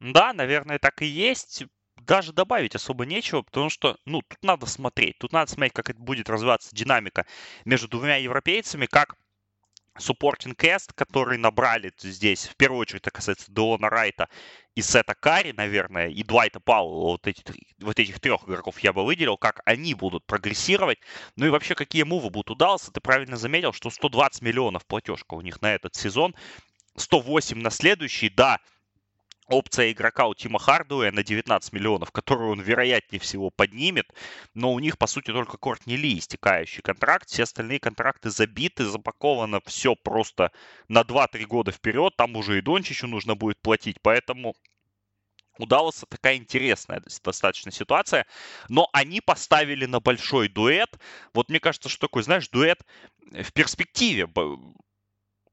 Да, 0.00 0.32
наверное, 0.32 0.78
так 0.78 1.02
и 1.02 1.06
есть 1.06 1.64
даже 2.00 2.32
добавить 2.32 2.74
особо 2.74 3.06
нечего, 3.06 3.42
потому 3.42 3.70
что, 3.70 3.96
ну, 4.04 4.20
тут 4.22 4.42
надо 4.42 4.66
смотреть. 4.66 5.18
Тут 5.18 5.32
надо 5.32 5.50
смотреть, 5.50 5.72
как 5.72 5.90
это 5.90 6.00
будет 6.00 6.28
развиваться 6.28 6.74
динамика 6.74 7.24
между 7.64 7.88
двумя 7.88 8.16
европейцами, 8.16 8.86
как 8.86 9.16
supporting 9.98 10.54
cast, 10.56 10.92
который 10.94 11.38
набрали 11.38 11.92
здесь, 11.98 12.46
в 12.46 12.56
первую 12.56 12.80
очередь, 12.80 13.02
это 13.02 13.10
касается 13.10 13.52
Деона 13.52 13.88
Райта 13.88 14.28
и 14.74 14.82
Сета 14.82 15.14
Карри, 15.14 15.52
наверное, 15.52 16.08
и 16.08 16.22
Дуайта 16.22 16.60
Пауэлла, 16.60 17.12
вот, 17.12 17.26
эти, 17.26 17.42
вот 17.80 17.98
этих 17.98 18.20
трех 18.20 18.44
игроков 18.44 18.80
я 18.80 18.92
бы 18.92 19.04
выделил, 19.04 19.36
как 19.36 19.60
они 19.64 19.94
будут 19.94 20.26
прогрессировать, 20.26 20.98
ну 21.36 21.46
и 21.46 21.50
вообще, 21.50 21.74
какие 21.74 22.02
мувы 22.02 22.30
будут 22.30 22.50
удался, 22.50 22.92
ты 22.92 23.00
правильно 23.00 23.36
заметил, 23.36 23.72
что 23.72 23.90
120 23.90 24.42
миллионов 24.42 24.84
платежка 24.86 25.34
у 25.34 25.40
них 25.40 25.62
на 25.62 25.74
этот 25.74 25.94
сезон, 25.94 26.34
108 26.96 27.58
на 27.58 27.70
следующий, 27.70 28.28
да, 28.28 28.60
опция 29.46 29.92
игрока 29.92 30.26
у 30.26 30.34
Тима 30.34 30.58
Хардуэя 30.58 31.12
на 31.12 31.22
19 31.22 31.72
миллионов, 31.72 32.12
которую 32.12 32.52
он, 32.52 32.60
вероятнее 32.60 33.20
всего, 33.20 33.50
поднимет, 33.50 34.12
но 34.54 34.72
у 34.72 34.78
них, 34.78 34.98
по 34.98 35.06
сути, 35.06 35.32
только 35.32 35.56
Кортни 35.56 35.96
Ли 35.96 36.18
истекающий 36.18 36.82
контракт, 36.82 37.28
все 37.28 37.42
остальные 37.42 37.80
контракты 37.80 38.30
забиты, 38.30 38.84
запаковано 38.84 39.60
все 39.66 39.94
просто 39.94 40.50
на 40.88 41.02
2-3 41.02 41.44
года 41.44 41.72
вперед, 41.72 42.14
там 42.16 42.36
уже 42.36 42.58
и 42.58 42.62
Дончичу 42.62 43.06
нужно 43.06 43.34
будет 43.34 43.60
платить, 43.60 43.96
поэтому 44.02 44.54
у 45.58 45.66
такая 45.66 46.36
интересная 46.36 47.00
достаточно 47.22 47.70
ситуация, 47.70 48.26
но 48.68 48.88
они 48.92 49.20
поставили 49.20 49.86
на 49.86 50.00
большой 50.00 50.48
дуэт. 50.48 50.98
Вот 51.32 51.48
мне 51.48 51.60
кажется, 51.60 51.88
что 51.88 52.08
такой, 52.08 52.24
знаешь, 52.24 52.48
дуэт 52.48 52.84
в 53.30 53.52
перспективе 53.52 54.28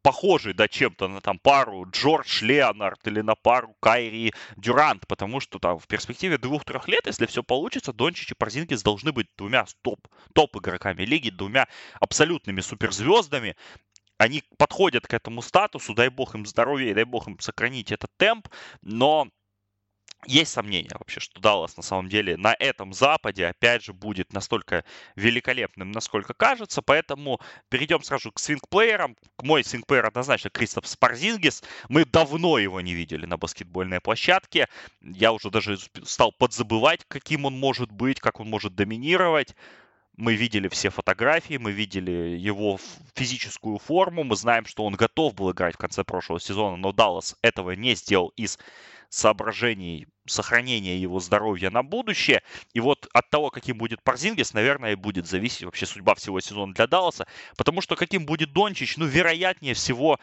похожий, 0.02 0.54
да, 0.54 0.68
чем-то 0.68 1.08
на 1.08 1.22
там 1.22 1.40
пару 1.40 1.90
Джордж 1.90 2.44
Леонард 2.44 3.06
или 3.08 3.22
на 3.22 3.36
пару 3.36 3.76
Кайри 3.80 4.34
Дюрант, 4.58 5.08
потому 5.08 5.40
что 5.40 5.60
там 5.60 5.80
в 5.80 5.88
перспективе 5.88 6.38
двух-трех 6.38 6.88
лет, 6.88 7.06
если 7.06 7.26
все 7.26 7.44
получится, 7.44 7.94
Дончич 7.94 8.32
и 8.32 8.36
Парзингис 8.36 8.84
должны 8.84 9.12
быть 9.12 9.28
двумя 9.38 9.66
топ, 9.82 10.08
топ-игроками 10.34 11.04
лиги, 11.04 11.30
двумя 11.30 11.68
абсолютными 12.00 12.62
суперзвездами, 12.62 13.56
они 14.18 14.44
подходят 14.58 15.08
к 15.08 15.14
этому 15.14 15.42
статусу, 15.42 15.96
дай 15.96 16.10
бог 16.10 16.36
им 16.36 16.46
здоровья, 16.46 16.94
дай 16.94 17.06
бог 17.06 17.28
им 17.28 17.40
сохранить 17.40 17.92
этот 17.92 18.12
темп, 18.18 18.48
но 18.84 19.28
есть 20.28 20.52
сомнения 20.52 20.92
вообще, 20.94 21.20
что 21.20 21.42
Даллас 21.42 21.78
на 21.78 21.84
самом 21.84 22.08
деле 22.08 22.38
на 22.38 22.56
этом 22.60 22.94
Западе, 22.94 23.48
опять 23.48 23.84
же, 23.84 23.94
будет 23.94 24.34
настолько 24.34 24.86
великолепным, 25.16 25.92
насколько 25.92 26.34
кажется. 26.34 26.82
Поэтому 26.82 27.40
перейдем 27.70 28.04
сразу 28.04 28.32
к 28.32 28.40
свингплеерам. 28.40 29.16
Мой 29.42 29.64
свингплеер 29.64 30.06
однозначно 30.06 30.50
Кристоф 30.50 30.88
Спарзингис. 30.88 31.64
Мы 31.90 32.06
давно 32.06 32.60
его 32.60 32.82
не 32.82 32.94
видели 32.94 33.26
на 33.26 33.38
баскетбольной 33.38 34.00
площадке. 34.00 34.68
Я 35.02 35.34
уже 35.34 35.50
даже 35.50 35.78
стал 36.04 36.32
подзабывать, 36.32 37.02
каким 37.08 37.46
он 37.46 37.58
может 37.58 37.92
быть, 37.92 38.20
как 38.20 38.40
он 38.40 38.50
может 38.50 38.76
доминировать. 38.76 39.56
Мы 40.18 40.36
видели 40.36 40.68
все 40.68 40.90
фотографии, 40.90 41.58
мы 41.58 41.72
видели 41.72 42.12
его 42.38 42.80
физическую 43.16 43.80
форму, 43.80 44.24
мы 44.24 44.36
знаем, 44.36 44.66
что 44.66 44.84
он 44.86 44.94
готов 44.94 45.34
был 45.34 45.52
играть 45.52 45.76
в 45.76 45.80
конце 45.80 46.04
прошлого 46.04 46.40
сезона, 46.40 46.76
но 46.76 46.92
Даллас 46.92 47.38
этого 47.42 47.72
не 47.72 47.96
сделал 47.96 48.32
из 48.36 48.60
соображений 49.12 50.08
сохранения 50.26 50.98
его 50.98 51.20
здоровья 51.20 51.70
на 51.70 51.84
будущее. 51.84 52.42
И 52.74 52.80
вот 52.80 53.08
от 53.14 53.30
того, 53.30 53.50
каким 53.50 53.78
будет 53.78 54.02
Парзингис, 54.04 54.54
наверное, 54.54 54.94
и 54.94 54.96
будет 54.96 55.28
зависеть 55.28 55.64
вообще 55.64 55.86
судьба 55.86 56.16
всего 56.16 56.40
сезона 56.40 56.74
для 56.74 56.88
Далласа. 56.88 57.28
Потому 57.58 57.82
что 57.82 57.96
каким 57.96 58.26
будет 58.26 58.54
Дончич, 58.54 58.98
ну, 58.98 59.06
вероятнее 59.06 59.74
всего, 59.74 60.18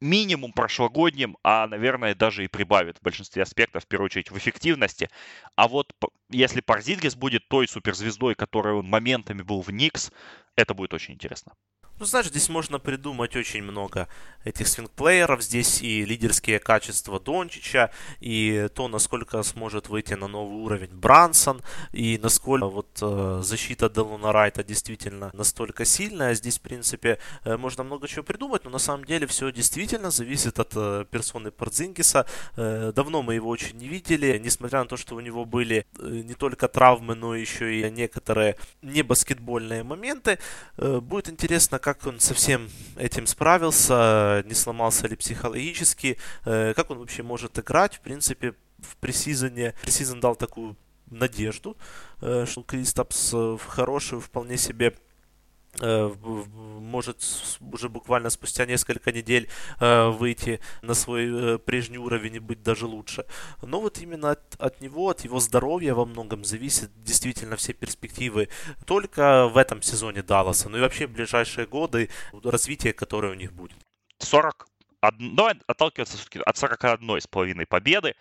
минимум 0.00 0.52
прошлогодним, 0.52 1.36
а, 1.44 1.68
наверное, 1.68 2.14
даже 2.14 2.44
и 2.44 2.48
прибавит 2.48 2.98
в 2.98 3.02
большинстве 3.02 3.44
аспектов, 3.44 3.84
в 3.84 3.86
первую 3.86 4.06
очередь, 4.06 4.30
в 4.30 4.36
эффективности. 4.36 5.08
А 5.54 5.68
вот 5.68 5.92
если 6.28 6.60
Парзингис 6.60 7.14
будет 7.14 7.48
той 7.48 7.68
суперзвездой, 7.68 8.34
которой 8.34 8.74
он 8.74 8.88
моментами 8.88 9.42
был 9.42 9.62
в 9.62 9.70
Никс, 9.70 10.10
это 10.56 10.74
будет 10.74 10.92
очень 10.92 11.14
интересно. 11.14 11.52
Ну, 12.00 12.06
знаешь, 12.06 12.26
здесь 12.26 12.48
можно 12.48 12.80
придумать 12.80 13.36
очень 13.36 13.62
много 13.62 14.08
этих 14.44 14.66
свингплееров. 14.66 15.42
Здесь 15.42 15.80
и 15.80 16.04
лидерские 16.04 16.58
качества 16.58 17.20
Дончича, 17.20 17.90
и 18.20 18.68
то, 18.74 18.88
насколько 18.88 19.40
сможет 19.44 19.88
выйти 19.88 20.14
на 20.14 20.26
новый 20.26 20.56
уровень 20.56 20.90
Брансон, 20.92 21.62
и 21.92 22.18
насколько 22.20 22.66
вот 22.66 22.98
э, 23.00 23.40
защита 23.44 23.88
Делона 23.88 24.32
Райта 24.32 24.64
действительно 24.64 25.30
настолько 25.32 25.84
сильная. 25.84 26.34
Здесь, 26.34 26.58
в 26.58 26.62
принципе, 26.62 27.18
э, 27.44 27.56
можно 27.56 27.84
много 27.84 28.08
чего 28.08 28.24
придумать, 28.24 28.64
но 28.64 28.70
на 28.70 28.78
самом 28.78 29.04
деле 29.04 29.28
все 29.28 29.52
действительно 29.52 30.10
зависит 30.10 30.58
от 30.58 30.72
э, 30.74 31.04
персоны 31.08 31.52
Пордзингиса. 31.52 32.26
Э, 32.56 32.92
давно 32.92 33.22
мы 33.22 33.34
его 33.34 33.48
очень 33.48 33.78
не 33.78 33.86
видели, 33.86 34.36
несмотря 34.38 34.80
на 34.80 34.86
то, 34.86 34.96
что 34.96 35.14
у 35.14 35.20
него 35.20 35.44
были 35.44 35.86
э, 36.00 36.22
не 36.24 36.34
только 36.34 36.66
травмы, 36.66 37.14
но 37.14 37.36
еще 37.36 37.72
и 37.72 37.88
некоторые 37.88 38.56
небаскетбольные 38.82 39.84
моменты. 39.84 40.40
Э, 40.76 40.98
будет 41.00 41.30
интересно, 41.30 41.78
как 41.84 42.06
он 42.06 42.18
со 42.18 42.32
всем 42.32 42.70
этим 42.96 43.26
справился, 43.26 44.42
не 44.46 44.54
сломался 44.54 45.06
ли 45.06 45.16
психологически, 45.16 46.16
э, 46.46 46.72
как 46.74 46.90
он 46.90 46.98
вообще 46.98 47.22
может 47.22 47.58
играть. 47.58 47.96
В 47.96 48.00
принципе, 48.00 48.54
в 48.78 48.96
пресизоне, 48.96 49.74
пресизон 49.82 50.18
дал 50.18 50.34
такую 50.34 50.76
надежду, 51.10 51.76
э, 52.22 52.46
что 52.48 52.62
Кристапс 52.62 53.34
в 53.34 53.66
хорошую, 53.66 54.22
вполне 54.22 54.56
себе 54.56 54.94
Э, 54.94 55.13
может 55.82 57.22
уже 57.60 57.88
буквально 57.88 58.30
спустя 58.30 58.66
несколько 58.66 59.12
недель 59.12 59.48
э, 59.80 60.08
выйти 60.08 60.60
на 60.82 60.94
свой 60.94 61.54
э, 61.54 61.58
прежний 61.58 61.98
уровень 61.98 62.36
и 62.36 62.38
быть 62.38 62.62
даже 62.62 62.86
лучше. 62.86 63.26
Но 63.62 63.80
вот 63.80 63.98
именно 63.98 64.32
от, 64.32 64.54
от 64.58 64.80
него, 64.80 65.08
от 65.08 65.22
его 65.22 65.40
здоровья 65.40 65.94
во 65.94 66.04
многом 66.04 66.44
зависят 66.44 66.90
действительно 67.02 67.56
все 67.56 67.72
перспективы 67.72 68.48
только 68.86 69.48
в 69.48 69.56
этом 69.56 69.82
сезоне 69.82 70.22
Далласа, 70.22 70.68
ну 70.68 70.78
и 70.78 70.80
вообще 70.80 71.06
в 71.06 71.12
ближайшие 71.12 71.66
годы 71.66 72.10
развитие, 72.42 72.92
которое 72.92 73.32
у 73.32 73.36
них 73.36 73.52
будет. 73.52 73.76
40 74.18 74.68
давай 75.12 75.54
отталкиваться 75.66 76.16
все-таки 76.16 76.40
от 76.44 76.56
41 76.56 77.20
с 77.20 77.26
половиной 77.26 77.66
победы. 77.66 78.14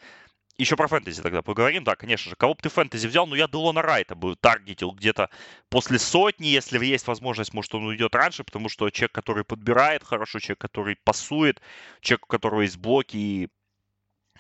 Еще 0.58 0.76
про 0.76 0.88
фэнтези 0.88 1.22
тогда 1.22 1.42
поговорим. 1.42 1.84
Да, 1.84 1.96
конечно 1.96 2.30
же, 2.30 2.36
кого 2.36 2.54
бы 2.54 2.62
ты 2.62 2.70
фэнтези 2.70 3.08
взял? 3.08 3.26
Ну, 3.26 3.36
я 3.36 3.48
Делона 3.48 3.82
Райта 3.82 4.14
бы 4.14 4.36
таргетил 4.36 4.92
где-то 4.92 5.30
после 5.70 5.98
сотни. 5.98 6.48
Если 6.48 6.84
есть 6.86 7.08
возможность, 7.08 7.54
может, 7.54 7.74
он 7.74 7.86
уйдет 7.86 8.14
раньше, 8.14 8.44
потому 8.44 8.70
что 8.70 8.90
человек, 8.92 9.14
который 9.14 9.44
подбирает 9.44 10.04
хорошо, 10.04 10.40
человек, 10.40 10.60
который 10.60 10.96
пасует, 11.04 11.60
человек, 12.02 12.26
у 12.26 12.28
которого 12.28 12.62
есть 12.62 12.78
блоки 12.78 13.18
и 13.18 13.50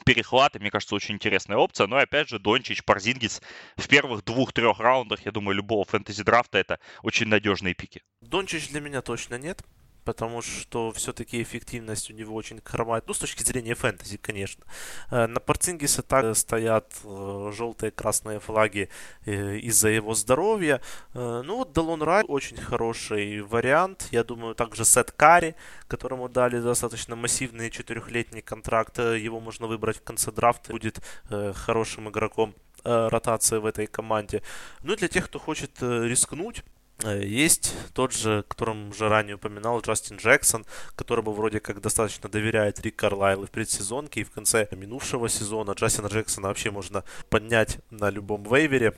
перехваты, 0.05 0.59
мне 0.59 0.70
кажется, 0.70 0.95
очень 0.95 1.16
интересная 1.16 1.57
опция. 1.57 1.88
Но, 1.88 1.97
опять 1.97 2.30
же, 2.30 2.38
Дончич, 2.38 2.84
Парзингис 2.84 3.41
в 3.78 3.88
первых 3.88 4.24
двух-трех 4.24 4.80
раундах, 4.80 5.26
я 5.26 5.32
думаю, 5.32 5.55
любого 5.55 5.86
фэнтези-драфта 5.86 6.59
это 6.59 6.80
очень 7.01 7.28
надежные 7.28 7.74
пики. 7.74 8.03
Дончич 8.22 8.70
для 8.70 8.82
меня 8.82 9.01
точно 9.01 9.39
нет 9.39 9.64
потому 10.04 10.41
что 10.41 10.91
все-таки 10.91 11.41
эффективность 11.41 12.10
у 12.10 12.14
него 12.14 12.36
очень 12.36 12.62
хромает. 12.64 13.06
Ну, 13.08 13.14
с 13.14 13.20
точки 13.20 13.43
зрения 13.43 13.76
фэнтези, 13.76 14.18
конечно. 14.18 14.64
Э, 15.12 15.28
на 15.28 15.39
Порцингисе 15.39 16.01
так 16.01 16.36
стоят 16.36 16.93
э, 17.04 17.51
желтые 17.56 17.91
красные 17.91 18.39
флаги 18.39 18.89
э, 19.26 19.58
из-за 19.58 19.89
его 19.89 20.14
здоровья. 20.14 20.82
Ну, 21.14 21.58
вот 21.58 21.74
Делон 21.74 22.01
Рай 22.01 22.24
очень 22.28 22.58
хороший 22.58 23.41
вариант. 23.41 24.08
Я 24.12 24.24
думаю, 24.24 24.56
также 24.56 24.86
Сет 24.86 25.12
Карри, 25.12 25.56
которому 25.88 26.30
дали 26.30 26.60
достаточно 26.60 27.16
массивный 27.16 27.70
четырехлетний 27.70 28.41
контракт. 28.41 28.97
Его 28.99 29.39
можно 29.39 29.68
выбрать 29.68 29.97
в 29.97 30.04
конце 30.04 30.32
драфта. 30.32 30.72
Будет 30.72 30.99
хорошим 31.30 32.10
игроком 32.10 32.56
ротации 32.84 33.58
в 33.58 33.66
этой 33.66 33.88
команде. 33.88 34.41
Ну 34.82 34.93
и 34.93 34.97
для 34.97 35.08
тех, 35.08 35.26
кто 35.26 35.39
хочет 35.39 35.82
рискнуть, 35.82 36.64
есть 37.01 37.75
тот 37.93 38.13
же, 38.13 38.43
которым 38.47 38.89
уже 38.89 39.09
ранее 39.09 39.35
упоминал, 39.35 39.81
Джастин 39.81 40.17
Джексон, 40.17 40.65
которому 40.95 41.31
вроде 41.31 41.59
как 41.59 41.81
достаточно 41.81 42.29
доверяет 42.29 42.79
Рик 42.79 42.95
Карлайл 42.95 43.43
и 43.43 43.47
в 43.47 43.51
предсезонке, 43.51 44.21
и 44.21 44.23
в 44.23 44.31
конце 44.31 44.67
минувшего 44.71 45.27
сезона 45.27 45.71
Джастина 45.71 46.07
Джексона 46.07 46.47
вообще 46.47 46.71
можно 46.71 47.03
поднять 47.29 47.79
на 47.89 48.09
любом 48.09 48.43
вейвере, 48.43 48.93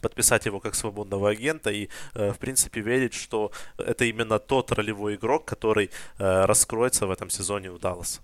подписать 0.00 0.46
его 0.46 0.60
как 0.60 0.74
свободного 0.74 1.30
агента 1.30 1.70
и, 1.70 1.88
э, 2.14 2.32
в 2.32 2.38
принципе, 2.38 2.80
верить, 2.80 3.14
что 3.14 3.50
это 3.76 4.04
именно 4.04 4.38
тот 4.38 4.70
ролевой 4.72 5.16
игрок, 5.16 5.46
который 5.46 5.90
э, 6.18 6.44
раскроется 6.44 7.06
в 7.06 7.10
этом 7.10 7.30
сезоне 7.30 7.70
у 7.70 7.78
Далласа. 7.78 8.20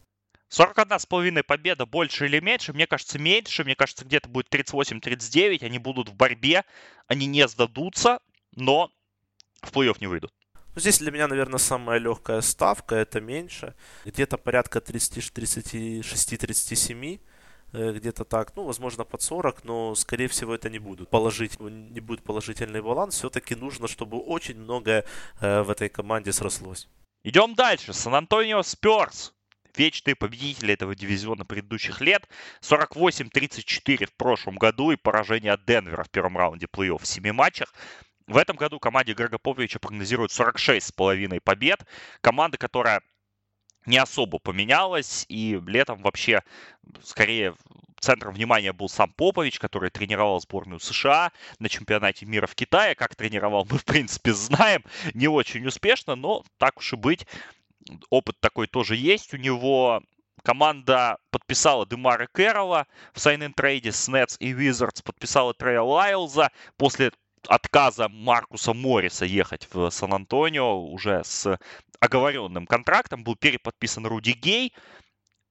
41 0.48 1.00
с 1.00 1.06
половиной 1.06 1.42
победа, 1.42 1.86
больше 1.86 2.26
или 2.26 2.38
меньше? 2.38 2.72
Мне 2.72 2.86
кажется, 2.86 3.18
меньше. 3.18 3.64
Мне 3.64 3.74
кажется, 3.74 4.04
где-то 4.04 4.28
будет 4.28 4.46
38-39. 4.54 5.64
Они 5.64 5.78
будут 5.78 6.08
в 6.08 6.14
борьбе. 6.14 6.64
Они 7.08 7.26
не 7.26 7.48
сдадутся 7.48 8.20
но 8.56 8.90
в 9.62 9.72
плей-офф 9.72 9.96
не 10.00 10.08
выйдут. 10.08 10.32
Ну, 10.74 10.80
здесь 10.80 10.98
для 10.98 11.10
меня, 11.10 11.26
наверное, 11.28 11.58
самая 11.58 11.98
легкая 11.98 12.42
ставка, 12.42 12.96
это 12.96 13.20
меньше. 13.20 13.74
Где-то 14.04 14.36
порядка 14.36 14.80
36-37 14.80 17.20
э, 17.72 17.92
где-то 17.92 18.24
так, 18.24 18.54
ну, 18.56 18.64
возможно, 18.64 19.04
под 19.04 19.22
40, 19.22 19.64
но, 19.64 19.94
скорее 19.94 20.28
всего, 20.28 20.54
это 20.54 20.68
не 20.68 20.78
будут 20.78 21.08
положить, 21.08 21.58
не 21.60 22.00
будет 22.00 22.22
положительный 22.22 22.82
баланс. 22.82 23.14
Все-таки 23.14 23.54
нужно, 23.54 23.88
чтобы 23.88 24.18
очень 24.18 24.58
многое 24.58 25.06
э, 25.40 25.62
в 25.62 25.70
этой 25.70 25.88
команде 25.88 26.32
срослось. 26.32 26.88
Идем 27.24 27.54
дальше. 27.54 27.94
Сан-Антонио 27.94 28.62
Сперс. 28.62 29.32
Вечные 29.74 30.14
победители 30.14 30.74
этого 30.74 30.94
дивизиона 30.94 31.46
предыдущих 31.46 32.02
лет. 32.02 32.28
48-34 32.60 34.06
в 34.06 34.12
прошлом 34.14 34.56
году 34.56 34.90
и 34.90 34.96
поражение 34.96 35.52
от 35.52 35.64
Денвера 35.64 36.04
в 36.04 36.10
первом 36.10 36.36
раунде 36.36 36.66
плей-офф 36.66 37.02
в 37.02 37.06
7 37.06 37.32
матчах. 37.32 37.72
В 38.26 38.36
этом 38.36 38.56
году 38.56 38.80
команде 38.80 39.14
Грега 39.14 39.38
Поповича 39.38 39.78
прогнозируют 39.78 40.32
46,5 40.32 41.40
побед. 41.40 41.86
Команда, 42.20 42.58
которая 42.58 43.02
не 43.86 43.98
особо 43.98 44.40
поменялась, 44.40 45.24
и 45.28 45.60
летом 45.64 46.02
вообще 46.02 46.42
скорее 47.02 47.54
центром 48.00 48.34
внимания 48.34 48.72
был 48.72 48.88
сам 48.88 49.12
Попович, 49.12 49.60
который 49.60 49.90
тренировал 49.90 50.40
сборную 50.40 50.80
США 50.80 51.30
на 51.60 51.68
чемпионате 51.68 52.26
мира 52.26 52.48
в 52.48 52.56
Китае. 52.56 52.96
Как 52.96 53.14
тренировал, 53.14 53.64
мы, 53.70 53.78
в 53.78 53.84
принципе, 53.84 54.32
знаем. 54.32 54.84
Не 55.14 55.28
очень 55.28 55.64
успешно, 55.64 56.16
но 56.16 56.44
так 56.58 56.78
уж 56.78 56.92
и 56.94 56.96
быть. 56.96 57.26
опыт 58.10 58.40
такой 58.40 58.66
тоже 58.66 58.96
есть 58.96 59.34
у 59.34 59.36
него. 59.36 60.02
Команда 60.42 61.18
подписала 61.30 61.86
Демара 61.86 62.26
Кэрролла 62.26 62.86
в 63.12 63.20
сайн 63.20 63.52
трейде 63.54 63.92
с 63.92 64.08
Nets 64.08 64.36
и 64.38 64.52
Wizards, 64.52 65.02
подписала 65.02 65.54
Трея 65.54 65.82
Лайлза 65.82 66.50
после 66.76 67.12
отказа 67.48 68.08
Маркуса 68.08 68.72
Морриса 68.72 69.24
ехать 69.24 69.68
в 69.72 69.90
Сан-Антонио 69.90 70.80
уже 70.80 71.22
с 71.24 71.58
оговоренным 72.00 72.66
контрактом. 72.66 73.24
Был 73.24 73.36
переподписан 73.36 74.06
Руди 74.06 74.32
Гей, 74.32 74.72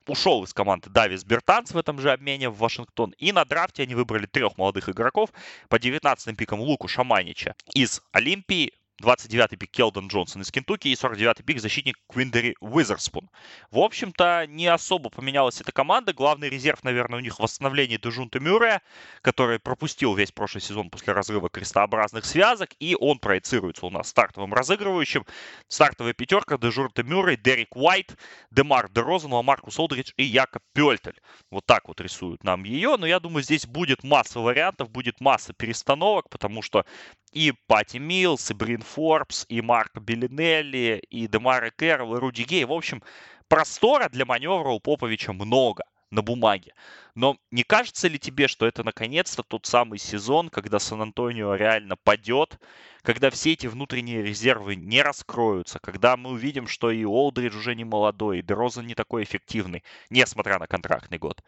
ушел 0.08 0.44
из 0.44 0.54
команды 0.54 0.90
Давис 0.90 1.24
Бертанс 1.24 1.72
в 1.72 1.78
этом 1.78 2.00
же 2.00 2.12
обмене 2.12 2.50
в 2.50 2.58
Вашингтон. 2.58 3.14
И 3.18 3.32
на 3.32 3.46
драфте 3.46 3.84
они 3.84 3.96
выбрали 3.96 4.26
трех 4.26 4.58
молодых 4.58 4.90
игроков 4.90 5.32
по 5.70 5.80
19 5.80 6.38
пикам 6.38 6.60
Луку 6.60 6.88
Шаманича 6.88 7.56
из 7.74 8.02
Олимпии, 8.12 8.74
29-й 9.02 9.58
пик 9.58 9.72
Келдон 9.72 10.08
Джонсон 10.08 10.42
из 10.42 10.52
Кентукки 10.52 10.88
и 10.88 10.94
49-й 10.94 11.44
пик 11.44 11.60
защитник 11.60 11.98
Квиндери 12.08 12.56
Уизерспун. 12.62 13.30
В 13.70 13.80
общем-то, 13.80 14.46
не 14.48 14.68
особо 14.68 15.10
поменялась 15.10 15.60
эта 15.60 15.72
команда. 15.72 16.14
Главный 16.14 16.50
резерв, 16.50 16.84
наверное, 16.84 17.20
у 17.20 17.22
них 17.22 17.40
восстановление 17.40 17.98
Дежунта 17.98 18.40
Мюррея, 18.40 18.82
который 19.22 19.60
пропустил 19.60 20.14
весь 20.16 20.32
прошлый 20.32 20.62
сезон 20.62 20.90
после 20.90 21.12
разрыва 21.14 21.50
крестообразных 21.50 22.26
связок, 22.26 22.70
и 22.80 22.96
он 22.98 23.20
проецируется 23.20 23.86
у 23.86 23.90
нас 23.90 24.08
стартовым 24.08 24.54
разыгрывающим. 24.54 25.26
Стартовая 25.68 26.14
пятерка 26.14 26.58
Дежунта 26.58 27.04
Мюррей, 27.04 27.36
Дерек 27.36 27.76
Уайт, 27.76 28.16
Демар 28.50 28.90
Дерозен, 28.90 29.32
Маркус 29.44 29.78
Олдридж 29.78 30.12
и 30.16 30.24
Якоб 30.24 30.64
Пёльтель. 30.74 31.20
Вот 31.52 31.66
так 31.66 31.88
вот 31.90 32.00
рисуют 32.00 32.44
нам 32.46 32.64
ее, 32.64 32.96
но 32.98 33.06
я 33.06 33.20
думаю, 33.20 33.44
здесь 33.44 33.66
будет 33.66 34.04
масса 34.04 34.40
вариантов, 34.40 34.90
будет 34.90 35.20
масса 35.20 35.54
перестановок, 35.54 36.30
потому 36.30 36.62
что 36.62 36.86
и 37.34 37.54
Пати 37.68 37.98
Милс, 37.98 38.50
и 38.50 38.54
Брин 38.54 38.85
Форбс, 38.86 39.46
и 39.50 39.62
Марко 39.62 40.00
Беллинелли, 40.00 41.02
и 41.10 41.28
Демара 41.28 41.72
Кэрролл, 41.72 42.16
и 42.16 42.20
Руди 42.20 42.44
Гей. 42.44 42.66
В 42.66 42.72
общем, 42.72 43.04
простора 43.48 44.10
для 44.10 44.26
маневра 44.26 44.70
у 44.70 44.80
Поповича 44.80 45.34
много 45.34 45.84
на 46.12 46.22
бумаге. 46.22 46.74
Но 47.14 47.38
не 47.52 47.64
кажется 47.64 48.08
ли 48.08 48.20
тебе, 48.20 48.48
что 48.48 48.66
это 48.66 48.84
наконец-то 48.84 49.44
тот 49.44 49.66
самый 49.66 50.00
сезон, 50.00 50.50
когда 50.50 50.80
Сан-Антонио 50.80 51.56
реально 51.56 51.96
падет, 51.98 52.60
когда 53.02 53.30
все 53.30 53.54
эти 53.54 53.68
внутренние 53.68 54.22
резервы 54.22 54.76
не 54.76 55.02
раскроются, 55.02 55.80
когда 55.80 56.18
мы 56.18 56.32
увидим, 56.32 56.68
что 56.68 56.92
и 56.92 57.06
Олдридж 57.06 57.56
уже 57.56 57.76
не 57.76 57.84
молодой, 57.86 58.40
и 58.40 58.42
Дерозан 58.42 58.88
не 58.88 58.96
такой 58.96 59.24
эффективный, 59.24 59.84
несмотря 60.10 60.60
на 60.60 60.68
контрактный 60.68 61.18
год. 61.18 61.44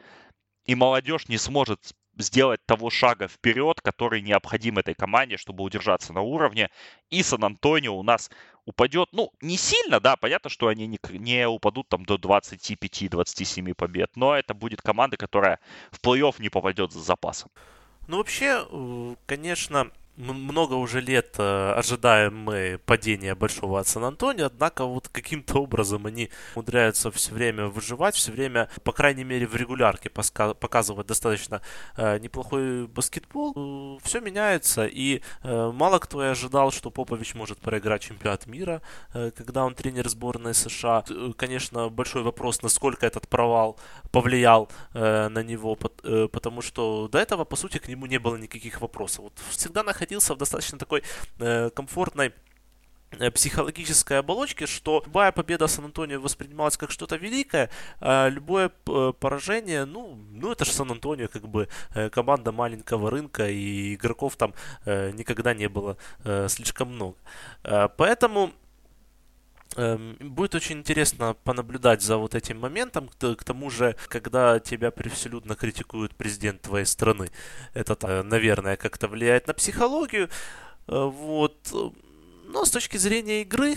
И 0.66 0.76
молодежь 0.76 1.28
не 1.28 1.38
сможет 1.38 1.94
сделать 2.18 2.66
того 2.66 2.90
шага 2.90 3.28
вперед, 3.28 3.82
который 3.82 4.22
необходим 4.22 4.78
этой 4.78 4.94
команде, 4.94 5.38
чтобы 5.38 5.64
удержаться 5.64 6.14
на 6.14 6.22
уровне. 6.22 6.70
И 7.10 7.24
Сан-Антонио 7.24 7.98
у 7.98 8.04
нас 8.04 8.30
упадет, 8.66 9.10
ну, 9.12 9.32
не 9.42 9.58
сильно, 9.58 10.00
да, 10.00 10.16
понятно, 10.16 10.50
что 10.50 10.68
они 10.68 10.88
не, 10.88 11.00
не 11.12 11.48
упадут 11.48 11.88
там 11.90 12.06
до 12.06 12.16
25-27 12.16 13.74
побед, 13.74 14.12
но 14.16 14.36
это 14.36 14.54
будет 14.54 14.82
команда, 14.82 15.18
которая 15.18 15.60
в 15.92 16.00
плей-офф 16.02 16.36
не 16.40 16.50
попадет 16.50 16.92
за 16.92 17.00
запасом. 17.00 17.50
Ну, 18.08 18.18
вообще, 18.18 18.66
конечно, 19.26 19.92
много 20.18 20.74
уже 20.74 21.00
лет 21.00 21.36
э, 21.38 21.74
ожидаем 21.74 22.36
мы 22.36 22.80
падения 22.86 23.36
большого 23.36 23.80
от 23.80 23.88
Сан-Антонио, 23.88 24.48
однако 24.48 24.86
вот 24.86 25.08
каким-то 25.08 25.60
образом 25.62 26.06
они 26.08 26.30
умудряются 26.56 27.12
все 27.12 27.34
время 27.34 27.68
выживать, 27.68 28.16
все 28.16 28.32
время, 28.32 28.70
по 28.84 28.92
крайней 28.92 29.24
мере, 29.24 29.46
в 29.48 29.56
регулярке 29.56 30.10
показывать 30.10 31.08
достаточно 31.08 31.62
э, 31.96 32.18
неплохой 32.20 32.88
баскетбол. 32.88 33.54
Э, 33.56 34.04
все 34.04 34.20
меняется, 34.20 34.88
и 34.88 35.22
э, 35.44 35.72
мало 35.72 36.00
кто 36.00 36.24
и 36.24 36.28
ожидал, 36.28 36.72
что 36.72 36.90
Попович 36.90 37.36
может 37.36 37.60
проиграть 37.60 38.02
чемпионат 38.02 38.48
мира, 38.48 38.82
э, 39.14 39.32
когда 39.32 39.66
он 39.66 39.76
тренер 39.76 40.10
сборной 40.10 40.56
США. 40.56 41.04
Э, 41.10 41.32
конечно, 41.38 41.90
большой 41.90 42.24
вопрос, 42.24 42.64
насколько 42.64 43.06
этот 43.06 43.28
провал 43.28 43.78
повлиял 44.12 44.70
э, 44.94 45.30
на 45.30 45.44
него, 45.44 45.78
э, 46.04 46.28
потому 46.32 46.62
что 46.62 47.08
до 47.08 47.20
этого, 47.20 47.46
по 47.46 47.56
сути, 47.56 47.78
к 47.78 47.88
нему 47.88 48.08
не 48.08 48.18
было 48.18 48.36
никаких 48.36 48.82
вопросов. 48.82 49.26
Вот 49.26 49.34
всегда 49.52 49.84
находился 49.84 50.07
находился 50.08 50.34
в 50.34 50.38
достаточно 50.38 50.78
такой 50.78 51.04
э, 51.40 51.70
комфортной 51.70 52.34
э, 53.20 53.32
психологической 53.32 54.20
оболочке, 54.20 54.66
что 54.66 55.04
любая 55.06 55.32
победа 55.32 55.68
Сан-Антонио 55.68 56.22
воспринималась 56.22 56.78
как 56.78 56.92
что-то 56.92 57.18
великое, 57.18 57.70
а 58.00 58.30
любое 58.30 58.72
э, 58.88 59.14
поражение, 59.20 59.86
ну, 59.86 60.18
ну 60.32 60.52
это 60.52 60.66
же 60.66 60.72
Сан-Антонио, 60.72 61.28
как 61.28 61.48
бы 61.48 61.68
команда 62.12 62.52
маленького 62.52 63.12
рынка, 63.12 63.50
и 63.50 63.96
игроков 63.96 64.36
там 64.36 64.54
никогда 64.86 65.54
не 65.54 65.70
было 65.70 65.98
слишком 66.48 66.94
много. 66.94 67.16
Поэтому 67.98 68.52
будет 70.20 70.56
очень 70.56 70.80
интересно 70.80 71.36
понаблюдать 71.44 72.02
за 72.02 72.18
вот 72.18 72.36
этим 72.36 72.60
моментом. 72.60 73.10
К 73.20 73.44
тому 73.44 73.70
же, 73.70 73.96
когда 74.08 74.60
тебя 74.60 74.92
превселюдно 74.92 75.56
критикует 75.56 76.16
президент 76.16 76.62
твоей 76.62 76.86
страны, 76.86 77.30
это, 77.74 78.24
наверное, 78.24 78.76
как-то 78.76 79.08
влияет 79.08 79.48
на 79.48 79.54
психологию. 79.54 80.30
Э, 80.88 81.06
вот. 81.06 81.56
Но 82.46 82.66
с 82.66 82.72
точки 82.72 82.98
зрения 82.98 83.42
игры, 83.42 83.76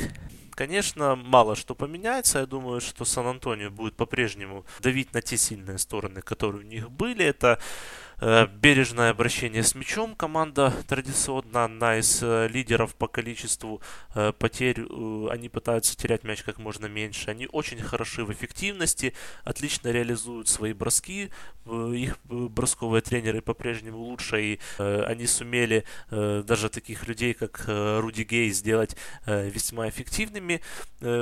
конечно, 0.52 1.16
мало 1.16 1.56
что 1.56 1.74
поменяется. 1.74 2.38
Я 2.38 2.46
думаю, 2.46 2.80
что 2.80 3.04
Сан-Антонио 3.04 3.70
будет 3.70 3.96
по-прежнему 3.96 4.64
давить 4.80 5.12
на 5.12 5.20
те 5.20 5.36
сильные 5.36 5.78
стороны, 5.78 6.22
которые 6.22 6.64
у 6.64 6.66
них 6.66 6.90
были. 6.90 7.24
Это 7.24 7.58
Э, 7.58 8.09
бережное 8.20 9.10
обращение 9.10 9.62
с 9.62 9.74
мячом. 9.74 10.14
Команда 10.14 10.72
традиционно 10.86 11.64
одна 11.64 11.98
из 11.98 12.22
э, 12.22 12.48
лидеров 12.48 12.94
по 12.94 13.08
количеству 13.08 13.80
э, 14.14 14.32
потерь. 14.38 14.82
Они 15.30 15.48
пытаются 15.48 15.96
терять 15.96 16.24
мяч 16.24 16.42
как 16.42 16.58
можно 16.58 16.86
меньше. 16.86 17.30
Они 17.30 17.48
очень 17.50 17.80
хороши 17.80 18.24
в 18.24 18.32
эффективности, 18.32 19.14
отлично 19.44 19.88
реализуют 19.88 20.48
свои 20.48 20.72
броски. 20.72 21.30
Их 21.66 22.18
бросковые 22.24 23.00
тренеры 23.02 23.42
по-прежнему 23.42 23.98
лучше, 23.98 24.42
и 24.42 24.60
они 24.78 25.26
сумели 25.26 25.84
даже 26.10 26.68
таких 26.68 27.06
людей, 27.06 27.34
как 27.34 27.64
Руди 27.66 28.22
Гей, 28.22 28.50
сделать 28.50 28.96
весьма 29.26 29.88
эффективными. 29.88 30.62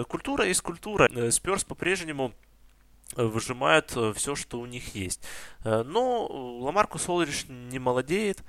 Культура 0.09 0.46
есть 0.46 0.62
культура. 0.62 1.30
Сперс 1.30 1.64
по-прежнему 1.64 2.32
выжимают 3.16 3.92
э, 3.96 4.12
все, 4.14 4.34
что 4.34 4.61
у 4.61 4.66
них 4.66 4.94
есть. 4.94 5.22
Э, 5.64 5.82
но 5.82 6.26
Ламаркус 6.26 7.09
Олриш 7.09 7.46
не 7.48 7.78
молодеет, 7.78 8.42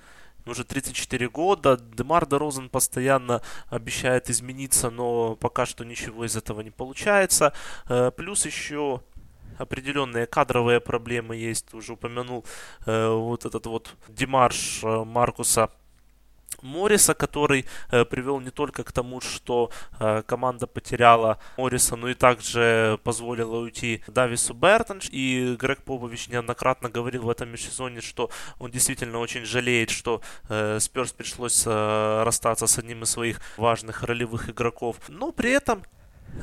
уже 0.46 0.64
34 0.64 1.30
года. 1.30 1.78
Демар 1.78 2.26
Дорозен 2.26 2.70
постоянно 2.70 3.42
обещает 3.68 4.30
измениться, 4.30 4.90
но 4.90 5.36
пока 5.36 5.66
что 5.66 5.86
ничего 5.86 6.26
из 6.26 6.36
этого 6.36 6.62
не 6.62 6.72
получается. 6.72 7.54
Э, 7.88 8.12
плюс 8.16 8.46
еще 8.46 9.02
определенные 9.58 10.26
кадровые 10.26 10.80
проблемы 10.80 11.36
есть. 11.36 11.74
Уже 11.74 11.94
упомянул 11.94 12.46
вот 12.86 13.44
этот 13.44 13.66
вот 13.66 13.94
демарш 14.08 14.84
Маркуса 14.84 15.70
Морриса, 16.62 17.14
который 17.14 17.66
э, 17.92 18.06
привел 18.06 18.40
не 18.40 18.50
только 18.50 18.84
к 18.84 18.92
тому, 18.92 19.22
что 19.22 19.72
э, 20.00 20.24
команда 20.26 20.68
потеряла 20.68 21.40
Морриса, 21.58 21.96
но 21.96 22.10
и 22.10 22.14
также 22.14 23.00
позволила 23.04 23.58
уйти 23.58 24.04
Давису 24.08 24.54
Бертонш. 24.54 25.10
И 25.12 25.56
Грег 25.60 25.84
Попович 25.84 26.28
неоднократно 26.28 26.90
говорил 26.90 27.24
в 27.24 27.30
этом 27.30 27.50
межсезонье, 27.50 28.02
что 28.02 28.30
он 28.60 28.72
действительно 28.72 29.20
очень 29.20 29.46
жалеет, 29.46 29.90
что 29.90 30.22
э, 30.50 30.80
Сперс 30.80 31.12
пришлось 31.12 31.64
э, 31.66 32.24
расстаться 32.24 32.68
с 32.68 32.78
одним 32.78 33.04
из 33.04 33.10
своих 33.10 33.42
важных 33.58 34.04
ролевых 34.04 34.50
игроков. 34.50 34.98
Но 35.08 35.32
при 35.32 35.52
этом 35.52 35.84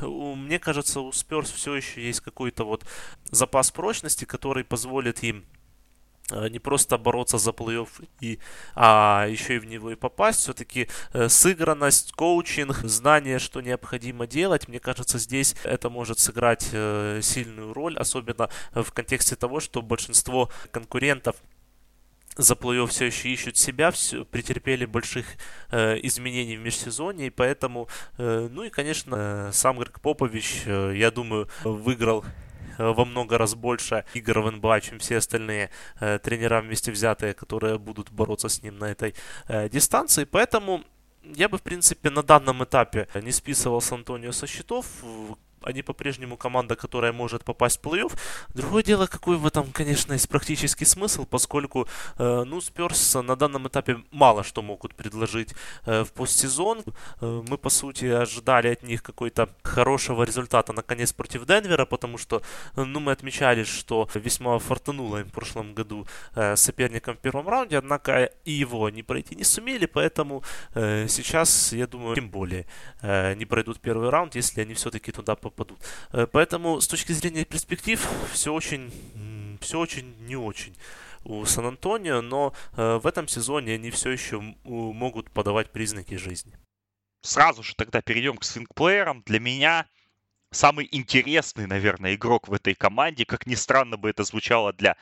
мне 0.03 0.59
кажется, 0.59 1.01
у 1.01 1.13
Сперс 1.13 1.51
все 1.51 1.75
еще 1.75 2.05
есть 2.05 2.21
какой-то 2.21 2.65
вот 2.65 2.85
запас 3.31 3.71
прочности, 3.71 4.25
который 4.25 4.65
позволит 4.65 5.23
им 5.23 5.47
не 6.31 6.59
просто 6.59 6.99
бороться 6.99 7.39
за 7.39 7.51
плей-офф, 7.51 7.89
и, 8.21 8.39
а 8.75 9.27
еще 9.29 9.57
и 9.57 9.59
в 9.59 9.65
него 9.65 9.91
и 9.91 9.95
попасть. 9.95 10.41
Все-таки 10.41 10.89
э, 11.13 11.29
сыгранность, 11.29 12.13
коучинг, 12.13 12.79
знание, 12.79 13.39
что 13.39 13.61
необходимо 13.61 14.27
делать, 14.27 14.69
мне 14.69 14.81
кажется, 14.81 15.19
здесь 15.19 15.55
это 15.63 15.89
может 15.89 16.19
сыграть 16.19 16.69
э, 16.73 17.21
сильную 17.23 17.73
роль, 17.73 17.97
особенно 17.97 18.49
в 18.73 18.91
контексте 18.93 19.37
того, 19.37 19.61
что 19.61 19.83
большинство 19.83 20.51
конкурентов 20.73 21.37
за 22.37 22.55
плей-офф 22.55 22.89
все 22.89 23.07
еще 23.07 23.29
ищут 23.31 23.57
себя, 23.57 23.91
все, 23.91 24.25
претерпели 24.25 24.85
больших 24.85 25.27
э, 25.71 25.99
изменений 26.03 26.57
в 26.57 26.61
межсезонье, 26.61 27.29
и 27.29 27.31
поэтому, 27.31 27.89
э, 28.19 28.49
ну 28.51 28.65
и, 28.65 28.71
конечно, 28.71 29.17
э, 29.49 29.51
сам 29.53 29.79
Грег 29.79 30.01
Попович, 30.01 30.63
э, 30.67 30.93
я 30.97 31.11
думаю, 31.11 31.49
выиграл 31.65 32.25
Э, 32.25 32.46
во 32.79 33.05
много 33.05 33.39
раз 33.39 33.55
больше 33.55 34.05
игр 34.15 34.41
в 34.41 34.51
НБА, 34.51 34.81
чем 34.81 34.99
все 34.99 35.19
остальные 35.19 35.71
э, 36.01 36.19
тренера 36.19 36.61
вместе 36.61 36.93
взятые, 36.93 37.35
которые 37.35 37.79
будут 37.79 38.11
бороться 38.11 38.49
с 38.49 38.63
ним 38.63 38.79
на 38.79 38.87
этой 38.87 39.15
э, 39.49 39.69
дистанции. 39.69 40.25
Поэтому 40.25 40.85
я 41.23 41.49
бы, 41.49 41.59
в 41.59 41.63
принципе, 41.63 42.11
на 42.11 42.23
данном 42.23 42.63
этапе 42.63 43.09
не 43.15 43.33
списывал 43.33 43.81
с 43.81 43.93
Антонио 43.93 44.33
со 44.33 44.47
счетов 44.47 44.87
они 45.67 45.83
по-прежнему 45.83 46.37
команда, 46.37 46.77
которая 46.77 47.13
может 47.13 47.45
попасть 47.45 47.81
в 47.81 47.87
плей-офф. 47.87 48.13
Другое 48.55 48.83
дело, 48.83 49.07
какой 49.07 49.37
в 49.37 49.47
этом, 49.47 49.73
конечно, 49.73 50.13
есть 50.13 50.29
практический 50.29 50.85
смысл, 50.85 51.27
поскольку, 51.27 51.89
э, 52.19 52.45
ну, 52.47 52.61
Спёрс 52.61 53.15
на 53.15 53.37
данном 53.37 53.67
этапе 53.67 53.99
мало 54.13 54.45
что 54.45 54.63
могут 54.63 54.95
предложить 54.95 55.55
э, 55.87 56.05
в 56.05 56.13
постсезон. 56.13 56.85
Э, 57.21 57.43
мы, 57.49 57.59
по 57.59 57.71
сути, 57.71 58.07
ожидали 58.07 58.69
от 58.69 58.83
них 58.85 59.03
какой-то 59.03 59.49
хорошего 59.63 60.23
результата, 60.23 60.73
наконец, 60.73 61.13
против 61.13 61.45
Денвера, 61.47 61.85
потому 61.85 62.19
что, 62.19 62.43
ну, 62.77 63.01
мы 63.01 63.13
отмечали, 63.13 63.65
что 63.65 64.09
весьма 64.15 64.59
фортануло 64.59 65.19
им 65.19 65.27
в 65.27 65.33
прошлом 65.33 65.75
году 65.75 66.07
соперником 66.55 67.17
в 67.17 67.19
первом 67.19 67.49
раунде, 67.49 67.79
однако 67.79 68.31
и 68.45 68.53
его 68.53 68.85
они 68.85 69.03
пройти 69.03 69.35
не 69.35 69.45
сумели, 69.45 69.87
поэтому 69.87 70.43
сейчас, 70.75 71.73
я 71.73 71.87
думаю, 71.87 72.15
тем 72.15 72.31
более 72.31 72.67
не 73.03 73.47
пройдут 73.47 73.81
первый 73.81 74.11
раунд, 74.11 74.37
если 74.37 74.61
они 74.63 74.75
все-таки 74.75 75.13
туда 75.13 75.35
попадут. 75.35 75.56
Поэтому, 76.33 76.81
с 76.81 76.89
точки 76.89 77.13
зрения 77.13 77.45
перспектив, 77.45 78.07
все 78.33 78.53
очень, 78.53 78.93
все 79.61 79.79
очень 79.79 80.15
не 80.27 80.37
очень 80.37 80.77
у 81.27 81.45
Сан-Антонио, 81.45 82.23
но 82.23 82.55
э, 82.77 82.99
в 83.03 83.07
этом 83.07 83.27
сезоне 83.27 83.75
они 83.75 83.91
все 83.91 84.11
еще 84.11 84.41
могут 84.65 85.31
подавать 85.31 85.71
признаки 85.71 86.15
жизни. 86.15 86.57
Сразу 87.23 87.63
же 87.63 87.75
тогда 87.75 88.01
перейдем 88.01 88.37
к 88.37 88.45
свингплеерам. 88.45 89.23
Для 89.27 89.41
меня 89.41 89.87
самый 90.53 90.89
интересный, 90.93 91.67
наверное, 91.67 92.15
игрок 92.15 92.49
в 92.49 92.53
этой 92.53 92.75
команде, 92.75 93.25
как 93.25 93.47
ни 93.47 93.57
странно 93.57 93.97
бы 93.97 94.09
это 94.09 94.23
звучало 94.23 94.73
для 94.73 94.97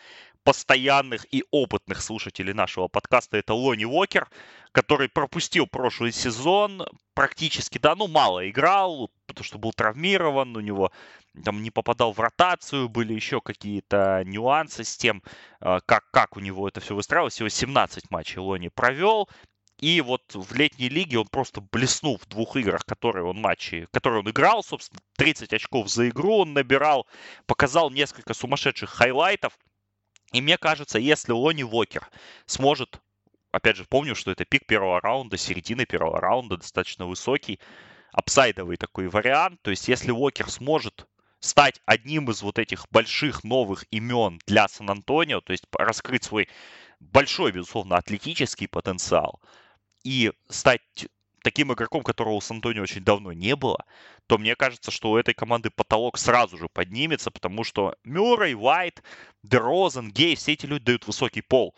постоянных 0.45 1.27
и 1.33 1.45
опытных 1.51 2.03
слушателей 2.03 2.53
нашего 2.53 2.89
подкаста, 2.89 3.39
это 3.39 3.55
Лони 3.55 3.85
Уокер, 3.85 4.29
который 4.73 5.09
пропустил 5.09 5.67
прошлый 5.67 6.13
сезон, 6.13 6.87
практически, 7.15 7.79
да, 7.79 7.95
ну, 7.95 8.07
мало 8.07 8.49
играл, 8.49 9.11
потому 9.27 9.45
что 9.45 9.59
был 9.59 9.73
травмирован, 9.73 10.57
у 10.57 10.61
него 10.61 10.93
там 11.45 11.63
не 11.63 11.71
попадал 11.71 12.13
в 12.13 12.21
ротацию, 12.21 12.89
были 12.89 13.15
еще 13.15 13.41
какие-то 13.41 14.23
нюансы 14.25 14.85
с 14.85 14.97
тем, 14.97 15.23
а, 15.61 15.81
как, 15.81 16.05
как 16.11 16.37
у 16.37 16.41
него 16.41 16.69
это 16.69 16.81
все 16.81 16.95
выстраивалось. 16.95 17.35
Всего 17.35 17.49
17 17.49 18.11
матчей 18.11 18.39
Лони 18.39 18.69
провел, 18.69 19.29
и 19.81 20.01
вот 20.01 20.23
в 20.35 20.55
летней 20.55 20.89
лиге 20.89 21.19
он 21.19 21.27
просто 21.27 21.61
блеснул 21.61 22.17
в 22.19 22.29
двух 22.29 22.57
играх, 22.57 22.85
которые 22.85 23.25
он 23.25 23.41
матчи, 23.41 23.89
которые 23.93 24.21
он 24.21 24.31
играл, 24.31 24.63
собственно, 24.63 25.01
30 25.17 25.53
очков 25.53 25.91
за 25.91 26.09
игру 26.09 26.39
он 26.39 26.53
набирал, 26.53 27.07
показал 27.47 27.91
несколько 27.91 28.35
сумасшедших 28.35 28.91
хайлайтов. 28.91 29.59
И 30.35 30.41
мне 30.41 30.59
кажется, 30.59 30.99
если 30.99 31.30
Лони 31.30 31.62
Вокер 31.62 32.11
сможет, 32.47 33.01
опять 33.53 33.76
же, 33.76 33.85
помню, 33.85 34.16
что 34.16 34.32
это 34.32 34.45
пик 34.45 34.66
первого 34.66 35.01
раунда, 35.01 35.37
середины 35.37 35.87
первого 35.87 36.20
раунда, 36.20 36.57
достаточно 36.57 37.07
высокий, 37.07 37.61
апсайдовый 38.11 38.76
такой 38.76 39.07
вариант. 39.07 39.62
То 39.62 39.70
есть, 39.70 39.87
если 39.87 40.11
Уокер 40.11 40.51
сможет 40.51 41.07
стать 41.39 41.80
одним 41.87 42.32
из 42.32 42.43
вот 42.43 42.59
этих 42.59 42.89
больших 42.91 43.45
новых 43.45 43.85
имен 43.93 44.41
для 44.45 44.66
Сан-Антонио, 44.66 45.41
то 45.41 45.53
есть 45.53 45.66
раскрыть 45.70 46.24
свой 46.24 46.49
большой, 46.99 47.53
безусловно, 47.53 47.97
атлетический 47.97 48.66
потенциал 48.66 49.41
и 50.03 50.32
стать 50.49 51.07
таким 51.45 51.73
игроком, 51.73 52.03
которого 52.03 52.35
у 52.35 52.41
Сан-Антонио 52.41 52.83
очень 52.83 53.05
давно 53.05 53.33
не 53.33 53.55
было, 53.55 53.85
то 54.27 54.39
мне 54.39 54.57
кажется, 54.57 54.91
что 54.91 55.11
у 55.11 55.17
этой 55.17 55.35
команды 55.35 55.71
потолок 55.71 56.17
сразу 56.19 56.57
же 56.57 56.69
поднимется, 56.69 57.31
потому 57.31 57.65
что 57.65 57.97
Мюррей, 58.03 58.55
Уайт, 58.55 59.03
Дерозен, 59.43 60.11
Гей, 60.11 60.37
все 60.37 60.55
эти 60.55 60.65
люди 60.65 60.87
дают 60.87 61.07
высокий 61.07 61.43
пол. 61.43 61.75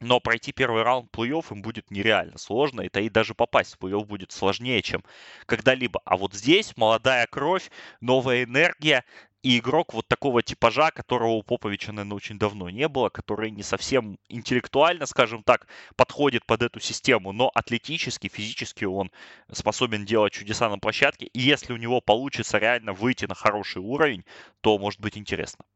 Но 0.00 0.20
пройти 0.20 0.52
первый 0.52 0.82
раунд 0.82 1.10
плей-офф 1.10 1.46
им 1.52 1.62
будет 1.62 1.90
нереально 1.90 2.36
сложно, 2.36 2.82
это 2.82 3.00
и 3.00 3.08
даже 3.08 3.34
попасть 3.34 3.74
в 3.74 3.78
плей-офф 3.78 4.04
будет 4.04 4.32
сложнее, 4.32 4.82
чем 4.82 5.02
когда-либо. 5.46 6.02
А 6.04 6.18
вот 6.18 6.34
здесь 6.34 6.76
молодая 6.76 7.26
кровь, 7.26 7.70
новая 8.02 8.44
энергия, 8.44 9.02
и 9.44 9.58
игрок 9.58 9.92
вот 9.92 10.08
такого 10.08 10.42
типажа, 10.42 10.90
которого 10.90 11.32
у 11.32 11.42
Поповича, 11.42 11.92
наверное, 11.92 12.16
очень 12.16 12.38
давно 12.38 12.70
не 12.70 12.88
было, 12.88 13.10
который 13.10 13.50
не 13.50 13.62
совсем 13.62 14.18
интеллектуально, 14.30 15.04
скажем 15.04 15.42
так, 15.42 15.66
подходит 15.96 16.46
под 16.46 16.62
эту 16.62 16.80
систему, 16.80 17.32
но 17.32 17.50
атлетически, 17.54 18.28
физически 18.28 18.86
он 18.86 19.10
способен 19.52 20.06
делать 20.06 20.32
чудеса 20.32 20.70
на 20.70 20.78
площадке. 20.78 21.26
И 21.26 21.40
если 21.40 21.74
у 21.74 21.76
него 21.76 22.00
получится 22.00 22.56
реально 22.56 22.94
выйти 22.94 23.26
на 23.26 23.34
хороший 23.34 23.82
уровень, 23.82 24.24
то 24.62 24.78
может 24.78 25.00
быть 25.00 25.18
интересно. 25.18 25.66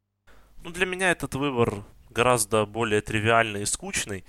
Ну, 0.64 0.70
для 0.70 0.86
меня 0.86 1.10
этот 1.10 1.34
выбор 1.34 1.84
гораздо 2.08 2.64
более 2.64 3.02
тривиальный 3.02 3.62
и 3.62 3.66
скучный. 3.66 4.24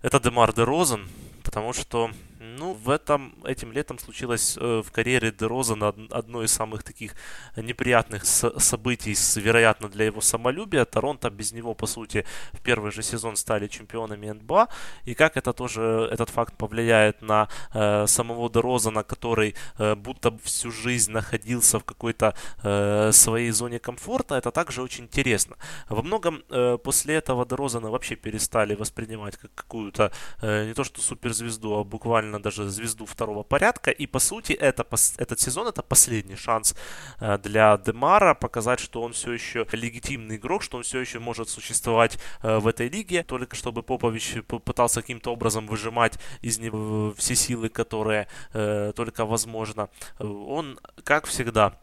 Это 0.00 0.18
Демар 0.20 0.54
де 0.54 0.64
Розен, 0.64 1.06
потому 1.42 1.74
что 1.74 2.10
ну, 2.58 2.72
в 2.72 2.90
этом, 2.90 3.34
этим 3.44 3.72
летом 3.72 3.98
случилось 3.98 4.56
э, 4.60 4.82
в 4.84 4.90
карьере 4.90 5.32
Дерозана 5.32 5.94
одно 6.10 6.42
из 6.42 6.52
самых 6.52 6.82
таких 6.82 7.14
неприятных 7.56 8.24
событий, 8.24 9.16
вероятно, 9.40 9.88
для 9.88 10.04
его 10.06 10.20
самолюбия. 10.20 10.84
Торонто 10.84 11.30
без 11.30 11.52
него, 11.52 11.74
по 11.74 11.86
сути, 11.86 12.24
в 12.52 12.60
первый 12.60 12.92
же 12.92 13.02
сезон 13.02 13.36
стали 13.36 13.68
чемпионами 13.68 14.30
НБА. 14.30 14.68
И 15.04 15.14
как 15.14 15.36
это 15.36 15.52
тоже, 15.52 16.08
этот 16.12 16.30
факт 16.30 16.56
повлияет 16.56 17.22
на 17.22 17.48
э, 17.72 18.06
самого 18.06 18.48
Дерозана, 18.50 19.02
который 19.02 19.54
э, 19.78 19.94
будто 19.94 20.36
всю 20.42 20.70
жизнь 20.70 21.12
находился 21.12 21.78
в 21.78 21.84
какой-то 21.84 22.34
э, 22.62 23.12
своей 23.12 23.50
зоне 23.50 23.78
комфорта, 23.78 24.36
это 24.36 24.50
также 24.50 24.82
очень 24.82 25.04
интересно. 25.04 25.56
Во 25.88 26.02
многом 26.02 26.42
э, 26.50 26.78
после 26.82 27.16
этого 27.16 27.46
Дерозана 27.46 27.90
вообще 27.90 28.16
перестали 28.16 28.74
воспринимать 28.74 29.36
как 29.36 29.54
какую-то, 29.54 30.12
э, 30.42 30.66
не 30.66 30.74
то 30.74 30.84
что 30.84 31.00
суперзвезду, 31.00 31.74
а 31.78 31.84
буквально 31.84 32.38
даже 32.44 32.68
звезду 32.68 33.06
второго 33.06 33.42
порядка. 33.42 33.90
И 33.90 34.06
по 34.06 34.18
сути 34.18 34.52
это, 34.52 34.86
этот 35.16 35.40
сезон 35.40 35.66
это 35.66 35.82
последний 35.82 36.36
шанс 36.36 36.76
э, 37.20 37.38
для 37.38 37.76
Демара 37.78 38.34
показать, 38.34 38.80
что 38.80 39.02
он 39.02 39.12
все 39.12 39.32
еще 39.32 39.66
легитимный 39.72 40.36
игрок, 40.36 40.62
что 40.62 40.76
он 40.76 40.82
все 40.82 41.00
еще 41.00 41.18
может 41.18 41.48
существовать 41.48 42.18
э, 42.42 42.58
в 42.58 42.66
этой 42.66 42.88
лиге. 42.88 43.22
Только 43.22 43.56
чтобы 43.56 43.82
Попович 43.82 44.36
пытался 44.46 45.00
каким-то 45.00 45.32
образом 45.32 45.66
выжимать 45.66 46.18
из 46.42 46.58
него 46.58 47.14
все 47.16 47.34
силы, 47.34 47.68
которые 47.68 48.28
э, 48.52 48.92
только 48.94 49.24
возможно. 49.24 49.88
Он, 50.18 50.78
как 51.02 51.26
всегда, 51.26 51.78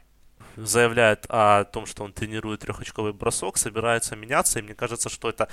заявляет 0.55 1.25
о 1.29 1.63
том, 1.63 1.85
что 1.85 2.03
он 2.03 2.13
тренирует 2.13 2.61
трехочковый 2.61 3.13
бросок, 3.13 3.57
собирается 3.57 4.15
меняться, 4.15 4.59
и 4.59 4.61
мне 4.61 4.75
кажется, 4.75 5.09
что 5.09 5.29
это 5.29 5.47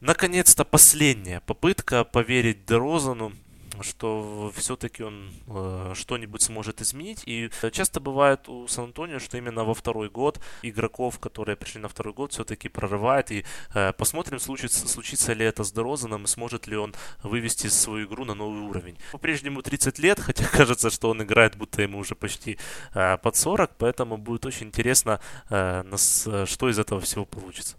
наконец-то 0.00 0.64
последняя 0.64 1.40
попытка 1.40 2.04
поверить 2.04 2.64
Дерозану 2.66 3.32
что 3.80 4.52
все-таки 4.56 5.02
он 5.02 5.32
э, 5.46 5.92
что-нибудь 5.94 6.42
сможет 6.42 6.80
изменить. 6.80 7.22
И 7.26 7.50
часто 7.72 8.00
бывает 8.00 8.48
у 8.48 8.66
Сан-Антонио, 8.66 9.18
что 9.18 9.38
именно 9.38 9.64
во 9.64 9.74
второй 9.74 10.08
год 10.08 10.40
игроков, 10.62 11.18
которые 11.18 11.56
пришли 11.56 11.80
на 11.80 11.88
второй 11.88 12.14
год, 12.14 12.32
все-таки 12.32 12.68
прорывает. 12.68 13.30
И 13.30 13.44
э, 13.74 13.92
посмотрим, 13.92 14.38
случится, 14.38 14.88
случится 14.88 15.32
ли 15.32 15.44
это 15.44 15.64
с 15.64 15.72
Дерозаном, 15.72 16.24
и 16.24 16.26
сможет 16.26 16.66
ли 16.66 16.76
он 16.76 16.94
вывести 17.22 17.68
свою 17.68 18.06
игру 18.06 18.24
на 18.24 18.34
новый 18.34 18.62
уровень. 18.62 18.96
По-прежнему 19.12 19.62
30 19.62 19.98
лет, 19.98 20.20
хотя 20.26 20.44
кажется, 20.46 20.90
что 20.90 21.10
он 21.10 21.22
играет, 21.22 21.56
будто 21.56 21.82
ему 21.82 21.98
уже 21.98 22.14
почти 22.14 22.58
э, 22.94 23.18
под 23.18 23.36
40, 23.36 23.76
поэтому 23.78 24.16
будет 24.18 24.46
очень 24.46 24.68
интересно, 24.68 25.20
э, 25.50 25.82
нас, 25.82 26.26
э, 26.26 26.46
что 26.46 26.68
из 26.68 26.78
этого 26.78 27.00
всего 27.00 27.24
получится. 27.24 27.76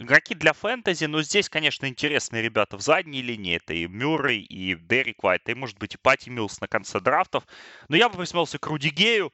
Игроки 0.00 0.34
для 0.34 0.54
фэнтези, 0.54 1.04
но 1.04 1.20
здесь, 1.20 1.50
конечно, 1.50 1.84
интересные 1.84 2.40
ребята 2.40 2.78
в 2.78 2.80
задней 2.80 3.20
линии. 3.20 3.56
Это 3.56 3.74
и 3.74 3.86
Мюррей, 3.86 4.40
и 4.40 4.74
Дерек 4.74 5.22
Уайт, 5.22 5.46
и, 5.50 5.54
может 5.54 5.78
быть, 5.78 5.94
и 5.94 5.98
Пати 5.98 6.30
Милс 6.30 6.58
на 6.62 6.68
конце 6.68 7.00
драфтов. 7.00 7.44
Но 7.88 7.96
я 7.96 8.08
бы 8.08 8.16
присмотрелся 8.16 8.58
к 8.58 8.66
Руди 8.66 8.88
Гею. 8.88 9.30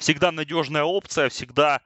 Всегда 0.00 0.32
надежная 0.32 0.84
опция, 0.84 1.28
всегда 1.28 1.82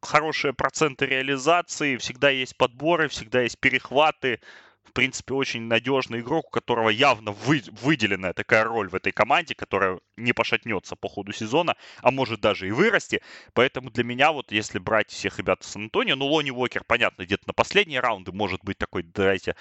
хорошие 0.00 0.54
проценты 0.54 1.04
реализации, 1.04 1.98
всегда 1.98 2.30
есть 2.30 2.56
подборы, 2.56 3.08
всегда 3.08 3.42
есть 3.42 3.58
перехваты 3.58 4.40
в 4.84 4.92
принципе, 4.92 5.34
очень 5.34 5.62
надежный 5.62 6.20
игрок, 6.20 6.48
у 6.48 6.50
которого 6.50 6.88
явно 6.88 7.32
вы, 7.32 7.62
выделенная 7.80 8.32
такая 8.32 8.64
роль 8.64 8.88
в 8.88 8.94
этой 8.94 9.12
команде, 9.12 9.54
которая 9.54 10.00
не 10.16 10.32
пошатнется 10.32 10.96
по 10.96 11.08
ходу 11.08 11.32
сезона, 11.32 11.76
а 12.02 12.10
может 12.10 12.40
даже 12.40 12.68
и 12.68 12.72
вырасти. 12.72 13.22
Поэтому 13.54 13.90
для 13.90 14.04
меня, 14.04 14.32
вот 14.32 14.52
если 14.52 14.78
брать 14.78 15.10
всех 15.10 15.38
ребят 15.38 15.62
из 15.62 15.68
Сан-Антонио, 15.68 16.16
ну, 16.16 16.26
Лони 16.26 16.50
Уокер, 16.50 16.84
понятно, 16.84 17.24
где-то 17.24 17.44
на 17.46 17.52
последние 17.52 18.00
раунды 18.00 18.32
может 18.32 18.62
быть 18.64 18.78
такой, 18.78 19.02
давайте, 19.02 19.56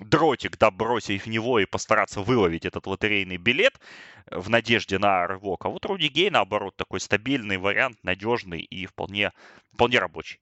дротик, 0.00 0.58
да, 0.58 0.70
бросить 0.70 1.24
в 1.24 1.28
него 1.28 1.58
и 1.58 1.66
постараться 1.66 2.20
выловить 2.20 2.64
этот 2.64 2.86
лотерейный 2.86 3.36
билет 3.36 3.80
в 4.30 4.48
надежде 4.48 4.98
на 4.98 5.26
рывок. 5.26 5.64
А 5.64 5.68
вот 5.68 5.84
Руди 5.86 6.08
Гей, 6.08 6.30
наоборот, 6.30 6.76
такой 6.76 7.00
стабильный 7.00 7.58
вариант, 7.58 7.98
надежный 8.02 8.60
и 8.60 8.86
вполне, 8.86 9.32
вполне 9.72 9.98
рабочий. 9.98 10.40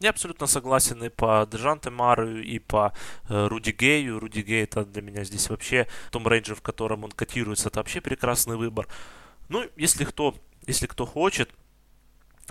Я 0.00 0.10
абсолютно 0.10 0.46
согласен 0.46 1.02
и 1.02 1.08
по 1.08 1.48
Дежанте 1.50 1.88
Мару, 1.88 2.38
и 2.38 2.58
по 2.58 2.92
э, 3.28 3.46
Руди 3.46 3.70
Гею. 3.70 4.20
Руди 4.20 4.40
Гей 4.40 4.64
это 4.64 4.84
для 4.84 5.00
меня 5.00 5.24
здесь 5.24 5.48
вообще 5.48 5.86
том 6.10 6.28
рейнже, 6.28 6.54
в 6.54 6.60
котором 6.60 7.04
он 7.04 7.10
котируется, 7.10 7.68
это 7.68 7.80
вообще 7.80 8.02
прекрасный 8.02 8.56
выбор. 8.56 8.88
Ну, 9.48 9.64
если 9.76 10.04
кто, 10.04 10.34
если 10.66 10.86
кто 10.86 11.06
хочет, 11.06 11.50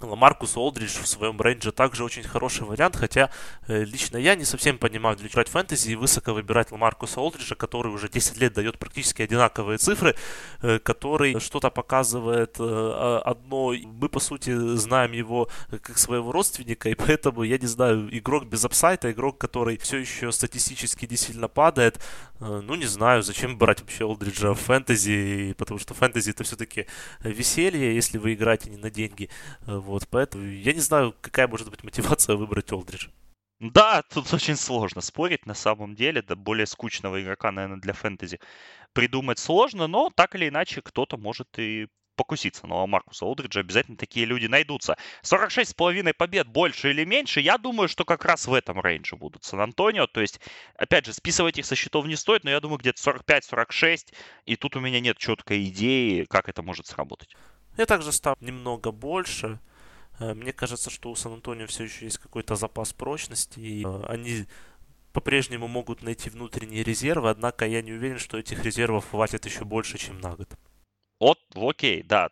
Маркус 0.01 0.57
Олдридж 0.57 0.97
в 1.01 1.07
своем 1.07 1.41
рейнже 1.41 1.71
также 1.71 2.03
очень 2.03 2.23
хороший 2.23 2.65
вариант, 2.65 2.95
хотя 2.95 3.29
э, 3.67 3.83
лично 3.83 4.17
я 4.17 4.35
не 4.35 4.43
совсем 4.43 4.77
понимаю, 4.77 5.15
для 5.15 5.29
чего 5.29 5.35
играть 5.35 5.49
фэнтези 5.49 5.91
и 5.91 5.95
высоко 5.95 6.33
выбирать 6.33 6.71
Маркуса 6.71 7.21
Олдриджа, 7.21 7.55
который 7.55 7.91
уже 7.93 8.09
10 8.09 8.37
лет 8.37 8.53
дает 8.53 8.77
практически 8.77 9.21
одинаковые 9.21 9.77
цифры, 9.77 10.15
э, 10.61 10.79
который 10.79 11.39
что-то 11.39 11.69
показывает 11.69 12.57
э, 12.59 13.21
одно. 13.23 13.73
Мы, 13.73 14.09
по 14.09 14.19
сути, 14.19 14.75
знаем 14.75 15.13
его 15.13 15.49
как 15.69 15.97
своего 15.97 16.31
родственника, 16.31 16.89
и 16.89 16.95
поэтому, 17.07 17.43
я 17.43 17.57
не 17.57 17.67
знаю, 17.67 18.09
игрок 18.17 18.45
без 18.45 18.65
апсайта, 18.65 19.11
игрок, 19.11 19.37
который 19.37 19.77
все 19.77 19.97
еще 19.97 20.31
статистически 20.31 21.05
не 21.05 21.17
сильно 21.17 21.47
падает, 21.47 21.99
ну, 22.39 22.75
не 22.75 22.85
знаю, 22.85 23.23
зачем 23.23 23.57
брать 23.57 23.79
вообще 23.79 24.03
Олдриджа 24.03 24.53
в 24.53 24.59
фэнтези, 24.59 25.55
потому 25.57 25.79
что 25.79 25.93
фэнтези 25.93 26.31
это 26.31 26.43
все-таки 26.43 26.85
веселье, 27.21 27.95
если 27.95 28.17
вы 28.17 28.33
играете 28.33 28.69
не 28.69 28.77
на 28.77 28.89
деньги. 28.89 29.29
Вот, 29.86 30.07
поэтому 30.09 30.43
я 30.47 30.73
не 30.73 30.79
знаю, 30.79 31.13
какая 31.21 31.47
может 31.47 31.69
быть 31.69 31.83
мотивация 31.83 32.36
выбрать 32.36 32.71
Олдриджа. 32.71 33.11
Да, 33.59 34.01
тут 34.01 34.33
очень 34.33 34.55
сложно 34.55 35.01
спорить 35.01 35.45
на 35.45 35.53
самом 35.53 35.93
деле. 35.93 36.23
Да, 36.23 36.36
более 36.36 36.65
скучного 36.65 37.21
игрока, 37.21 37.51
наверное, 37.51 37.79
для 37.79 37.93
фэнтези 37.93 38.39
придумать 38.93 39.38
сложно, 39.38 39.86
но 39.86 40.09
так 40.09 40.33
или 40.33 40.49
иначе 40.49 40.81
кто-то 40.81 41.17
может 41.17 41.59
и 41.59 41.88
покуситься 42.15 42.65
на 42.65 42.83
Маркуса 42.88 43.25
Олдриджа. 43.25 43.59
Обязательно 43.59 43.95
такие 43.95 44.25
люди 44.25 44.47
найдутся. 44.47 44.97
46,5 45.21 46.13
побед 46.13 46.47
больше 46.47 46.89
или 46.89 47.05
меньше, 47.05 47.39
я 47.39 47.59
думаю, 47.59 47.88
что 47.88 48.05
как 48.05 48.25
раз 48.25 48.47
в 48.47 48.53
этом 48.53 48.81
рейнже 48.81 49.15
будут 49.15 49.43
Сан-Антонио. 49.43 50.07
То 50.07 50.21
есть, 50.21 50.39
опять 50.75 51.05
же, 51.05 51.13
списывать 51.13 51.59
их 51.59 51.65
со 51.67 51.75
счетов 51.75 52.07
не 52.07 52.15
стоит, 52.15 52.43
но 52.43 52.49
я 52.49 52.59
думаю, 52.59 52.79
где-то 52.79 52.99
45-46. 52.99 54.13
И 54.47 54.55
тут 54.55 54.75
у 54.75 54.79
меня 54.79 54.99
нет 54.99 55.19
четкой 55.19 55.65
идеи, 55.65 56.25
как 56.27 56.49
это 56.49 56.63
может 56.63 56.88
сработать. 56.88 57.36
Я 57.77 57.86
также 57.86 58.11
ставлю 58.11 58.45
немного 58.45 58.91
больше. 58.91 59.59
Э, 60.20 60.34
мне 60.34 60.53
кажется, 60.53 60.89
что 60.89 61.11
у 61.11 61.16
Сан-Антонио 61.16 61.68
все 61.68 61.84
еще 61.86 62.05
есть 62.05 62.18
какой-то 62.18 62.55
запас 62.55 62.93
прочности, 62.93 63.59
и 63.59 63.86
э, 63.86 64.03
они 64.07 64.45
по-прежнему 65.13 65.68
могут 65.68 66.03
найти 66.03 66.30
внутренние 66.30 66.84
резервы, 66.84 67.30
однако 67.30 67.66
я 67.66 67.82
не 67.82 67.93
уверен, 67.93 68.20
что 68.20 68.38
этих 68.38 68.63
резервов 68.63 69.09
хватит 69.09 69.45
еще 69.45 69.63
больше, 69.63 69.97
чем 69.97 70.20
на 70.20 70.36
год. 70.36 70.49
Вот, 71.18 71.39
окей, 71.55 72.03
да. 72.03 72.30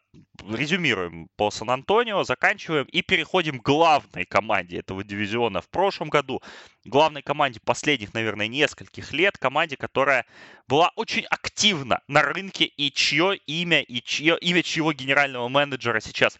Резюмируем 0.49 1.29
по 1.37 1.51
Сан-Антонио, 1.51 2.23
заканчиваем 2.25 2.85
и 2.85 3.01
переходим 3.01 3.59
к 3.59 3.65
главной 3.65 4.25
команде 4.25 4.79
этого 4.79 5.05
дивизиона 5.05 5.61
в 5.61 5.69
прошлом 5.69 6.09
году. 6.09 6.41
Главной 6.83 7.21
команде 7.21 7.61
последних, 7.63 8.13
наверное, 8.13 8.47
нескольких 8.47 9.13
лет. 9.13 9.37
Команде, 9.37 9.77
которая 9.77 10.25
была 10.67 10.91
очень 10.97 11.23
активна 11.29 12.01
на 12.09 12.23
рынке 12.23 12.65
и 12.65 12.91
чье 12.91 13.37
имя, 13.47 13.81
и 13.81 14.01
чье, 14.01 14.37
имя 14.39 14.61
чьего 14.63 14.91
генерального 14.91 15.47
менеджера 15.47 16.01
сейчас, 16.01 16.37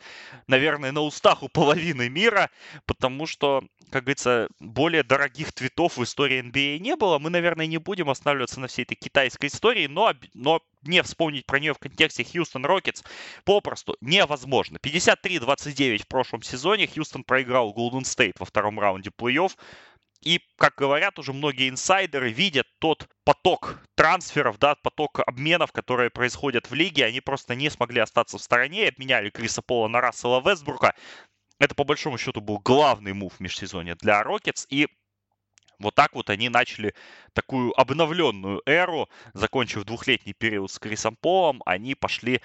наверное, 0.48 0.92
на 0.92 1.00
устах 1.00 1.44
у 1.44 1.48
половины 1.48 2.10
мира, 2.10 2.50
потому 2.86 3.26
что, 3.26 3.64
как 3.90 4.04
говорится, 4.04 4.50
более 4.60 5.04
дорогих 5.04 5.54
твитов 5.54 5.96
в 5.96 6.04
истории 6.04 6.44
NBA 6.44 6.80
не 6.80 6.98
было. 6.98 7.20
Мы, 7.20 7.30
наверное, 7.30 7.68
не 7.68 7.78
будем 7.78 8.10
останавливаться 8.10 8.60
на 8.60 8.68
всей 8.68 8.84
этой 8.84 8.96
китайской 8.96 9.46
истории, 9.46 9.88
но, 9.88 10.14
но 10.34 10.62
не 10.84 11.02
вспомнить 11.04 11.46
про 11.46 11.60
нее 11.60 11.74
в 11.74 11.80
контексте 11.80 12.24
Хьюстон 12.24 12.66
Рокетс 12.66 13.04
попросту 13.44 13.98
невозможно. 14.02 14.78
53-29 14.78 16.04
в 16.04 16.08
прошлом 16.08 16.42
сезоне 16.42 16.88
Хьюстон 16.88 17.24
проиграл 17.24 17.74
Голден 17.74 18.06
Стейт 18.06 18.40
во 18.40 18.46
втором 18.46 18.80
раунде 18.80 19.10
плей-офф. 19.10 19.52
И, 20.22 20.40
как 20.58 20.76
говорят 20.76 21.20
уже 21.20 21.34
многие 21.34 21.70
инсайдеры, 21.70 22.32
видят 22.32 22.66
тот 22.80 23.10
поток 23.26 23.82
трансферов, 23.96 24.58
да, 24.58 24.76
поток 24.76 25.20
обменов, 25.20 25.74
которые 25.74 26.10
происходят 26.10 26.70
в 26.70 26.74
лиге. 26.74 27.06
Они 27.06 27.20
просто 27.20 27.56
не 27.56 27.70
смогли 27.70 28.00
остаться 28.00 28.38
в 28.38 28.42
стороне, 28.42 28.88
обменяли 28.88 29.30
Криса 29.30 29.62
Пола 29.62 29.90
на 29.90 30.00
Рассела 30.00 30.42
Вестбрука. 30.42 30.96
Это, 31.60 31.76
по 31.76 31.84
большому 31.84 32.18
счету, 32.18 32.40
был 32.40 32.60
главный 32.60 33.14
мув 33.14 33.34
в 33.34 33.40
межсезонье 33.42 33.96
для 33.96 34.24
Рокетс. 34.24 34.66
И 34.70 34.88
вот 35.80 35.96
так 35.96 36.14
вот 36.16 36.30
они 36.30 36.50
начали 36.50 36.94
такую 37.34 37.78
обновленную 37.80 38.62
эру, 38.66 39.10
закончив 39.34 39.84
двухлетний 39.84 40.34
период 40.34 40.72
с 40.72 40.80
Крисом 40.80 41.16
Полом, 41.16 41.62
они 41.66 41.96
пошли 41.96 42.42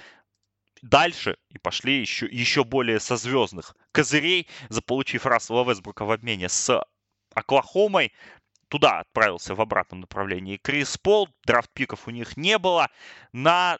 дальше 0.82 1.36
и 1.50 1.58
пошли 1.58 2.00
еще, 2.00 2.26
еще 2.26 2.64
более 2.64 3.00
со 3.00 3.16
звездных 3.16 3.76
козырей, 3.92 4.48
заполучив 4.68 5.26
Рассела 5.26 5.68
Весбрука 5.68 6.04
в 6.04 6.10
обмене 6.10 6.48
с 6.48 6.82
Оклахомой. 7.34 8.12
Туда 8.68 9.00
отправился 9.00 9.54
в 9.54 9.60
обратном 9.60 10.00
направлении 10.00 10.58
Крис 10.58 10.98
Пол. 10.98 11.28
Драфт-пиков 11.46 12.06
у 12.06 12.10
них 12.10 12.36
не 12.36 12.58
было. 12.58 12.90
На 13.32 13.78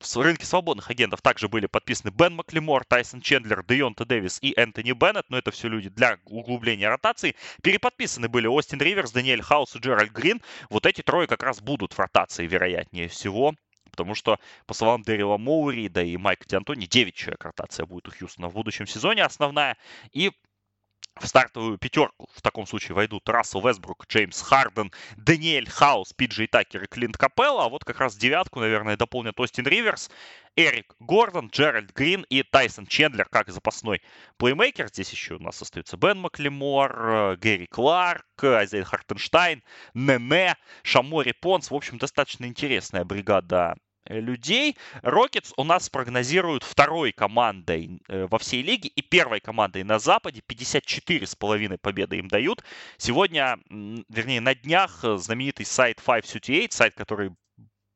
в 0.00 0.16
рынке 0.16 0.46
свободных 0.46 0.90
агентов 0.90 1.20
также 1.20 1.48
были 1.48 1.66
подписаны 1.66 2.10
Бен 2.10 2.34
Маклемор, 2.34 2.84
Тайсон 2.84 3.20
Чендлер, 3.20 3.62
Дейонта 3.62 4.04
Дэвис 4.06 4.38
и 4.40 4.54
Энтони 4.56 4.92
Беннет, 4.92 5.26
но 5.28 5.38
это 5.38 5.50
все 5.50 5.68
люди 5.68 5.90
для 5.90 6.18
углубления 6.24 6.88
ротации. 6.88 7.36
Переподписаны 7.62 8.28
были 8.28 8.46
Остин 8.46 8.80
Риверс, 8.80 9.12
Даниэль 9.12 9.42
Хаус 9.42 9.76
и 9.76 9.78
Джеральд 9.78 10.12
Грин. 10.12 10.40
Вот 10.70 10.86
эти 10.86 11.02
трое 11.02 11.26
как 11.26 11.42
раз 11.42 11.60
будут 11.60 11.92
в 11.92 11.98
ротации, 11.98 12.46
вероятнее 12.46 13.08
всего. 13.08 13.54
Потому 13.90 14.14
что, 14.14 14.38
по 14.66 14.74
словам 14.74 15.02
Дэрила 15.02 15.36
Моури, 15.36 15.88
да 15.88 16.02
и 16.02 16.16
Майка 16.16 16.46
Диантони, 16.48 16.86
9 16.86 17.14
человек 17.14 17.44
ротация 17.44 17.86
будет 17.86 18.08
у 18.08 18.12
Хьюстона 18.12 18.48
в 18.48 18.54
будущем 18.54 18.86
сезоне 18.86 19.24
основная. 19.24 19.76
И 20.12 20.30
в 21.18 21.26
стартовую 21.26 21.78
пятерку 21.78 22.28
в 22.34 22.42
таком 22.42 22.66
случае 22.66 22.94
войдут 22.94 23.28
Рассел 23.28 23.60
Вестбрук, 23.60 24.06
Джеймс 24.08 24.40
Харден, 24.40 24.90
Даниэль 25.16 25.68
Хаус, 25.68 26.12
Пиджей 26.12 26.46
Такер 26.46 26.84
и 26.84 26.86
Клинт 26.86 27.16
Капелла. 27.16 27.64
А 27.64 27.68
вот 27.68 27.84
как 27.84 28.00
раз 28.00 28.16
девятку, 28.16 28.60
наверное, 28.60 28.96
дополнят 28.96 29.38
Остин 29.38 29.66
Риверс, 29.66 30.10
Эрик 30.56 30.94
Гордон, 30.98 31.48
Джеральд 31.48 31.92
Грин 31.92 32.24
и 32.30 32.42
Тайсон 32.42 32.86
Чендлер 32.86 33.28
как 33.28 33.50
запасной 33.50 34.02
плеймейкер. 34.38 34.88
Здесь 34.88 35.10
еще 35.10 35.34
у 35.34 35.40
нас 35.40 35.60
остается 35.60 35.96
Бен 35.96 36.18
Маклемор, 36.18 37.36
Гэри 37.36 37.66
Кларк, 37.66 38.24
Айзея 38.42 38.84
Хартенштайн, 38.84 39.62
Нене, 39.94 40.56
Шамори 40.82 41.32
Понс. 41.32 41.70
В 41.70 41.74
общем, 41.74 41.98
достаточно 41.98 42.46
интересная 42.46 43.04
бригада 43.04 43.76
Э, 43.89 43.89
людей. 44.06 44.76
Рокетс 45.02 45.52
у 45.56 45.64
нас 45.64 45.88
прогнозируют 45.88 46.62
второй 46.64 47.12
командой 47.12 48.00
э, 48.08 48.26
во 48.26 48.38
всей 48.38 48.62
лиге 48.62 48.88
и 48.88 49.02
первой 49.02 49.40
командой 49.40 49.82
на 49.84 49.98
Западе. 49.98 50.42
54,5 50.46 51.78
победы 51.78 52.18
им 52.18 52.28
дают. 52.28 52.64
Сегодня, 52.96 53.58
вернее, 53.68 54.40
на 54.40 54.54
днях 54.54 55.04
э, 55.04 55.16
знаменитый 55.16 55.66
сайт 55.66 55.96
538, 55.96 56.70
сайт, 56.70 56.94
который 56.94 57.32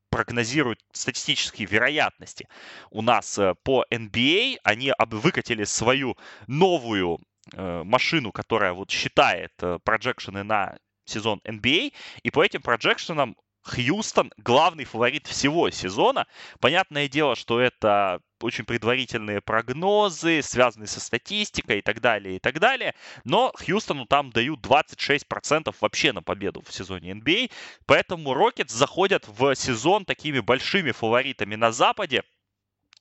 прогнозирует 0.09 0.79
статистические 0.93 1.67
вероятности 1.67 2.47
у 2.89 3.01
нас 3.01 3.37
по 3.63 3.85
NBA. 3.91 4.57
А. 4.63 4.69
Они 4.69 4.93
выкатили 5.09 5.65
свою 5.65 6.15
новую 6.47 7.19
машину, 7.53 8.31
которая 8.31 8.71
вот 8.71 8.91
считает 8.91 9.51
проекшены 9.83 10.43
на 10.43 10.77
сезон 11.03 11.41
NBA. 11.43 11.91
А. 11.91 12.19
И 12.23 12.31
по 12.31 12.43
этим 12.43 12.61
проекшенам 12.61 13.35
Хьюстон 13.65 14.31
главный 14.37 14.85
фаворит 14.85 15.25
всего 15.27 15.69
сезона. 15.71 16.27
Понятное 16.59 17.07
дело, 17.07 17.35
что 17.35 17.59
это 17.59 18.21
очень 18.41 18.63
предварительные 18.63 19.41
прогнозы, 19.41 20.41
связанные 20.43 20.87
со 20.87 20.99
статистикой 20.99 21.79
и 21.79 21.81
так 21.81 21.99
далее, 21.99 22.35
и 22.35 22.39
так 22.39 22.59
далее. 22.59 22.93
Но 23.23 23.51
Хьюстону 23.57 24.05
там 24.05 24.29
дают 24.29 24.59
26% 24.59 25.75
вообще 25.81 26.13
на 26.13 26.21
победу 26.21 26.61
в 26.61 26.71
сезоне 26.71 27.13
NBA. 27.13 27.51
Поэтому 27.87 28.33
Рокетс 28.35 28.73
заходят 28.73 29.27
в 29.27 29.55
сезон 29.55 30.05
такими 30.05 30.39
большими 30.39 30.91
фаворитами 30.91 31.55
на 31.55 31.71
Западе 31.71 32.23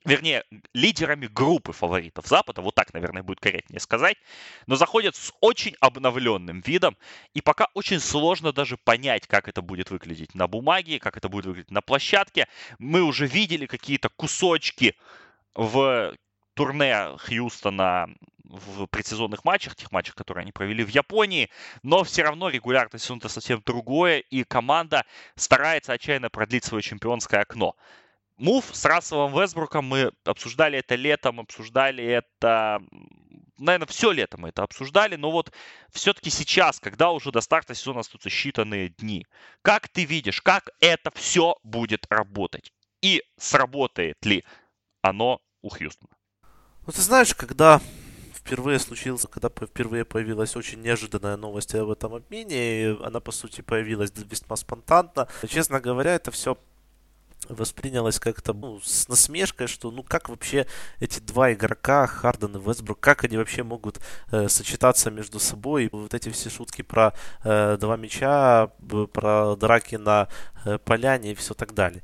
вернее, 0.05 0.44
лидерами 0.72 1.26
группы 1.26 1.72
фаворитов 1.72 2.26
Запада, 2.26 2.61
вот 2.61 2.74
так, 2.74 2.92
наверное, 2.92 3.22
будет 3.22 3.40
корректнее 3.40 3.80
сказать, 3.80 4.16
но 4.66 4.76
заходят 4.76 5.16
с 5.16 5.32
очень 5.40 5.74
обновленным 5.80 6.61
видом, 6.61 6.96
и 7.32 7.40
пока 7.40 7.68
очень 7.74 8.00
сложно 8.00 8.52
даже 8.52 8.76
понять, 8.76 9.26
как 9.26 9.48
это 9.48 9.62
будет 9.62 9.90
выглядеть 9.90 10.34
на 10.34 10.46
бумаге, 10.46 10.98
как 10.98 11.16
это 11.16 11.28
будет 11.28 11.46
выглядеть 11.46 11.70
на 11.70 11.80
площадке. 11.80 12.48
Мы 12.78 13.02
уже 13.02 13.26
видели 13.26 13.66
какие-то 13.66 14.09
кусочки 14.11 14.96
в 15.55 16.14
турне 16.55 17.16
Хьюстона 17.18 18.09
в 18.44 18.86
предсезонных 18.86 19.44
матчах, 19.44 19.74
тех 19.74 19.90
матчах, 19.90 20.14
которые 20.14 20.42
они 20.42 20.52
провели 20.52 20.84
в 20.84 20.88
Японии, 20.88 21.50
но 21.82 22.05
все 22.05 22.22
равно 22.22 22.48
регулярный 22.48 23.00
сезон 23.00 23.18
это 23.18 23.28
совсем 23.28 23.62
другое, 23.64 24.18
и 24.18 24.44
команда 24.44 25.05
старается 25.34 25.92
отчаянно 25.92 26.30
продлить 26.30 26.64
свое 26.64 26.82
чемпионское 26.82 27.40
окно. 27.40 27.74
Мув 28.37 28.64
с 28.72 28.85
Расселом 28.85 29.32
Весбруком 29.32 29.85
мы 29.85 30.12
обсуждали 30.24 30.78
это 30.78 30.97
летом, 30.97 31.39
обсуждали 31.39 32.05
это, 32.05 32.82
наверное, 33.59 33.87
все 33.87 34.11
лето 34.11 34.39
мы 34.39 34.49
это 34.49 34.64
обсуждали, 34.64 35.14
но 35.14 35.30
вот 35.30 35.53
все-таки 35.93 36.30
сейчас, 36.30 36.80
когда 36.80 37.12
уже 37.12 37.30
до 37.30 37.41
старта 37.41 37.74
сезона 37.74 38.01
остаются 38.01 38.28
считанные 38.30 38.89
дни, 38.89 39.26
как 39.62 39.89
ты 39.89 40.05
видишь, 40.05 40.43
как 40.43 40.70
это 40.80 41.12
все 41.14 41.57
будет 41.62 42.07
работать? 42.11 42.72
И 43.03 43.22
сработает 43.39 44.16
ли 44.24 44.45
оно 45.01 45.41
у 45.62 45.68
Хьюстона? 45.68 46.16
Ну, 46.87 46.93
ты 46.93 47.01
знаешь, 47.03 47.35
когда 47.35 47.80
впервые 48.35 48.80
случился, 48.80 49.28
когда 49.28 49.49
впервые 49.49 50.05
появилась 50.05 50.57
очень 50.57 50.82
неожиданная 50.82 51.37
новость 51.37 51.74
об 51.76 51.91
этом 51.91 52.14
обмене, 52.14 52.97
она, 53.03 53.20
по 53.20 53.30
сути, 53.30 53.61
появилась 53.61 54.12
весьма 54.16 54.57
спонтанно. 54.57 55.28
Честно 55.49 55.80
говоря, 55.80 56.14
это 56.14 56.30
все 56.30 56.59
воспринялось 57.49 58.18
как-то 58.18 58.53
ну, 58.53 58.80
с 58.80 59.09
насмешкой, 59.09 59.66
что 59.66 59.91
ну 59.91 60.03
как 60.03 60.28
вообще 60.28 60.66
эти 61.01 61.20
два 61.20 61.53
игрока, 61.53 62.07
Харден 62.07 62.57
и 62.57 62.61
Вестбрук, 62.61 63.01
как 63.01 63.24
они 63.24 63.37
вообще 63.37 63.62
могут 63.62 64.01
э, 64.30 64.49
сочетаться 64.49 65.11
между 65.11 65.39
собой. 65.39 65.89
Вот 65.93 66.14
эти 66.14 66.28
все 66.30 66.51
шутки 66.51 66.82
про 66.82 67.12
э, 67.43 67.76
два 67.78 67.97
мяча, 67.97 68.68
про 69.12 69.57
драки 69.57 69.97
на 69.97 70.28
э, 70.64 70.78
поляне 70.78 71.32
и 71.32 71.35
все 71.35 71.55
так 71.55 71.74
далее. 71.74 72.03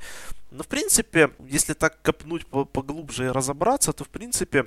Но 0.51 0.63
в 0.63 0.69
принципе, 0.69 1.31
если 1.47 1.75
так 1.75 2.03
копнуть 2.03 2.47
поглубже 2.47 3.27
и 3.27 3.29
разобраться, 3.29 3.93
то 3.93 4.05
в 4.05 4.09
принципе 4.09 4.67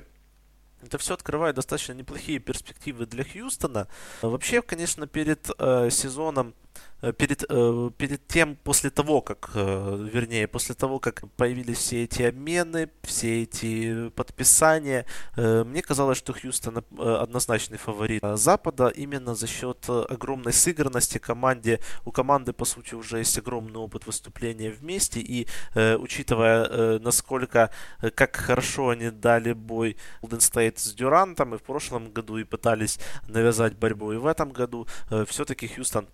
это 0.82 0.98
все 0.98 1.14
открывает 1.14 1.56
достаточно 1.56 1.92
неплохие 1.92 2.38
перспективы 2.38 3.06
для 3.06 3.24
Хьюстона. 3.24 3.88
Вообще, 4.22 4.60
конечно, 4.62 5.06
перед 5.06 5.48
э, 5.58 5.88
сезоном 5.90 6.54
перед, 7.12 7.44
э, 7.48 7.90
перед 7.96 8.26
тем, 8.26 8.56
после 8.56 8.90
того, 8.90 9.20
как, 9.20 9.50
э, 9.54 10.08
вернее, 10.12 10.46
после 10.46 10.74
того, 10.74 10.98
как 10.98 11.24
появились 11.36 11.78
все 11.78 12.04
эти 12.04 12.22
обмены, 12.22 12.88
все 13.02 13.42
эти 13.42 14.08
подписания, 14.10 15.04
мне 15.36 15.82
казалось, 15.82 16.18
что 16.18 16.32
Хьюстон 16.32 16.84
однозначный 16.98 17.78
фаворит 17.78 18.22
Запада 18.34 18.88
именно 18.88 19.34
за 19.34 19.46
счет 19.46 19.88
огромной 19.88 20.52
сыгранности 20.52 21.18
команде. 21.18 21.80
У 22.04 22.10
команды, 22.10 22.52
по 22.52 22.64
сути, 22.64 22.94
уже 22.94 23.18
есть 23.18 23.38
огромный 23.38 23.80
опыт 23.80 24.06
выступления 24.06 24.70
вместе, 24.70 25.20
и 25.20 25.46
учитывая, 25.74 26.98
насколько, 26.98 27.70
как 28.14 28.36
хорошо 28.36 28.90
они 28.90 29.10
дали 29.10 29.52
бой 29.52 29.96
Golden 30.22 30.38
State 30.38 30.78
с 30.78 30.94
Дюрантом, 30.94 31.54
и 31.54 31.58
в 31.58 31.62
прошлом 31.62 32.10
году 32.10 32.38
и 32.38 32.44
пытались 32.44 32.98
навязать 33.28 33.74
борьбу, 33.74 34.12
и 34.12 34.16
в 34.16 34.26
этом 34.26 34.50
году 34.50 34.86
все-таки 35.26 35.68
Хьюстон 35.68 36.06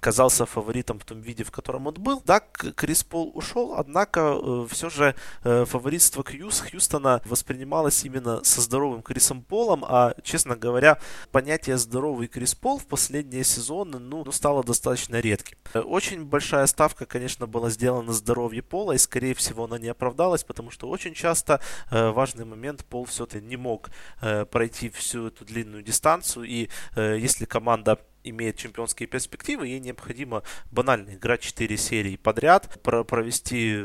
казался 0.00 0.46
фаворитом 0.46 0.98
в 0.98 1.04
том 1.04 1.20
виде, 1.20 1.44
в 1.44 1.50
котором 1.50 1.86
он 1.86 1.94
был. 1.94 2.22
Да, 2.24 2.40
Крис 2.40 3.04
Пол 3.04 3.30
ушел, 3.34 3.74
однако 3.76 4.38
э, 4.40 4.66
все 4.70 4.90
же 4.90 5.14
э, 5.44 5.64
фаворитство 5.64 6.24
Хьюз, 6.24 6.60
Хьюстона 6.60 7.22
воспринималось 7.24 8.04
именно 8.04 8.42
со 8.44 8.60
здоровым 8.60 9.02
Крисом 9.02 9.42
Полом, 9.42 9.84
а, 9.86 10.14
честно 10.22 10.56
говоря, 10.56 10.98
понятие 11.30 11.76
здоровый 11.78 12.28
Крис 12.28 12.54
Пол 12.54 12.78
в 12.78 12.86
последние 12.86 13.44
сезоны, 13.44 13.98
ну, 13.98 14.24
ну 14.24 14.32
стало 14.32 14.64
достаточно 14.64 15.20
редким. 15.20 15.58
Э, 15.74 15.80
очень 15.80 16.24
большая 16.24 16.66
ставка, 16.66 17.06
конечно, 17.06 17.46
была 17.46 17.70
сделана 17.70 18.06
на 18.06 18.12
здоровье 18.12 18.62
Пола, 18.62 18.92
и, 18.92 18.98
скорее 18.98 19.34
всего, 19.34 19.64
она 19.64 19.78
не 19.78 19.88
оправдалась, 19.88 20.44
потому 20.44 20.70
что 20.70 20.88
очень 20.88 21.14
часто 21.14 21.60
э, 21.90 22.10
важный 22.10 22.44
момент 22.44 22.84
Пол 22.84 23.04
все-таки 23.04 23.44
не 23.44 23.56
мог 23.56 23.90
э, 24.20 24.44
пройти 24.44 24.88
всю 24.90 25.28
эту 25.28 25.44
длинную 25.44 25.82
дистанцию, 25.82 26.44
и 26.44 26.68
э, 26.94 27.18
если 27.18 27.44
команда 27.44 27.98
имеет 28.30 28.56
чемпионские 28.56 29.06
перспективы, 29.06 29.68
ей 29.68 29.80
необходимо 29.80 30.42
банально 30.70 31.14
играть 31.14 31.40
4 31.40 31.76
серии 31.76 32.16
подряд, 32.16 32.80
про 32.82 33.04
провести 33.04 33.82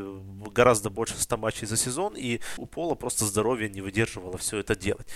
гораздо 0.54 0.90
больше 0.90 1.16
100 1.18 1.38
матчей 1.38 1.68
за 1.68 1.78
сезон, 1.78 2.14
и 2.16 2.42
у 2.58 2.66
Пола 2.66 2.96
просто 2.96 3.26
здоровье 3.26 3.70
не 3.70 3.82
выдерживало 3.82 4.38
все 4.38 4.58
это 4.58 4.76
делать. 4.76 5.08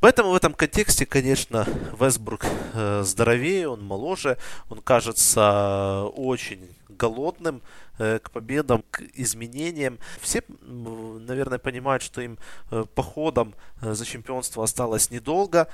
Поэтому 0.00 0.30
в 0.30 0.34
этом 0.34 0.54
контексте, 0.54 1.06
конечно, 1.06 1.66
Вестбрук 1.98 2.44
э, 2.74 3.02
здоровее, 3.04 3.68
он 3.68 3.84
моложе, 3.84 4.38
он 4.68 4.80
кажется 4.80 6.04
очень 6.14 6.68
голодным, 6.92 7.62
Э, 7.98 8.18
к 8.18 8.30
победам, 8.30 8.82
к 8.90 9.02
изменениям. 9.14 9.98
Все, 10.20 10.42
наверное, 10.60 11.58
понимают, 11.58 12.02
что 12.02 12.22
им 12.22 12.38
э, 12.70 12.84
походом 12.94 13.54
э, 13.80 13.92
за 13.92 14.04
чемпионство 14.04 14.64
осталось 14.64 15.10
недолго. 15.10 15.68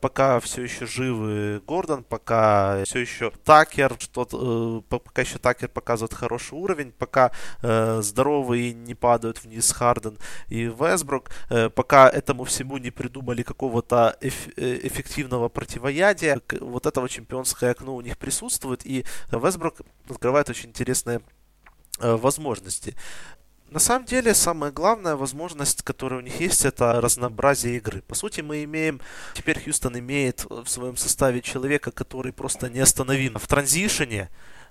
Пока 0.00 0.38
все 0.40 0.62
еще 0.62 0.86
живы 0.86 1.60
Гордон, 1.66 2.04
пока 2.04 2.84
все 2.84 3.00
еще 3.00 3.32
Такер, 3.44 3.96
что 3.98 4.84
пока 4.88 5.22
еще 5.22 5.38
Такер 5.38 5.68
показывает 5.70 6.14
хороший 6.14 6.54
уровень, 6.54 6.92
пока 6.92 7.32
здоровые 7.62 8.74
не 8.74 8.94
падают 8.94 9.42
вниз 9.42 9.72
Харден 9.72 10.18
и 10.48 10.64
Весбрук, 10.64 11.30
пока 11.74 12.08
этому 12.08 12.44
всему 12.44 12.78
не 12.78 12.92
придумали 12.92 13.42
какого-то 13.42 14.16
эффективного 14.20 15.48
противоядия, 15.48 16.40
вот 16.60 16.86
этого 16.86 17.08
чемпионское 17.08 17.72
окно 17.72 17.96
у 17.96 18.02
них 18.02 18.18
присутствует, 18.18 18.86
и 18.86 19.04
Весбрук 19.32 19.80
открывает 20.08 20.35
очень 20.38 20.68
интересное 20.68 21.20
Э, 21.98 22.14
возможности. 22.16 22.94
На 23.70 23.78
самом 23.78 24.04
деле, 24.04 24.34
самая 24.34 24.70
главная 24.70 25.16
возможность, 25.16 25.82
которая 25.82 26.20
у 26.20 26.22
них 26.22 26.40
есть, 26.40 26.66
это 26.66 27.00
разнообразие 27.00 27.78
игры. 27.78 28.02
По 28.02 28.14
сути, 28.14 28.42
мы 28.42 28.62
имеем, 28.64 29.00
теперь 29.34 29.58
Хьюстон 29.58 29.98
имеет 29.98 30.44
в 30.44 30.66
своем 30.66 30.96
составе 30.98 31.40
человека, 31.40 31.90
который 31.90 32.32
просто 32.32 32.68
неостановим 32.68 33.38
в 33.38 33.46
транзишене, 33.48 34.28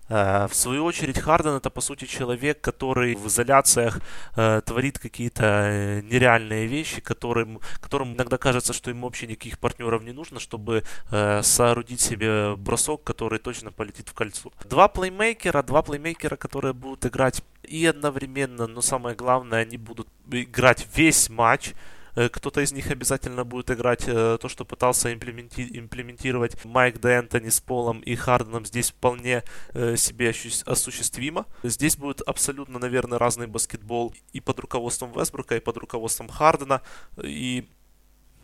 в 0.08 0.52
свою 0.54 0.86
очередь, 0.86 1.20
Харден 1.20 1.56
это, 1.56 1.70
по 1.70 1.82
сути, 1.82 2.06
человек, 2.06 2.62
который 2.62 3.16
в 3.16 3.28
изоляциях 3.28 4.00
э, 4.36 4.62
творит 4.64 5.00
какие-то 5.00 5.44
э, 5.44 6.02
нереальные 6.02 6.68
вещи, 6.68 7.02
которым, 7.02 7.60
которым 7.82 8.14
иногда 8.14 8.38
кажется, 8.38 8.74
что 8.74 8.92
ему 8.92 9.08
вообще 9.08 9.28
никаких 9.28 9.58
партнеров 9.58 10.04
не 10.04 10.12
нужно, 10.12 10.40
чтобы 10.40 10.84
э, 11.12 11.42
соорудить 11.42 12.02
себе 12.02 12.56
бросок, 12.56 13.04
который 13.04 13.40
точно 13.40 13.72
полетит 13.72 14.10
в 14.10 14.14
кольцо. 14.14 14.52
Два 14.70 14.88
плеймейкера, 14.88 15.64
два 15.64 15.82
плеймейкера, 15.82 16.36
которые 16.36 16.74
будут 16.74 17.06
играть 17.06 17.42
и 17.64 17.86
одновременно, 17.86 18.68
но 18.68 18.82
самое 18.82 19.16
главное, 19.16 19.62
они 19.62 19.78
будут 19.78 20.08
играть 20.30 20.86
весь 20.96 21.30
матч, 21.30 21.74
Э, 21.74 21.95
кто-то 22.16 22.62
из 22.62 22.72
них 22.72 22.92
обязательно 22.92 23.44
будет 23.44 23.72
играть 23.72 24.04
э, 24.08 24.38
то, 24.40 24.48
что 24.48 24.66
пытался 24.66 25.14
имплементи- 25.14 25.78
имплементировать 25.78 26.64
Майк 26.66 26.98
Д'Энтони 26.98 27.50
с 27.50 27.60
Полом 27.60 28.00
и 28.00 28.16
Харденом. 28.16 28.66
Здесь 28.66 28.92
вполне 28.92 29.44
э, 29.74 29.96
себе 29.96 30.34
осуществимо. 30.66 31.46
Здесь 31.64 31.98
будет 31.98 32.22
абсолютно, 32.22 32.80
наверное, 32.80 33.20
разный 33.20 33.48
баскетбол 33.48 34.14
и 34.34 34.40
под 34.40 34.60
руководством 34.60 35.12
Вестбрука, 35.12 35.58
и 35.58 35.60
под 35.60 35.78
руководством 35.78 36.30
Хардена. 36.30 36.82
И 37.22 37.68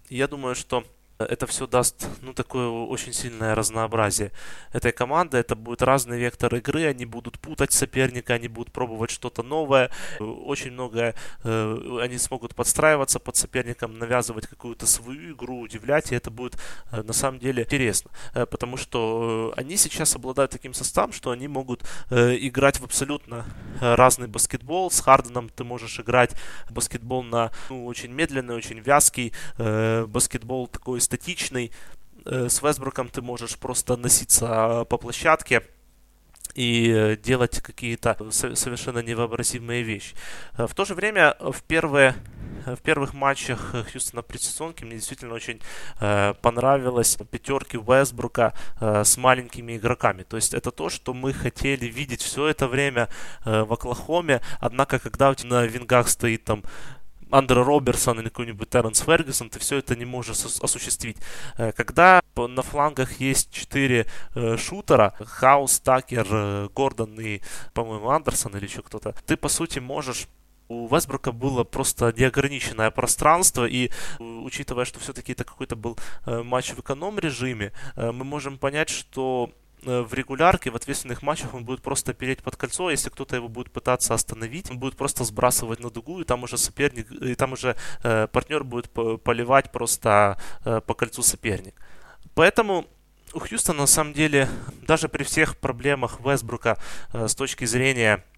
я 0.09 0.27
думаю, 0.27 0.55
что 0.55 0.83
это 1.29 1.47
все 1.47 1.67
даст, 1.67 2.07
ну, 2.21 2.33
такое 2.33 2.67
очень 2.67 3.13
сильное 3.13 3.55
разнообразие 3.55 4.31
этой 4.73 4.91
команды. 4.91 5.37
Это 5.37 5.55
будет 5.55 5.81
разный 5.81 6.19
вектор 6.19 6.53
игры, 6.55 6.85
они 6.85 7.05
будут 7.05 7.39
путать 7.39 7.71
соперника, 7.71 8.33
они 8.33 8.47
будут 8.47 8.71
пробовать 8.71 9.11
что-то 9.11 9.43
новое. 9.43 9.89
Очень 10.19 10.71
многое 10.71 11.15
э, 11.43 11.99
они 12.01 12.17
смогут 12.17 12.55
подстраиваться 12.55 13.19
под 13.19 13.35
соперником, 13.35 13.97
навязывать 13.99 14.47
какую-то 14.47 14.85
свою 14.85 15.33
игру, 15.33 15.59
удивлять, 15.59 16.11
и 16.11 16.15
это 16.15 16.31
будет 16.31 16.57
э, 16.91 17.01
на 17.03 17.13
самом 17.13 17.39
деле 17.39 17.63
интересно. 17.63 18.11
Э, 18.33 18.45
потому 18.45 18.77
что 18.77 19.53
они 19.57 19.77
сейчас 19.77 20.15
обладают 20.15 20.51
таким 20.51 20.73
составом, 20.73 21.13
что 21.13 21.31
они 21.31 21.47
могут 21.47 21.81
играть 22.09 22.79
в 22.79 22.83
абсолютно 22.83 23.45
разный 23.79 24.27
баскетбол. 24.27 24.91
С 24.91 25.01
Харденом 25.01 25.49
ты 25.49 25.63
можешь 25.63 25.99
играть 25.99 26.35
баскетбол 26.69 27.23
на 27.23 27.51
ну, 27.69 27.85
очень 27.85 28.11
медленный, 28.11 28.55
очень 28.55 28.79
вязкий, 28.79 29.33
баскетбол 29.57 30.67
такой 30.67 30.99
статичный. 31.11 31.71
Э, 32.25 32.47
с 32.47 32.61
Вестбруком 32.61 33.09
ты 33.09 33.21
можешь 33.21 33.57
просто 33.57 33.97
носиться 33.97 34.85
по 34.85 34.97
площадке 34.97 35.61
и 36.55 37.17
делать 37.23 37.61
какие-то 37.61 38.17
совершенно 38.31 38.99
невообразимые 38.99 39.83
вещи. 39.83 40.15
Э, 40.57 40.67
в 40.67 40.73
то 40.73 40.85
же 40.85 40.95
время 40.95 41.35
в 41.39 41.61
первые 41.63 42.15
в 42.65 42.77
первых 42.77 43.13
матчах 43.13 43.73
Хьюстона 43.91 44.21
предсезонки 44.21 44.83
мне 44.83 44.95
действительно 44.95 45.33
очень 45.33 45.59
э, 45.99 46.33
понравилось 46.41 47.17
пятерки 47.31 47.77
Вестбрука 47.77 48.53
э, 48.79 49.03
с 49.03 49.17
маленькими 49.17 49.77
игроками. 49.77 50.23
То 50.23 50.35
есть 50.37 50.53
это 50.53 50.71
то, 50.71 50.89
что 50.89 51.13
мы 51.13 51.33
хотели 51.33 51.87
видеть 51.87 52.21
все 52.21 52.47
это 52.47 52.67
время 52.67 53.07
э, 53.45 53.63
в 53.63 53.73
Оклахоме. 53.73 54.41
Однако, 54.59 54.99
когда 54.99 55.31
у 55.31 55.33
тебя 55.33 55.49
на 55.49 55.65
вингах 55.65 56.07
стоит 56.07 56.43
там 56.43 56.63
Андре 57.31 57.61
Роберсон 57.61 58.19
или 58.19 58.29
какой-нибудь 58.29 58.69
Терренс 58.69 59.01
Фергюсон, 59.01 59.49
ты 59.49 59.59
все 59.59 59.77
это 59.77 59.95
не 59.95 60.05
можешь 60.05 60.43
осуществить. 60.61 61.17
Э, 61.57 61.71
когда 61.71 62.21
на 62.35 62.61
флангах 62.61 63.19
есть 63.19 63.51
четыре 63.51 64.05
э, 64.35 64.57
шутера, 64.57 65.13
Хаус, 65.19 65.79
Такер, 65.79 66.27
э, 66.29 66.69
Гордон 66.73 67.19
и, 67.19 67.41
по-моему, 67.73 68.09
Андерсон 68.09 68.55
или 68.57 68.65
еще 68.65 68.81
кто-то, 68.81 69.15
ты, 69.25 69.37
по 69.37 69.49
сути, 69.49 69.79
можешь 69.79 70.27
у 70.67 70.87
Весбрука 70.87 71.33
было 71.33 71.65
просто 71.65 72.13
неограниченное 72.15 72.91
пространство, 72.91 73.65
и 73.65 73.91
учитывая, 74.19 74.85
что 74.85 75.01
все-таки 75.01 75.33
это 75.33 75.43
какой-то 75.43 75.75
был 75.75 75.97
матч 76.25 76.71
в 76.71 76.79
эконом-режиме, 76.79 77.73
мы 77.97 78.23
можем 78.23 78.57
понять, 78.57 78.87
что 78.87 79.51
в 79.83 80.13
регулярке, 80.13 80.69
в 80.69 80.75
ответственных 80.75 81.21
матчах 81.21 81.53
он 81.53 81.65
будет 81.65 81.81
просто 81.81 82.13
переть 82.13 82.43
под 82.43 82.55
кольцо, 82.55 82.91
если 82.91 83.09
кто-то 83.09 83.35
его 83.35 83.47
будет 83.47 83.71
пытаться 83.71 84.13
остановить, 84.13 84.69
он 84.69 84.79
будет 84.79 84.95
просто 84.95 85.23
сбрасывать 85.23 85.79
на 85.79 85.89
дугу, 85.89 86.21
и 86.21 86.23
там 86.23 86.43
уже 86.43 86.57
соперник, 86.57 87.11
и 87.11 87.35
там 87.35 87.53
уже 87.53 87.75
э, 88.03 88.27
партнер 88.27 88.63
будет 88.63 88.91
поливать 88.91 89.71
просто 89.71 90.37
э, 90.65 90.81
по 90.81 90.93
кольцу 90.93 91.23
соперник. 91.23 91.75
Поэтому 92.35 92.85
у 93.33 93.39
Хьюстона 93.39 93.79
на 93.79 93.87
самом 93.87 94.13
деле, 94.13 94.49
даже 94.81 95.09
при 95.09 95.23
всех 95.23 95.57
проблемах 95.57 96.19
Вестбрука 96.19 96.77
э, 97.13 97.27
с 97.27 97.35
точки 97.35 97.65
зрения 97.65 98.23
Э, 98.23 98.30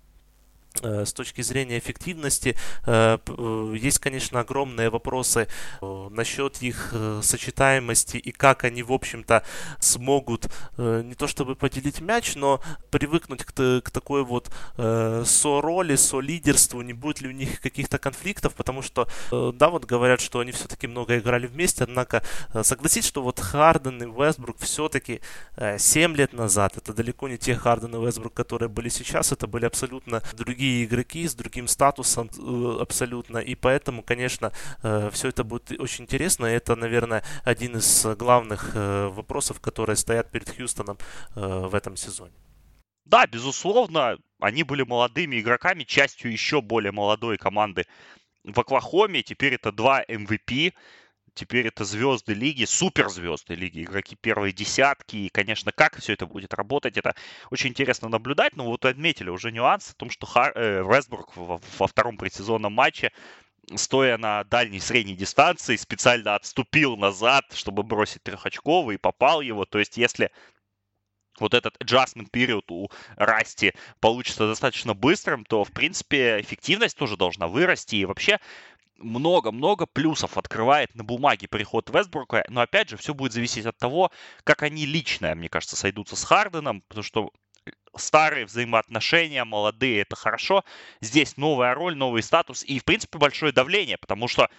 с 0.82 1.13
точки 1.13 1.41
зрения 1.41 1.78
эффективности 1.78 2.55
э, 2.86 3.17
э, 3.26 3.76
есть, 3.78 3.99
конечно, 3.99 4.39
огромные 4.39 4.89
вопросы 4.89 5.47
насчет 5.82 6.61
их 6.61 6.93
сочетаемости 7.21 8.17
и 8.17 8.32
как 8.32 8.63
они, 8.63 8.84
в 8.84 8.91
общем-то, 8.91 9.43
смогут 9.80 10.47
не 10.78 11.15
то 11.15 11.28
чтобы 11.28 11.55
поделить 11.55 12.01
мяч, 12.01 12.36
но 12.36 12.61
привыкнуть 12.89 13.43
к, 13.43 13.82
к 13.82 13.91
такой 13.91 14.24
вот 14.24 14.49
со-роли, 14.76 15.95
со-лидерству, 15.95 16.81
не 16.81 16.93
будет 16.93 17.22
ли 17.22 17.30
у 17.30 17.31
них 17.31 17.61
каких-то 17.61 17.97
конфликтов, 17.97 18.53
потому 18.56 18.81
что, 18.81 19.07
да, 19.31 19.69
вот 19.69 19.85
говорят, 19.85 20.22
что 20.22 20.39
они 20.39 20.52
все-таки 20.52 20.88
много 20.88 21.18
играли 21.18 21.47
вместе, 21.47 21.84
однако 21.84 22.23
согласись, 22.61 23.06
что 23.06 23.22
вот 23.22 23.39
Харден 23.39 24.02
и 24.03 24.06
Вестбрук 24.06 24.57
все-таки 24.60 25.22
7 25.77 26.15
лет 26.15 26.34
назад, 26.34 26.77
это 26.77 26.93
далеко 26.93 27.27
не 27.27 27.38
те 27.38 27.56
Харден 27.56 27.95
и 27.95 28.06
Вестбрук, 28.06 28.34
которые 28.34 28.69
были 28.69 28.89
сейчас, 28.89 29.31
это 29.31 29.47
были 29.47 29.65
абсолютно 29.65 30.22
другие 30.34 30.62
другие 30.64 30.85
игроки 30.85 31.27
с 31.27 31.35
другим 31.35 31.68
статусом 31.68 32.30
э, 32.38 32.81
абсолютно, 32.81 33.38
и 33.40 33.56
поэтому, 33.56 34.02
конечно, 34.02 34.52
э, 34.81 35.10
все 35.11 35.27
это 35.27 35.44
будет 35.44 35.72
очень 35.80 36.06
интересно, 36.06 36.45
это, 36.45 36.76
наверное, 36.76 37.23
один 37.44 37.76
из 37.76 38.06
главных 38.18 38.72
э, 38.73 39.07
вопросов, 39.07 39.60
которые 39.60 39.98
стоят 39.98 40.31
перед 40.31 40.49
Хьюстоном 40.49 40.98
в 41.35 41.76
этом 41.76 41.98
сезоне. 41.98 42.34
Да, 43.06 43.27
безусловно, 43.27 44.18
они 44.40 44.64
были 44.64 44.84
молодыми 44.84 45.40
игроками, 45.40 45.84
частью 45.84 46.31
еще 46.31 46.61
более 46.61 46.91
молодой 46.91 47.38
команды 47.38 47.85
в 48.45 48.57
Оклахоме. 48.57 49.22
Теперь 49.22 49.56
это 49.56 49.72
два 49.72 50.03
MVP. 50.03 50.73
Теперь 51.35 51.68
это 51.68 51.84
звезды 51.84 52.34
лиги, 52.34 52.65
суперзвезды 52.65 53.55
лиги, 53.55 53.84
игроки 53.84 54.15
первой 54.15 54.51
десятки. 54.51 55.15
И, 55.15 55.30
конечно, 55.30 55.72
как 55.72 55.97
все 55.99 56.14
это 56.14 56.27
будет 56.27 56.53
работать, 56.53 56.97
это 56.97 57.15
очень 57.49 57.72
интересно 57.72 58.10
наблюдать. 58.10 58.55
Но 58.55 58.65
вот 58.65 58.85
отметили 58.85 59.30
уже 59.30 59.51
нюанс 59.51 59.91
о 59.91 59.95
том, 59.95 60.10
что 60.10 60.26
Хар... 60.26 60.53
э, 60.55 60.84
Вестбрук 60.84 61.35
во, 61.35 61.60
во 61.77 61.88
втором 61.88 62.18
предсезонном 62.18 62.73
матче 62.73 63.11
стоя 63.76 64.18
на 64.18 64.43
дальней 64.43 64.80
средней 64.80 65.15
дистанции, 65.15 65.76
специально 65.77 66.35
отступил 66.35 66.97
назад, 66.97 67.45
чтобы 67.53 67.84
бросить 67.84 68.23
трехочковый 68.23 68.95
и 68.95 68.99
попал 68.99 69.41
его. 69.41 69.65
То 69.65 69.80
есть, 69.80 69.97
если 69.97 70.31
вот 71.39 71.53
этот 71.53 71.76
adjustment 71.77 72.30
период 72.31 72.69
у 72.69 72.89
Расти 73.15 73.73
получится 73.99 74.47
достаточно 74.47 74.93
быстрым, 74.93 75.45
то, 75.45 75.64
в 75.64 75.72
принципе, 75.72 76.39
эффективность 76.41 76.97
тоже 76.97 77.18
должна 77.18 77.47
вырасти. 77.47 77.95
И 77.95 78.05
вообще, 78.05 78.39
много-много 78.98 79.86
плюсов 79.86 80.38
открывает 80.38 80.94
на 80.95 81.03
бумаге 81.03 81.48
приход 81.48 81.90
Вестбрука, 81.90 82.44
но 82.49 82.61
опять 82.61 82.90
же 82.90 82.98
все 82.98 83.14
будет 83.14 83.34
зависеть 83.34 83.65
от 83.65 83.78
того, 83.78 84.11
как 84.44 84.64
они 84.64 84.86
лично, 84.86 85.36
мне 85.36 85.49
кажется, 85.49 85.76
сойдутся 85.76 86.15
с 86.15 86.24
Харденом, 86.24 86.82
потому 86.82 87.03
что 87.03 87.32
старые 87.95 88.45
взаимоотношения, 88.45 89.44
молодые, 89.44 90.02
это 90.02 90.15
хорошо. 90.15 90.64
Здесь 91.02 91.38
новая 91.38 91.74
роль, 91.74 91.95
новый 91.95 92.24
статус 92.24 92.64
и, 92.64 92.80
в 92.80 92.86
принципе, 92.86 93.18
большое 93.18 93.52
давление, 93.52 93.98
потому 93.98 94.28
что 94.28 94.49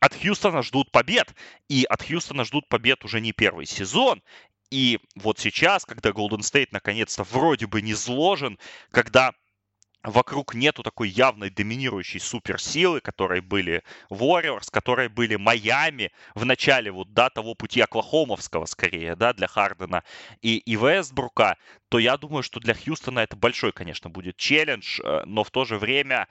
от 0.00 0.14
Хьюстона 0.14 0.62
ждут 0.62 0.90
побед, 0.92 1.34
и 1.68 1.84
от 1.84 2.02
Хьюстона 2.02 2.44
ждут 2.44 2.68
побед 2.68 3.04
уже 3.04 3.20
не 3.20 3.32
первый 3.32 3.66
сезон. 3.66 4.22
И 4.70 5.00
вот 5.16 5.38
сейчас, 5.38 5.84
когда 5.84 6.10
Golden 6.10 6.40
State 6.40 6.68
наконец-то 6.70 7.24
вроде 7.24 7.66
бы 7.66 7.82
не 7.82 7.94
зложен, 7.94 8.58
когда 8.90 9.32
вокруг 10.02 10.54
нету 10.54 10.82
такой 10.82 11.08
явной 11.08 11.50
доминирующей 11.50 12.20
суперсилы, 12.20 13.00
которые 13.00 13.42
были 13.42 13.82
Warriors, 14.10 14.68
которые 14.70 15.08
были 15.08 15.36
Майами 15.36 16.12
в 16.34 16.44
начале 16.44 16.90
вот, 16.90 17.12
да, 17.12 17.30
того 17.30 17.54
пути 17.54 17.80
Оклахомовского, 17.80 18.66
скорее, 18.66 19.16
да, 19.16 19.32
для 19.32 19.48
Хардена 19.48 20.04
и, 20.40 20.58
и 20.58 20.76
Вестбрука, 20.76 21.56
то 21.88 21.98
я 21.98 22.16
думаю, 22.16 22.42
что 22.42 22.60
для 22.60 22.74
Хьюстона 22.74 23.20
это 23.20 23.36
большой, 23.36 23.72
конечно, 23.72 24.10
будет 24.10 24.36
челлендж, 24.36 25.00
э, 25.02 25.22
но 25.26 25.42
в 25.42 25.50
то 25.50 25.64
же 25.64 25.78
время 25.78 26.28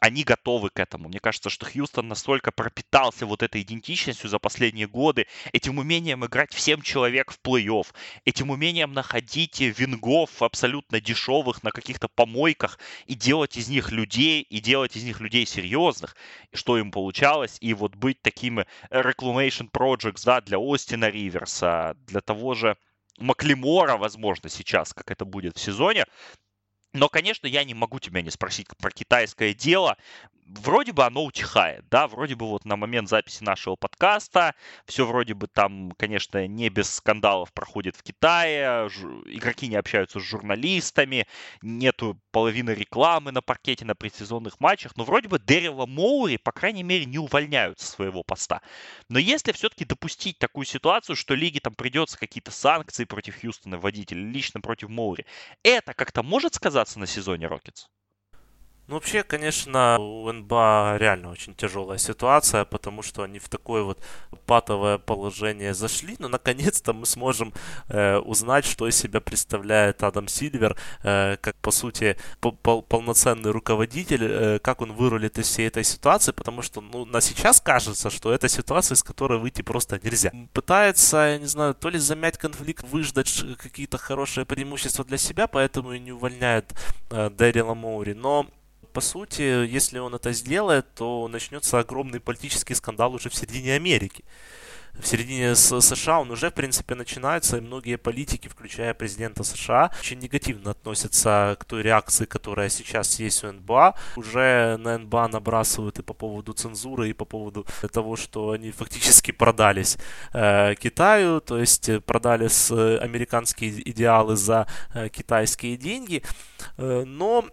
они 0.00 0.24
готовы 0.24 0.70
к 0.70 0.80
этому. 0.80 1.08
Мне 1.08 1.20
кажется, 1.20 1.50
что 1.50 1.66
Хьюстон 1.66 2.08
настолько 2.08 2.52
пропитался 2.52 3.26
вот 3.26 3.42
этой 3.42 3.62
идентичностью 3.62 4.28
за 4.28 4.38
последние 4.38 4.86
годы, 4.86 5.26
этим 5.52 5.78
умением 5.78 6.24
играть 6.26 6.52
всем 6.52 6.82
человек 6.82 7.30
в 7.32 7.40
плей-офф, 7.40 7.86
этим 8.24 8.50
умением 8.50 8.92
находить 8.92 9.60
вингов 9.60 10.42
абсолютно 10.42 11.00
дешевых 11.00 11.62
на 11.62 11.70
каких-то 11.70 12.08
помойках 12.08 12.78
и 13.06 13.14
делать 13.14 13.56
из 13.56 13.68
них 13.68 13.92
людей, 13.92 14.42
и 14.42 14.60
делать 14.60 14.96
из 14.96 15.04
них 15.04 15.20
людей 15.20 15.46
серьезных, 15.46 16.16
что 16.52 16.78
им 16.78 16.90
получалось, 16.90 17.56
и 17.60 17.72
вот 17.74 17.94
быть 17.94 18.20
такими 18.22 18.66
reclamation 18.90 19.70
projects, 19.70 20.22
да, 20.24 20.40
для 20.40 20.58
Остина 20.58 21.08
Риверса, 21.08 21.96
для 22.06 22.20
того 22.20 22.54
же 22.54 22.76
Маклемора, 23.18 23.96
возможно, 23.96 24.48
сейчас, 24.48 24.92
как 24.92 25.10
это 25.10 25.24
будет 25.24 25.56
в 25.56 25.60
сезоне, 25.60 26.04
но, 26.94 27.08
конечно, 27.08 27.46
я 27.46 27.64
не 27.64 27.74
могу 27.74 27.98
тебя 27.98 28.22
не 28.22 28.30
спросить 28.30 28.68
про 28.78 28.90
китайское 28.90 29.52
дело 29.52 29.98
вроде 30.46 30.92
бы 30.92 31.04
оно 31.04 31.24
утихает, 31.24 31.84
да, 31.90 32.06
вроде 32.06 32.34
бы 32.34 32.46
вот 32.46 32.64
на 32.64 32.76
момент 32.76 33.08
записи 33.08 33.42
нашего 33.42 33.76
подкаста 33.76 34.54
все 34.86 35.06
вроде 35.06 35.34
бы 35.34 35.46
там, 35.46 35.92
конечно, 35.92 36.46
не 36.46 36.68
без 36.68 36.92
скандалов 36.94 37.52
проходит 37.52 37.96
в 37.96 38.02
Китае, 38.02 38.88
игроки 39.26 39.68
не 39.68 39.76
общаются 39.76 40.20
с 40.20 40.22
журналистами, 40.22 41.26
нету 41.62 42.20
половины 42.30 42.70
рекламы 42.70 43.32
на 43.32 43.42
паркете 43.42 43.84
на 43.84 43.94
предсезонных 43.94 44.60
матчах, 44.60 44.96
но 44.96 45.04
вроде 45.04 45.28
бы 45.28 45.38
Дэрила 45.38 45.86
Моури, 45.86 46.36
по 46.36 46.52
крайней 46.52 46.82
мере, 46.82 47.04
не 47.06 47.18
увольняют 47.18 47.80
со 47.80 47.86
своего 47.86 48.22
поста. 48.22 48.60
Но 49.08 49.18
если 49.18 49.52
все-таки 49.52 49.84
допустить 49.84 50.38
такую 50.38 50.66
ситуацию, 50.66 51.16
что 51.16 51.34
лиге 51.34 51.60
там 51.60 51.74
придется 51.74 52.18
какие-то 52.18 52.50
санкции 52.50 53.04
против 53.04 53.40
Хьюстона 53.40 53.78
вводить 53.78 54.12
или 54.12 54.20
лично 54.20 54.60
против 54.60 54.88
Моури, 54.88 55.26
это 55.62 55.94
как-то 55.94 56.22
может 56.22 56.54
сказаться 56.54 56.98
на 56.98 57.06
сезоне 57.06 57.46
Рокетс? 57.46 57.86
Ну, 58.86 58.96
вообще, 58.96 59.22
конечно, 59.22 59.98
у 59.98 60.30
НБА 60.30 60.96
реально 60.98 61.30
очень 61.30 61.54
тяжелая 61.54 61.96
ситуация, 61.96 62.66
потому 62.66 63.00
что 63.00 63.22
они 63.22 63.38
в 63.38 63.48
такое 63.48 63.82
вот 63.82 63.98
патовое 64.44 64.98
положение 64.98 65.72
зашли, 65.72 66.16
но 66.18 66.28
наконец-то 66.28 66.92
мы 66.92 67.06
сможем 67.06 67.54
э, 67.88 68.18
узнать, 68.18 68.66
что 68.66 68.86
из 68.86 68.96
себя 68.96 69.22
представляет 69.22 70.02
Адам 70.02 70.28
Сильвер, 70.28 70.76
э, 71.02 71.38
как, 71.40 71.56
по 71.56 71.70
сути, 71.70 72.18
пол 72.40 72.82
полноценный 72.82 73.52
руководитель, 73.52 74.22
э, 74.22 74.58
как 74.58 74.82
он 74.82 74.92
вырулит 74.92 75.38
из 75.38 75.48
всей 75.48 75.68
этой 75.68 75.84
ситуации, 75.84 76.32
потому 76.32 76.60
что, 76.60 76.82
ну, 76.82 77.06
на 77.06 77.22
сейчас 77.22 77.62
кажется, 77.62 78.10
что 78.10 78.34
это 78.34 78.48
ситуация, 78.48 78.96
из 78.96 79.02
которой 79.02 79.38
выйти 79.38 79.62
просто 79.62 79.98
нельзя. 80.02 80.30
Пытается, 80.52 81.16
я 81.16 81.38
не 81.38 81.46
знаю, 81.46 81.74
то 81.74 81.88
ли 81.88 81.98
замять 81.98 82.36
конфликт, 82.36 82.84
выждать 82.90 83.44
какие-то 83.56 83.96
хорошие 83.96 84.44
преимущества 84.44 85.06
для 85.06 85.16
себя, 85.16 85.46
поэтому 85.46 85.94
и 85.94 85.98
не 85.98 86.12
увольняет 86.12 86.74
э, 87.08 87.30
Дэрила 87.30 87.72
Моури, 87.72 88.12
но 88.12 88.46
по 88.94 89.00
сути, 89.00 89.66
если 89.66 89.98
он 89.98 90.14
это 90.14 90.32
сделает, 90.32 90.86
то 90.94 91.26
начнется 91.26 91.80
огромный 91.80 92.20
политический 92.20 92.74
скандал 92.74 93.12
уже 93.14 93.28
в 93.28 93.34
середине 93.34 93.74
Америки. 93.74 94.24
В 94.94 95.04
середине 95.04 95.56
США 95.56 96.20
он 96.20 96.30
уже, 96.30 96.50
в 96.50 96.54
принципе, 96.54 96.94
начинается, 96.94 97.56
и 97.56 97.60
многие 97.60 97.96
политики, 97.96 98.46
включая 98.46 98.94
президента 98.94 99.42
США, 99.42 99.90
очень 99.98 100.20
негативно 100.20 100.70
относятся 100.70 101.56
к 101.58 101.64
той 101.64 101.82
реакции, 101.82 102.24
которая 102.24 102.68
сейчас 102.68 103.18
есть 103.18 103.42
у 103.42 103.50
НБА. 103.50 103.94
Уже 104.14 104.76
на 104.78 104.98
НБА 104.98 105.28
набрасывают 105.28 105.98
и 105.98 106.02
по 106.02 106.14
поводу 106.14 106.52
цензуры, 106.52 107.10
и 107.10 107.12
по 107.12 107.24
поводу 107.24 107.66
того, 107.92 108.14
что 108.14 108.52
они 108.52 108.70
фактически 108.70 109.32
продались 109.32 109.98
э, 110.32 110.76
Китаю, 110.76 111.40
то 111.40 111.58
есть 111.58 111.90
продали 112.04 112.46
с, 112.46 112.70
э, 112.70 112.98
американские 112.98 113.90
идеалы 113.90 114.36
за 114.36 114.68
э, 114.94 115.08
китайские 115.08 115.76
деньги. 115.76 116.22
Э, 116.78 117.02
но 117.04 117.44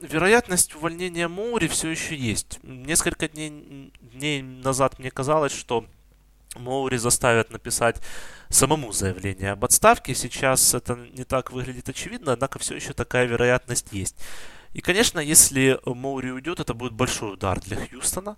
вероятность 0.00 0.74
увольнения 0.74 1.28
Моури 1.28 1.68
все 1.68 1.88
еще 1.88 2.16
есть. 2.16 2.58
Несколько 2.62 3.28
дней, 3.28 3.92
дней 4.00 4.42
назад 4.42 4.98
мне 4.98 5.10
казалось, 5.10 5.52
что 5.52 5.86
Моури 6.56 6.96
заставят 6.96 7.50
написать 7.50 8.00
самому 8.48 8.92
заявление 8.92 9.52
об 9.52 9.64
отставке. 9.64 10.14
Сейчас 10.14 10.74
это 10.74 10.96
не 10.96 11.24
так 11.24 11.52
выглядит 11.52 11.88
очевидно, 11.88 12.32
однако 12.32 12.58
все 12.58 12.74
еще 12.74 12.92
такая 12.92 13.26
вероятность 13.26 13.92
есть. 13.92 14.16
И, 14.76 14.82
конечно, 14.82 15.20
если 15.20 15.80
Моури 15.86 16.32
уйдет, 16.32 16.60
это 16.60 16.74
будет 16.74 16.92
большой 16.92 17.32
удар 17.32 17.58
для 17.60 17.78
Хьюстона. 17.78 18.36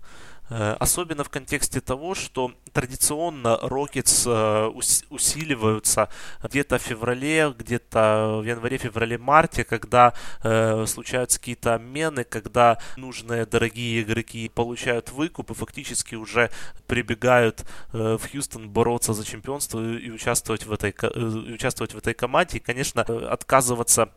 Э, 0.50 0.76
особенно 0.78 1.24
в 1.24 1.30
контексте 1.30 1.80
того, 1.80 2.14
что 2.14 2.52
традиционно 2.72 3.58
Рокетс 3.60 4.24
э, 4.24 4.66
усиливаются 5.10 6.08
где-то 6.44 6.78
в 6.78 6.82
феврале, 6.82 7.52
где-то 7.58 8.38
в 8.40 8.44
январе, 8.44 8.78
феврале, 8.78 9.18
марте, 9.18 9.64
когда 9.64 10.14
э, 10.44 10.86
случаются 10.86 11.40
какие-то 11.40 11.74
обмены, 11.74 12.22
когда 12.22 12.78
нужные 12.96 13.44
дорогие 13.44 14.02
игроки 14.02 14.48
получают 14.48 15.10
выкуп 15.10 15.50
и 15.50 15.54
фактически 15.54 16.14
уже 16.14 16.52
прибегают 16.86 17.64
в 17.92 18.20
Хьюстон 18.30 18.70
бороться 18.70 19.12
за 19.12 19.24
чемпионство 19.24 19.80
и 19.80 20.08
участвовать 20.08 20.66
в 20.66 20.72
этой, 20.72 20.92
и 20.92 21.52
участвовать 21.52 21.94
в 21.94 21.98
этой 21.98 22.14
команде. 22.14 22.58
И, 22.58 22.60
конечно, 22.60 23.02
отказываться 23.02 24.12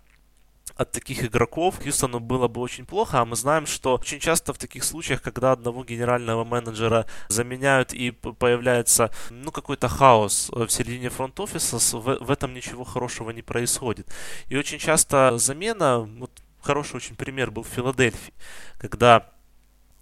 от 0.81 0.91
таких 0.91 1.23
игроков 1.23 1.79
Хьюстону 1.83 2.19
было 2.19 2.47
бы 2.47 2.61
очень 2.61 2.85
плохо, 2.85 3.19
а 3.19 3.25
мы 3.25 3.35
знаем, 3.35 3.65
что 3.65 3.95
очень 3.95 4.19
часто 4.19 4.53
в 4.53 4.57
таких 4.57 4.83
случаях, 4.83 5.21
когда 5.21 5.51
одного 5.51 5.83
генерального 5.83 6.43
менеджера 6.43 7.05
заменяют 7.29 7.93
и 7.93 8.11
появляется 8.11 9.11
ну, 9.29 9.51
какой-то 9.51 9.87
хаос 9.87 10.49
в 10.49 10.69
середине 10.69 11.09
фронт-офиса, 11.09 11.77
в, 11.97 12.31
этом 12.31 12.53
ничего 12.53 12.83
хорошего 12.83 13.29
не 13.31 13.41
происходит. 13.41 14.13
И 14.47 14.57
очень 14.57 14.79
часто 14.79 15.37
замена, 15.37 15.99
вот 15.99 16.31
хороший 16.61 16.95
очень 16.95 17.15
пример 17.15 17.51
был 17.51 17.63
в 17.63 17.67
Филадельфии, 17.67 18.33
когда 18.79 19.30
Э, 19.30 19.30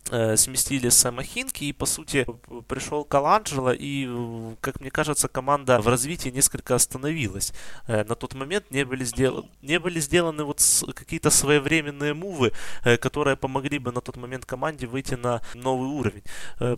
сместили 0.09 0.89
Сэма 0.89 1.23
Хинки, 1.23 1.65
и, 1.65 1.73
по 1.73 1.85
сути, 1.85 2.25
пришел 2.67 3.03
Каланджело, 3.03 3.71
и, 3.71 4.09
как 4.61 4.81
мне 4.81 4.91
кажется, 4.91 5.27
команда 5.27 5.79
в 5.81 5.87
развитии 5.87 6.29
несколько 6.29 6.75
остановилась. 6.75 7.53
Э, 7.87 8.03
на 8.03 8.15
тот 8.15 8.33
момент 8.33 8.71
не 8.71 8.85
были, 8.85 9.03
сдел... 9.03 9.45
не 9.61 9.79
были 9.79 9.99
сделаны 9.99 10.43
вот 10.43 10.61
какие-то 10.95 11.29
своевременные 11.29 12.13
мувы, 12.13 12.51
э, 12.83 12.97
которые 12.97 13.35
помогли 13.37 13.79
бы 13.79 13.91
на 13.91 14.01
тот 14.01 14.17
момент 14.17 14.45
команде 14.45 14.87
выйти 14.87 15.15
на 15.15 15.41
новый 15.53 15.89
уровень. 15.89 16.23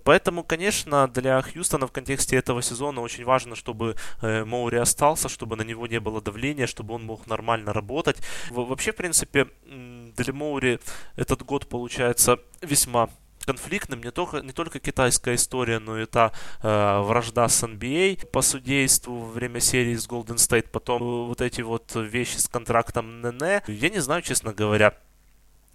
Поэтому, 0.04 0.44
конечно, 0.44 1.08
для 1.08 1.42
Хьюстона 1.42 1.88
в 1.88 1.92
контексте 1.92 2.36
этого 2.36 2.62
сезона 2.62 3.02
очень 3.02 3.24
важно, 3.24 3.56
чтобы 3.56 3.96
Моури 4.22 4.78
остался, 4.78 5.30
чтобы 5.30 5.56
на 5.56 5.62
него 5.62 5.88
не 5.88 6.00
было 6.00 6.22
давления, 6.22 6.68
чтобы 6.68 6.94
он 6.94 7.04
мог 7.06 7.28
нормально 7.28 7.74
работать. 7.74 8.18
Вообще, 8.50 8.92
в 8.92 8.96
принципе, 8.96 9.48
для 9.66 10.34
Моури 10.34 10.80
этот 11.16 11.44
год 11.44 11.68
получается 11.68 12.40
весьма 12.62 13.10
конфликтным 13.46 14.02
не 14.02 14.12
только, 14.12 14.42
не 14.42 14.52
только 14.52 14.80
китайская 14.80 15.36
история, 15.36 15.80
но 15.80 16.00
и 16.00 16.06
та 16.06 16.32
э, 16.62 17.00
вражда 17.02 17.48
с 17.48 17.64
NBA 17.64 18.28
по 18.28 18.42
судейству 18.42 19.18
во 19.18 19.32
время 19.32 19.60
серии 19.60 19.96
с 19.96 20.08
Golden 20.08 20.36
State, 20.36 20.70
потом 20.72 21.28
вот 21.28 21.42
эти 21.42 21.62
вот 21.62 21.92
вещи 21.96 22.38
с 22.38 22.48
контрактом 22.48 23.22
НН. 23.22 23.62
Я 23.68 23.90
не 23.90 24.00
знаю, 24.00 24.22
честно 24.22 24.54
говоря, 24.54 24.98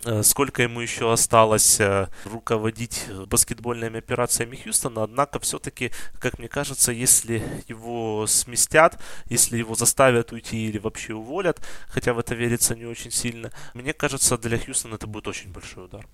э, 0.05 0.23
сколько 0.23 0.63
ему 0.63 0.81
еще 0.81 1.13
осталось 1.13 1.81
э, 1.81 2.09
руководить 2.25 3.07
баскетбольными 3.27 3.99
операциями 3.99 4.57
Хьюстона, 4.57 5.03
однако 5.03 5.39
все-таки, 5.41 5.91
как 6.19 6.39
мне 6.39 6.49
кажется, 6.49 6.93
если 6.93 7.43
его 7.69 8.27
сместят, 8.27 9.01
если 9.27 9.59
его 9.59 9.75
заставят 9.75 10.33
уйти 10.33 10.69
или 10.69 10.79
вообще 10.79 11.15
уволят, 11.15 11.61
хотя 11.89 12.15
в 12.15 12.19
это 12.19 12.35
верится 12.35 12.75
не 12.75 12.87
очень 12.87 13.11
сильно, 13.11 13.53
мне 13.75 13.93
кажется, 13.93 14.39
для 14.39 14.59
Хьюстона 14.59 14.95
это 14.95 15.07
будет 15.07 15.29
очень 15.29 15.53
большой 15.53 15.87
удар. 15.87 16.07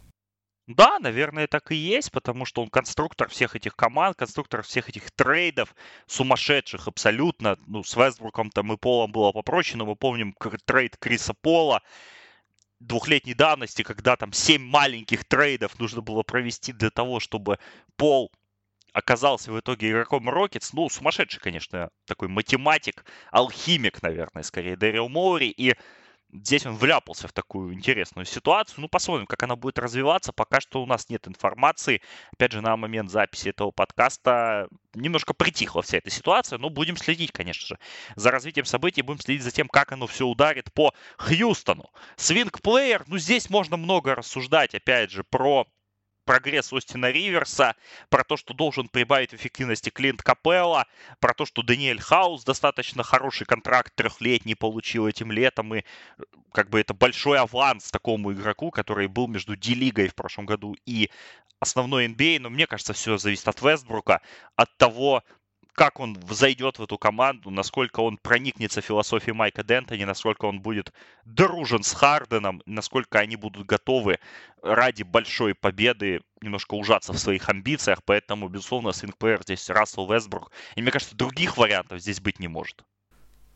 Да, 0.74 0.98
наверное, 0.98 1.46
так 1.46 1.72
и 1.72 1.76
есть, 1.76 2.10
потому 2.10 2.44
что 2.44 2.62
он 2.62 2.68
конструктор 2.68 3.28
всех 3.28 3.56
этих 3.56 3.76
команд, 3.76 4.16
конструктор 4.16 4.62
всех 4.62 4.88
этих 4.88 5.10
трейдов, 5.10 5.74
сумасшедших 6.06 6.88
абсолютно. 6.88 7.58
Ну, 7.66 7.82
с 7.84 7.96
Вестбруком 7.96 8.50
там 8.50 8.72
и 8.72 8.76
Полом 8.76 9.12
было 9.12 9.32
попроще, 9.32 9.76
но 9.76 9.86
мы 9.86 9.96
помним 9.96 10.34
трейд 10.64 10.96
Криса 10.96 11.34
Пола 11.34 11.82
двухлетней 12.80 13.34
давности, 13.34 13.82
когда 13.82 14.16
там 14.16 14.32
семь 14.32 14.62
маленьких 14.62 15.24
трейдов 15.24 15.78
нужно 15.78 16.00
было 16.00 16.22
провести 16.22 16.72
для 16.72 16.90
того, 16.90 17.20
чтобы 17.20 17.58
Пол 17.96 18.32
оказался 18.92 19.52
в 19.52 19.58
итоге 19.60 19.90
игроком 19.90 20.28
Рокетс. 20.28 20.72
Ну, 20.72 20.88
сумасшедший, 20.88 21.40
конечно, 21.40 21.90
такой 22.06 22.28
математик, 22.28 23.04
алхимик, 23.30 24.02
наверное, 24.02 24.42
скорее, 24.42 24.76
Дэрил 24.76 25.08
Моури. 25.08 25.48
И 25.48 25.74
здесь 26.32 26.66
он 26.66 26.76
вляпался 26.76 27.28
в 27.28 27.32
такую 27.32 27.74
интересную 27.74 28.24
ситуацию. 28.24 28.80
Ну, 28.80 28.88
посмотрим, 28.88 29.26
как 29.26 29.42
она 29.42 29.56
будет 29.56 29.78
развиваться. 29.78 30.32
Пока 30.32 30.60
что 30.60 30.82
у 30.82 30.86
нас 30.86 31.08
нет 31.08 31.28
информации. 31.28 32.02
Опять 32.32 32.52
же, 32.52 32.60
на 32.60 32.76
момент 32.76 33.10
записи 33.10 33.48
этого 33.50 33.70
подкаста 33.70 34.68
немножко 34.94 35.34
притихла 35.34 35.82
вся 35.82 35.98
эта 35.98 36.10
ситуация, 36.10 36.58
но 36.58 36.70
будем 36.70 36.96
следить, 36.96 37.32
конечно 37.32 37.66
же, 37.66 37.78
за 38.16 38.30
развитием 38.30 38.64
событий, 38.64 39.02
будем 39.02 39.20
следить 39.20 39.42
за 39.42 39.50
тем, 39.50 39.68
как 39.68 39.92
оно 39.92 40.06
все 40.06 40.26
ударит 40.26 40.72
по 40.72 40.92
Хьюстону. 41.18 41.90
Свинг-плеер, 42.16 43.04
ну, 43.06 43.18
здесь 43.18 43.50
можно 43.50 43.76
много 43.76 44.14
рассуждать, 44.14 44.74
опять 44.74 45.10
же, 45.10 45.24
про 45.24 45.66
прогресс 46.24 46.72
Остина 46.72 47.10
Риверса, 47.10 47.74
про 48.08 48.24
то, 48.24 48.36
что 48.36 48.54
должен 48.54 48.88
прибавить 48.88 49.34
эффективности 49.34 49.90
Клинт 49.90 50.22
Капелла, 50.22 50.86
про 51.20 51.34
то, 51.34 51.46
что 51.46 51.62
Даниэль 51.62 52.00
Хаус 52.00 52.44
достаточно 52.44 53.02
хороший 53.02 53.46
контракт 53.46 53.94
трехлетний 53.94 54.56
получил 54.56 55.06
этим 55.06 55.32
летом, 55.32 55.74
и 55.74 55.78
э, 55.80 55.82
как 56.52 56.70
бы 56.70 56.80
это 56.80 56.94
большой 56.94 57.38
аванс 57.38 57.90
такому 57.90 58.32
игроку, 58.32 58.70
который 58.70 59.08
был 59.08 59.28
между 59.28 59.56
D-лигой 59.56 60.08
в 60.08 60.14
прошлом 60.14 60.46
году 60.46 60.76
и 60.86 61.10
основной 61.60 62.08
NBA, 62.08 62.40
но 62.40 62.50
мне 62.50 62.66
кажется, 62.66 62.92
все 62.92 63.16
зависит 63.18 63.46
от 63.48 63.62
Вестбрука, 63.62 64.20
от 64.56 64.76
того, 64.76 65.22
как 65.72 66.00
он 66.00 66.14
взойдет 66.14 66.78
в 66.78 66.82
эту 66.82 66.98
команду, 66.98 67.50
насколько 67.50 68.00
он 68.00 68.18
проникнется 68.18 68.80
философией 68.80 69.34
Майка 69.34 69.64
Дентони, 69.64 70.04
насколько 70.04 70.44
он 70.44 70.60
будет 70.60 70.92
дружен 71.24 71.82
с 71.82 71.92
Харденом, 71.94 72.62
насколько 72.66 73.18
они 73.18 73.36
будут 73.36 73.66
готовы 73.66 74.18
ради 74.62 75.02
большой 75.02 75.54
победы 75.54 76.20
немножко 76.42 76.74
ужаться 76.74 77.12
в 77.12 77.18
своих 77.18 77.48
амбициях. 77.48 78.04
Поэтому, 78.04 78.48
безусловно, 78.48 78.92
свингплеер 78.92 79.42
здесь 79.42 79.70
Рассел 79.70 80.10
Вестбрук. 80.12 80.52
И 80.76 80.82
мне 80.82 80.90
кажется, 80.90 81.16
других 81.16 81.56
вариантов 81.56 82.00
здесь 82.00 82.20
быть 82.20 82.38
не 82.38 82.48
может. 82.48 82.84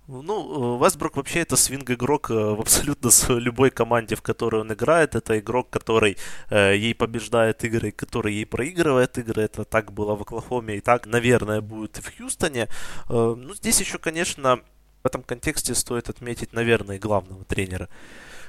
Ну, 0.09 0.79
Вестбрук 0.83 1.17
вообще 1.17 1.41
это 1.41 1.57
свинг-игрок 1.57 2.31
э, 2.31 2.35
в 2.35 2.61
абсолютно 2.61 3.11
любой 3.29 3.71
команде, 3.71 4.15
в 4.15 4.23
которой 4.23 4.61
он 4.61 4.73
играет. 4.73 5.17
Это 5.17 5.39
игрок, 5.41 5.69
который 5.71 6.17
э, 6.49 6.77
ей 6.77 6.95
побеждает 6.95 7.65
игры, 7.65 7.91
который 7.91 8.35
ей 8.35 8.47
проигрывает 8.47 9.19
игры. 9.19 9.43
Это 9.43 9.65
так 9.65 9.93
было 9.93 10.15
в 10.15 10.23
Оклахоме 10.23 10.77
и 10.77 10.81
так, 10.81 11.07
наверное, 11.07 11.61
будет 11.61 11.99
и 11.99 12.03
в 12.03 12.17
Хьюстоне. 12.17 12.69
Э, 13.09 13.35
ну, 13.37 13.53
здесь 13.55 13.81
еще, 13.81 13.99
конечно, 13.99 14.61
в 15.03 15.07
этом 15.07 15.25
контексте 15.25 15.75
стоит 15.75 16.09
отметить, 16.09 16.53
наверное, 16.53 17.01
главного 17.01 17.45
тренера. 17.45 17.89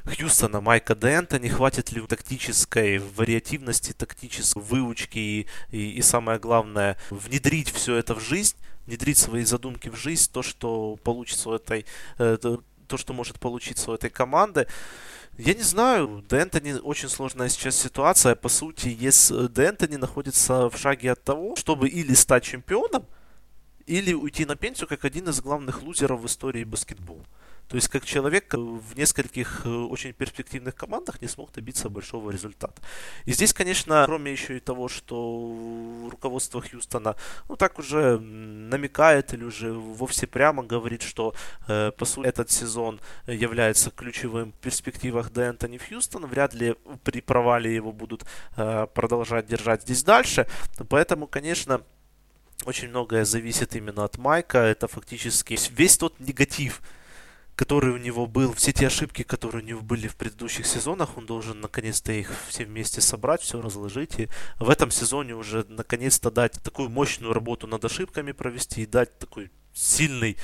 Хьюстона, 0.06 0.62
Майка 0.62 0.96
Дента, 0.96 1.40
не 1.40 1.50
хватит 1.50 1.92
ли 1.92 2.02
тактической 2.02 3.00
вариативности, 3.00 3.94
тактической 3.94 4.62
выучки 4.62 5.18
и, 5.18 5.48
и, 5.72 5.92
и 5.94 6.02
самое 6.04 6.38
главное, 6.38 6.98
внедрить 7.10 7.72
все 7.72 7.96
это 7.96 8.14
в 8.14 8.22
жизнь, 8.22 8.56
внедрить 8.88 9.18
свои 9.18 9.44
задумки 9.44 9.90
в 9.90 9.96
жизнь, 9.96 10.30
то, 10.32 10.42
что 10.42 10.98
получится 11.04 11.50
у 11.50 11.54
этой, 11.54 11.86
э, 12.18 12.38
то, 12.88 12.98
что 12.98 13.14
может 13.14 13.40
получиться 13.40 13.92
у 13.92 13.94
этой 13.94 14.10
команды. 14.10 14.68
Я 15.38 15.54
не 15.54 15.62
знаю, 15.62 16.24
Д'Энтони 16.28 16.80
очень 16.80 17.10
сложная 17.10 17.50
сейчас 17.50 17.76
ситуация. 17.76 18.34
По 18.36 18.50
сути, 18.50 18.96
если 19.00 19.48
Д'Энтони 19.48 19.98
находится 19.98 20.70
в 20.70 20.78
шаге 20.78 21.12
от 21.12 21.24
того, 21.24 21.56
чтобы 21.56 21.90
или 21.90 22.16
стать 22.16 22.44
чемпионом, 22.44 23.06
или 23.86 24.14
уйти 24.14 24.46
на 24.46 24.56
пенсию 24.56 24.88
как 24.88 25.06
один 25.06 25.30
из 25.30 25.40
главных 25.42 25.84
лузеров 25.84 26.22
в 26.22 26.26
истории 26.26 26.64
баскетбола. 26.64 27.24
То 27.68 27.76
есть 27.76 27.90
как 27.90 28.06
человек 28.06 28.54
в 28.54 28.98
нескольких 28.98 29.62
э, 29.66 29.70
очень 29.70 30.14
перспективных 30.14 30.76
командах 30.76 31.22
не 31.22 31.28
смог 31.28 31.52
добиться 31.52 31.90
большого 31.90 32.32
результата. 32.32 32.82
И 33.26 33.34
здесь, 33.34 33.54
конечно, 33.54 34.04
кроме 34.06 34.32
еще 34.32 34.58
и 34.58 34.60
того, 34.60 34.88
что 34.88 36.08
руководство 36.10 36.62
Хьюстона, 36.62 37.16
ну 37.50 37.56
так 37.56 37.80
уже 37.80 38.20
намекает 38.20 39.34
или 39.34 39.44
уже 39.44 39.74
вовсе 39.74 40.28
прямо 40.28 40.64
говорит, 40.64 41.02
что 41.02 41.34
э, 41.68 41.92
по 41.92 42.06
сути 42.06 42.28
этот 42.28 42.52
сезон 42.52 43.00
является 43.26 43.92
ключевым 43.92 44.52
в 44.52 44.56
перспективах 44.56 45.32
Д'Энтони 45.32 45.78
в 45.78 45.88
Хьюстон, 45.88 46.26
вряд 46.26 46.54
ли 46.54 46.76
при 47.04 47.22
провале 47.22 47.74
его 47.74 47.92
будут 47.92 48.26
э, 48.56 48.88
продолжать 48.94 49.48
держать 49.48 49.82
здесь 49.82 50.04
дальше. 50.04 50.48
Поэтому, 50.90 51.28
конечно, 51.28 51.82
очень 52.66 52.90
многое 52.90 53.26
зависит 53.26 53.76
именно 53.76 54.04
от 54.04 54.18
Майка. 54.18 54.58
Это 54.60 54.88
фактически 54.88 55.58
весь 55.72 55.98
тот 55.98 56.20
негатив, 56.20 56.82
который 57.58 57.90
у 57.90 57.98
него 57.98 58.28
был, 58.28 58.54
все 58.54 58.72
те 58.72 58.86
ошибки, 58.86 59.24
которые 59.24 59.64
у 59.64 59.66
него 59.66 59.82
были 59.82 60.08
в 60.08 60.16
предыдущих 60.16 60.68
сезонах, 60.68 61.18
он 61.18 61.26
должен 61.26 61.60
наконец-то 61.60 62.12
их 62.12 62.32
все 62.48 62.66
вместе 62.66 63.02
собрать, 63.02 63.42
все 63.42 63.60
разложить. 63.60 64.20
И 64.20 64.30
в 64.60 64.70
этом 64.70 64.92
сезоне 64.92 65.34
уже 65.34 65.66
наконец-то 65.68 66.30
дать 66.30 66.62
такую 66.64 66.90
мощную 66.90 67.34
работу 67.34 67.66
над 67.66 67.84
ошибками 67.84 68.32
провести 68.32 68.84
и 68.84 68.86
дать 68.86 69.18
такой 69.18 69.50
сильный, 69.74 70.38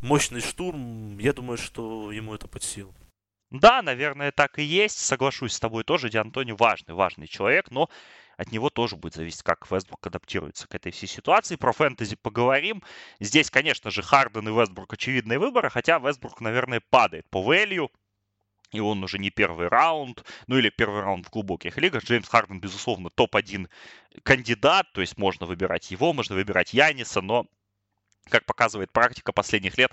мощный 0.00 0.40
штурм. 0.40 1.18
Я 1.18 1.32
думаю, 1.32 1.58
что 1.58 2.12
ему 2.12 2.32
это 2.32 2.46
под 2.46 2.62
силу. 2.62 2.94
Да, 3.50 3.82
наверное, 3.82 4.30
так 4.30 4.60
и 4.60 4.62
есть. 4.62 4.98
Соглашусь 4.98 5.54
с 5.54 5.60
тобой 5.60 5.82
тоже. 5.82 6.10
Ди 6.10 6.18
Антони 6.18 6.52
важный, 6.52 6.94
важный 6.94 7.26
человек, 7.26 7.72
но 7.72 7.90
от 8.42 8.52
него 8.52 8.70
тоже 8.70 8.96
будет 8.96 9.14
зависеть, 9.14 9.42
как 9.42 9.70
Вестбрук 9.70 10.06
адаптируется 10.06 10.68
к 10.68 10.74
этой 10.74 10.92
всей 10.92 11.06
ситуации. 11.06 11.56
Про 11.56 11.72
фэнтези 11.72 12.16
поговорим. 12.16 12.82
Здесь, 13.20 13.50
конечно 13.50 13.90
же, 13.90 14.02
Харден 14.02 14.48
и 14.48 14.52
Вестбрук 14.52 14.92
очевидные 14.92 15.38
выборы, 15.38 15.70
хотя 15.70 15.98
Вестбрук, 15.98 16.40
наверное, 16.40 16.82
падает 16.90 17.28
по 17.30 17.38
value. 17.38 17.88
И 18.72 18.80
он 18.80 19.04
уже 19.04 19.18
не 19.18 19.30
первый 19.30 19.68
раунд, 19.68 20.24
ну 20.46 20.56
или 20.56 20.70
первый 20.70 21.02
раунд 21.02 21.26
в 21.26 21.30
глубоких 21.30 21.76
лигах. 21.76 22.04
Джеймс 22.04 22.28
Харден, 22.28 22.60
безусловно, 22.60 23.10
топ-1 23.10 23.68
кандидат, 24.22 24.90
то 24.92 25.00
есть 25.02 25.18
можно 25.18 25.46
выбирать 25.46 25.90
его, 25.90 26.12
можно 26.12 26.34
выбирать 26.34 26.72
Яниса, 26.72 27.20
но, 27.20 27.46
как 28.30 28.46
показывает 28.46 28.90
практика 28.90 29.32
последних 29.32 29.76
лет, 29.76 29.92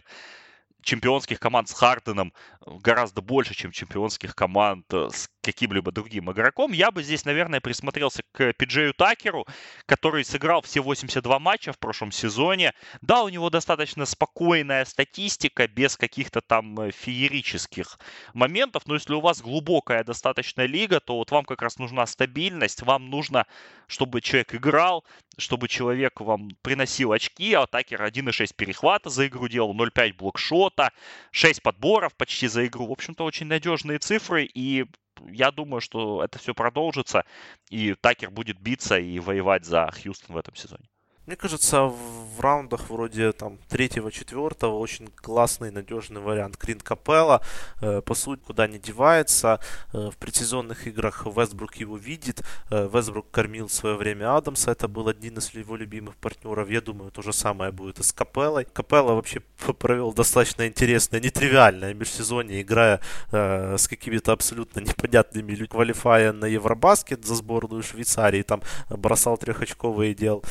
чемпионских 0.82 1.40
команд 1.40 1.70
с 1.70 1.74
Харденом 1.74 2.34
гораздо 2.66 3.22
больше, 3.22 3.54
чем 3.54 3.72
чемпионских 3.72 4.36
команд 4.36 4.86
э, 4.94 5.10
с 5.12 5.30
каким-либо 5.42 5.92
другим 5.92 6.32
игроком. 6.32 6.72
Я 6.72 6.92
бы 6.92 7.04
здесь, 7.04 7.26
наверное, 7.26 7.62
присмотрелся 7.62 8.24
к 8.32 8.54
Пиджею 8.54 8.94
Такеру, 8.94 9.46
который 9.86 10.24
сыграл 10.24 10.62
все 10.62 10.82
82 10.82 11.40
матча 11.40 11.74
в 11.74 11.80
прошлом 11.80 12.12
сезоне. 12.12 12.74
Да, 13.02 13.24
у 13.24 13.30
него 13.30 13.50
достаточно 13.50 14.06
спокойная 14.06 14.86
статистика, 14.86 15.68
без 15.68 15.98
каких-то 15.98 16.42
там 16.42 16.80
э, 16.80 16.92
феерических 16.92 18.00
моментов, 18.34 18.84
но 18.86 18.96
если 18.96 19.14
у 19.14 19.22
вас 19.22 19.42
глубокая 19.42 20.04
достаточно 20.04 20.66
лига, 20.66 21.00
то 21.00 21.18
вот 21.18 21.32
вам 21.32 21.46
как 21.46 21.62
раз 21.62 21.78
нужна 21.78 22.06
стабильность, 22.06 22.82
вам 22.82 23.10
нужно, 23.10 23.46
чтобы 23.88 24.22
человек 24.22 24.56
играл, 24.56 25.04
чтобы 25.40 25.68
человек 25.68 26.20
вам 26.22 26.49
приносил 26.61 27.11
очки, 27.11 27.53
а 27.53 27.64
атакер 27.64 28.02
1,6 28.02 28.53
перехвата 28.56 29.10
за 29.10 29.28
игру 29.28 29.48
делал, 29.48 29.76
0,5 29.76 30.14
блокшота, 30.14 30.91
6 31.32 31.61
подборов 31.61 32.16
почти 32.16 32.48
за 32.48 32.66
игру. 32.68 32.88
В 32.88 32.91
общем-то, 32.91 33.24
очень 33.24 33.48
надежные 33.48 33.99
цифры, 33.99 34.45
и 34.45 34.86
я 35.32 35.52
думаю, 35.52 35.82
что 35.82 36.24
это 36.24 36.40
все 36.40 36.53
продолжится, 36.53 37.24
и 37.70 37.94
Такер 37.94 38.32
будет 38.32 38.60
биться 38.60 38.98
и 38.98 39.20
воевать 39.20 39.66
за 39.66 39.90
Хьюстон 39.91 40.36
в 40.36 40.38
этом 40.38 40.56
сезоне. 40.56 40.89
Мне 41.30 41.36
кажется, 41.36 41.94
в 42.40 42.42
раундах 42.42 42.90
вроде 42.90 43.32
там 43.34 43.58
третьего, 43.68 44.12
четвертого 44.12 44.80
очень 44.80 45.10
классный, 45.16 45.72
надежный 45.72 46.22
вариант 46.22 46.58
Клин 46.58 46.80
Капелла. 46.80 47.42
Э, 47.82 48.02
по 48.02 48.16
сути, 48.16 48.42
куда 48.48 48.68
не 48.68 48.80
девается. 48.80 49.60
Э, 49.94 50.10
в 50.10 50.18
предсезонных 50.18 50.88
играх 50.88 51.26
Вестбрук 51.26 51.76
его 51.76 51.98
видит. 51.98 52.44
Э, 52.72 52.90
Вестбрук 52.92 53.30
кормил 53.30 53.68
в 53.68 53.74
свое 53.74 53.96
время 53.96 54.36
Адамса. 54.36 54.72
Это 54.72 54.88
был 54.88 55.08
один 55.08 55.38
из 55.38 55.54
его 55.54 55.76
любимых 55.76 56.16
партнеров. 56.16 56.70
Я 56.70 56.82
думаю, 56.82 57.12
то 57.12 57.22
же 57.22 57.34
самое 57.34 57.72
будет 57.72 58.00
и 58.00 58.04
с 58.04 58.12
Капеллой. 58.14 58.66
Капелла 58.66 59.14
вообще 59.14 59.42
провел 59.80 60.14
достаточно 60.14 60.66
интересное, 60.66 61.20
нетривиальное 61.20 61.94
межсезонье, 61.94 62.62
играя 62.62 63.02
с 63.32 63.88
какими-то 63.88 64.32
абсолютно 64.32 64.80
непонятными 64.90 65.52
людьми, 65.52 65.68
квалифая 65.68 66.32
на 66.34 66.46
Евробаскет 66.46 67.26
за 67.26 67.36
сборную 67.36 67.84
Швейцарии. 67.84 68.42
Там 68.42 68.62
бросал 68.90 69.38
трехочковые 69.38 70.14
и 70.14 70.16
делал 70.16 70.44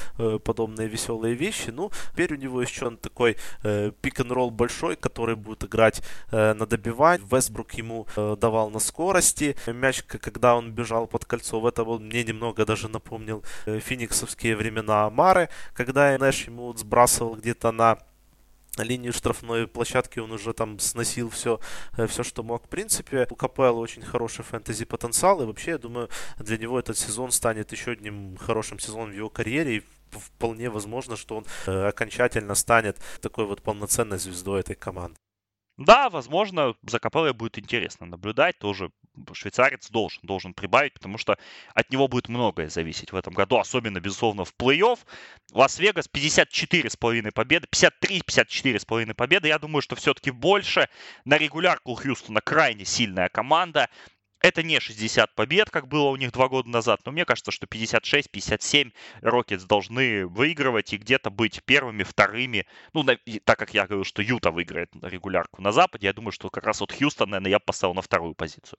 подобное 0.45 0.68
подобные 0.69 0.89
веселые 0.89 1.35
вещи. 1.35 1.71
Ну, 1.71 1.91
теперь 2.13 2.35
у 2.35 2.37
него 2.37 2.63
еще 2.63 2.87
он 2.87 2.97
такой 2.97 3.37
э, 3.65 3.93
пик-н-ролл 4.03 4.51
большой, 4.51 4.97
который 4.97 5.35
будет 5.35 5.65
играть 5.65 6.03
э, 6.31 6.55
на 6.55 6.67
добивать. 6.67 7.21
Вестбрук 7.33 7.75
ему 7.79 8.07
э, 8.17 8.37
давал 8.41 8.71
на 8.71 8.81
скорости. 8.81 9.57
Мяч, 9.67 10.03
когда 10.03 10.57
он 10.57 10.73
бежал 10.73 11.07
под 11.07 11.25
кольцо, 11.25 11.61
в 11.61 11.67
это 11.67 11.85
вот 11.85 12.01
мне 12.01 12.25
немного 12.25 12.65
даже 12.65 12.89
напомнил 12.89 13.43
э, 13.67 13.81
фениксовские 13.81 14.57
времена 14.57 15.07
Амары, 15.07 15.49
когда 15.75 16.19
Нэш 16.19 16.49
ему 16.49 16.75
сбрасывал 16.77 17.37
где-то 17.37 17.73
на 17.73 17.99
линию 18.85 19.13
штрафной 19.13 19.67
площадки 19.67 20.19
он 20.19 20.33
уже 20.33 20.53
там 20.53 20.79
сносил 20.79 21.31
все, 21.31 21.61
э, 21.97 22.07
все, 22.07 22.23
что 22.23 22.43
мог. 22.43 22.65
В 22.65 22.69
принципе, 22.69 23.27
у 23.31 23.35
КПЛ 23.35 23.79
очень 23.79 24.03
хороший 24.03 24.45
фэнтези 24.45 24.85
потенциал, 24.85 25.43
и 25.43 25.47
вообще, 25.47 25.73
я 25.73 25.79
думаю, 25.79 26.09
для 26.39 26.59
него 26.59 26.79
этот 26.79 26.97
сезон 26.97 27.31
станет 27.31 27.73
еще 27.73 27.93
одним 27.93 28.37
хорошим 28.37 28.79
сезоном 28.79 29.11
в 29.11 29.17
его 29.17 29.31
карьере, 29.31 29.77
и 29.77 29.83
вполне 30.11 30.71
возможно, 30.71 31.17
что 31.17 31.37
он 31.37 31.47
э, 31.67 31.89
окончательно 31.89 32.55
станет 32.55 32.99
такой 33.21 33.47
вот 33.47 33.63
полноценной 33.63 34.19
звездой 34.19 34.61
этой 34.61 34.75
команды. 34.75 35.19
Да, 35.79 36.11
возможно, 36.11 36.75
за 36.83 36.99
Капеллой 36.99 37.33
будет 37.33 37.57
интересно 37.57 38.05
наблюдать. 38.07 38.59
Тоже 38.59 38.91
швейцарец 39.33 39.91
должен, 39.91 40.21
должен 40.25 40.53
прибавить, 40.53 40.93
потому 40.95 41.19
что 41.19 41.39
от 41.73 41.91
него 41.91 42.09
будет 42.09 42.29
многое 42.29 42.69
зависеть 42.69 43.13
в 43.13 43.17
этом 43.17 43.33
году, 43.33 43.59
особенно, 43.59 44.01
безусловно, 44.01 44.45
в 44.45 44.53
плей-офф. 44.59 44.99
Лас-Вегас 45.53 46.09
54,5 46.13 47.31
победы, 47.31 47.69
53-54,5 47.73 49.15
победы. 49.15 49.49
Я 49.49 49.61
думаю, 49.61 49.81
что 49.81 49.95
все-таки 49.95 50.33
больше. 50.33 50.89
На 51.25 51.39
регулярку 51.39 51.95
Хьюстона 51.95 52.41
крайне 52.41 52.85
сильная 52.85 53.29
команда. 53.29 53.89
Это 54.41 54.63
не 54.63 54.79
60 54.79 55.35
побед, 55.35 55.71
как 55.71 55.89
было 55.89 56.09
у 56.11 56.17
них 56.17 56.33
два 56.33 56.49
года 56.49 56.69
назад, 56.69 57.01
но 57.05 57.13
мне 57.13 57.25
кажется, 57.25 57.51
что 57.51 57.67
56-57 57.67 58.93
Рокетс 59.21 59.65
должны 59.65 60.27
выигрывать 60.27 60.93
и 60.93 60.97
где-то 60.97 61.31
быть 61.31 61.63
первыми, 61.65 62.05
вторыми. 62.05 62.67
Ну, 62.93 63.05
так 63.05 63.59
как 63.59 63.75
я 63.75 63.87
говорю, 63.87 64.05
что 64.05 64.23
Юта 64.23 64.51
выиграет 64.51 64.91
регулярку 65.03 65.61
на 65.61 65.73
Западе, 65.73 66.07
я 66.07 66.13
думаю, 66.13 66.33
что 66.33 66.51
как 66.51 66.65
раз 66.65 66.81
от 66.83 66.93
Хьюстона, 66.93 67.33
наверное, 67.33 67.51
я 67.51 67.59
поставил 67.59 67.95
на 67.95 68.03
вторую 68.03 68.35
позицию. 68.35 68.79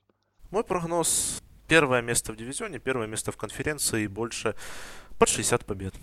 Мой 0.50 0.64
прогноз 0.64 1.42
первое 1.68 2.02
место 2.02 2.32
в 2.32 2.36
дивизионе, 2.36 2.78
первое 2.78 3.06
место 3.06 3.30
в 3.30 3.36
конференции 3.36 4.04
и 4.04 4.08
больше 4.08 4.56
под 5.18 5.28
60 5.28 5.66
побед. 5.66 5.94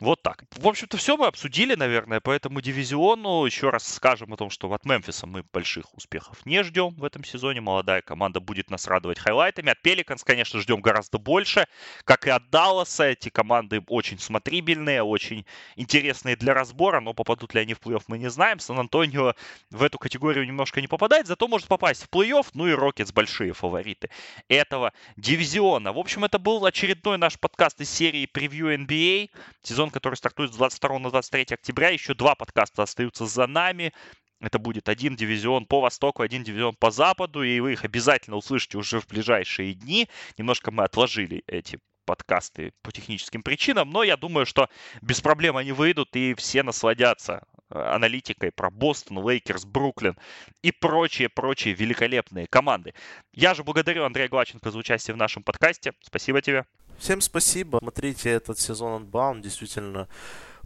Вот 0.00 0.22
так. 0.22 0.44
В 0.56 0.66
общем-то, 0.66 0.96
все 0.96 1.18
мы 1.18 1.26
обсудили, 1.26 1.74
наверное, 1.74 2.20
по 2.20 2.30
этому 2.30 2.62
дивизиону. 2.62 3.44
Еще 3.44 3.68
раз 3.68 3.86
скажем 3.86 4.32
о 4.32 4.36
том, 4.38 4.48
что 4.48 4.72
от 4.72 4.86
Мемфиса 4.86 5.26
мы 5.26 5.44
больших 5.52 5.94
успехов 5.94 6.46
не 6.46 6.62
ждем 6.64 6.94
в 6.94 7.04
этом 7.04 7.22
сезоне. 7.22 7.60
Молодая 7.60 8.00
команда 8.00 8.40
будет 8.40 8.70
нас 8.70 8.86
радовать 8.86 9.18
хайлайтами. 9.18 9.72
От 9.72 9.82
Пеликанс, 9.82 10.24
конечно, 10.24 10.58
ждем 10.58 10.80
гораздо 10.80 11.18
больше. 11.18 11.66
Как 12.04 12.26
и 12.26 12.30
от 12.30 12.48
Далласа, 12.48 13.08
эти 13.08 13.28
команды 13.28 13.82
очень 13.88 14.18
смотрибельные, 14.18 15.02
очень 15.02 15.44
интересные 15.76 16.34
для 16.34 16.54
разбора, 16.54 17.00
но 17.00 17.12
попадут 17.12 17.52
ли 17.52 17.60
они 17.60 17.74
в 17.74 17.80
плей-офф, 17.80 18.04
мы 18.06 18.16
не 18.16 18.30
знаем. 18.30 18.58
Сан-Антонио 18.58 19.34
в 19.70 19.82
эту 19.82 19.98
категорию 19.98 20.46
немножко 20.46 20.80
не 20.80 20.88
попадает, 20.88 21.26
зато 21.26 21.46
может 21.46 21.68
попасть 21.68 22.04
в 22.04 22.08
плей-офф. 22.08 22.46
Ну 22.54 22.68
и 22.68 22.72
Рокетс 22.72 23.12
большие 23.12 23.52
фавориты 23.52 24.08
этого 24.48 24.94
дивизиона. 25.18 25.92
В 25.92 25.98
общем, 25.98 26.24
это 26.24 26.38
был 26.38 26.64
очередной 26.64 27.18
наш 27.18 27.38
подкаст 27.38 27.82
из 27.82 27.90
серии 27.90 28.24
превью 28.24 28.74
NBA. 28.74 29.28
Сезон 29.62 29.89
который 29.90 30.14
стартует 30.14 30.52
с 30.52 30.56
22 30.56 30.98
на 30.98 31.10
23 31.10 31.54
октября. 31.54 31.90
Еще 31.90 32.14
два 32.14 32.34
подкаста 32.34 32.82
остаются 32.82 33.26
за 33.26 33.46
нами. 33.46 33.92
Это 34.40 34.58
будет 34.58 34.88
один 34.88 35.16
дивизион 35.16 35.66
по 35.66 35.80
востоку, 35.80 36.22
один 36.22 36.42
дивизион 36.42 36.74
по 36.74 36.90
западу, 36.90 37.42
и 37.42 37.60
вы 37.60 37.74
их 37.74 37.84
обязательно 37.84 38.36
услышите 38.36 38.78
уже 38.78 39.00
в 39.00 39.06
ближайшие 39.06 39.74
дни. 39.74 40.08
Немножко 40.38 40.70
мы 40.70 40.84
отложили 40.84 41.42
эти 41.46 41.78
подкасты 42.06 42.72
по 42.82 42.90
техническим 42.90 43.42
причинам, 43.42 43.90
но 43.90 44.02
я 44.02 44.16
думаю, 44.16 44.46
что 44.46 44.68
без 45.00 45.20
проблем 45.20 45.56
они 45.56 45.72
выйдут 45.72 46.16
и 46.16 46.34
все 46.34 46.62
насладятся 46.62 47.44
э, 47.70 47.78
аналитикой 47.78 48.50
про 48.50 48.70
Бостон, 48.70 49.24
Лейкерс, 49.28 49.64
Бруклин 49.64 50.16
и 50.62 50.72
прочие-прочие 50.72 51.74
великолепные 51.74 52.46
команды. 52.48 52.94
Я 53.32 53.54
же 53.54 53.62
благодарю 53.62 54.04
Андрея 54.04 54.28
Глаченко 54.28 54.70
за 54.70 54.78
участие 54.78 55.14
в 55.14 55.18
нашем 55.18 55.42
подкасте. 55.42 55.92
Спасибо 56.00 56.42
тебе. 56.42 56.64
Всем 57.00 57.22
спасибо. 57.22 57.78
Смотрите 57.78 58.28
этот 58.28 58.58
сезон 58.58 59.02
Unbound. 59.02 59.40
Действительно, 59.40 60.06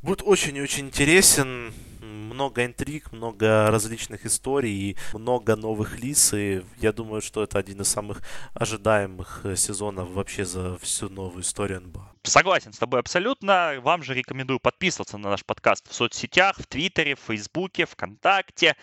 будет 0.02 0.20
очень 0.20 0.56
и 0.56 0.61
очень 0.61 0.86
интересен. 0.86 1.73
Много 2.01 2.65
интриг, 2.65 3.12
много 3.12 3.70
различных 3.70 4.27
историй 4.27 4.97
много 5.12 5.55
новых 5.55 6.01
лиц. 6.01 6.35
И 6.35 6.65
я 6.78 6.93
думаю, 6.93 7.23
что 7.23 7.44
это 7.44 7.61
один 7.61 7.81
из 7.82 7.89
самых 7.89 8.20
ожидаемых 8.52 9.43
э, 9.44 9.55
сезонов 9.55 10.11
вообще 10.11 10.44
за 10.44 10.77
всю 10.78 11.09
новую 11.09 11.43
историю 11.43 11.82
НБА. 11.82 12.12
Согласен 12.24 12.73
с 12.73 12.78
тобой 12.78 12.98
абсолютно. 12.98 13.77
Вам 13.81 14.02
же 14.02 14.12
рекомендую 14.12 14.59
подписываться 14.59 15.19
на 15.19 15.31
наш 15.31 15.44
подкаст 15.44 15.89
в 15.89 15.94
соцсетях, 15.94 16.59
в 16.59 16.66
Твиттере, 16.66 17.15
в 17.15 17.20
Фейсбуке, 17.20 17.86
ВКонтакте 17.86 18.74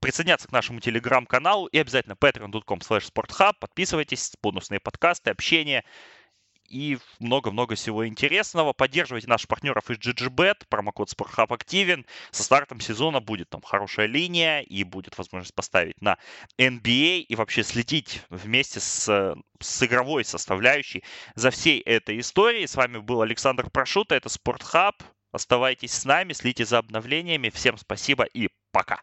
присоединяться 0.00 0.48
к 0.48 0.52
нашему 0.52 0.80
телеграм-каналу 0.80 1.66
и 1.66 1.76
обязательно 1.78 2.14
patreon.com 2.14 2.78
sporthub. 2.78 3.52
Подписывайтесь, 3.60 4.32
бонусные 4.42 4.80
подкасты, 4.80 5.30
общение 5.30 5.84
и 6.70 6.98
много-много 7.18 7.74
всего 7.74 8.06
интересного. 8.06 8.72
Поддерживайте 8.72 9.28
наших 9.28 9.48
партнеров 9.48 9.90
из 9.90 9.98
GGBet, 9.98 10.62
промокод 10.68 11.10
SportHub 11.10 11.52
активен. 11.52 12.06
Со 12.30 12.44
стартом 12.44 12.80
сезона 12.80 13.20
будет 13.20 13.50
там 13.50 13.60
хорошая 13.60 14.06
линия 14.06 14.60
и 14.60 14.84
будет 14.84 15.18
возможность 15.18 15.54
поставить 15.54 16.00
на 16.00 16.16
NBA 16.58 17.20
и 17.22 17.34
вообще 17.34 17.62
следить 17.64 18.22
вместе 18.30 18.80
с, 18.80 19.34
с 19.60 19.82
игровой 19.82 20.24
составляющей 20.24 21.02
за 21.34 21.50
всей 21.50 21.80
этой 21.80 22.20
историей. 22.20 22.66
С 22.66 22.76
вами 22.76 22.98
был 22.98 23.20
Александр 23.20 23.68
Прошута, 23.68 24.14
это 24.14 24.28
SportHub. 24.28 24.94
Оставайтесь 25.32 25.92
с 25.92 26.04
нами, 26.04 26.32
следите 26.32 26.64
за 26.64 26.78
обновлениями. 26.78 27.50
Всем 27.50 27.76
спасибо 27.76 28.24
и 28.24 28.48
пока. 28.72 29.00